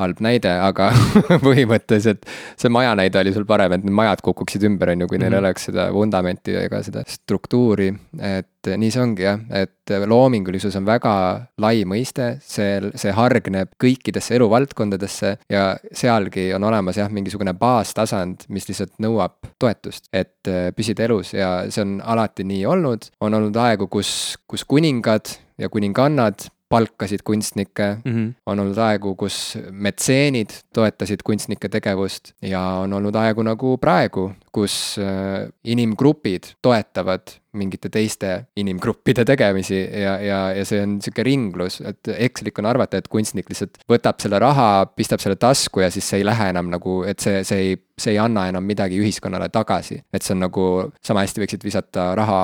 halb 0.00 0.22
näide, 0.24 0.54
aga 0.64 0.88
põhimõtteliselt 1.46 2.24
see 2.56 2.72
maja 2.72 2.94
näide 2.96 3.20
oli 3.20 3.34
sul 3.36 3.44
parem, 3.48 3.76
et 3.76 3.84
need 3.84 3.96
majad 4.00 4.24
kukuksid 4.24 4.64
ümber, 4.70 4.94
on 4.94 5.04
ju, 5.04 5.10
kui 5.12 5.20
neil 5.20 5.28
mm 5.28 5.36
-hmm. 5.36 5.44
oleks 5.44 5.68
seda 5.68 5.90
vundamenti 5.92 6.56
ega 6.56 6.80
seda 6.86 7.04
struktuuri, 7.06 7.92
et 8.16 8.59
nii 8.68 8.90
see 8.92 9.02
ongi 9.02 9.24
jah, 9.24 9.40
et 9.56 9.92
loomingulisus 10.10 10.76
on 10.78 10.86
väga 10.88 11.14
lai 11.62 11.84
mõiste, 11.88 12.32
see, 12.44 12.92
see 13.00 13.14
hargneb 13.16 13.72
kõikidesse 13.80 14.36
eluvaldkondadesse 14.36 15.34
ja 15.52 15.64
sealgi 15.92 16.50
on 16.56 16.66
olemas 16.68 17.00
jah, 17.00 17.10
mingisugune 17.12 17.54
baastasand, 17.58 18.46
mis 18.52 18.68
lihtsalt 18.68 18.96
nõuab 19.02 19.38
toetust, 19.60 20.10
et 20.12 20.50
püsida 20.76 21.06
elus. 21.08 21.34
Ja 21.34 21.70
see 21.70 21.84
on 21.86 21.98
alati 22.04 22.46
nii 22.46 22.64
olnud, 22.68 23.10
on 23.24 23.40
olnud 23.40 23.56
aegu, 23.60 23.90
kus, 23.92 24.36
kus 24.50 24.66
kuningad 24.68 25.32
ja 25.60 25.68
kuningannad 25.72 26.50
palkasid 26.70 27.20
kunstnikke. 27.24 27.96
Mm, 28.04 28.12
-hmm. 28.12 28.34
on 28.46 28.58
olnud 28.58 28.78
aegu, 28.78 29.14
kus 29.14 29.58
metseenid 29.70 30.50
toetasid 30.74 31.22
kunstnike 31.24 31.68
tegevust. 31.68 32.32
Ja 32.42 32.60
on 32.60 32.92
olnud 32.92 33.14
aegu 33.14 33.42
nagu 33.42 33.76
praegu, 33.78 34.30
kus 34.52 34.96
äh, 34.98 35.50
inimgrupid 35.64 36.54
toetavad 36.62 37.22
mingite 37.58 37.90
teiste 37.92 38.32
inimgruppide 38.60 39.24
tegemisi 39.26 39.78
ja, 39.78 40.16
ja, 40.22 40.40
ja 40.54 40.64
see 40.68 40.82
on 40.84 40.98
sihuke 41.02 41.24
ringlus, 41.26 41.80
et 41.86 42.12
ekslik 42.16 42.60
on 42.62 42.68
arvata, 42.70 43.00
et 43.00 43.10
kunstnik 43.10 43.50
lihtsalt 43.50 43.80
võtab 43.90 44.22
selle 44.22 44.38
raha, 44.42 44.70
pistab 44.94 45.22
selle 45.22 45.38
tasku 45.40 45.84
ja 45.84 45.90
siis 45.92 46.06
see 46.06 46.22
ei 46.22 46.28
lähe 46.28 46.50
enam 46.52 46.70
nagu, 46.72 47.00
et 47.08 47.22
see, 47.22 47.44
see 47.46 47.64
ei 47.64 47.78
see 48.00 48.14
ei 48.14 48.20
anna 48.20 48.46
enam 48.48 48.64
midagi 48.66 48.98
ühiskonnale 49.00 49.50
tagasi. 49.52 50.00
et 50.12 50.24
see 50.24 50.34
on 50.34 50.44
nagu, 50.46 50.66
sama 51.04 51.24
hästi 51.24 51.42
võiksid 51.42 51.66
visata 51.66 52.10
raha 52.18 52.40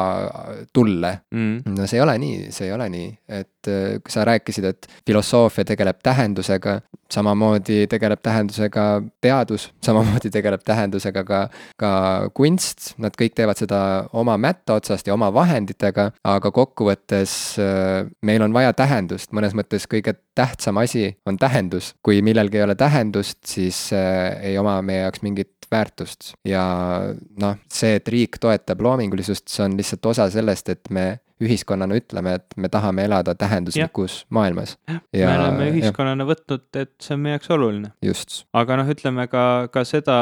tulle. 0.74 1.12
Mm.. 1.34 1.76
no 1.76 1.88
see 1.88 2.00
ei 2.00 2.04
ole 2.04 2.16
nii, 2.22 2.50
see 2.54 2.68
ei 2.68 2.74
ole 2.76 2.88
nii, 2.92 3.09
et 3.40 3.70
äh, 3.72 3.96
kui 4.02 4.12
sa 4.12 4.26
rääkisid, 4.28 4.68
et 4.68 4.90
filosoofia 5.07 5.66
tegeleb 5.72 6.02
tähendusega, 6.04 6.80
samamoodi 7.12 7.86
tegeleb 7.90 8.20
tähendusega 8.24 8.86
teadus, 9.24 9.68
samamoodi 9.84 10.30
tegeleb 10.34 10.62
tähendusega 10.66 11.24
ka, 11.26 11.40
ka 11.80 11.92
kunst, 12.36 12.92
nad 13.02 13.16
kõik 13.18 13.36
teevad 13.38 13.61
seda 13.61 13.80
oma 14.16 14.36
mätta 14.40 14.78
otsast 14.80 15.07
ja 15.07 15.14
oma 15.14 15.32
vahenditega, 15.34 16.11
aga 16.26 16.52
kokkuvõttes 16.54 17.34
äh, 17.62 18.09
meil 18.26 18.44
on 18.46 18.54
vaja 18.57 18.74
tähendust, 18.76 19.32
mõnes 19.36 19.57
mõttes 19.57 19.88
kõige 19.90 20.16
tähtsam 20.36 20.82
asi 20.82 21.11
on 21.26 21.38
tähendus. 21.40 21.94
kui 22.02 22.22
millelgi 22.22 22.59
ei 22.59 22.66
ole 22.66 22.74
tähendust, 22.74 23.38
siis 23.46 23.90
äh, 23.92 24.36
ei 24.50 24.59
oma 24.59 24.80
meie 24.82 25.04
jaoks 25.07 25.22
mingit 25.22 25.52
väärtust. 25.70 26.34
Ja 26.44 26.64
noh, 27.40 27.57
see, 27.72 27.96
et 27.98 28.09
riik 28.09 28.38
toetab 28.42 28.82
loomingulisust, 28.84 29.48
see 29.50 29.64
on 29.66 29.76
lihtsalt 29.78 30.07
osa 30.12 30.28
sellest, 30.30 30.68
et 30.72 30.90
me 30.90 31.07
ühiskonnana 31.43 31.99
ütleme, 31.99 32.37
et 32.39 32.57
me 32.57 32.70
tahame 32.72 33.05
elada 33.05 33.34
tähenduslikus 33.37 34.20
ja. 34.22 34.26
maailmas. 34.30 34.76
me 34.89 35.26
oleme 35.28 35.68
ühiskonnana 35.74 36.24
ja. 36.24 36.28
võtnud, 36.30 36.64
et 36.80 36.95
see 37.03 37.12
on 37.16 37.22
meie 37.26 37.37
jaoks 37.37 37.51
oluline. 37.53 37.91
aga 38.57 38.78
noh, 38.80 38.89
ütleme 38.93 39.26
ka, 39.28 39.43
ka 39.72 39.84
seda, 39.84 40.16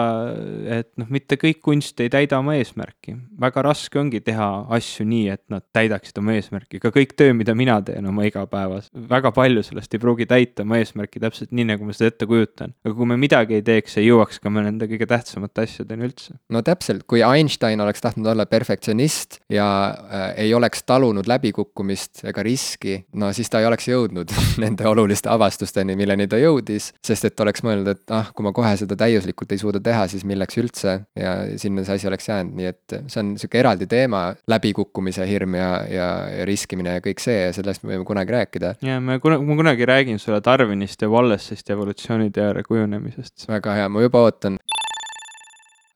et 0.80 0.90
noh, 0.98 1.10
mitte 1.14 1.38
kõik 1.40 1.60
kunst 1.64 2.00
ei 2.02 2.10
täida 2.10 2.40
oma 2.42 2.56
eesmärki. 2.58 3.14
väga 3.40 3.62
raske 3.66 4.00
ongi 4.00 4.20
teha 4.26 4.48
asju 4.74 5.06
nii, 5.06 5.28
et 5.36 5.42
nad 5.54 5.62
täidaksid 5.76 6.18
oma 6.18 6.34
eesmärki, 6.34 6.82
ka 6.82 6.90
kõik 6.94 7.14
töö, 7.18 7.36
mida 7.36 7.54
mina 7.54 7.78
teen 7.86 8.10
oma 8.10 8.26
igapäevas, 8.26 8.90
väga 9.10 9.30
palju 9.36 9.62
sellest 9.66 9.94
ei 9.94 10.02
pruugi 10.02 10.26
täita 10.30 10.66
oma 10.66 10.80
eesmärki 10.82 11.22
täpselt 11.22 11.54
nii, 11.54 11.68
nagu 11.70 11.86
ma 11.86 11.94
seda 11.94 12.10
ette 12.10 12.26
kujutan. 12.30 12.74
aga 12.84 12.94
kui 12.98 13.10
me 13.12 13.20
midagi 13.20 13.60
ei 13.60 13.66
teeks, 13.66 14.00
ei 14.02 14.10
jõuaks 14.10 14.42
ka 14.42 14.50
me 14.50 14.66
nende 14.66 14.90
kõige 14.90 15.06
tähtsamate 15.14 15.68
asjadeni 15.68 16.10
üldse. 16.10 16.34
no 16.50 16.66
täpselt, 16.66 17.06
kui 17.06 17.22
Einstein 17.22 17.80
oleks 17.86 18.02
tahtnud 18.02 18.26
olla 18.34 18.50
perfektsionist 18.50 19.38
ja 19.52 19.68
äh, 19.94 20.28
ei 20.42 20.54
oleks 20.54 20.82
talunud 20.82 21.03
talunud 21.04 21.28
läbikukkumist 21.28 22.24
ega 22.28 22.42
riski, 22.44 22.96
no 23.20 23.28
siis 23.36 23.50
ta 23.52 23.60
ei 23.60 23.68
oleks 23.68 23.88
jõudnud 23.90 24.30
nende 24.62 24.86
oluliste 24.88 25.28
avastusteni, 25.32 25.96
milleni 25.98 26.26
ta 26.30 26.38
jõudis. 26.40 26.92
sest 27.04 27.28
et 27.28 27.40
oleks 27.44 27.64
mõelnud, 27.66 27.90
et 27.92 28.14
ah, 28.14 28.30
kui 28.34 28.46
ma 28.46 28.54
kohe 28.56 28.72
seda 28.80 28.96
täiuslikult 28.96 29.52
ei 29.52 29.60
suuda 29.60 29.82
teha, 29.84 30.06
siis 30.08 30.24
milleks 30.28 30.58
üldse 30.60 30.96
ja 31.20 31.34
sinna 31.60 31.84
see 31.84 31.98
asi 31.98 32.08
oleks 32.08 32.28
jäänud, 32.28 32.56
nii 32.56 32.70
et 32.70 32.96
see 33.12 33.20
on 33.20 33.34
sihuke 33.40 33.60
eraldi 33.60 33.88
teema, 33.90 34.24
läbikukkumise 34.50 35.26
hirm 35.28 35.58
ja, 35.58 35.70
ja, 35.90 36.08
ja 36.38 36.48
riskimine 36.48 36.96
ja 36.96 37.04
kõik 37.04 37.20
see 37.22 37.36
ja 37.42 37.52
sellest 37.56 37.84
me 37.84 37.94
võime 37.94 38.08
kunagi 38.08 38.36
rääkida. 38.38 38.74
ja 38.84 39.00
me 39.00 39.18
kunagi, 39.20 39.44
ma 39.48 39.58
kunagi 39.60 39.90
räägin 39.90 40.22
sulle 40.22 40.40
Darwinist 40.44 41.04
ja 41.04 41.10
Wallace'ist 41.12 41.70
evolutsiooniteooria 41.74 42.64
kujunemisest. 42.68 43.48
väga 43.48 43.76
hea, 43.80 43.90
ma 43.92 44.06
juba 44.06 44.24
ootan 44.24 44.58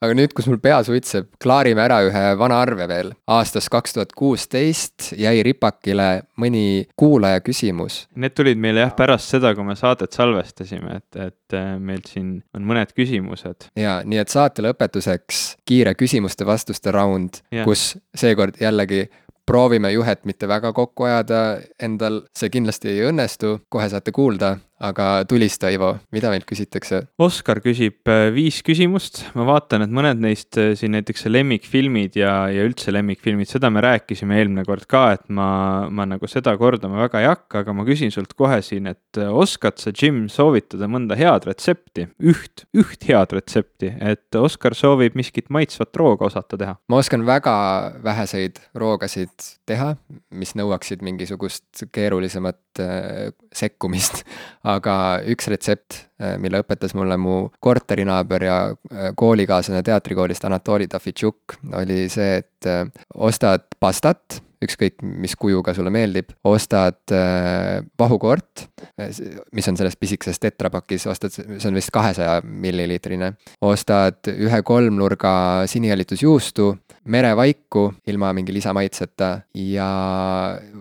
aga 0.05 0.15
nüüd, 0.15 0.33
kus 0.37 0.47
mul 0.51 0.61
pea 0.62 0.79
suitseb, 0.87 1.31
klaarime 1.43 1.83
ära 1.85 2.01
ühe 2.07 2.25
vana 2.39 2.61
arve 2.62 2.89
veel. 2.91 3.12
aastast 3.27 3.70
kaks 3.73 3.97
tuhat 3.97 4.15
kuusteist 4.19 5.12
jäi 5.19 5.43
ripakile 5.47 6.09
mõni 6.41 6.87
kuulaja 6.99 7.43
küsimus. 7.45 8.07
Need 8.15 8.37
tulid 8.39 8.61
meile 8.62 8.85
jah 8.87 8.95
pärast 8.99 9.35
seda, 9.35 9.55
kui 9.57 9.66
me 9.66 9.77
saadet 9.79 10.15
salvestasime, 10.16 11.01
et, 11.01 11.20
et 11.29 11.59
äh, 11.59 11.73
meil 11.79 12.05
siin 12.07 12.39
on 12.55 12.66
mõned 12.69 12.95
küsimused. 12.97 13.70
ja 13.79 14.01
nii, 14.05 14.23
et 14.23 14.35
saate 14.35 14.65
lõpetuseks 14.66 15.45
kiire 15.69 15.95
küsimuste-vastuste 15.99 16.95
raund, 16.95 17.43
kus 17.65 17.97
seekord 18.15 18.61
jällegi 18.62 19.09
proovime 19.49 19.91
juhet 19.95 20.27
mitte 20.29 20.49
väga 20.49 20.75
kokku 20.77 21.09
ajada, 21.09 21.59
endal 21.81 22.23
see 22.37 22.51
kindlasti 22.53 22.93
ei 22.93 23.07
õnnestu, 23.09 23.59
kohe 23.73 23.89
saate 23.89 24.12
kuulda 24.12 24.59
aga 24.78 25.06
tulista, 25.28 25.70
Ivo, 25.74 25.90
mida 26.14 26.30
meilt 26.30 26.46
küsitakse? 26.48 27.02
Oskar 27.22 27.60
küsib 27.64 28.09
äh, 28.10 28.28
viis 28.34 28.60
küsimust, 28.66 29.24
ma 29.38 29.46
vaatan, 29.48 29.84
et 29.84 29.94
mõned 29.94 30.20
neist 30.22 30.59
äh, 30.60 30.72
siin 30.78 30.94
näiteks 30.94 31.26
lemmikfilmid 31.28 32.18
ja, 32.18 32.32
ja 32.52 32.66
üldse 32.66 32.94
lemmikfilmid, 32.94 33.50
seda 33.50 33.70
me 33.74 33.82
rääkisime 33.84 34.38
eelmine 34.38 34.64
kord 34.68 34.86
ka, 34.90 35.05
et 35.16 35.26
ma, 35.34 35.48
ma 35.90 36.06
nagu 36.09 36.30
seda 36.30 36.55
kordama 36.60 37.02
väga 37.05 37.22
ei 37.24 37.28
hakka, 37.30 37.64
aga 37.64 37.74
ma 37.74 37.86
küsin 37.88 38.14
sult 38.14 38.36
kohe 38.38 38.60
siin, 38.64 38.90
et 38.92 39.20
äh, 39.20 39.30
oskad 39.30 39.82
sa, 39.82 39.92
Jim, 39.94 40.26
soovitada 40.32 40.88
mõnda 40.90 41.18
head 41.18 41.48
retsepti, 41.48 42.06
üht, 42.22 42.66
üht 42.78 43.09
head 43.10 43.34
retsepti, 43.34 43.92
et 43.98 44.38
Oskar 44.38 44.76
soovib 44.78 45.16
miskit 45.18 45.48
maitsvat 45.55 45.96
rooga 45.98 46.28
osata 46.30 46.59
teha? 46.60 46.76
ma 46.88 47.02
oskan 47.02 47.26
väga 47.26 47.56
väheseid 48.05 48.62
roogasid 48.78 49.34
teha, 49.68 49.94
mis 50.30 50.55
nõuaksid 50.59 51.02
mingisugust 51.05 51.88
keerulisemat 51.94 52.82
äh, 52.84 53.34
sekkumist 53.52 54.22
aga 54.69 54.97
üks 55.32 55.49
retsept, 55.53 56.03
äh, 56.20 56.36
mille 56.40 56.62
õpetas 56.62 56.95
mulle 56.99 57.16
mu 57.20 57.36
korterinaaber 57.65 58.45
ja 58.45 58.59
äh, 58.73 59.11
koolikaaslane 59.16 59.85
teatrikoolist 59.86 60.45
Anatoli 60.49 60.89
Tafitšuk, 60.90 61.59
oli 61.81 62.05
see, 62.12 62.43
et 62.43 62.69
äh, 62.69 62.85
ostad 63.15 63.69
pastat 63.81 64.43
ükskõik 64.64 65.02
mis 65.02 65.36
kujuga 65.39 65.72
sulle 65.76 65.90
meeldib, 65.94 66.32
ostad 66.48 67.12
äh, 67.14 67.78
vahukoort, 67.98 68.64
mis 69.55 69.68
on 69.70 69.78
selles 69.78 69.97
pisikeses 69.98 70.40
tetrapakis, 70.43 71.06
ostad, 71.10 71.35
see 71.35 71.68
on 71.68 71.78
vist 71.78 71.93
kahesaja 71.94 72.40
milliliitrine. 72.43 73.32
ostad 73.62 74.30
ühe 74.32 74.62
kolmnurga 74.66 75.66
sinijälitusjuustu, 75.70 76.72
merevaiku 77.09 77.86
ilma 78.10 78.32
mingi 78.36 78.52
lisamaitseta 78.52 79.30
ja 79.55 79.89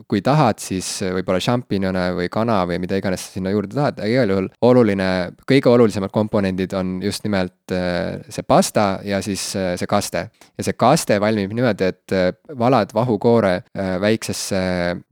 kui 0.10 0.22
tahad, 0.26 0.60
siis 0.60 0.90
võib-olla 1.20 1.40
šampinjone 1.44 2.08
või 2.18 2.32
kana 2.34 2.64
või 2.68 2.82
mida 2.84 2.98
iganes 3.00 3.28
sa 3.28 3.38
sinna 3.38 3.54
juurde 3.54 3.78
tahad, 3.78 4.02
aga 4.02 4.10
igal 4.10 4.34
juhul 4.34 4.50
oluline, 4.68 5.10
kõige 5.48 5.72
olulisemad 5.72 6.12
komponendid 6.16 6.74
on 6.78 6.98
just 7.06 7.24
nimelt 7.28 7.76
äh, 7.76 8.18
see 8.34 8.44
pasta 8.48 8.90
ja 9.06 9.22
siis 9.22 9.52
äh, 9.56 9.76
see 9.78 9.88
kaste. 9.88 10.28
ja 10.58 10.66
see 10.66 10.74
kaste 10.74 11.22
valmib 11.22 11.54
niimoodi, 11.54 11.94
et 11.94 12.18
äh, 12.18 12.34
valad 12.58 12.92
vahukoore 12.98 13.56
Äh, 13.58 13.67
väiksesse, 13.76 14.60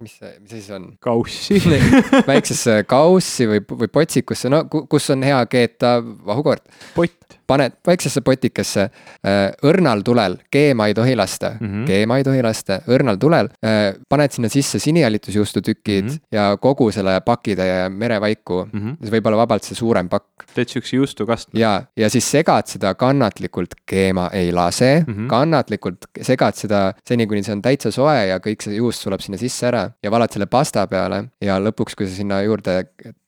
mis 0.02 0.18
see, 0.20 0.34
mis 0.42 0.56
see 0.68 0.76
on? 0.76 0.88
kaussi 1.04 1.60
väiksesse 2.30 2.82
kaussi 2.90 3.50
või, 3.50 3.64
või 3.84 3.92
potsikusse, 3.92 4.52
no 4.54 4.66
kus 4.70 5.10
on 5.14 5.26
hea 5.26 5.42
keeta 5.52 5.98
vahukoort. 6.02 6.66
pott 6.96 7.40
paned 7.48 7.78
väiksesse 7.88 8.22
potikesse 8.26 8.86
äh, 8.86 9.54
õrnal 9.66 10.04
tulel, 10.06 10.38
keema 10.52 10.88
ei 10.90 10.96
tohi 10.98 11.16
lasta 11.16 11.56
mm, 11.60 11.68
-hmm. 11.68 11.86
keema 11.88 12.18
ei 12.18 12.24
tohi 12.24 12.44
lasta, 12.44 12.80
õrnal 12.88 13.20
tulel 13.22 13.50
äh,. 13.66 13.96
paned 14.10 14.32
sinna 14.32 14.50
sisse 14.50 14.80
sinijälitusjuustu 14.80 15.62
tükid 15.62 16.04
mm 16.04 16.10
-hmm. 16.10 16.22
ja 16.32 16.58
kogu 16.62 16.92
selle 16.92 17.22
pakitäie 17.26 17.90
merevaiku 17.90 18.68
mm. 18.74 18.80
-hmm. 18.80 18.98
see 19.04 19.18
võib 19.18 19.28
olla 19.28 19.38
vabalt 19.38 19.64
see 19.64 19.76
suurem 19.76 20.10
pakk. 20.10 20.48
teed 20.54 20.68
siukse 20.68 20.96
juustukastme. 20.96 21.60
ja, 21.60 21.84
ja 21.98 22.10
siis 22.10 22.32
segad 22.32 22.68
seda 22.68 22.94
kannatlikult, 22.94 23.76
keema 23.86 24.30
ei 24.34 24.52
lase 24.52 25.04
mm, 25.08 25.14
-hmm. 25.14 25.28
kannatlikult 25.28 26.06
segad 26.22 26.56
seda 26.56 26.94
seni, 27.08 27.28
kuni 27.28 27.44
see 27.44 27.54
on 27.54 27.62
täitsa 27.62 27.92
soe 27.92 28.28
ja 28.28 28.38
kõik 28.38 28.64
see 28.64 28.76
juust 28.76 29.02
sulab 29.02 29.22
sinna 29.22 29.38
sisse 29.38 29.68
ära 29.68 29.90
ja 30.04 30.12
valad 30.12 30.32
selle 30.32 30.46
pasta 30.46 30.88
peale 30.88 31.24
ja 31.42 31.60
lõpuks, 31.60 31.96
kui 31.98 32.08
sa 32.08 32.16
sinna 32.16 32.42
juurde 32.42 32.86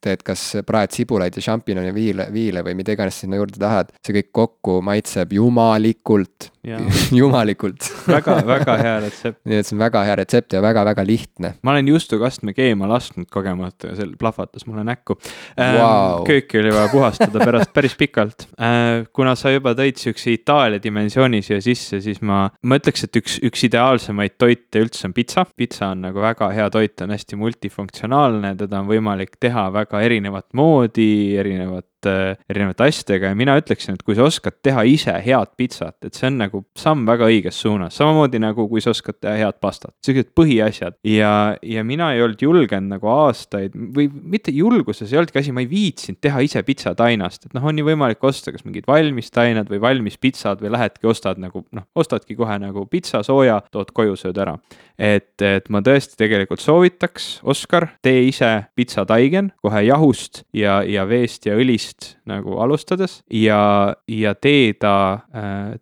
teed 0.07 0.25
kas 0.27 0.43
praed 0.67 0.95
sibulaid 0.95 1.38
ja 1.38 1.45
šampinjoni 1.49 1.93
viile, 1.95 2.29
viile 2.34 2.63
või 2.65 2.77
mida 2.79 2.95
iganes 2.95 3.21
sinna 3.23 3.39
juurde 3.39 3.59
tahad, 3.61 3.93
see 4.01 4.15
kõik 4.19 4.31
kokku 4.41 4.79
maitseb 4.85 5.35
jumalikult 5.38 6.51
jumalikult 7.19 7.85
väga, 8.07 8.41
väga 8.47 8.75
hea 8.81 8.95
retsept. 9.05 9.39
nii 9.47 9.59
et 9.61 9.67
see 9.67 9.75
on 9.77 9.81
väga 9.81 10.03
hea 10.07 10.15
retsept 10.19 10.55
ja 10.57 10.61
väga-väga 10.63 11.05
lihtne. 11.07 11.53
ma 11.63 11.73
olen 11.73 11.91
justukastme 11.93 12.53
keema 12.57 12.89
lasknud 12.91 13.29
kogemata 13.31 13.91
ja 13.91 13.97
see 13.99 14.09
plahvatas 14.19 14.67
mulle 14.67 14.84
näkku 14.88 15.17
wow.. 15.17 16.25
kööki 16.27 16.59
oli 16.61 16.73
vaja 16.75 16.89
puhastada 16.91 17.43
pärast 17.43 17.73
päris 17.75 17.95
pikalt. 17.99 18.47
Äh, 18.59 19.05
kuna 19.15 19.35
sa 19.39 19.51
juba 19.53 19.73
tõid 19.77 19.99
siukse 20.01 20.34
Itaalia 20.34 20.81
dimensiooni 20.84 21.41
siia 21.45 21.59
sisse, 21.63 22.01
siis 22.03 22.19
ma, 22.25 22.45
ma 22.67 22.79
ütleks, 22.79 23.05
et 23.07 23.19
üks, 23.21 23.38
üks 23.47 23.63
ideaalsemaid 23.69 24.38
toite 24.39 24.84
üldse 24.84 25.07
on 25.07 25.15
pitsa. 25.15 25.45
pitsa 25.57 25.91
on 25.93 26.03
nagu 26.09 26.23
väga 26.23 26.51
hea 26.55 26.67
toit, 26.73 26.95
on 27.05 27.15
hästi 27.15 27.39
multifunktsionaalne, 27.39 28.55
teda 28.59 28.81
on 28.81 28.89
võimalik 28.91 29.38
teha 29.39 29.67
väga 29.75 29.97
erinevat 30.06 30.48
moodi, 30.57 31.38
erinevat 31.40 31.86
erinevate, 32.07 32.44
erinevate 32.49 32.88
asjadega 32.88 33.32
ja 33.32 33.36
mina 33.38 33.56
ütleksin, 33.57 33.95
et 33.95 34.03
kui 34.06 34.15
sa 34.15 34.26
oskad 34.28 34.60
teha 34.64 34.84
ise 34.88 35.14
head 35.24 35.53
pitsat, 35.57 35.98
et 36.06 36.14
see 36.14 36.28
on 36.30 36.38
nagu 36.41 36.64
samm 36.78 37.06
väga 37.07 37.28
õiges 37.28 37.60
suunas, 37.61 37.95
samamoodi 37.98 38.40
nagu 38.40 38.68
kui 38.69 38.82
sa 38.82 38.91
oskad 38.91 39.19
teha 39.22 39.36
head 39.41 39.60
pastat, 39.61 39.95
siuksed 40.06 40.32
põhiasjad. 40.38 40.98
ja, 41.07 41.57
ja 41.61 41.84
mina 41.84 42.11
ei 42.14 42.22
olnud 42.22 42.41
julgenud 42.41 42.98
nagu 42.98 43.10
aastaid 43.11 43.76
või 43.76 44.10
mitte 44.11 44.52
julguses 44.52 45.11
ei 45.11 45.19
olnudki 45.19 45.41
asi, 45.41 45.52
ma 45.56 45.64
ei 45.64 45.69
viitsinud 45.69 46.22
teha 46.22 46.44
ise 46.45 46.64
pitsatainast, 46.64 47.48
et 47.48 47.57
noh, 47.57 47.65
on 47.65 47.78
ju 47.78 47.88
võimalik 47.88 48.24
osta 48.28 48.53
kas 48.53 48.65
mingid 48.68 48.88
valmis 48.88 49.32
tainad 49.34 49.69
või 49.72 49.82
valmis 49.82 50.18
pitsad 50.22 50.61
või 50.64 50.74
lähedki 50.76 51.10
ostad 51.10 51.41
nagu 51.41 51.65
noh, 51.72 51.88
ostadki 51.95 52.38
kohe 52.38 52.60
nagu 52.61 52.86
pitsa 52.90 53.24
sooja, 53.26 53.61
tood 53.72 53.94
koju, 53.95 54.18
sööd 54.19 54.38
ära. 54.41 54.57
Et, 54.98 55.41
et 55.41 55.69
ma 55.69 55.82
tõesti 55.86 56.18
tegelikult 56.19 56.61
soovitaks, 56.64 57.28
Oskar, 57.48 57.88
tee 58.03 58.26
ise 58.28 58.49
pitsataigen 58.76 59.52
kohe 59.61 59.84
jahust 59.86 60.44
ja, 60.57 60.82
ja 60.84 61.06
veest 61.07 61.45
ja 61.48 61.56
õlist 61.57 62.15
nagu 62.28 62.57
alustades 62.64 63.22
ja, 63.32 63.94
ja 64.10 64.34
tee 64.36 64.74
ta, 64.80 65.22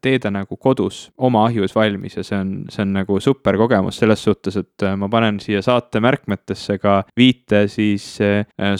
tee 0.03 0.19
ta 0.21 0.31
nagu 0.33 0.57
kodus 0.61 1.09
oma 1.17 1.45
ahjus 1.47 1.75
valmis 1.75 2.17
ja 2.19 2.25
see 2.25 2.37
on, 2.37 2.53
see 2.71 2.83
on 2.85 2.93
nagu 2.99 3.19
super 3.23 3.57
kogemus 3.59 3.99
selles 4.01 4.23
suhtes, 4.25 4.59
et 4.59 4.85
ma 4.99 5.09
panen 5.11 5.39
siia 5.43 5.63
saate 5.65 6.01
märkmetesse 6.03 6.77
ka 6.81 6.99
viite 7.17 7.65
siis 7.71 8.17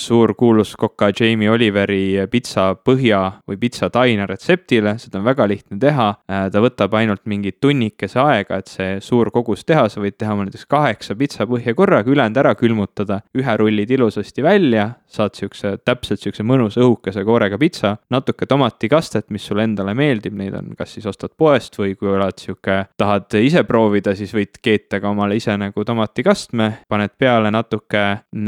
suurkuulus 0.01 0.75
koka 0.79 1.11
Jamie 1.15 1.49
Oliveri 1.51 2.27
pitsa 2.31 2.73
põhja 2.75 3.21
või 3.47 3.59
pitsa 3.61 3.89
taina 3.93 4.27
retseptile, 4.29 4.97
seda 5.01 5.21
on 5.21 5.27
väga 5.27 5.47
lihtne 5.49 5.79
teha. 5.79 6.11
ta 6.25 6.61
võtab 6.61 6.93
ainult 6.99 7.23
mingi 7.29 7.55
tunnikese 7.61 8.19
aega, 8.21 8.59
et 8.59 8.71
see 8.71 8.99
suur 9.03 9.31
kogus 9.33 9.65
teha, 9.65 9.87
sa 9.89 10.01
võid 10.03 10.17
teha 10.19 10.24
näiteks 10.25 10.65
kaheksa 10.69 11.15
pitsapõhja 11.15 11.73
korraga, 11.77 12.11
ülejäänud 12.11 12.39
ära 12.41 12.55
külmutada, 12.57 13.21
ühe 13.37 13.57
rullid 13.57 13.91
ilusasti 13.91 14.43
välja, 14.43 14.89
saad 15.07 15.35
siukse, 15.37 15.75
täpselt 15.85 16.23
siukse 16.23 16.43
mõnusa 16.43 16.81
õhukese 16.83 17.23
koorega 17.25 17.59
pitsa, 17.61 17.95
natuke 18.09 18.47
tomatikastet, 18.49 19.29
mis 19.33 19.45
sulle 19.45 19.65
endale 19.67 19.93
meeldib, 19.97 20.35
neid 20.37 20.55
on, 20.57 20.73
kas 20.77 20.95
siis 20.97 21.05
ostad 21.09 21.35
poest 21.37 21.77
või 21.79 21.95
kui 21.95 22.11
oled 22.11 22.39
sihuke, 22.41 22.77
tahad 22.97 23.37
ise 23.39 23.63
proovida, 23.67 24.15
siis 24.15 24.33
võid 24.35 24.59
keeta 24.63 24.99
ka 25.03 25.11
omale 25.11 25.37
ise 25.39 25.55
nagu 25.59 25.85
tomatikastme, 25.85 26.71
paned 26.89 27.15
peale 27.19 27.51
natuke, 27.53 28.03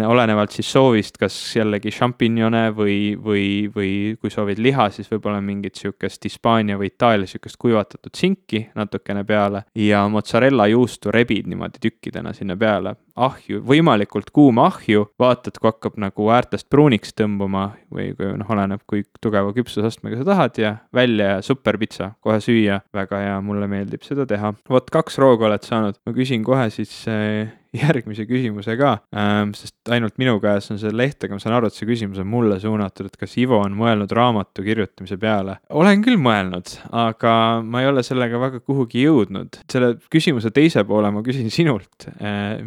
olenevalt 0.07 0.55
siis 0.55 0.71
soovist, 0.71 1.17
kas 1.21 1.35
jällegi 1.55 1.91
šampinjone 1.93 2.67
või, 2.77 2.97
või, 3.23 3.45
või 3.73 3.91
kui 4.21 4.33
soovid 4.33 4.61
liha, 4.63 4.89
siis 4.93 5.09
võib-olla 5.11 5.41
mingit 5.43 5.79
sihukest 5.79 6.23
Hispaania 6.27 6.77
või 6.79 6.91
Itaalia 6.91 7.27
sihukest 7.29 7.59
kuivatatud 7.61 8.15
sinki 8.17 8.67
natukene 8.75 9.23
peale. 9.27 9.63
Ja 9.75 10.07
mozzarella 10.11 10.67
juustu 10.71 11.11
rebid 11.13 11.47
niimoodi 11.47 11.66
tükkidena 11.81 12.33
sinna 12.33 12.57
peale 12.57 12.95
ahju, 13.17 13.61
võimalikult 13.67 14.31
kuuma 14.35 14.67
ahju, 14.71 15.07
vaatad, 15.19 15.57
kui 15.59 15.71
hakkab 15.71 15.97
nagu 16.01 16.29
äärtest 16.33 16.69
pruuniks 16.73 17.15
tõmbuma 17.17 17.69
või 17.93 18.11
kui 18.17 18.31
noh, 18.37 18.49
oleneb, 18.53 18.83
kui 18.89 19.05
tugeva 19.23 19.53
küpsusastmega 19.55 20.21
sa 20.21 20.27
tahad 20.27 20.61
ja 20.61 20.73
välja 20.95 21.35
ja 21.35 21.45
super 21.45 21.79
pitsa, 21.81 22.11
kohe 22.23 22.39
süüa, 22.43 22.81
väga 22.95 23.21
hea, 23.23 23.37
mulle 23.45 23.69
meeldib 23.71 24.05
seda 24.07 24.27
teha. 24.29 24.53
vot 24.69 24.91
kaks 24.93 25.17
rooga 25.21 25.49
oled 25.49 25.65
saanud, 25.65 25.99
ma 26.05 26.15
küsin 26.15 26.45
kohe 26.47 26.69
siis 26.73 26.93
äh, 27.11 27.49
järgmise 27.75 28.25
küsimuse 28.27 28.75
ka 28.79 28.93
ähm,, 29.15 29.53
sest 29.57 29.91
ainult 29.91 30.17
minu 30.21 30.37
käes 30.43 30.69
on 30.73 30.79
see 30.81 30.91
leht, 30.95 31.19
aga 31.23 31.37
ma 31.37 31.43
saan 31.43 31.57
aru, 31.57 31.69
et 31.69 31.77
see 31.77 31.87
küsimus 31.89 32.21
on 32.21 32.29
mulle 32.29 32.59
suunatud, 32.61 33.09
et 33.09 33.19
kas 33.19 33.35
Ivo 33.41 33.59
on 33.63 33.75
mõelnud 33.77 34.11
raamatu 34.15 34.65
kirjutamise 34.65 35.17
peale. 35.21 35.57
olen 35.69 36.03
küll 36.05 36.19
mõelnud, 36.21 36.73
aga 37.05 37.33
ma 37.63 37.83
ei 37.83 37.91
ole 37.91 38.03
sellega 38.05 38.41
väga 38.41 38.61
kuhugi 38.65 39.03
jõudnud. 39.05 39.61
selle 39.71 39.93
küsimuse 40.13 40.51
teise 40.55 40.83
poole 40.87 41.11
ma 41.13 41.23
küsin 41.25 41.51
sinult 41.53 42.09
äh,. 42.17 42.57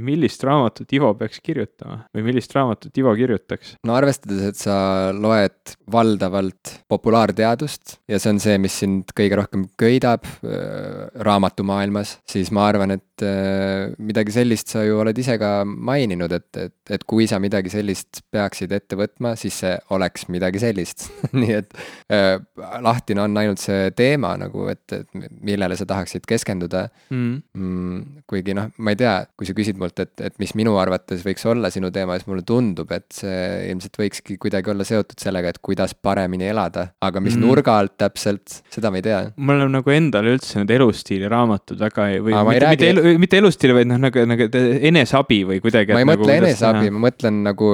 Millist 0.41 0.49
raamatut 0.49 0.93
Ivo 0.93 1.13
peaks 1.19 1.41
kirjutama 1.45 2.05
või 2.15 2.25
millist 2.25 2.55
raamatut 2.55 2.97
Ivo 2.99 3.13
kirjutaks? 3.17 3.77
no 3.85 3.95
arvestades, 3.95 4.43
et 4.51 4.57
sa 4.57 5.13
loed 5.13 5.75
valdavalt 5.91 6.81
populaarteadust 6.89 7.99
ja 8.09 8.19
see 8.19 8.33
on 8.35 8.41
see, 8.41 8.59
mis 8.59 8.79
sind 8.81 9.13
kõige 9.17 9.39
rohkem 9.41 9.67
köidab 9.81 10.25
äh, 10.25 11.09
raamatumaailmas, 11.27 12.19
siis 12.29 12.51
ma 12.55 12.67
arvan, 12.71 12.97
et 12.97 13.25
äh, 13.25 13.93
midagi 13.99 14.35
sellist 14.35 14.73
sa 14.73 14.85
ju 14.87 15.01
oled 15.03 15.19
ise 15.19 15.37
ka 15.41 15.65
maininud, 15.67 16.33
et, 16.33 16.49
et, 16.57 16.77
et 16.97 17.05
kui 17.09 17.29
sa 17.31 17.41
midagi 17.43 17.73
sellist 17.73 18.23
peaksid 18.33 18.73
ette 18.77 18.99
võtma, 18.99 19.35
siis 19.41 19.61
see 19.65 19.75
oleks 19.95 20.29
midagi 20.33 20.63
sellist. 20.63 21.09
Nii 21.41 21.57
et 21.59 21.77
äh, 22.13 22.37
lahtine 22.85 23.25
on 23.27 23.37
ainult 23.41 23.63
see 23.63 23.91
teema 23.97 24.33
nagu, 24.41 24.69
et, 24.73 24.85
et 24.95 25.09
millele 25.41 25.77
sa 25.79 25.89
tahaksid 25.89 26.27
keskenduda. 26.29 26.87
Mm.. 27.13 27.41
Mm, 27.57 28.25
kuigi 28.31 28.55
noh, 28.57 28.71
ma 28.79 28.95
ei 28.95 29.01
tea, 29.01 29.15
kui 29.39 29.49
sa 29.49 29.55
küsid 29.57 29.79
mult, 29.81 29.99
et, 30.03 30.13
et 30.31 30.39
mis 30.43 30.53
minu 30.59 30.77
arvates 30.81 31.25
võiks 31.27 31.45
olla 31.51 31.71
sinu 31.73 31.91
teema, 31.95 32.17
siis 32.19 32.29
mulle 32.31 32.45
tundub, 32.47 32.91
et 32.95 33.07
see 33.15 33.71
ilmselt 33.71 33.99
võikski 34.01 34.37
kuidagi 34.41 34.71
olla 34.73 34.87
seotud 34.87 35.19
sellega, 35.21 35.53
et 35.53 35.61
kuidas 35.65 35.95
paremini 35.95 36.49
elada, 36.51 36.87
aga 37.03 37.23
mis 37.23 37.37
mm. 37.37 37.45
nurga 37.45 37.77
alt 37.83 37.97
täpselt, 38.01 38.61
seda 38.73 38.93
ma 38.93 39.01
ei 39.01 39.07
tea. 39.07 39.21
mul 39.37 39.67
on 39.67 39.75
nagu 39.81 39.95
endale 39.95 40.35
üldse 40.37 40.61
need 40.61 40.71
elustiili 40.77 41.29
raamatud 41.31 41.81
väga 41.81 42.07
ei, 42.13 42.21
või 42.25 42.37
Aa, 42.37 42.45
mitte, 42.47 42.65
räägi... 42.65 42.91
mitte 42.91 42.91
elu, 42.95 43.15
mitte 43.25 43.41
elustiili, 43.41 43.77
vaid 43.81 43.91
noh, 43.91 44.01
nagu, 44.07 44.25
nagu 44.31 44.49
eneseabi 44.91 45.41
või 45.49 45.61
kuidagi. 45.65 45.97
ma 45.97 46.05
ei 46.05 46.09
mõtle 46.09 46.29
nagu, 46.29 46.47
eneseabi, 46.47 46.93
ma 46.95 47.05
mõtlen 47.09 47.43
nagu 47.49 47.73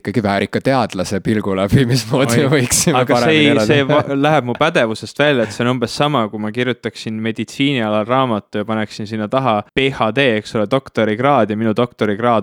ikkagi 0.00 0.24
väärika 0.24 0.62
teadlase 0.64 1.20
pilgu 1.24 1.56
läbi, 1.58 1.84
mismoodi 1.92 2.40
me 2.44 2.50
võiksime 2.56 3.02
aga 3.02 3.20
see, 3.26 3.52
see 3.68 4.16
läheb 4.16 4.48
mu 4.48 4.56
pädevusest 4.58 5.22
välja, 5.22 5.46
et 5.46 5.54
see 5.54 5.66
on 5.66 5.74
umbes 5.76 5.96
sama, 5.98 6.24
kui 6.32 6.42
ma 6.42 6.52
kirjutaksin 6.54 7.20
meditsiinialal 7.22 8.06
raamatu 8.08 8.62
ja 8.62 8.68
paneksin 8.68 9.08
sinna 9.10 9.28
taha 9.32 9.60
PhD, 9.74 10.28
eks 10.40 10.56
ole, 10.56 10.68
doktorikraad 10.70 11.52
ja 11.52 11.58
minu 11.58 11.74
doktorikraad 11.76 11.81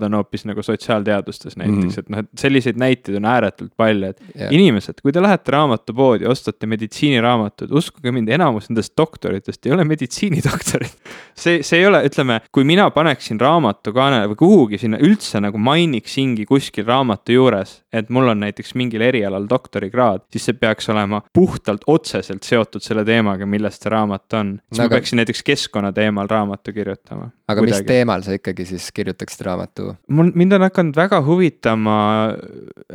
on 0.06 0.18
hoopis 0.18 0.45
nagu 0.45 0.64
sotsiaalteadustes 0.64 1.57
näiteks 1.57 1.78
mm, 1.78 1.90
-hmm. 1.90 1.99
et 1.99 2.10
noh, 2.10 2.20
et 2.20 2.30
selliseid 2.40 2.78
näiteid 2.78 3.18
on 3.18 3.26
ääretult 3.26 3.72
palju, 3.78 4.10
et 4.10 4.22
yeah. 4.36 4.53
inimesed, 4.53 5.02
kui 5.02 5.11
te 5.11 5.22
lähete 5.22 5.52
raamatupoodi, 5.52 6.26
ostate 6.26 6.68
meditsiiniraamatud, 6.68 7.72
uskuge 7.72 8.11
mind, 8.11 8.30
enamus 8.30 8.70
nendest 8.70 8.94
doktoritest 8.98 9.66
ei 9.66 9.74
ole 9.76 9.84
meditsiinidoktorid. 9.84 10.95
see, 11.44 11.64
see 11.64 11.80
ei 11.80 11.88
ole, 11.88 12.03
ütleme, 12.06 12.40
kui 12.52 12.64
mina 12.64 12.90
paneksin 12.91 13.40
raamatukaanele 13.40 14.32
või 14.34 14.40
kuhugi 14.44 14.82
sinna 14.82 14.99
üldse 15.02 15.41
nagu 15.44 15.57
mainiksingi 15.57 16.45
kuskil 16.49 16.86
raamatu 16.88 17.36
juures, 17.36 17.80
et 17.94 18.10
mul 18.10 18.32
on 18.34 18.44
näiteks 18.45 18.76
mingil 18.80 19.02
erialal 19.02 19.48
doktorikraad, 19.49 20.26
siis 20.32 20.49
see 20.49 20.57
peaks 20.60 20.90
olema 20.90 21.22
puhtalt 21.34 21.86
otseselt 21.88 22.44
seotud 22.44 22.84
selle 22.84 23.06
teemaga, 23.06 23.45
millest 23.49 23.86
see 23.86 23.94
raamat 23.94 24.38
on. 24.40 24.56
siis 24.70 24.82
no, 24.82 24.86
ma 24.86 24.95
peaksin 24.95 25.22
näiteks 25.22 25.44
keskkonna 25.44 25.91
teemal 25.95 26.30
raamatu 26.30 26.74
kirjutama. 26.74 27.30
aga 27.48 27.61
kuidagi. 27.61 27.82
mis 27.82 27.88
teemal 27.88 28.26
sa 28.26 28.36
ikkagi 28.38 28.66
siis 28.66 28.90
kirjutaksid 29.20 29.46
raamatu? 29.46 29.96
mul, 30.08 30.32
mind 30.36 30.54
on 30.54 30.62
hakanud 30.62 30.96
väga 30.96 31.22
huvitama 31.22 32.34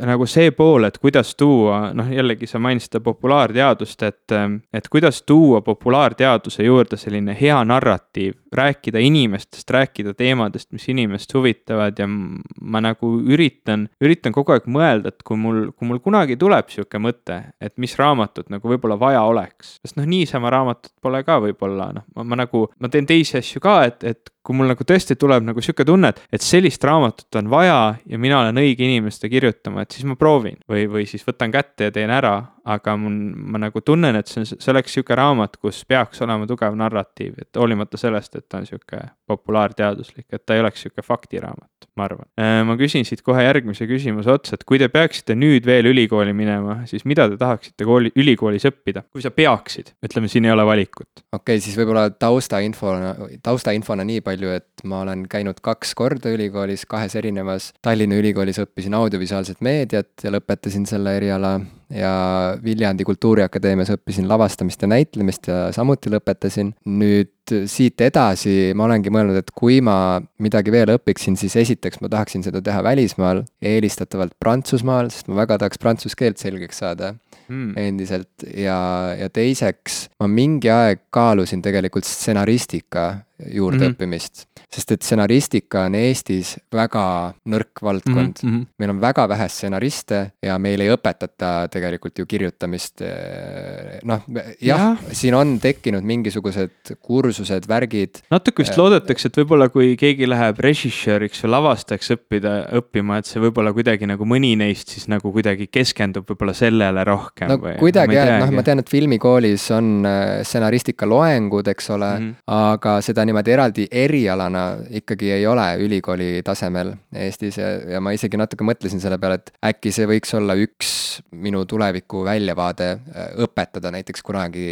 nagu 0.05 0.25
see 0.25 0.51
pool, 0.51 0.83
et 0.83 0.97
kuidas 0.97 1.35
tuua, 1.35 1.91
noh 1.93 2.09
jällegi 2.11 2.47
sa 2.47 2.59
mainisid 2.59 2.89
seda 2.95 3.03
populaarteadust, 3.03 4.03
et, 4.03 4.35
et 4.73 4.89
kuidas 4.89 5.21
tuua 5.23 5.61
populaarteaduse 5.61 6.63
juurde 6.63 6.97
selline 6.97 7.35
hea 7.39 7.57
narratiiv, 7.65 8.35
rääkida 8.55 8.99
inimestest, 8.99 9.69
rääkida 9.71 10.13
teemadest, 10.13 10.71
mis 10.71 10.87
inimest 10.89 11.33
huvitavad 11.33 11.99
ja 11.99 12.07
ma 12.07 12.81
nagu 12.81 13.15
üritan, 13.19 13.87
üritan 14.01 14.35
kogu 14.35 14.55
aeg 14.55 14.69
mõelda, 14.69 15.11
et 15.11 15.25
kui 15.25 15.37
mul, 15.39 15.71
kui 15.75 15.89
mul 15.89 16.01
kunagi 16.03 16.37
tuleb 16.39 16.69
sihuke 16.71 17.01
mõte, 17.01 17.41
et 17.61 17.75
mis 17.81 17.95
raamatut 17.99 18.49
nagu 18.53 18.69
võib-olla 18.69 18.99
vaja 18.99 19.25
oleks, 19.27 19.79
sest 19.81 19.99
noh, 19.99 20.07
niisama 20.09 20.53
raamatut 20.53 20.93
pole 21.01 21.23
ka 21.25 21.39
võib-olla 21.43 21.91
noh, 21.95 22.07
ma 22.23 22.39
nagu, 22.39 22.67
ma 22.79 22.91
teen 22.91 23.07
teisi 23.09 23.39
asju 23.41 23.61
ka, 23.63 23.81
et, 23.89 24.03
et 24.05 24.34
kui 24.45 24.57
mul 24.57 24.69
nagu 24.69 24.85
tõesti 24.87 25.17
tuleb 25.19 25.45
nagu 25.47 25.63
sihuke 25.63 25.85
tunne, 25.87 26.13
et, 26.13 26.21
et 26.37 26.45
sellist 26.45 26.83
raamatut 26.85 27.39
on 27.41 27.49
vaja 27.49 27.79
ja 28.05 28.19
mina 28.21 28.43
olen 28.43 28.61
õige 28.61 28.85
inimeste 28.85 29.29
kirjutama, 29.31 29.85
et 29.85 29.95
siis 29.95 30.05
ma 30.05 30.17
proovin 30.19 30.59
või, 30.69 30.85
või 30.91 31.07
siis 31.09 31.25
võtan 31.25 31.53
kätte 31.53 31.89
ja 31.89 31.95
teen 31.95 32.13
ära 32.13 32.37
aga 32.65 32.95
mul, 32.97 33.15
ma 33.53 33.61
nagu 33.61 33.81
tunnen, 33.85 34.17
et 34.17 34.29
see 34.29 34.41
on, 34.41 34.47
see 34.49 34.71
oleks 34.73 34.95
sihuke 34.95 35.15
raamat, 35.17 35.57
kus 35.61 35.83
peaks 35.87 36.21
olema 36.25 36.47
tugev 36.49 36.75
narratiiv, 36.79 37.37
et 37.43 37.59
hoolimata 37.59 37.99
sellest, 37.99 38.39
et 38.39 38.45
ta 38.49 38.61
on 38.61 38.65
sihuke 38.65 39.01
populaarteaduslik, 39.29 40.25
et 40.33 40.41
ta 40.45 40.57
ei 40.57 40.63
oleks 40.63 40.85
sihuke 40.85 41.05
faktiraamat, 41.05 41.87
ma 41.99 42.07
arvan. 42.09 42.27
Äh, 42.41 42.61
ma 42.65 42.77
küsin 42.79 43.05
siit 43.07 43.21
kohe 43.25 43.43
järgmise 43.45 43.85
küsimuse 43.89 44.33
otsa, 44.33 44.57
et 44.57 44.65
kui 44.67 44.81
te 44.81 44.89
peaksite 44.91 45.37
nüüd 45.37 45.67
veel 45.69 45.91
ülikooli 45.91 46.33
minema, 46.37 46.79
siis 46.89 47.05
mida 47.05 47.27
te 47.29 47.37
tahaksite 47.41 47.85
kooli, 47.87 48.13
ülikoolis 48.17 48.65
õppida, 48.71 49.05
kui 49.13 49.23
sa 49.23 49.29
peaksid, 49.35 49.93
ütleme, 50.05 50.31
siin 50.31 50.49
ei 50.49 50.55
ole 50.55 50.65
valikut. 50.65 51.11
okei 51.29 51.37
okay,, 51.37 51.63
siis 51.63 51.77
võib-olla 51.77 52.07
taustainfona, 52.09 53.13
taustainfona 53.45 54.07
nii 54.07 54.25
palju, 54.25 54.57
et 54.57 54.85
ma 54.89 55.03
olen 55.05 55.27
käinud 55.29 55.61
kaks 55.65 55.93
korda 55.97 56.33
ülikoolis, 56.33 56.87
kahes 56.89 57.15
erinevas. 57.15 57.71
Tallinna 57.85 58.17
Ülikoolis 58.17 58.57
õppisin 58.63 58.95
audiovisuaalset 58.97 59.61
meediat 59.65 60.23
ja 60.23 60.33
lõpetasin 60.33 60.85
selle 60.89 61.15
eriala 61.17 61.59
ja 61.89 62.57
Viljandi 62.63 63.05
Kultuuriakadeemias 63.05 63.91
õppisin 63.93 64.27
lavastamist 64.29 64.81
ja 64.81 64.89
näitlemist 64.89 65.47
ja 65.47 65.59
samuti 65.75 66.09
lõpetasin. 66.13 66.73
nüüd 66.85 67.34
siit 67.69 68.01
edasi 68.01 68.73
ma 68.77 68.87
olengi 68.87 69.11
mõelnud, 69.13 69.37
et 69.39 69.51
kui 69.55 69.81
ma 69.85 70.19
midagi 70.41 70.73
veel 70.73 70.95
õpiksin, 70.95 71.37
siis 71.39 71.55
esiteks 71.61 72.01
ma 72.01 72.09
tahaksin 72.11 72.45
seda 72.45 72.61
teha 72.65 72.81
välismaal, 72.85 73.43
eelistatavalt 73.61 74.35
Prantsusmaal, 74.39 75.11
sest 75.13 75.29
ma 75.29 75.41
väga 75.43 75.59
tahaks 75.61 75.81
prantsuse 75.81 76.17
keelt 76.19 76.41
selgeks 76.41 76.81
saada 76.83 77.13
mm. 77.47 77.77
endiselt 77.77 78.47
ja, 78.57 78.79
ja 79.19 79.29
teiseks 79.33 80.05
ma 80.21 80.29
mingi 80.31 80.71
aeg 80.71 81.07
kaalusin 81.13 81.63
tegelikult 81.65 82.07
stsenaristika 82.07 83.11
juurde 83.51 83.77
mm 83.77 83.83
-hmm. 83.83 83.95
õppimist. 83.95 84.45
sest 84.75 84.91
et 84.91 85.01
stsenaristika 85.01 85.85
on 85.87 85.95
Eestis 85.95 86.55
väga 86.73 87.33
nõrk 87.47 87.81
valdkond 87.81 88.41
mm. 88.43 88.49
-hmm. 88.49 88.65
meil 88.79 88.89
on 88.89 89.01
väga 89.01 89.27
vähe 89.29 89.47
stsenariste 89.49 90.31
ja 90.41 90.57
meil 90.59 90.81
ei 90.81 90.89
õpetata 90.89 91.67
tegelikult 91.71 92.19
ju 92.19 92.25
kirjutamist. 92.25 93.01
Eh, 93.01 93.99
noh, 94.03 94.23
jah 94.61 94.79
ja., 94.79 94.95
siin 95.11 95.35
on 95.35 95.59
tekkinud 95.59 96.03
mingisugused 96.03 96.95
kursused, 96.99 97.34
värgid. 97.67 98.21
natuke 98.31 98.63
vist 98.63 98.77
loodetakse, 98.77 99.31
et 99.31 99.39
võib-olla 99.41 99.69
kui 99.73 99.95
keegi 99.97 100.29
läheb 100.29 100.61
režissööriks 100.63 101.43
või 101.43 101.53
lavastajaks 101.55 102.13
õppida, 102.15 102.55
õppima, 102.79 103.19
et 103.19 103.25
see 103.25 103.41
võib-olla 103.41 103.73
kuidagi 103.73 104.05
nagu 104.05 104.25
mõni 104.29 104.53
neist 104.59 104.93
siis 104.93 105.09
nagu 105.09 105.31
kuidagi 105.33 105.67
keskendub 105.67 106.29
võib-olla 106.29 106.53
sellele 106.53 107.03
rohkem. 107.03 107.49
no 107.49 107.57
või, 107.57 107.75
kuidagi 107.81 108.15
jah, 108.15 108.37
noh, 108.45 108.53
ma 108.53 108.63
tean, 108.63 108.79
et 108.79 108.89
filmikoolis 108.89 109.65
on 109.75 110.05
eh, 110.05 110.43
stsenaristika 110.45 111.09
loengud, 111.09 111.67
eks 111.73 111.89
ole 111.89 112.11
mm, 112.19 112.29
-hmm. 112.29 112.71
aga 112.77 112.99
seda 113.01 113.15
seda 113.15 113.23
niimoodi 113.29 113.53
eraldi 113.55 113.85
erialana 113.95 114.63
ikkagi 114.99 115.31
ei 115.37 115.45
ole 115.47 115.65
ülikooli 115.85 116.41
tasemel 116.45 116.91
Eestis 117.15 117.59
ja, 117.61 117.69
ja 117.95 118.01
ma 118.03 118.11
isegi 118.15 118.37
natuke 118.39 118.65
mõtlesin 118.67 118.99
selle 118.99 119.17
peale, 119.21 119.39
et 119.39 119.53
äkki 119.71 119.93
see 119.95 120.07
võiks 120.09 120.35
olla 120.35 120.57
üks 120.59 120.91
minu 121.31 121.63
tuleviku 121.69 122.25
väljavaade 122.27 122.89
äh, 122.91 123.29
õpetada 123.45 123.93
näiteks 123.95 124.25
kunagi 124.25 124.67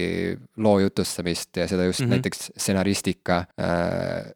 loo 0.60 0.76
jutustamist 0.84 1.56
ja 1.56 1.70
seda 1.72 1.88
just 1.88 2.04
mm 2.04 2.06
-hmm. 2.06 2.18
näiteks 2.18 2.52
stsenaristika 2.58 3.48
äh,, 3.58 4.34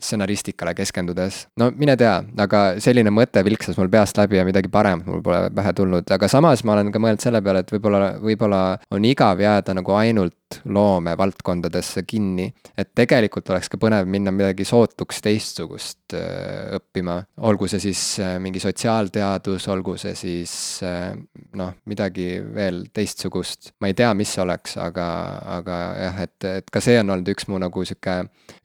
stsenaristikale 0.00 0.74
keskendudes. 0.74 1.46
no 1.60 1.70
mine 1.76 1.96
tea, 2.00 2.14
aga 2.42 2.62
selline 2.82 3.12
mõte 3.14 3.42
vilksas 3.46 3.78
mul 3.80 3.90
peast 3.92 4.18
läbi 4.20 4.40
ja 4.40 4.46
midagi 4.48 4.70
paremat 4.72 5.08
mul 5.08 5.22
pole 5.24 5.50
pähe 5.54 5.72
tulnud, 5.76 6.08
aga 6.16 6.28
samas 6.32 6.64
ma 6.64 6.76
olen 6.76 6.92
ka 6.94 7.02
mõelnud 7.02 7.22
selle 7.22 7.42
peale, 7.44 7.64
et 7.64 7.72
võib-olla, 7.72 8.16
võib-olla 8.22 8.62
on 8.94 9.08
igav 9.08 9.40
jääda 9.42 9.76
nagu 9.76 9.96
ainult 9.98 10.36
loomevaldkondadesse 10.64 12.02
kinni. 12.06 12.52
et 12.78 12.90
tegelikult 12.94 13.50
oleks 13.50 13.68
ka 13.68 13.78
põnev 13.80 14.06
minna 14.06 14.30
midagi 14.30 14.64
sootuks 14.68 15.18
teistsugust 15.24 16.14
äh, 16.14 16.76
õppima, 16.76 17.18
olgu 17.48 17.68
see 17.70 17.80
siis 17.82 18.02
äh, 18.22 18.36
mingi 18.42 18.60
sotsiaalteadus, 18.62 19.66
olgu 19.72 19.96
see 20.00 20.14
siis 20.18 20.54
äh, 20.86 21.16
noh, 21.58 21.74
midagi 21.90 22.28
veel 22.54 22.84
teistsugust. 22.94 23.72
ma 23.80 23.90
ei 23.90 23.96
tea, 23.98 24.12
mis 24.14 24.36
see 24.36 24.44
oleks, 24.44 24.76
aga, 24.82 25.08
aga 25.58 25.80
jah, 26.04 26.22
et, 26.28 26.48
et 26.60 26.70
ka 26.72 26.82
see 26.84 27.00
on 27.00 27.10
olnud 27.16 27.34
üks 27.34 27.48
mu 27.50 27.58
nagu 27.62 27.84
sihuke, 27.88 28.18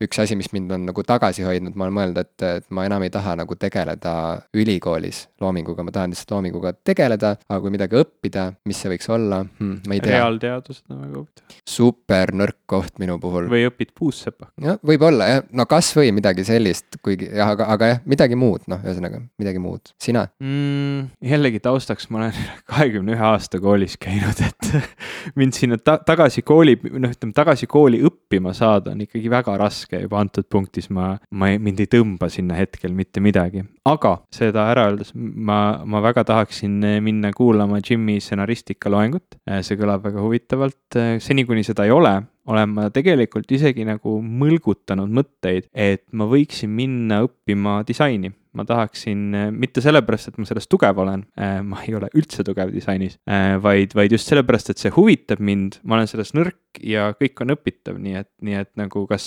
üks 0.05 0.21
asi, 0.21 0.37
mis 0.37 0.51
mind 0.53 0.77
on 0.77 0.85
nagu 0.91 1.00
tagasi 1.07 1.45
hoidnud, 1.45 1.75
ma 1.75 1.87
olen 1.87 1.97
mõelnud, 1.97 2.21
et, 2.21 2.47
et 2.47 2.67
ma 2.73 2.85
enam 2.87 3.03
ei 3.05 3.13
taha 3.13 3.35
nagu 3.41 3.57
tegeleda 3.59 4.13
ülikoolis 4.57 5.25
loominguga, 5.41 5.85
ma 5.85 5.93
tahan 5.95 6.13
lihtsalt 6.13 6.35
loominguga 6.35 6.73
tegeleda, 6.85 7.35
aga 7.49 7.59
kui 7.63 7.73
midagi 7.73 7.99
õppida, 8.01 8.47
mis 8.69 8.81
see 8.81 8.91
võiks 8.93 9.09
olla 9.11 9.41
hmm,, 9.43 9.81
ma 9.87 9.97
ei 9.97 10.03
tea. 10.03 10.17
reaalteadused 10.19 10.85
on 10.91 11.03
väga 11.05 11.17
huvitav 11.19 11.59
super 11.67 12.33
nõrk 12.35 12.57
koht 12.69 12.99
minu 13.01 13.17
puhul. 13.21 13.47
või 13.51 13.65
õpid 13.69 13.93
puussepa. 13.97 14.49
jah, 14.61 14.79
võib-olla 14.85 15.27
jah, 15.29 15.43
no 15.57 15.65
kasvõi 15.69 16.11
midagi 16.15 16.45
sellist, 16.47 16.99
kuigi 17.03 17.29
jah, 17.29 17.53
aga, 17.55 17.67
aga 17.75 17.91
jah, 17.93 18.01
midagi 18.09 18.37
muud, 18.39 18.65
noh, 18.71 18.81
ühesõnaga 18.85 19.21
midagi 19.41 19.61
muud, 19.63 19.93
sina 20.01 20.27
mm,? 20.41 21.11
jällegi 21.31 21.61
taustaks, 21.63 22.09
ma 22.11 22.23
olen 22.23 22.41
kahekümne 22.71 23.15
ühe 23.15 23.27
aasta 23.31 23.61
koolis 23.63 23.97
käinud, 24.01 24.43
et 24.45 24.71
mind 25.39 25.57
sinna 25.57 25.79
ta 25.81 25.97
tagasi 26.05 26.45
kooli, 26.45 26.77
noh, 26.91 27.11
ütleme 27.11 27.35
tagasi 27.37 27.69
kooli 27.71 28.01
õppima 28.07 28.55
saada 28.57 28.95
on 28.95 29.05
ikkagi 29.05 29.31
väga 29.31 29.57
raske 29.59 30.03
juba 30.03 30.21
antud 30.21 30.47
punktis, 30.51 30.90
ma, 30.93 31.13
ma 31.31 31.51
ei, 31.51 31.59
mind 31.61 31.81
ei 31.83 31.89
tõmba 31.91 32.29
sinna 32.31 32.57
hetkel 32.59 32.95
mitte 32.97 33.23
midagi. 33.23 33.63
aga 33.87 34.17
seda 34.33 34.67
ära 34.73 34.87
öeldes, 34.89 35.13
ma, 35.15 35.81
ma 35.85 36.03
väga 36.03 36.25
tahaksin 36.29 36.79
minna 37.03 37.31
kuulama 37.35 37.81
Jimmy 37.81 38.19
stsenaristika 38.21 38.91
loengut, 38.93 39.39
see 39.61 39.79
kõlab 39.79 40.05
väga 40.05 40.21
huvitavalt, 40.21 40.99
seni 41.23 41.47
kuni 41.47 41.65
seda 41.65 41.87
ei 41.87 41.95
ole, 41.95 42.19
olen 42.51 42.75
ma 42.75 42.89
tegelikult 42.93 43.49
isegi 43.53 43.85
nagu 43.87 44.17
mõlgutanud 44.21 45.11
mõtteid, 45.13 45.69
et 45.73 46.05
ma 46.17 46.27
võiksin 46.29 46.71
minna 46.73 47.21
õppima 47.27 47.81
disaini. 47.87 48.33
Ma 48.51 48.65
tahaksin, 48.67 49.29
mitte 49.55 49.79
sellepärast, 49.79 50.27
et 50.27 50.39
ma 50.41 50.43
selles 50.43 50.67
tugev 50.67 50.97
olen, 50.99 51.21
ma 51.63 51.83
ei 51.85 51.95
ole 51.95 52.09
üldse 52.19 52.43
tugev 52.43 52.73
disainis, 52.73 53.15
vaid, 53.63 53.95
vaid 53.95 54.11
just 54.11 54.27
sellepärast, 54.27 54.73
et 54.73 54.81
see 54.81 54.91
huvitab 54.91 55.39
mind, 55.39 55.77
ma 55.87 55.95
olen 55.95 56.11
selles 56.11 56.33
nõrk 56.35 56.70
ja 56.79 57.09
kõik 57.17 57.41
on 57.43 57.53
õpitav, 57.55 57.97
nii 58.01 58.15
et, 58.21 58.29
nii 58.45 58.57
et 58.61 58.69
nagu 58.79 59.03
kas 59.09 59.25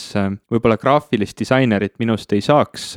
võib-olla 0.52 0.78
graafilist 0.80 1.38
disainerit 1.40 1.96
minust 2.02 2.32
ei 2.34 2.42
saaks 2.44 2.94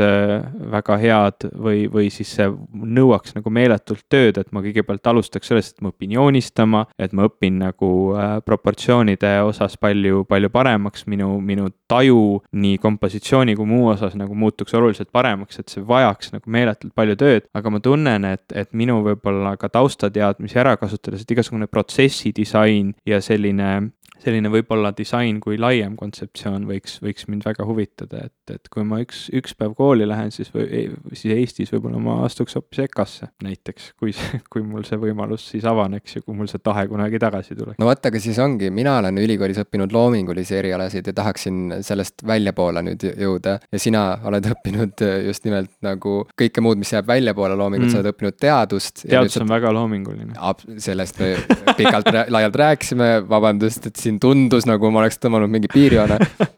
väga 0.72 0.98
head 1.02 1.48
või, 1.54 1.86
või 1.92 2.10
siis 2.14 2.32
see 2.38 2.48
nõuaks 2.48 3.36
nagu 3.38 3.52
meeletult 3.54 4.06
tööd, 4.12 4.40
et 4.40 4.52
ma 4.56 4.64
kõigepealt 4.66 5.12
alustaks 5.12 5.52
sellest, 5.52 5.76
et 5.76 5.86
ma 5.86 5.92
õpin 5.94 6.16
joonistama, 6.16 6.86
et 7.00 7.16
ma 7.18 7.28
õpin 7.28 7.60
nagu 7.62 7.92
proportsioonide 8.46 9.34
osas 9.48 9.78
palju, 9.82 10.24
palju 10.30 10.52
paremaks, 10.54 11.08
minu, 11.12 11.38
minu 11.44 11.70
taju 11.90 12.42
nii 12.58 12.78
kompositsiooni 12.84 13.56
kui 13.58 13.68
muu 13.70 13.92
osas 13.94 14.16
nagu 14.20 14.36
muutuks 14.38 14.76
oluliselt 14.78 15.12
paremaks, 15.16 15.60
et 15.60 15.74
see 15.74 15.84
vajaks 15.88 16.34
nagu 16.36 16.52
meeletult 16.54 16.94
palju 16.98 17.18
tööd, 17.20 17.48
aga 17.58 17.74
ma 17.74 17.82
tunnen, 17.84 18.28
et, 18.32 18.46
et 18.56 18.72
minu 18.78 19.00
võib-olla 19.06 19.56
ka 19.60 19.70
taustateadmisi 19.74 20.60
ära 20.60 20.76
kasutades, 20.80 21.24
et 21.24 21.36
igasugune 21.36 21.70
protsessidisain 21.72 22.94
ja 23.08 23.22
selline 23.24 23.92
selline 24.24 24.50
võib-olla 24.52 24.92
disain 24.98 25.40
kui 25.44 25.60
laiem 25.60 25.96
kontseptsioon 26.00 26.66
võiks, 26.70 26.98
võiks 27.04 27.28
mind 27.30 27.46
väga 27.48 27.66
huvitada, 27.68 28.26
et, 28.28 28.54
et 28.54 28.70
kui 28.74 28.86
ma 28.88 29.00
üks, 29.04 29.28
üks 29.36 29.56
päev 29.58 29.76
kooli 29.78 30.08
lähen, 30.08 30.32
siis 30.34 30.50
või, 30.54 30.88
siis 31.14 31.34
Eestis 31.36 31.74
võib-olla 31.74 32.02
ma 32.02 32.18
astuks 32.26 32.58
hoopis 32.58 32.84
EKA-sse 32.88 33.30
näiteks, 33.46 33.92
kui, 34.00 34.14
kui 34.52 34.66
mul 34.66 34.86
see 34.88 35.00
võimalus 35.02 35.48
siis 35.54 35.68
avaneks 35.70 36.18
ja 36.18 36.24
kui 36.26 36.38
mul 36.38 36.50
see 36.52 36.62
tahe 36.64 36.88
kunagi 36.90 37.22
tagasi 37.22 37.58
tuleks. 37.58 37.80
no 37.82 37.90
vot, 37.90 38.10
aga 38.10 38.22
siis 38.24 38.40
ongi, 38.44 38.72
mina 38.74 38.98
olen 39.02 39.22
ülikoolis 39.22 39.62
õppinud 39.64 39.94
loomingulisi 39.96 40.58
erialasid 40.60 41.12
ja 41.12 41.16
tahaksin 41.18 41.80
sellest 41.86 42.26
väljapoole 42.28 42.84
nüüd 42.90 43.08
jõuda 43.14 43.58
ja 43.62 43.82
sina 43.82 44.06
oled 44.28 44.50
õppinud 44.54 45.06
just 45.28 45.46
nimelt 45.48 45.74
nagu 45.86 46.20
kõike 46.38 46.64
muud, 46.66 46.82
mis 46.82 46.94
jääb 46.96 47.08
väljapoole 47.10 47.58
loomingut 47.58 47.90
mm., 47.90 47.94
sa 47.94 48.02
oled 48.02 48.12
õppinud 48.14 48.40
teadust. 48.42 49.06
teadus 49.06 49.38
on 49.42 49.50
väga 49.52 49.72
loominguline. 49.76 50.34
sellest 50.84 51.20
me 51.22 51.34
pikalt-laialt 51.78 52.56
rääkisime, 52.64 53.10
vabandust, 53.30 53.90
et 53.90 54.07
siin 54.08 54.20
tundus 54.24 54.68
nagu 54.68 54.92
ma 54.94 55.04
oleks 55.04 55.20
tõmmanud 55.22 55.52
mingi 55.52 55.70
piirjoone. 55.72 56.18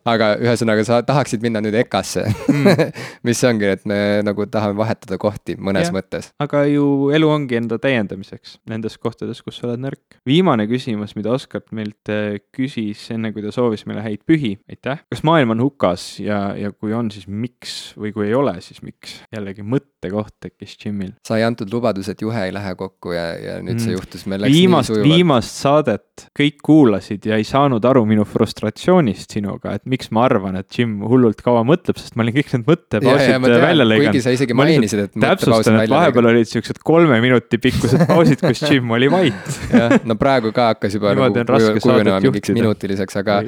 aga 0.09 0.31
ühesõnaga, 0.41 0.83
sa 0.87 1.01
tahaksid 1.05 1.43
minna 1.43 1.61
nüüd 1.63 1.75
EKA-sse 1.83 2.23
mm. 2.25 2.93
mis 3.27 3.41
ongi, 3.45 3.67
et 3.75 3.85
me 3.89 3.99
nagu 4.25 4.47
tahame 4.49 4.77
vahetada 4.79 5.19
kohti 5.21 5.55
mõnes 5.59 5.89
ja, 5.89 5.95
mõttes. 5.95 6.31
aga 6.41 6.63
ju 6.69 7.09
elu 7.15 7.29
ongi 7.29 7.59
enda 7.59 7.79
täiendamiseks 7.81 8.57
nendes 8.69 8.97
kohtades, 9.01 9.43
kus 9.45 9.59
sa 9.59 9.69
oled 9.69 9.83
nõrk. 9.83 10.19
viimane 10.29 10.67
küsimus, 10.69 11.15
mida 11.19 11.33
Oskar 11.35 11.65
meilt 11.75 12.11
äh, 12.13 12.39
küsis 12.55 13.05
enne, 13.13 13.33
kui 13.35 13.45
ta 13.45 13.53
soovis 13.55 13.85
meile 13.89 14.03
häid 14.05 14.25
pühi, 14.29 14.55
aitäh. 14.71 15.03
kas 15.11 15.25
maailm 15.27 15.55
on 15.57 15.65
hukas 15.67 16.11
ja, 16.23 16.41
ja 16.57 16.73
kui 16.73 16.95
on, 16.95 17.11
siis 17.13 17.27
miks 17.29 17.93
või 17.99 18.13
kui 18.15 18.29
ei 18.29 18.37
ole, 18.37 18.57
siis 18.65 18.83
miks? 18.85 19.19
jällegi 19.33 19.65
mõttekoht 19.99 20.35
tekkis 20.39 20.77
Jimil. 20.79 21.11
sai 21.27 21.43
antud 21.43 21.69
lubadus, 21.71 22.07
et 22.09 22.21
juhe 22.21 22.39
ei 22.47 22.53
lähe 22.55 22.71
kokku 22.79 23.11
ja, 23.11 23.33
ja 23.35 23.55
nüüd 23.59 23.75
mm. 23.75 23.83
see 23.83 23.95
juhtus, 23.95 24.25
meil 24.29 24.41
läks 24.43 24.55
viimast, 24.55 24.89
nii 24.89 24.95
sujuvalt. 24.95 25.13
viimast 25.13 25.59
saadet 25.59 26.25
kõik 26.39 26.59
kuulasid 26.63 27.27
ja 27.27 27.39
ei 27.39 27.45
saanud 27.47 27.83
aru 27.85 28.05
minu 28.07 28.25
frustratsioonist 28.27 29.35
sinuga, 29.35 29.75
et 29.75 29.85
miks 29.89 30.11
ma 30.15 30.25
arvan, 30.27 30.59
et 30.59 30.67
Jim 30.75 30.99
hullult 31.03 31.43
kaua 31.43 31.65
mõtleb, 31.67 31.99
sest 31.99 32.15
ma 32.15 32.25
olin 32.25 32.37
kõik 32.37 32.53
need 32.55 32.67
mõttepausid 32.67 33.47
välja 33.49 33.87
lõiganud. 33.87 34.13
kuigi 34.13 34.23
sa 34.23 34.33
isegi 34.35 34.57
mainisid, 34.57 35.03
et 35.07 35.19
täpsustan, 35.19 35.81
et 35.83 35.91
vahepeal 35.91 36.31
olid 36.31 36.51
siuksed 36.51 36.79
kolme 36.83 37.19
minuti 37.23 37.59
pikkused 37.61 38.05
pausid, 38.09 38.43
kus 38.43 38.63
Jim 38.69 38.95
oli 38.95 39.11
vait. 39.11 39.51
jah, 39.73 39.97
no 40.07 40.15
praegu 40.19 40.53
ka 40.55 40.71
hakkas 40.73 40.95
juba 40.95 41.15
nagu 41.17 41.43
kujunema 41.79 42.21
mingiks 42.23 42.55
minutiliseks, 42.55 43.19
aga 43.19 43.41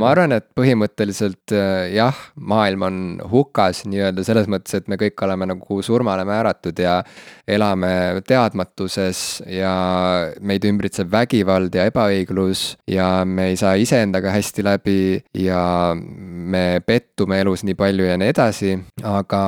ma 0.00 0.12
arvan, 0.12 0.38
et 0.38 0.48
põhimõtteliselt 0.56 1.52
äh, 1.56 1.92
jah, 1.96 2.16
maailm 2.36 2.88
on 2.88 2.98
hukas 3.32 3.84
nii-öelda 3.88 4.24
selles 4.26 4.48
mõttes, 4.52 4.80
et 4.80 4.88
me 4.90 4.98
kõik 5.00 5.20
oleme 5.26 5.48
nagu 5.52 5.81
surmale 5.82 6.24
määratud 6.28 6.78
ja 6.78 7.00
elame 7.48 8.22
teadmatuses 8.26 9.42
ja 9.50 9.72
meid 10.40 10.64
ümbritseb 10.68 11.10
vägivald 11.12 11.74
ja 11.74 11.86
ebaõiglus 11.90 12.64
ja 12.90 13.24
me 13.26 13.50
ei 13.52 13.58
saa 13.60 13.74
iseendaga 13.80 14.32
hästi 14.34 14.64
läbi 14.66 15.00
ja 15.42 15.62
me 15.96 16.80
pettume 16.86 17.40
elus 17.42 17.64
nii 17.66 17.78
palju 17.78 18.06
ja 18.08 18.18
nii 18.20 18.32
edasi, 18.32 18.76
aga 19.02 19.42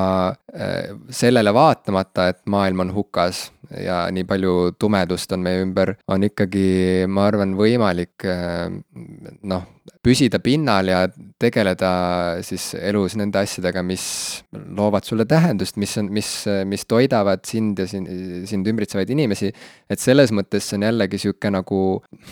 sellele 1.09 1.51
vaatamata, 1.53 2.29
et 2.31 2.41
maailm 2.47 2.85
on 2.85 2.93
hukas 2.95 3.49
ja 3.81 4.05
nii 4.13 4.25
palju 4.27 4.55
tumedust 4.79 5.31
on 5.35 5.43
meie 5.45 5.63
ümber, 5.63 5.95
on 6.11 6.25
ikkagi, 6.27 7.05
ma 7.11 7.27
arvan, 7.29 7.55
võimalik 7.57 8.25
äh, 8.29 8.67
noh, 9.49 9.65
püsida 10.05 10.39
pinnal 10.41 10.89
ja 10.89 10.99
tegeleda 11.41 11.89
siis 12.45 12.71
elus 12.77 13.15
nende 13.17 13.41
asjadega, 13.41 13.83
mis 13.85 14.05
loovad 14.53 15.05
sulle 15.05 15.25
tähendust, 15.29 15.77
mis 15.81 15.95
on, 16.01 16.09
mis, 16.13 16.29
mis 16.69 16.85
toidavad 16.89 17.43
sind 17.45 17.81
ja 17.81 17.87
sind, 17.89 18.09
sind 18.49 18.69
ümbritsevaid 18.69 19.11
inimesi. 19.13 19.51
et 19.89 20.01
selles 20.01 20.33
mõttes 20.33 20.65
see 20.65 20.79
on 20.79 20.87
jällegi 20.87 21.19
sihuke 21.21 21.51
nagu, 21.53 21.79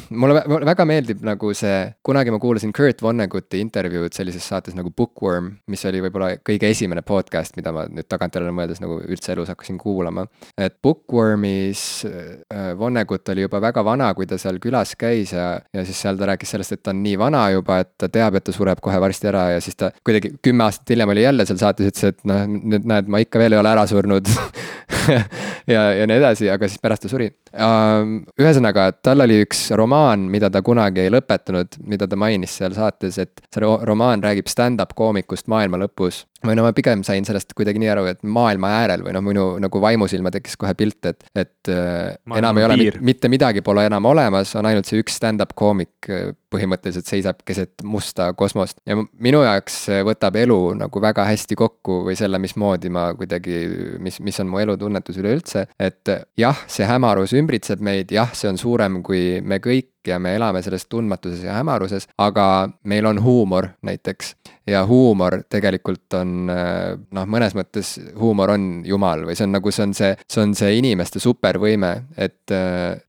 mulle 0.09 0.43
väga 0.65 0.85
meeldib 0.89 1.21
nagu 1.25 1.53
see, 1.57 1.77
kunagi 2.05 2.33
ma 2.33 2.41
kuulasin 2.41 2.73
Kurt 2.73 3.01
Vonneguti 3.05 3.61
intervjuud 3.61 4.13
sellises 4.13 4.47
saates 4.49 4.77
nagu 4.77 4.93
Bookworm, 4.93 5.53
mis 5.69 5.85
oli 5.89 6.01
võib-olla 6.05 6.33
kõige 6.45 6.69
esimene 6.73 7.05
podcast, 7.05 7.57
mida 7.57 7.73
ma 7.75 7.85
nüüd 7.89 8.09
tagantjärele 8.13 8.53
mõeldes 8.55 8.81
nagu 8.83 8.99
üldse 9.03 9.33
elus 9.35 9.51
hakkasin 9.51 9.77
kuulama. 9.81 10.25
et 10.57 10.77
Bookwormis 10.83 11.83
äh, 12.07 12.71
Vonnegut 12.79 13.29
oli 13.33 13.45
juba 13.47 13.61
väga 13.63 13.83
vana, 13.85 14.13
kui 14.13 14.27
ta 14.29 14.37
seal 14.41 14.59
külas 14.63 14.95
käis 14.99 15.33
ja, 15.35 15.57
ja 15.73 15.85
siis 15.85 15.99
seal 16.05 16.19
ta 16.19 16.29
rääkis 16.31 16.55
sellest, 16.55 16.77
et 16.77 16.83
ta 16.83 16.93
on 16.93 17.03
nii 17.03 17.17
vana 17.19 17.45
juba, 17.53 17.81
et 17.83 17.93
ta 17.97 18.09
teab, 18.11 18.37
et 18.39 18.47
ta 18.47 18.55
sureb 18.55 18.81
kohe 18.83 18.99
varsti 19.01 19.31
ära 19.31 19.49
ja 19.55 19.61
siis 19.63 19.77
ta 19.79 19.91
kuidagi 20.05 20.35
kümme 20.43 20.67
aastat 20.67 20.93
hiljem 20.93 21.13
oli 21.13 21.25
jälle 21.25 21.47
seal 21.49 21.61
saates, 21.61 21.93
ütles, 21.93 22.13
et 22.13 22.27
noh, 22.29 22.45
nüüd 22.47 22.87
näed, 22.89 23.11
ma 23.11 23.23
ikka 23.23 23.41
veel 23.41 23.57
ei 23.57 23.63
ole 23.63 23.73
ära 23.73 23.87
surnud 23.89 24.29
ja, 25.73 25.83
ja 25.97 26.07
nii 26.09 26.17
edasi, 26.19 26.49
aga 26.51 26.69
siis 26.69 26.81
pärast 26.83 27.05
ta 27.05 27.11
suri. 27.11 27.29
ühesõnaga, 27.53 28.89
tal 29.05 29.25
oli 29.25 29.41
üks 29.43 29.67
romaan, 29.77 30.27
mida 30.33 30.49
ta 30.53 30.63
kunagi 30.65 31.05
ei 31.05 31.13
lõpetanud, 31.13 31.79
mida 31.89 32.07
ta 32.09 32.19
mainis 32.19 32.57
seal 32.59 32.75
saates, 32.77 33.19
et 33.21 33.43
see 33.53 33.63
romaan 33.63 34.23
räägib 34.23 34.49
stand-up 34.51 34.95
koomikust 34.97 35.49
maailma 35.51 35.81
lõpus 35.85 36.23
või 36.43 36.57
no 36.57 36.65
ma 36.65 36.73
pigem 36.75 37.03
sain 37.07 37.25
sellest 37.27 37.53
kuidagi 37.55 37.79
nii 37.81 37.91
aru, 37.93 38.05
et 38.11 38.23
maailma 38.27 38.71
äärel 38.81 39.03
või 39.05 39.13
noh, 39.15 39.23
minu 39.23 39.45
nagu 39.63 39.81
vaimusilma 39.83 40.31
tekkis 40.33 40.57
kohe 40.59 40.73
pilt, 40.77 40.99
et, 41.07 41.23
et 41.31 41.71
äh, 41.71 42.15
maailma 42.27 42.41
enam 42.41 42.59
ei 42.59 42.67
ole, 42.67 42.89
mitte 43.05 43.31
midagi 43.31 43.63
pole 43.65 43.85
enam 43.87 44.09
olemas, 44.11 44.51
on 44.59 44.67
ainult 44.67 44.89
see 44.89 44.99
üks 45.03 45.17
stand-up 45.21 45.55
koomik 45.59 46.11
äh, 46.11 46.33
põhimõtteliselt 46.53 47.09
seisab 47.09 47.41
keset 47.45 47.83
musta 47.83 48.31
kosmost. 48.37 48.79
ja 48.85 48.97
minu 48.97 49.43
jaoks 49.45 49.79
võtab 50.07 50.37
elu 50.39 50.59
nagu 50.79 51.03
väga 51.03 51.25
hästi 51.29 51.57
kokku 51.59 52.01
või 52.07 52.17
selle, 52.19 52.39
mismoodi 52.41 52.91
ma 52.93 53.09
kuidagi, 53.17 53.63
mis, 54.03 54.19
mis 54.23 54.39
on 54.43 54.51
mu 54.51 54.61
elutunnetus 54.63 55.19
üleüldse, 55.21 55.67
et 55.79 56.13
jah, 56.39 56.65
see 56.67 56.87
hämarus 56.89 57.35
ümbritseb 57.37 57.83
meid, 57.83 58.13
jah, 58.13 58.31
see 58.37 58.51
on 58.51 58.61
suurem 58.61 59.01
kui 59.05 59.41
me 59.41 59.59
kõik 59.63 59.92
ja 60.07 60.19
me 60.19 60.35
elame 60.35 60.61
selles 60.61 60.85
tundmatuses 60.89 61.43
ja 61.43 61.57
hämaruses, 61.59 62.07
aga 62.17 62.69
meil 62.83 63.05
on 63.05 63.21
huumor 63.23 63.67
näiteks. 63.81 64.35
ja 64.67 64.85
huumor 64.87 65.41
tegelikult 65.51 66.13
on 66.15 66.45
noh, 66.47 67.25
mõnes 67.27 67.51
mõttes 67.51 67.97
huumor 68.15 68.53
on 68.53 68.67
jumal 68.87 69.25
või 69.27 69.35
see 69.35 69.43
on 69.43 69.57
nagu, 69.57 69.71
see 69.75 69.83
on 69.83 69.93
see, 69.97 70.13
see 70.23 70.43
on 70.43 70.53
see 70.55 70.77
inimeste 70.77 71.19
supervõime, 71.19 71.89
et 72.15 72.53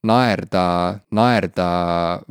naerda, 0.03 0.65
naerda 1.15 1.69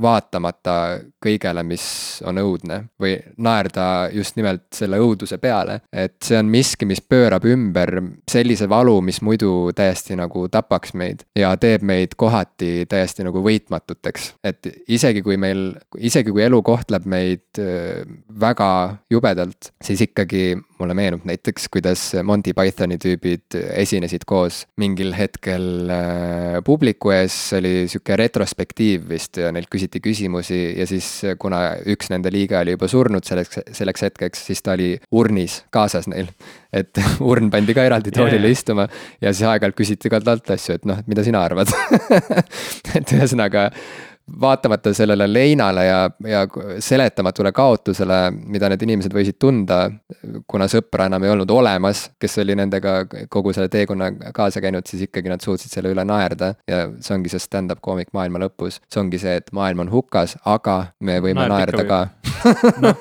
vaatamata 0.01 0.75
kõigele, 1.23 1.63
mis 1.63 1.85
on 2.27 2.41
õudne. 2.41 2.83
või 2.99 3.15
naerda 3.37 4.09
just 4.11 4.35
nimelt 4.35 4.67
selle 4.75 4.99
õuduse 4.99 5.37
peale, 5.37 5.79
et 5.91 6.17
see 6.23 6.37
on 6.39 6.51
miski, 6.51 6.85
mis 6.85 7.01
pöörab 7.01 7.45
ümber 7.47 7.95
sellise 8.29 8.67
valu, 8.69 8.99
mis 9.01 9.21
muidu 9.21 9.71
täiesti 9.75 10.17
nagu 10.19 10.47
tapaks 10.51 10.93
meid 10.93 11.23
ja 11.35 11.55
teeb 11.57 11.83
meid 11.87 12.17
kohati 12.19 12.85
täiesti 12.89 13.23
nagu 13.23 13.43
võitmatuteks. 13.43 14.33
et 14.43 14.52
isegi 14.91 15.23
kui 15.25 15.37
meil, 15.41 15.71
isegi 15.97 16.33
kui 16.33 16.43
elu 16.45 16.59
kohtleb 16.65 17.07
meid 17.09 17.61
äh, 17.61 18.03
väga 18.39 18.69
jubedalt, 19.11 19.71
siis 19.83 20.03
ikkagi 20.07 20.53
mulle 20.79 20.95
meenub 20.97 21.25
näiteks, 21.27 21.69
kuidas 21.73 22.05
Monty 22.25 22.53
Pythoni 22.57 22.97
tüübid 23.01 23.57
esinesid 23.77 24.25
koos 24.29 24.63
mingil 24.81 25.13
hetkel 25.17 25.91
äh, 25.93 26.59
publiku 26.65 27.13
ees, 27.15 27.35
see 27.49 27.61
oli 27.61 27.73
sihuke 27.91 28.17
retrospektiiv 28.19 29.07
vist 29.09 29.39
ja 29.41 29.51
neilt 29.55 29.71
küsiti 29.71 30.01
küsimusi 30.03 30.61
ja 30.79 30.87
siis 30.89 31.09
kuna 31.39 31.63
üks 31.93 32.11
nende 32.13 32.33
liige 32.33 32.57
oli 32.59 32.77
juba 32.77 32.89
surnud 32.91 33.25
selleks, 33.27 33.63
selleks 33.71 34.09
hetkeks, 34.09 34.45
siis 34.51 34.63
ta 34.65 34.77
oli 34.77 34.95
urnis 35.11 35.61
kaasas 35.73 36.09
neil. 36.11 36.31
et 36.73 36.99
urn 37.31 37.51
pandi 37.53 37.75
ka 37.75 37.85
eraldi 37.87 38.13
toolile 38.13 38.49
yeah. 38.49 38.57
istuma 38.57 38.87
ja 39.21 39.33
siis 39.33 39.45
aeg-ajalt 39.49 39.77
küsiti 39.77 40.11
ka 40.11 40.21
talt 40.23 40.49
asju, 40.55 40.79
et 40.79 40.89
noh, 40.89 40.99
et 40.99 41.09
mida 41.11 41.25
sina 41.25 41.43
arvad 41.45 41.71
et 42.97 43.15
ühesõnaga 43.17 43.69
vaatamata 44.41 44.93
sellele 44.93 45.33
leinale 45.33 45.85
ja, 45.85 46.09
ja 46.27 46.47
seletamatule 46.79 47.51
kaotusele, 47.51 48.31
mida 48.31 48.69
need 48.71 48.85
inimesed 48.85 49.13
võisid 49.13 49.35
tunda, 49.39 49.81
kuna 50.47 50.67
sõpra 50.71 51.09
enam 51.09 51.25
ei 51.25 51.33
olnud 51.33 51.51
olemas, 51.51 52.05
kes 52.19 52.39
oli 52.43 52.55
nendega 52.55 53.03
kogu 53.31 53.53
selle 53.53 53.67
teekonna 53.73 54.11
kaasa 54.35 54.61
käinud, 54.63 54.87
siis 54.87 55.05
ikkagi 55.09 55.31
nad 55.31 55.43
suutsid 55.43 55.75
selle 55.75 55.91
üle 55.91 56.05
naerda. 56.07 56.53
ja 56.67 56.85
see 57.03 57.15
ongi 57.17 57.31
see 57.33 57.43
stand-up 57.43 57.81
koomik 57.83 58.13
maailma 58.15 58.39
lõpus, 58.45 58.79
see 58.87 59.01
ongi 59.01 59.19
see, 59.19 59.35
et 59.41 59.51
maailm 59.51 59.83
on 59.83 59.91
hukas, 59.91 60.37
aga 60.45 60.79
me 60.99 61.19
võime 61.19 61.43
Naerd 61.43 61.75
naerda 61.75 61.85
ka. 61.87 61.99
no, 62.83 62.93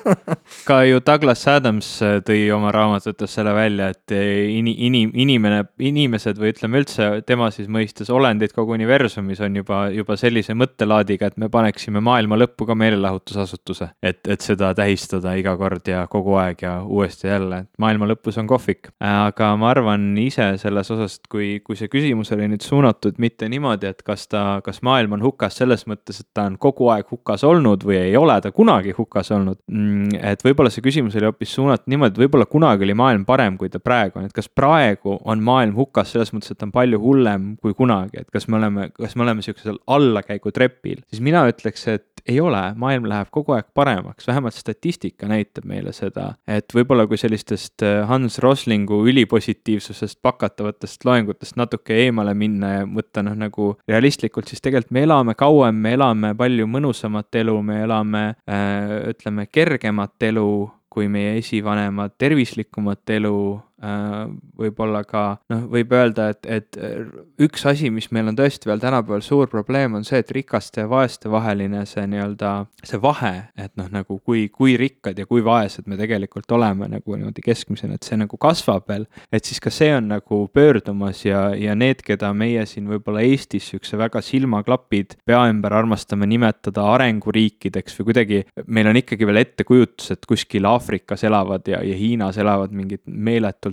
ka 0.67 0.81
ju 0.87 0.99
Douglas 1.05 1.45
Adams 1.51 1.89
tõi 2.27 2.45
oma 2.55 2.71
raamatutes 2.75 3.39
selle 3.39 3.55
välja, 3.55 3.89
et 3.95 4.15
ini-, 4.15 4.75
ini-, 4.87 5.07
inimene, 5.23 5.63
inimesed 5.79 6.39
või 6.39 6.51
ütleme 6.53 6.83
üldse 6.83 7.09
tema 7.27 7.49
siis 7.55 7.71
mõistes 7.71 8.11
olendid 8.13 8.53
kogu 8.55 8.75
universumis 8.75 9.41
on 9.43 9.61
juba, 9.63 9.85
juba 9.95 10.19
sellise 10.19 10.55
mõttelaadi 10.57 11.12
mandaadiga, 11.13 11.27
et 11.27 11.37
me 11.37 11.49
paneksime 11.49 12.01
maailma 12.01 12.37
lõppu 12.37 12.65
ka 12.65 12.75
meelelahutusasutuse. 12.75 13.89
et, 14.01 14.19
et 14.27 14.41
seda 14.41 14.73
tähistada 14.73 15.35
iga 15.35 15.55
kord 15.57 15.87
ja 15.87 16.07
kogu 16.07 16.35
aeg 16.35 16.61
ja 16.61 16.83
uuesti 16.83 17.27
jälle, 17.27 17.63
et 17.63 17.69
maailma 17.79 18.07
lõpus 18.07 18.37
on 18.39 18.47
kohvik. 18.47 18.91
aga 18.99 19.55
ma 19.57 19.69
arvan 19.69 20.17
ise 20.17 20.57
selles 20.57 20.91
osas, 20.91 21.17
et 21.17 21.27
kui, 21.29 21.59
kui 21.63 21.75
see 21.75 21.87
küsimus 21.87 22.31
oli 22.33 22.47
nüüd 22.47 22.61
suunatud 22.61 23.19
mitte 23.19 23.49
niimoodi, 23.49 23.87
et 23.87 24.01
kas 24.03 24.27
ta, 24.27 24.61
kas 24.63 24.81
maailm 24.81 25.13
on 25.13 25.23
hukas 25.23 25.57
selles 25.57 25.85
mõttes, 25.87 26.19
et 26.19 26.29
ta 26.33 26.47
on 26.49 26.57
kogu 26.57 26.89
aeg 26.89 27.09
hukas 27.11 27.43
olnud 27.43 27.83
või 27.83 27.99
ei 27.99 28.17
ole 28.17 28.39
ta 28.41 28.51
kunagi 28.51 28.93
hukas 28.97 29.31
olnud. 29.31 29.59
Mm, 29.67 30.19
et 30.21 30.43
võib-olla 30.43 30.71
see 30.73 30.83
küsimus 30.83 31.15
oli 31.15 31.29
hoopis 31.29 31.53
suunatud 31.53 31.89
niimoodi, 31.91 32.15
et 32.15 32.23
võib-olla 32.25 32.47
kunagi 32.49 32.87
oli 32.87 32.97
maailm 32.97 33.25
parem, 33.25 33.57
kui 33.57 33.69
ta 33.69 33.79
praegu 33.83 34.19
on, 34.19 34.27
et 34.29 34.35
kas 34.35 34.49
praegu 34.49 35.19
on 35.23 35.43
maailm 35.43 35.75
hukas 35.77 36.13
selles 36.13 36.33
mõttes, 36.33 36.51
et 36.51 36.59
ta 36.59 36.67
on 36.67 36.73
palju 36.75 36.99
hullem 37.01 37.53
kui 37.61 37.75
kunagi, 37.77 38.23
et 38.23 38.31
kas 38.33 38.47
me 38.47 38.59
oleme, 38.59 38.89
kas 38.97 39.15
me 39.15 39.25
oleme 39.25 39.43
sihukesel 39.45 39.79
allakäigutrepil 39.87 41.02
siis 41.09 41.21
mina 41.23 41.45
ütleks, 41.49 41.87
et 41.91 42.23
ei 42.27 42.39
ole, 42.39 42.61
maailm 42.79 43.07
läheb 43.11 43.27
kogu 43.33 43.55
aeg 43.55 43.67
paremaks, 43.75 44.27
vähemalt 44.27 44.55
statistika 44.55 45.27
näitab 45.27 45.65
meile 45.67 45.91
seda, 45.95 46.29
et 46.47 46.71
võib-olla 46.75 47.05
kui 47.09 47.19
sellistest 47.19 47.83
äh, 47.83 48.03
Hans 48.07 48.39
Roslingu 48.43 49.01
ülipositiivsusest 49.11 50.21
pakatavatest 50.23 51.03
loengutest 51.05 51.59
natuke 51.59 51.97
eemale 52.05 52.33
minna 52.37 52.73
ja 52.77 52.85
võtta 52.87 53.25
noh, 53.25 53.35
nagu 53.39 53.73
realistlikult, 53.89 54.47
siis 54.47 54.63
tegelikult 54.63 54.95
me 54.95 55.03
elame 55.07 55.35
kauem, 55.39 55.83
me 55.83 55.95
elame 55.97 56.31
palju 56.39 56.69
mõnusamat 56.69 57.41
elu, 57.43 57.57
me 57.65 57.81
elame 57.83 58.23
äh,, 58.47 58.95
ütleme, 59.11 59.47
kergemat 59.51 60.29
elu 60.31 60.47
kui 60.93 61.07
meie 61.09 61.37
esivanemad, 61.39 62.13
tervislikumat 62.21 63.09
elu 63.15 63.37
võib-olla 63.83 65.01
ka 65.07 65.23
noh, 65.51 65.65
võib 65.71 65.91
öelda, 65.95 66.29
et, 66.33 66.45
et 66.47 66.77
äh, 66.79 67.03
üks 67.43 67.65
asi, 67.67 67.89
mis 67.91 68.09
meil 68.15 68.29
on 68.31 68.37
tõesti 68.37 68.69
veel 68.69 68.81
tänapäeval 68.81 69.23
suur 69.25 69.49
probleem, 69.51 69.97
on 69.97 70.05
see, 70.07 70.21
et 70.23 70.31
rikaste 70.31 70.85
ja 70.85 70.89
vaeste 70.89 71.31
vaheline 71.31 71.83
see 71.89 72.05
nii-öelda, 72.09 72.53
see 72.85 72.99
vahe, 73.03 73.33
et 73.59 73.73
noh, 73.79 73.89
nagu 73.91 74.19
kui, 74.23 74.45
kui 74.53 74.77
rikkad 74.79 75.19
ja 75.19 75.27
kui 75.27 75.43
vaesed 75.43 75.89
me 75.91 75.97
tegelikult 75.99 76.51
oleme 76.55 76.87
nagu 76.93 77.17
niimoodi 77.17 77.43
keskmisena, 77.43 77.97
et 77.99 78.07
see 78.07 78.19
nagu 78.19 78.39
kasvab 78.39 78.87
veel. 78.89 79.07
et 79.31 79.43
siis 79.43 79.59
ka 79.63 79.71
see 79.73 79.91
on 79.95 80.07
nagu 80.13 80.43
pöördumas 80.53 81.25
ja, 81.25 81.49
ja 81.57 81.75
need, 81.75 82.05
keda 82.05 82.31
meie 82.37 82.65
siin 82.69 82.87
võib-olla 82.91 83.23
Eestis 83.25 83.67
siukse 83.73 83.99
väga 83.99 84.21
silmaklapid 84.23 85.17
pea 85.27 85.43
ümber 85.51 85.75
armastame 85.75 86.27
nimetada 86.29 86.85
arenguriikideks 86.93 87.99
või 87.99 88.11
kuidagi, 88.11 88.41
meil 88.67 88.89
on 88.91 88.99
ikkagi 89.01 89.27
veel 89.27 89.43
ettekujutus, 89.43 90.13
et 90.15 90.27
kuskil 90.29 90.67
Aafrikas 90.69 91.25
elavad 91.27 91.67
ja, 91.67 91.83
ja 91.83 91.97
Hiinas 91.97 92.39
elavad 92.39 92.71
mingid 92.75 93.03
meeletult 93.07 93.72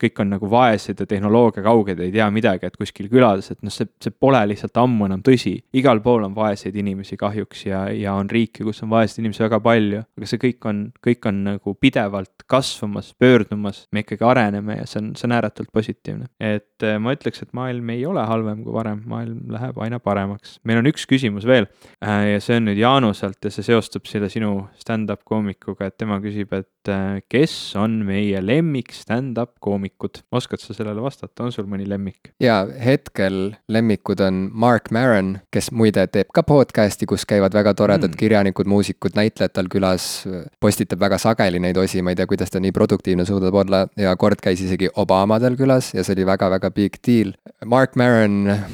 kõik 0.00 0.20
on 0.22 0.32
nagu 0.34 0.50
vaesed 0.50 1.00
ja 1.02 1.06
tehnoloogia 1.08 1.64
kauged, 1.66 2.00
ei 2.02 2.12
tea 2.14 2.28
midagi, 2.32 2.68
et 2.68 2.76
kuskil 2.78 3.08
külades, 3.10 3.50
et 3.52 3.62
noh, 3.66 3.72
see, 3.74 3.88
see 4.02 4.14
pole 4.14 4.40
lihtsalt 4.50 4.78
ammu 4.78 5.08
enam 5.08 5.22
tõsi. 5.26 5.56
igal 5.78 6.00
pool 6.04 6.24
on 6.26 6.34
vaeseid 6.36 6.76
inimesi 6.78 7.18
kahjuks 7.18 7.64
ja, 7.66 7.84
ja 7.94 8.14
on 8.18 8.30
riike, 8.30 8.64
kus 8.66 8.82
on 8.86 8.92
vaeseid 8.92 9.22
inimesi 9.24 9.44
väga 9.44 9.60
palju, 9.64 10.02
aga 10.18 10.30
see 10.30 10.42
kõik 10.42 10.68
on, 10.70 10.84
kõik 11.04 11.28
on 11.30 11.42
nagu 11.48 11.74
pidevalt 11.80 12.46
kasvamas, 12.48 13.12
pöördumas, 13.18 13.84
me 13.92 14.04
ikkagi 14.04 14.24
areneme 14.24 14.78
ja 14.80 14.86
see 14.88 15.02
on, 15.02 15.10
see 15.18 15.28
on 15.28 15.36
ääretult 15.36 15.72
positiivne. 15.74 16.30
et 16.40 16.86
eh, 16.86 16.98
ma 17.02 17.14
ütleks, 17.16 17.42
et 17.42 17.52
maailm 17.56 17.90
ei 17.94 18.06
ole 18.06 18.24
halvem 18.24 18.62
kui 18.64 18.74
varem, 18.74 19.02
maailm 19.10 19.42
läheb 19.52 19.78
aina 19.84 19.98
paremaks. 20.02 20.58
meil 20.64 20.80
on 20.80 20.90
üks 20.90 21.06
küsimus 21.10 21.46
veel 21.48 21.68
äh, 22.04 22.34
ja 22.34 22.42
see 22.44 22.58
on 22.60 22.68
nüüd 22.70 22.80
Jaanuselt 22.80 23.44
ja 23.44 23.52
see 23.52 23.66
seostub 23.66 24.06
selle 24.08 24.30
sinu 24.32 24.68
stand-up 24.78 25.24
koomikuga, 25.28 25.90
et 25.90 25.98
tema 25.98 26.20
küsib, 26.24 26.54
et 26.56 26.92
äh, 26.92 27.20
kes 27.28 27.54
on 27.80 28.00
meie 28.08 28.40
lemmik 28.44 28.94
stand-up 28.96 29.56
koomik 29.64 29.87
lemmikud, 29.88 30.20
oskad 30.32 30.60
sa 30.60 30.74
sellele 30.74 31.00
vastata, 31.00 31.44
on 31.44 31.52
sul 31.52 31.66
mõni 31.66 31.86
lemmik? 31.88 32.32
jaa, 32.40 32.66
hetkel 32.84 33.54
lemmikud 33.68 34.20
on 34.20 34.50
Mark 34.52 34.90
Maron, 34.90 35.38
kes 35.50 35.70
muide 35.72 36.06
teeb 36.06 36.30
ka 36.34 36.42
podcast'i, 36.42 37.06
kus 37.06 37.24
käivad 37.26 37.54
väga 37.54 37.74
toredad 37.74 38.12
mm. 38.12 38.18
kirjanikud, 38.18 38.66
muusikud, 38.68 39.16
näitlejad 39.16 39.54
tal 39.54 39.68
külas, 39.68 40.26
postitab 40.60 41.00
väga 41.00 41.18
sageli 41.18 41.60
neid 41.60 41.76
osi, 41.76 42.02
ma 42.02 42.12
ei 42.12 42.18
tea, 42.18 42.26
kuidas 42.26 42.50
ta 42.50 42.60
nii 42.60 42.72
produktiivne 42.72 43.26
suudab 43.26 43.54
olla 43.54 43.86
ja 43.96 44.14
kord 44.16 44.40
käis 44.42 44.60
isegi 44.60 44.90
Obamadel 44.96 45.56
külas 45.56 45.94
ja 45.94 46.04
see 46.04 46.16
oli 46.16 46.26
väga-väga 46.28 46.70
big 46.70 47.00
deal. 47.06 47.32
Mark 47.64 47.96
Maron 47.96 48.48
äh, 48.48 48.68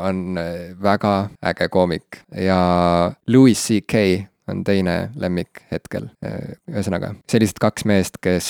on 0.00 0.38
väga 0.82 1.30
äge 1.52 1.68
koomik 1.68 2.22
ja 2.34 3.12
Louis 3.28 3.60
CK 3.60 4.30
on 4.50 4.64
teine 4.66 4.96
lemmik 5.20 5.64
hetkel. 5.72 6.10
ühesõnaga, 6.70 7.14
sellised 7.30 7.60
kaks 7.62 7.86
meest, 7.88 8.20
kes, 8.22 8.48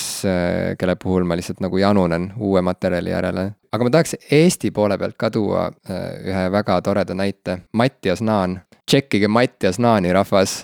kelle 0.79 0.95
puhul 1.01 1.25
ma 1.27 1.37
lihtsalt 1.39 1.61
nagu 1.63 1.81
janunen 1.81 2.31
uue 2.37 2.61
materjali 2.65 3.13
järele. 3.13 3.51
Aga 3.71 3.87
ma 3.87 3.93
tahaks 3.93 4.17
Eesti 4.31 4.71
poole 4.75 4.97
pealt 4.97 5.17
ka 5.17 5.31
tuua 5.31 5.69
ühe 5.89 6.43
väga 6.51 6.81
toreda 6.85 7.15
näite, 7.17 7.61
Mattias 7.73 8.21
Naan 8.21 8.59
tšekkige 8.91 9.27
Mattias 9.31 9.79
Naani, 9.79 10.11
rahvas. 10.13 10.55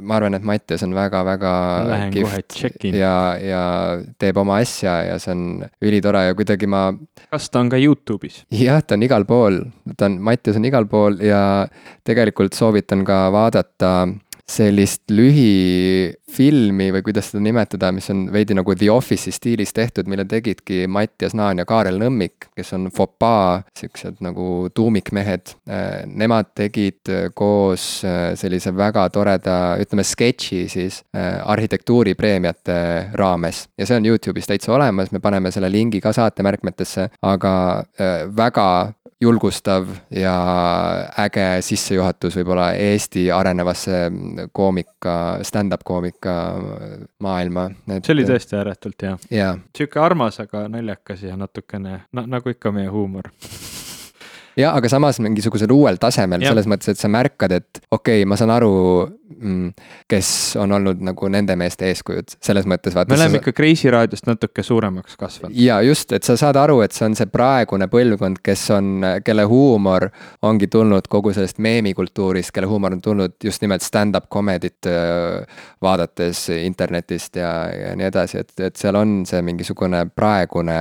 ma 0.00 0.16
arvan, 0.18 0.36
et 0.36 0.44
Mattias 0.46 0.82
on 0.84 0.94
väga-väga 0.96 1.52
kihvt 2.12 2.58
ja, 2.92 3.14
ja 3.40 3.62
teeb 4.20 4.40
oma 4.42 4.58
asja 4.62 4.98
ja 5.06 5.18
see 5.22 5.32
on 5.32 5.44
ülitore 5.84 6.26
ja 6.28 6.36
kuidagi 6.38 6.68
ma. 6.68 6.88
kas 7.30 7.48
ta 7.50 7.62
on 7.62 7.72
ka 7.72 7.80
Youtube'is? 7.80 8.42
jah, 8.52 8.82
ta 8.84 8.98
on 8.98 9.06
igal 9.06 9.24
pool, 9.28 9.62
ta 9.96 10.10
on, 10.10 10.18
Mattias 10.24 10.58
on 10.60 10.68
igal 10.68 10.88
pool 10.90 11.20
ja 11.24 11.42
tegelikult 12.04 12.58
soovitan 12.58 13.06
ka 13.08 13.28
vaadata 13.32 13.94
sellist 14.48 15.02
lühifilmi 15.12 16.88
või 16.94 17.02
kuidas 17.04 17.28
seda 17.30 17.42
nimetada, 17.44 17.90
mis 17.92 18.08
on 18.12 18.26
veidi 18.32 18.56
nagu 18.56 18.74
The 18.74 18.88
Office'i 18.90 19.32
stiilis 19.34 19.74
tehtud, 19.76 20.08
mille 20.08 20.24
tegidki 20.28 20.86
Mattias 20.88 21.34
Naan 21.36 21.60
ja 21.60 21.66
Kaarel 21.68 22.00
Nõmmik, 22.00 22.48
kes 22.56 22.72
on 22.76 22.88
Fopaa 22.94 23.60
siuksed 23.76 24.22
nagu 24.24 24.68
tuumikmehed. 24.74 25.54
Nemad 26.08 26.52
tegid 26.56 27.12
koos 27.36 27.84
sellise 28.40 28.72
väga 28.76 29.04
toreda, 29.12 29.58
ütleme 29.82 30.04
sketši 30.06 30.62
siis 30.72 31.02
arhitektuuripreemiate 31.12 32.78
raames 33.18 33.66
ja 33.78 33.86
see 33.88 34.00
on 34.00 34.08
Youtube'is 34.08 34.48
täitsa 34.48 34.72
olemas, 34.76 35.12
me 35.12 35.20
paneme 35.20 35.52
selle 35.54 35.68
lingi 35.72 36.00
ka 36.00 36.12
saatemärkmetesse, 36.16 37.10
aga 37.22 37.54
väga 38.36 38.68
julgustav 39.20 39.88
ja 40.14 40.34
äge 41.18 41.46
sissejuhatus 41.66 42.36
võib-olla 42.38 42.70
Eesti 42.78 43.26
arenevasse 43.34 44.04
koomika, 44.54 45.14
stand-up 45.42 45.82
koomika 45.84 46.34
maailma. 47.22 47.68
Et.... 47.90 48.04
see 48.04 48.14
oli 48.14 48.26
tõesti 48.28 48.58
ääretult 48.58 49.06
hea. 49.06 49.16
Yeah.. 49.32 49.58
sihuke 49.76 50.00
armas, 50.02 50.38
aga 50.44 50.68
naljakas 50.70 51.26
ja 51.26 51.36
natukene 51.38 52.04
no, 52.12 52.26
nagu 52.30 52.54
ikka 52.54 52.72
meie 52.74 52.92
huumor. 52.94 53.32
Ja 54.58 54.72
aga 54.74 54.90
samas 54.90 55.20
mingisugusel 55.22 55.70
uuel 55.70 56.00
tasemel, 56.02 56.42
Jah. 56.42 56.50
selles 56.50 56.66
mõttes, 56.70 56.90
et 56.90 56.98
sa 56.98 57.10
märkad, 57.10 57.52
et 57.54 57.82
okei 57.90 58.22
okay,, 58.22 58.26
ma 58.26 58.38
saan 58.38 58.50
aru 58.50 58.72
kes 60.08 60.56
on 60.56 60.72
olnud 60.72 61.02
nagu 61.04 61.28
nende 61.28 61.56
meeste 61.60 61.88
eeskujud, 61.90 62.32
selles 62.44 62.66
mõttes 62.68 62.94
vaata. 62.96 63.12
me 63.12 63.20
oleme 63.20 63.40
ikka 63.42 63.52
Kreisi 63.52 63.90
raadiost 63.92 64.26
natuke 64.28 64.62
suuremaks 64.64 65.16
kasvanud. 65.20 65.56
ja 65.58 65.80
just, 65.84 66.12
et 66.16 66.24
sa 66.24 66.36
saad 66.40 66.56
aru, 66.56 66.80
et 66.84 66.96
see 66.96 67.04
on 67.06 67.16
see 67.18 67.28
praegune 67.30 67.88
põlvkond, 67.92 68.40
kes 68.44 68.64
on, 68.76 69.04
kelle 69.24 69.44
huumor 69.48 70.08
ongi 70.48 70.70
tulnud 70.72 71.10
kogu 71.12 71.34
sellest 71.36 71.60
meemikultuurist, 71.64 72.52
kelle 72.56 72.70
huumor 72.70 72.96
on 72.96 73.02
tulnud 73.04 73.36
just 73.44 73.62
nimelt 73.62 73.84
stand-up 73.84 74.30
comedy't 74.32 74.88
vaadates 75.84 76.46
internetist 76.56 77.36
ja, 77.36 77.52
ja 77.72 77.92
nii 77.98 78.08
edasi, 78.08 78.42
et, 78.44 78.54
et 78.70 78.80
seal 78.80 78.96
on 78.96 79.20
see 79.28 79.42
mingisugune 79.44 80.06
praegune 80.16 80.78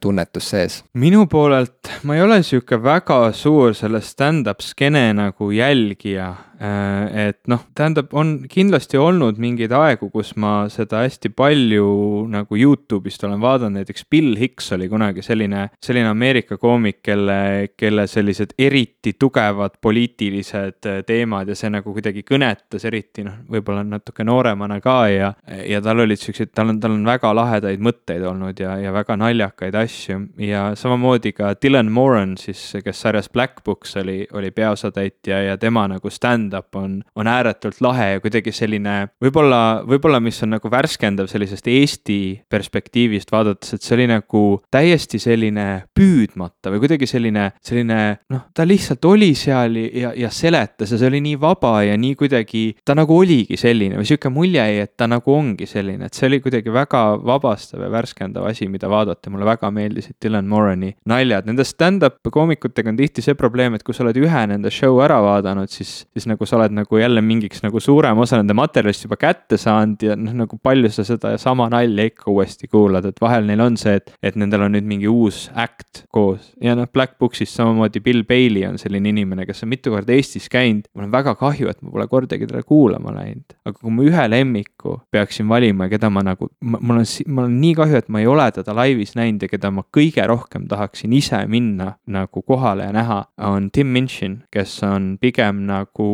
tunnetus 0.00 0.48
sees. 0.54 0.80
minu 0.94 1.26
poolelt 1.30 1.92
ma 2.08 2.16
ei 2.16 2.24
ole 2.24 2.40
sihuke 2.46 2.80
väga 2.82 3.20
suur 3.36 3.76
selle 3.76 4.00
stand-up 4.00 4.64
skeene 4.64 5.10
nagu 5.18 5.50
jälgija 5.52 6.32
et 6.62 7.40
noh, 7.50 7.64
tähendab, 7.74 8.12
on 8.14 8.34
kindlasti 8.50 8.98
olnud 9.00 9.38
mingeid 9.42 9.72
aegu, 9.74 10.08
kus 10.12 10.34
ma 10.40 10.68
seda 10.70 11.02
hästi 11.02 11.32
palju 11.34 11.86
nagu 12.30 12.58
Youtube'ist 12.58 13.24
olen 13.26 13.40
vaadanud, 13.42 13.80
näiteks 13.80 14.06
Bill 14.10 14.36
Hicks 14.38 14.70
oli 14.76 14.86
kunagi 14.90 15.24
selline, 15.26 15.68
selline 15.82 16.10
Ameerika 16.12 16.58
koomik, 16.60 17.00
kelle, 17.02 17.72
kelle 17.76 18.06
sellised 18.06 18.54
eriti 18.58 19.14
tugevad 19.18 19.78
poliitilised 19.82 20.86
äh, 20.86 21.00
teemad 21.06 21.50
ja 21.50 21.56
see 21.58 21.72
nagu 21.72 21.94
kuidagi 21.96 22.22
kõnetas, 22.28 22.86
eriti 22.88 23.26
noh, 23.26 23.40
võib-olla 23.50 23.82
natuke 23.86 24.26
nooremana 24.26 24.78
ka 24.84 24.96
ja, 25.10 25.32
ja 25.66 25.82
tal 25.82 26.04
olid 26.04 26.20
siuksed, 26.20 26.52
tal 26.54 26.70
on, 26.74 26.80
tal 26.82 26.94
on 26.94 27.02
väga 27.08 27.32
lahedaid 27.36 27.82
mõtteid 27.82 28.22
olnud 28.28 28.62
ja, 28.62 28.76
ja 28.82 28.94
väga 28.94 29.16
naljakaid 29.18 29.76
asju. 29.82 30.20
Ja 30.42 30.68
samamoodi 30.78 31.34
ka 31.36 31.52
Dylan 31.58 31.90
Moran 31.92 32.36
siis, 32.40 32.62
kes 32.84 33.02
sarjas 33.02 33.30
Black 33.32 33.64
Books 33.64 33.96
oli, 33.98 34.22
oli 34.32 34.54
peaosatäitja 34.54 35.42
ja 35.48 35.58
tema 35.58 35.88
nagu 35.90 36.10
stand 36.10 36.51
stand-up 36.52 36.76
on, 36.76 37.02
on 37.16 37.26
ääretult 37.26 37.80
lahe 37.80 38.12
ja 38.12 38.20
kuidagi 38.20 38.52
selline 38.52 39.08
võib-olla, 39.22 39.82
võib-olla, 39.88 40.20
mis 40.20 40.40
on 40.44 40.52
nagu 40.56 40.70
värskendav 40.70 41.28
sellisest 41.30 41.66
Eesti 41.68 42.42
perspektiivist 42.50 43.32
vaadates, 43.32 43.74
et 43.74 43.82
see 43.82 43.96
oli 43.96 44.06
nagu 44.10 44.42
täiesti 44.72 45.20
selline 45.22 45.84
püüdmata 45.96 46.72
või 46.72 46.82
kuidagi 46.84 47.08
selline, 47.08 47.50
selline 47.64 48.00
noh, 48.32 48.44
ta 48.54 48.66
lihtsalt 48.68 49.04
oli 49.08 49.32
seal 49.38 49.78
ja, 49.80 50.12
ja 50.16 50.30
seletas 50.30 50.92
ja 50.92 51.00
see 51.00 51.08
oli 51.08 51.22
nii 51.24 51.40
vaba 51.40 51.82
ja 51.86 51.96
nii 51.96 52.16
kuidagi, 52.18 52.64
ta 52.84 52.96
nagu 52.98 53.16
oligi 53.16 53.56
selline 53.60 54.00
või 54.00 54.08
sihuke 54.08 54.32
mulje 54.32 54.60
jäi, 54.62 54.82
et 54.84 54.94
ta 54.96 55.08
nagu 55.10 55.32
ongi 55.32 55.66
selline, 55.68 56.08
et 56.08 56.18
see 56.18 56.28
oli 56.28 56.42
kuidagi 56.44 56.72
väga 56.72 57.04
vabastav 57.22 57.82
ja 57.86 57.90
värskendav 57.92 58.46
asi, 58.50 58.68
mida 58.68 58.90
vaadata, 58.92 59.32
mulle 59.32 59.48
väga 59.48 59.72
meeldisid 59.72 60.18
Dylan 60.22 60.48
Morani 60.50 60.92
naljad, 61.08 61.48
nende 61.48 61.64
stand-up 61.66 62.20
koomikutega 62.32 62.92
on 62.92 62.98
tihti 63.00 63.24
see 63.24 63.36
probleem, 63.38 63.76
et 63.76 63.84
kui 63.86 63.96
sa 63.96 64.04
oled 64.04 64.18
ühe 64.20 64.44
nende 64.50 64.70
show 64.72 65.00
ära 65.04 65.18
vaadanud, 65.22 65.70
siis, 65.72 66.02
siis 66.12 66.28
nagu 66.30 66.41
sa 66.48 66.58
oled 66.58 66.74
nagu 66.76 66.98
jälle 67.00 67.22
mingiks 67.24 67.62
nagu 67.64 67.80
suurem 67.80 68.18
osa 68.22 68.38
nende 68.40 68.54
materjalist 68.56 69.06
juba 69.06 69.18
kätte 69.20 69.58
saanud 69.60 70.02
ja 70.02 70.16
noh, 70.18 70.34
nagu 70.42 70.58
palju 70.62 70.90
sa 70.92 71.04
seda 71.06 71.34
sama 71.40 71.68
nalja 71.72 72.06
ikka 72.10 72.30
uuesti 72.32 72.68
kuulad, 72.70 73.06
et 73.08 73.20
vahel 73.22 73.46
neil 73.48 73.62
on 73.64 73.76
see, 73.80 73.96
et, 74.00 74.12
et 74.22 74.38
nendel 74.38 74.66
on 74.66 74.74
nüüd 74.76 74.88
mingi 74.88 75.10
uus 75.10 75.44
act 75.58 76.04
koos. 76.12 76.52
ja 76.62 76.76
noh, 76.78 76.88
Black 76.92 77.18
Booksis 77.20 77.54
samamoodi 77.56 78.02
Bill 78.04 78.24
Bailey 78.28 78.66
on 78.68 78.78
selline 78.80 79.12
inimene, 79.12 79.46
kes 79.48 79.64
on 79.66 79.72
mitu 79.72 79.92
korda 79.94 80.14
Eestis 80.16 80.48
käinud. 80.52 80.88
mul 80.94 81.08
on 81.08 81.14
väga 81.14 81.34
kahju, 81.40 81.70
et 81.70 81.82
ma 81.82 81.92
pole 81.94 82.08
kordagi 82.10 82.48
teda 82.50 82.62
kuulama 82.66 83.14
läinud, 83.16 83.56
aga 83.64 83.76
kui 83.78 83.94
ma 83.94 84.06
ühe 84.06 84.28
lemmiku 84.30 84.98
peaksin 85.12 85.48
valima 85.50 85.88
keda 85.92 86.10
ma 86.12 86.24
nagu, 86.26 86.50
mul 86.60 87.02
on, 87.02 87.08
mul 87.26 87.48
on 87.48 87.58
nii 87.62 87.74
kahju, 87.80 88.02
et 88.02 88.12
ma 88.12 88.22
ei 88.22 88.30
ole 88.30 88.48
teda 88.54 88.74
laivis 88.76 89.16
näinud 89.18 89.46
ja 89.46 89.50
keda 89.52 89.72
ma 89.74 89.84
kõige 89.96 90.26
rohkem 90.28 90.66
tahaksin 90.70 91.12
ise 91.16 91.42
minna 91.50 91.92
nagu 92.06 92.42
kohale 92.46 92.88
ja 92.88 92.94
näha, 92.94 93.22
on 93.48 93.70
Tim 93.72 93.92
Minchin, 93.94 94.42
kes 94.52 94.78
on 94.86 95.16
pigem 95.20 95.64
nagu 95.68 96.08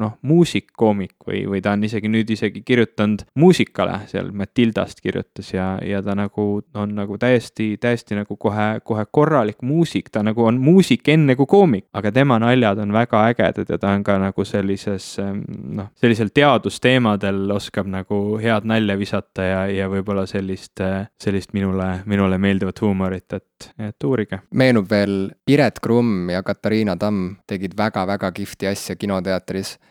noh, 0.00 0.16
muusik-koomik 0.22 1.16
või, 1.26 1.44
või 1.50 1.62
ta 1.64 1.74
on 1.76 1.84
isegi 1.86 2.10
nüüd 2.10 2.30
isegi 2.34 2.62
kirjutanud 2.66 3.24
muusikale 3.40 4.00
seal 4.10 4.30
Matildast 4.34 5.00
kirjutas 5.04 5.52
ja, 5.54 5.74
ja 5.84 6.02
ta 6.04 6.16
nagu 6.18 6.46
on 6.74 6.94
nagu 6.96 7.18
täiesti, 7.20 7.74
täiesti 7.80 8.18
nagu 8.18 8.36
kohe, 8.40 8.80
kohe 8.84 9.06
korralik 9.10 9.62
muusik, 9.62 10.10
ta 10.14 10.22
nagu 10.26 10.44
on 10.46 10.60
muusik 10.62 11.08
enne 11.12 11.36
kui 11.38 11.48
koomik, 11.50 11.86
aga 11.94 12.12
tema 12.14 12.38
naljad 12.42 12.80
on 12.84 12.94
väga 12.94 13.24
ägedad 13.30 13.70
ja 13.70 13.78
ta 13.78 13.94
on 13.94 14.04
ka 14.06 14.18
nagu 14.22 14.44
sellises 14.48 15.14
noh, 15.20 15.90
sellisel 16.00 16.30
teadusteemadel 16.34 17.50
oskab 17.54 17.88
nagu 17.90 18.38
head 18.42 18.66
nalja 18.68 18.96
visata 18.98 19.46
ja, 19.46 19.60
ja 19.70 19.88
võib-olla 19.92 20.26
sellist, 20.30 20.82
sellist 21.20 21.54
minule, 21.56 21.88
minule 22.10 22.38
meeldivat 22.38 22.80
huumorit, 22.84 23.26
et, 23.32 23.70
et 23.78 24.08
uurige. 24.08 24.40
meenub 24.54 24.90
veel 24.90 25.30
Piret 25.46 25.80
Krumm 25.84 26.30
ja 26.32 26.42
Katariina 26.42 26.96
Tamm 26.96 27.36
tegid 27.46 27.76
väga-väga 27.78 28.30
kihvti 28.34 28.68
asja 28.70 28.96
kinoteatris 28.96 29.43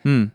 mm 0.04 0.32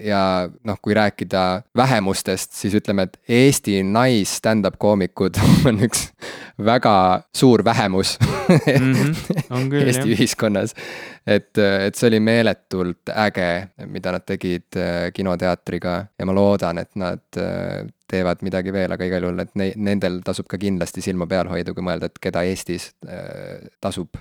ja 0.00 0.48
noh, 0.64 0.78
kui 0.82 0.94
rääkida 0.96 1.62
vähemustest, 1.76 2.52
siis 2.56 2.74
ütleme, 2.74 3.04
et 3.04 3.18
Eesti 3.28 3.82
nais 3.84 4.32
stand-up 4.40 4.78
koomikud 4.80 5.36
on 5.68 5.82
üks 5.84 6.06
väga 6.64 6.94
suur 7.36 7.64
vähemus 7.64 8.16
mm. 8.20 8.92
-hmm. 8.92 9.68
Küll, 9.70 9.86
Eesti 9.86 10.08
jah. 10.08 10.16
ühiskonnas. 10.16 10.74
et, 11.26 11.58
et 11.58 11.94
see 11.94 12.08
oli 12.08 12.20
meeletult 12.20 13.12
äge, 13.12 13.68
mida 13.86 14.12
nad 14.12 14.24
tegid 14.26 14.76
äh, 14.76 15.12
kinoteatriga 15.12 16.06
ja 16.18 16.26
ma 16.26 16.34
loodan, 16.34 16.78
et 16.78 16.96
nad 16.96 17.22
äh, 17.36 17.86
teevad 18.10 18.42
midagi 18.46 18.74
veel, 18.74 18.92
aga 18.94 19.06
igal 19.06 19.26
juhul, 19.26 19.42
et 19.44 19.52
ne-, 19.58 19.72
nendel 19.76 20.20
tasub 20.26 20.48
ka 20.50 20.58
kindlasti 20.60 21.04
silma 21.04 21.28
peal 21.30 21.50
hoida, 21.50 21.74
kui 21.76 21.84
mõelda, 21.86 22.10
et 22.10 22.20
keda 22.22 22.42
Eestis 22.48 22.90
äh, 23.06 23.70
tasub, 23.82 24.18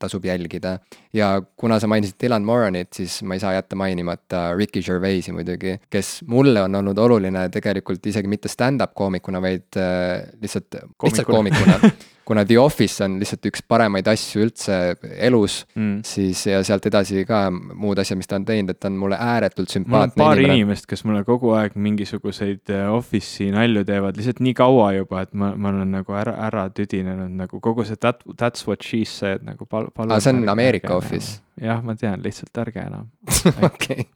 tasub 0.00 0.24
jälgida. 0.24 0.78
ja 1.12 1.34
kuna 1.56 1.80
sa 1.80 1.90
mainisid 1.90 2.18
Dylan 2.22 2.46
Moranit, 2.46 2.92
siis 2.94 3.20
ma 3.22 3.38
ei 3.38 3.42
saa 3.42 3.54
jätta 3.56 3.76
mainimata 3.76 4.46
Ricky 4.56 4.82
Gervaisi 4.82 5.34
muidugi, 5.34 5.78
kes 5.90 6.16
mulle 6.30 6.62
on 6.64 6.80
olnud 6.80 6.98
oluline 6.98 7.48
tegelikult 7.52 8.06
isegi 8.06 8.30
mitte 8.30 8.48
stand-up 8.48 8.94
koomikuna, 8.94 9.42
vaid 9.42 9.80
lihtsalt, 10.40 10.80
lihtsalt 11.02 11.30
koomikuna 11.30 11.78
kuna 12.24 12.44
The 12.44 12.58
Office 12.60 13.04
on 13.04 13.18
lihtsalt 13.20 13.48
üks 13.50 13.62
paremaid 13.68 14.08
asju 14.10 14.44
üldse 14.46 14.78
elus 15.26 15.60
mm., 15.74 16.00
siis 16.06 16.44
ja 16.48 16.62
sealt 16.66 16.86
edasi 16.88 17.24
ka 17.28 17.46
muud 17.52 18.00
asjad, 18.00 18.18
mis 18.20 18.30
ta 18.30 18.38
on 18.40 18.46
teinud, 18.48 18.72
et 18.74 18.80
ta 18.80 18.90
on 18.90 18.98
mulle 19.00 19.18
ääretult 19.20 19.72
sümpaatne. 19.72 19.96
mul 19.96 20.08
on 20.08 20.16
paar 20.18 20.40
inimene. 20.40 20.60
inimest, 20.62 20.88
kes 20.90 21.04
mulle 21.08 21.24
kogu 21.28 21.54
aeg 21.58 21.76
mingisuguseid 21.86 22.72
äh, 22.74 22.86
Office'i 22.94 23.50
nalju 23.54 23.84
teevad 23.88 24.20
lihtsalt 24.20 24.42
nii 24.44 24.54
kaua 24.58 24.92
juba, 24.98 25.24
et 25.26 25.34
ma, 25.34 25.52
ma 25.56 25.72
olen 25.74 25.92
nagu 25.98 26.16
ära, 26.18 26.36
ära 26.48 26.68
tüdinenud 26.74 27.34
nagu 27.44 27.60
kogu 27.64 27.86
see 27.88 28.00
that, 28.00 28.24
that's 28.40 28.68
what 28.68 28.84
she 28.84 29.04
said 29.08 29.44
nagu 29.44 29.68
pal-, 29.68 29.90
palun. 29.94 30.20
see 30.20 30.32
on 30.32 30.48
Ameerika 30.48 30.96
Office? 30.96 31.40
jah, 31.60 31.82
ma 31.84 31.96
tean, 31.98 32.22
lihtsalt 32.24 32.64
ärge 32.64 32.82
enam. 32.88 33.10
okei. 33.70 34.08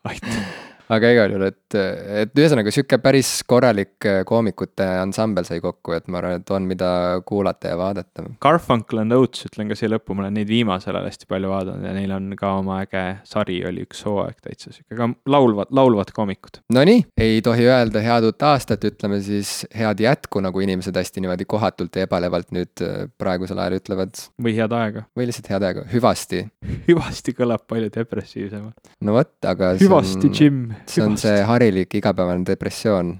Aga 0.92 1.10
igal 1.12 1.32
juhul, 1.32 1.46
et, 1.50 1.76
et 2.24 2.40
ühesõnaga 2.40 2.72
sihuke 2.72 2.98
päris 3.02 3.30
korralik 3.48 4.06
äh, 4.08 4.20
koomikute 4.28 4.86
ansambel 5.02 5.46
sai 5.48 5.60
kokku, 5.64 5.94
et 5.96 6.08
ma 6.08 6.20
arvan, 6.22 6.40
et 6.40 6.52
on, 6.54 6.66
mida 6.68 6.90
kuulata 7.28 7.72
ja 7.72 7.78
vaadata. 7.80 8.24
Garfunkel 8.42 9.02
and 9.02 9.16
Oates, 9.16 9.46
ütlen 9.48 9.70
ka 9.70 9.78
siia 9.78 9.92
lõppu, 9.92 10.16
ma 10.16 10.24
olen 10.24 10.38
neid 10.40 10.50
viimasel 10.50 10.96
ajal 10.96 11.10
hästi 11.10 11.28
palju 11.30 11.52
vaadanud 11.52 11.88
ja 11.88 11.94
neil 11.96 12.14
on 12.16 12.30
ka 12.38 12.54
oma 12.60 12.80
äge 12.84 13.04
sari, 13.28 13.60
oli 13.68 13.84
üks 13.86 14.02
hooaeg 14.08 14.38
täitsa 14.44 14.72
sihuke, 14.72 14.96
ka 14.98 15.10
laulvad, 15.30 15.72
laulvad 15.76 16.12
koomikud. 16.16 16.62
Nonii, 16.74 17.04
ei 17.20 17.42
tohi 17.44 17.68
öelda 17.68 18.02
head 18.04 18.28
uut 18.28 18.48
aastat, 18.48 18.86
ütleme 18.88 19.20
siis 19.24 19.62
head 19.76 20.00
jätku, 20.02 20.42
nagu 20.44 20.64
inimesed 20.64 20.96
hästi 20.96 21.24
niimoodi 21.24 21.48
kohatult 21.48 22.00
ja 22.00 22.08
ebalevalt 22.08 22.52
nüüd 22.56 22.84
äh, 22.84 23.06
praegusel 23.20 23.60
ajal 23.60 23.78
ütlevad. 23.82 24.24
või 24.42 24.56
head 24.56 24.74
aega. 24.76 25.04
või 25.18 25.28
lihtsalt 25.28 25.52
head 25.52 25.68
aega, 25.68 25.84
hüvasti 25.92 26.46
hüvasti 26.88 27.34
kõlab 27.36 27.66
palju 27.68 27.92
depressiivsemalt. 27.94 28.92
no 29.04 29.16
vot, 29.18 29.34
aga. 29.44 29.74
hüvasti, 29.80 30.32
Jim 30.32 30.68
see 30.86 31.02
on 31.02 31.16
see 31.20 31.40
harilik 31.46 31.94
igapäevane 31.98 32.44
depressioon, 32.46 33.14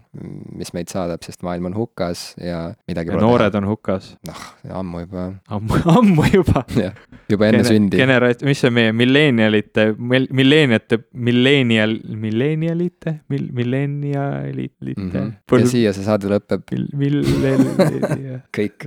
mis 0.59 0.70
meid 0.76 0.90
saadab, 0.93 1.22
sest 1.24 1.43
maailm 1.47 1.70
on 1.70 1.76
hukas 1.76 2.35
ja 2.43 2.74
midagi. 2.89 3.12
ja 3.14 3.20
noored 3.22 3.52
teha. 3.52 3.62
on 3.62 3.68
hukas. 3.70 4.10
noh, 4.28 4.43
ammu 4.80 5.02
juba. 5.05 5.24
ammu, 5.48 5.80
ammu 5.98 6.26
juba 6.32 6.64
jah, 6.85 6.93
juba 7.30 7.48
enne 7.48 7.62
Gene, 7.62 7.70
sündi. 7.72 8.01
genera-, 8.02 8.30
mis 8.44 8.62
see 8.64 8.72
meie 8.74 8.93
milleenialite, 8.93 9.89
milleeniate, 9.98 11.01
milleenial, 11.28 11.97
milleenialite, 12.26 13.14
mill-, 13.32 13.48
milleenialite 13.56 14.94
mm. 14.94 15.10
-hmm. 15.10 15.32
Põl... 15.48 15.64
ja 15.64 15.72
siia 15.72 15.94
see 15.97 16.05
saade 16.05 16.28
lõpeb. 16.28 16.68
Mill-, 16.93 17.24
mill-, 17.40 18.40
kõik. 18.59 18.85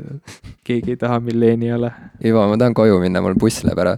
keegi 0.64 0.94
ei 0.94 1.02
taha 1.02 1.18
milleeniale. 1.20 1.90
Ivo, 2.24 2.46
ma 2.48 2.58
tahan 2.62 2.78
koju 2.78 3.02
minna, 3.02 3.22
mul 3.26 3.36
buss 3.42 3.66
läheb 3.66 3.82
ära 3.82 3.90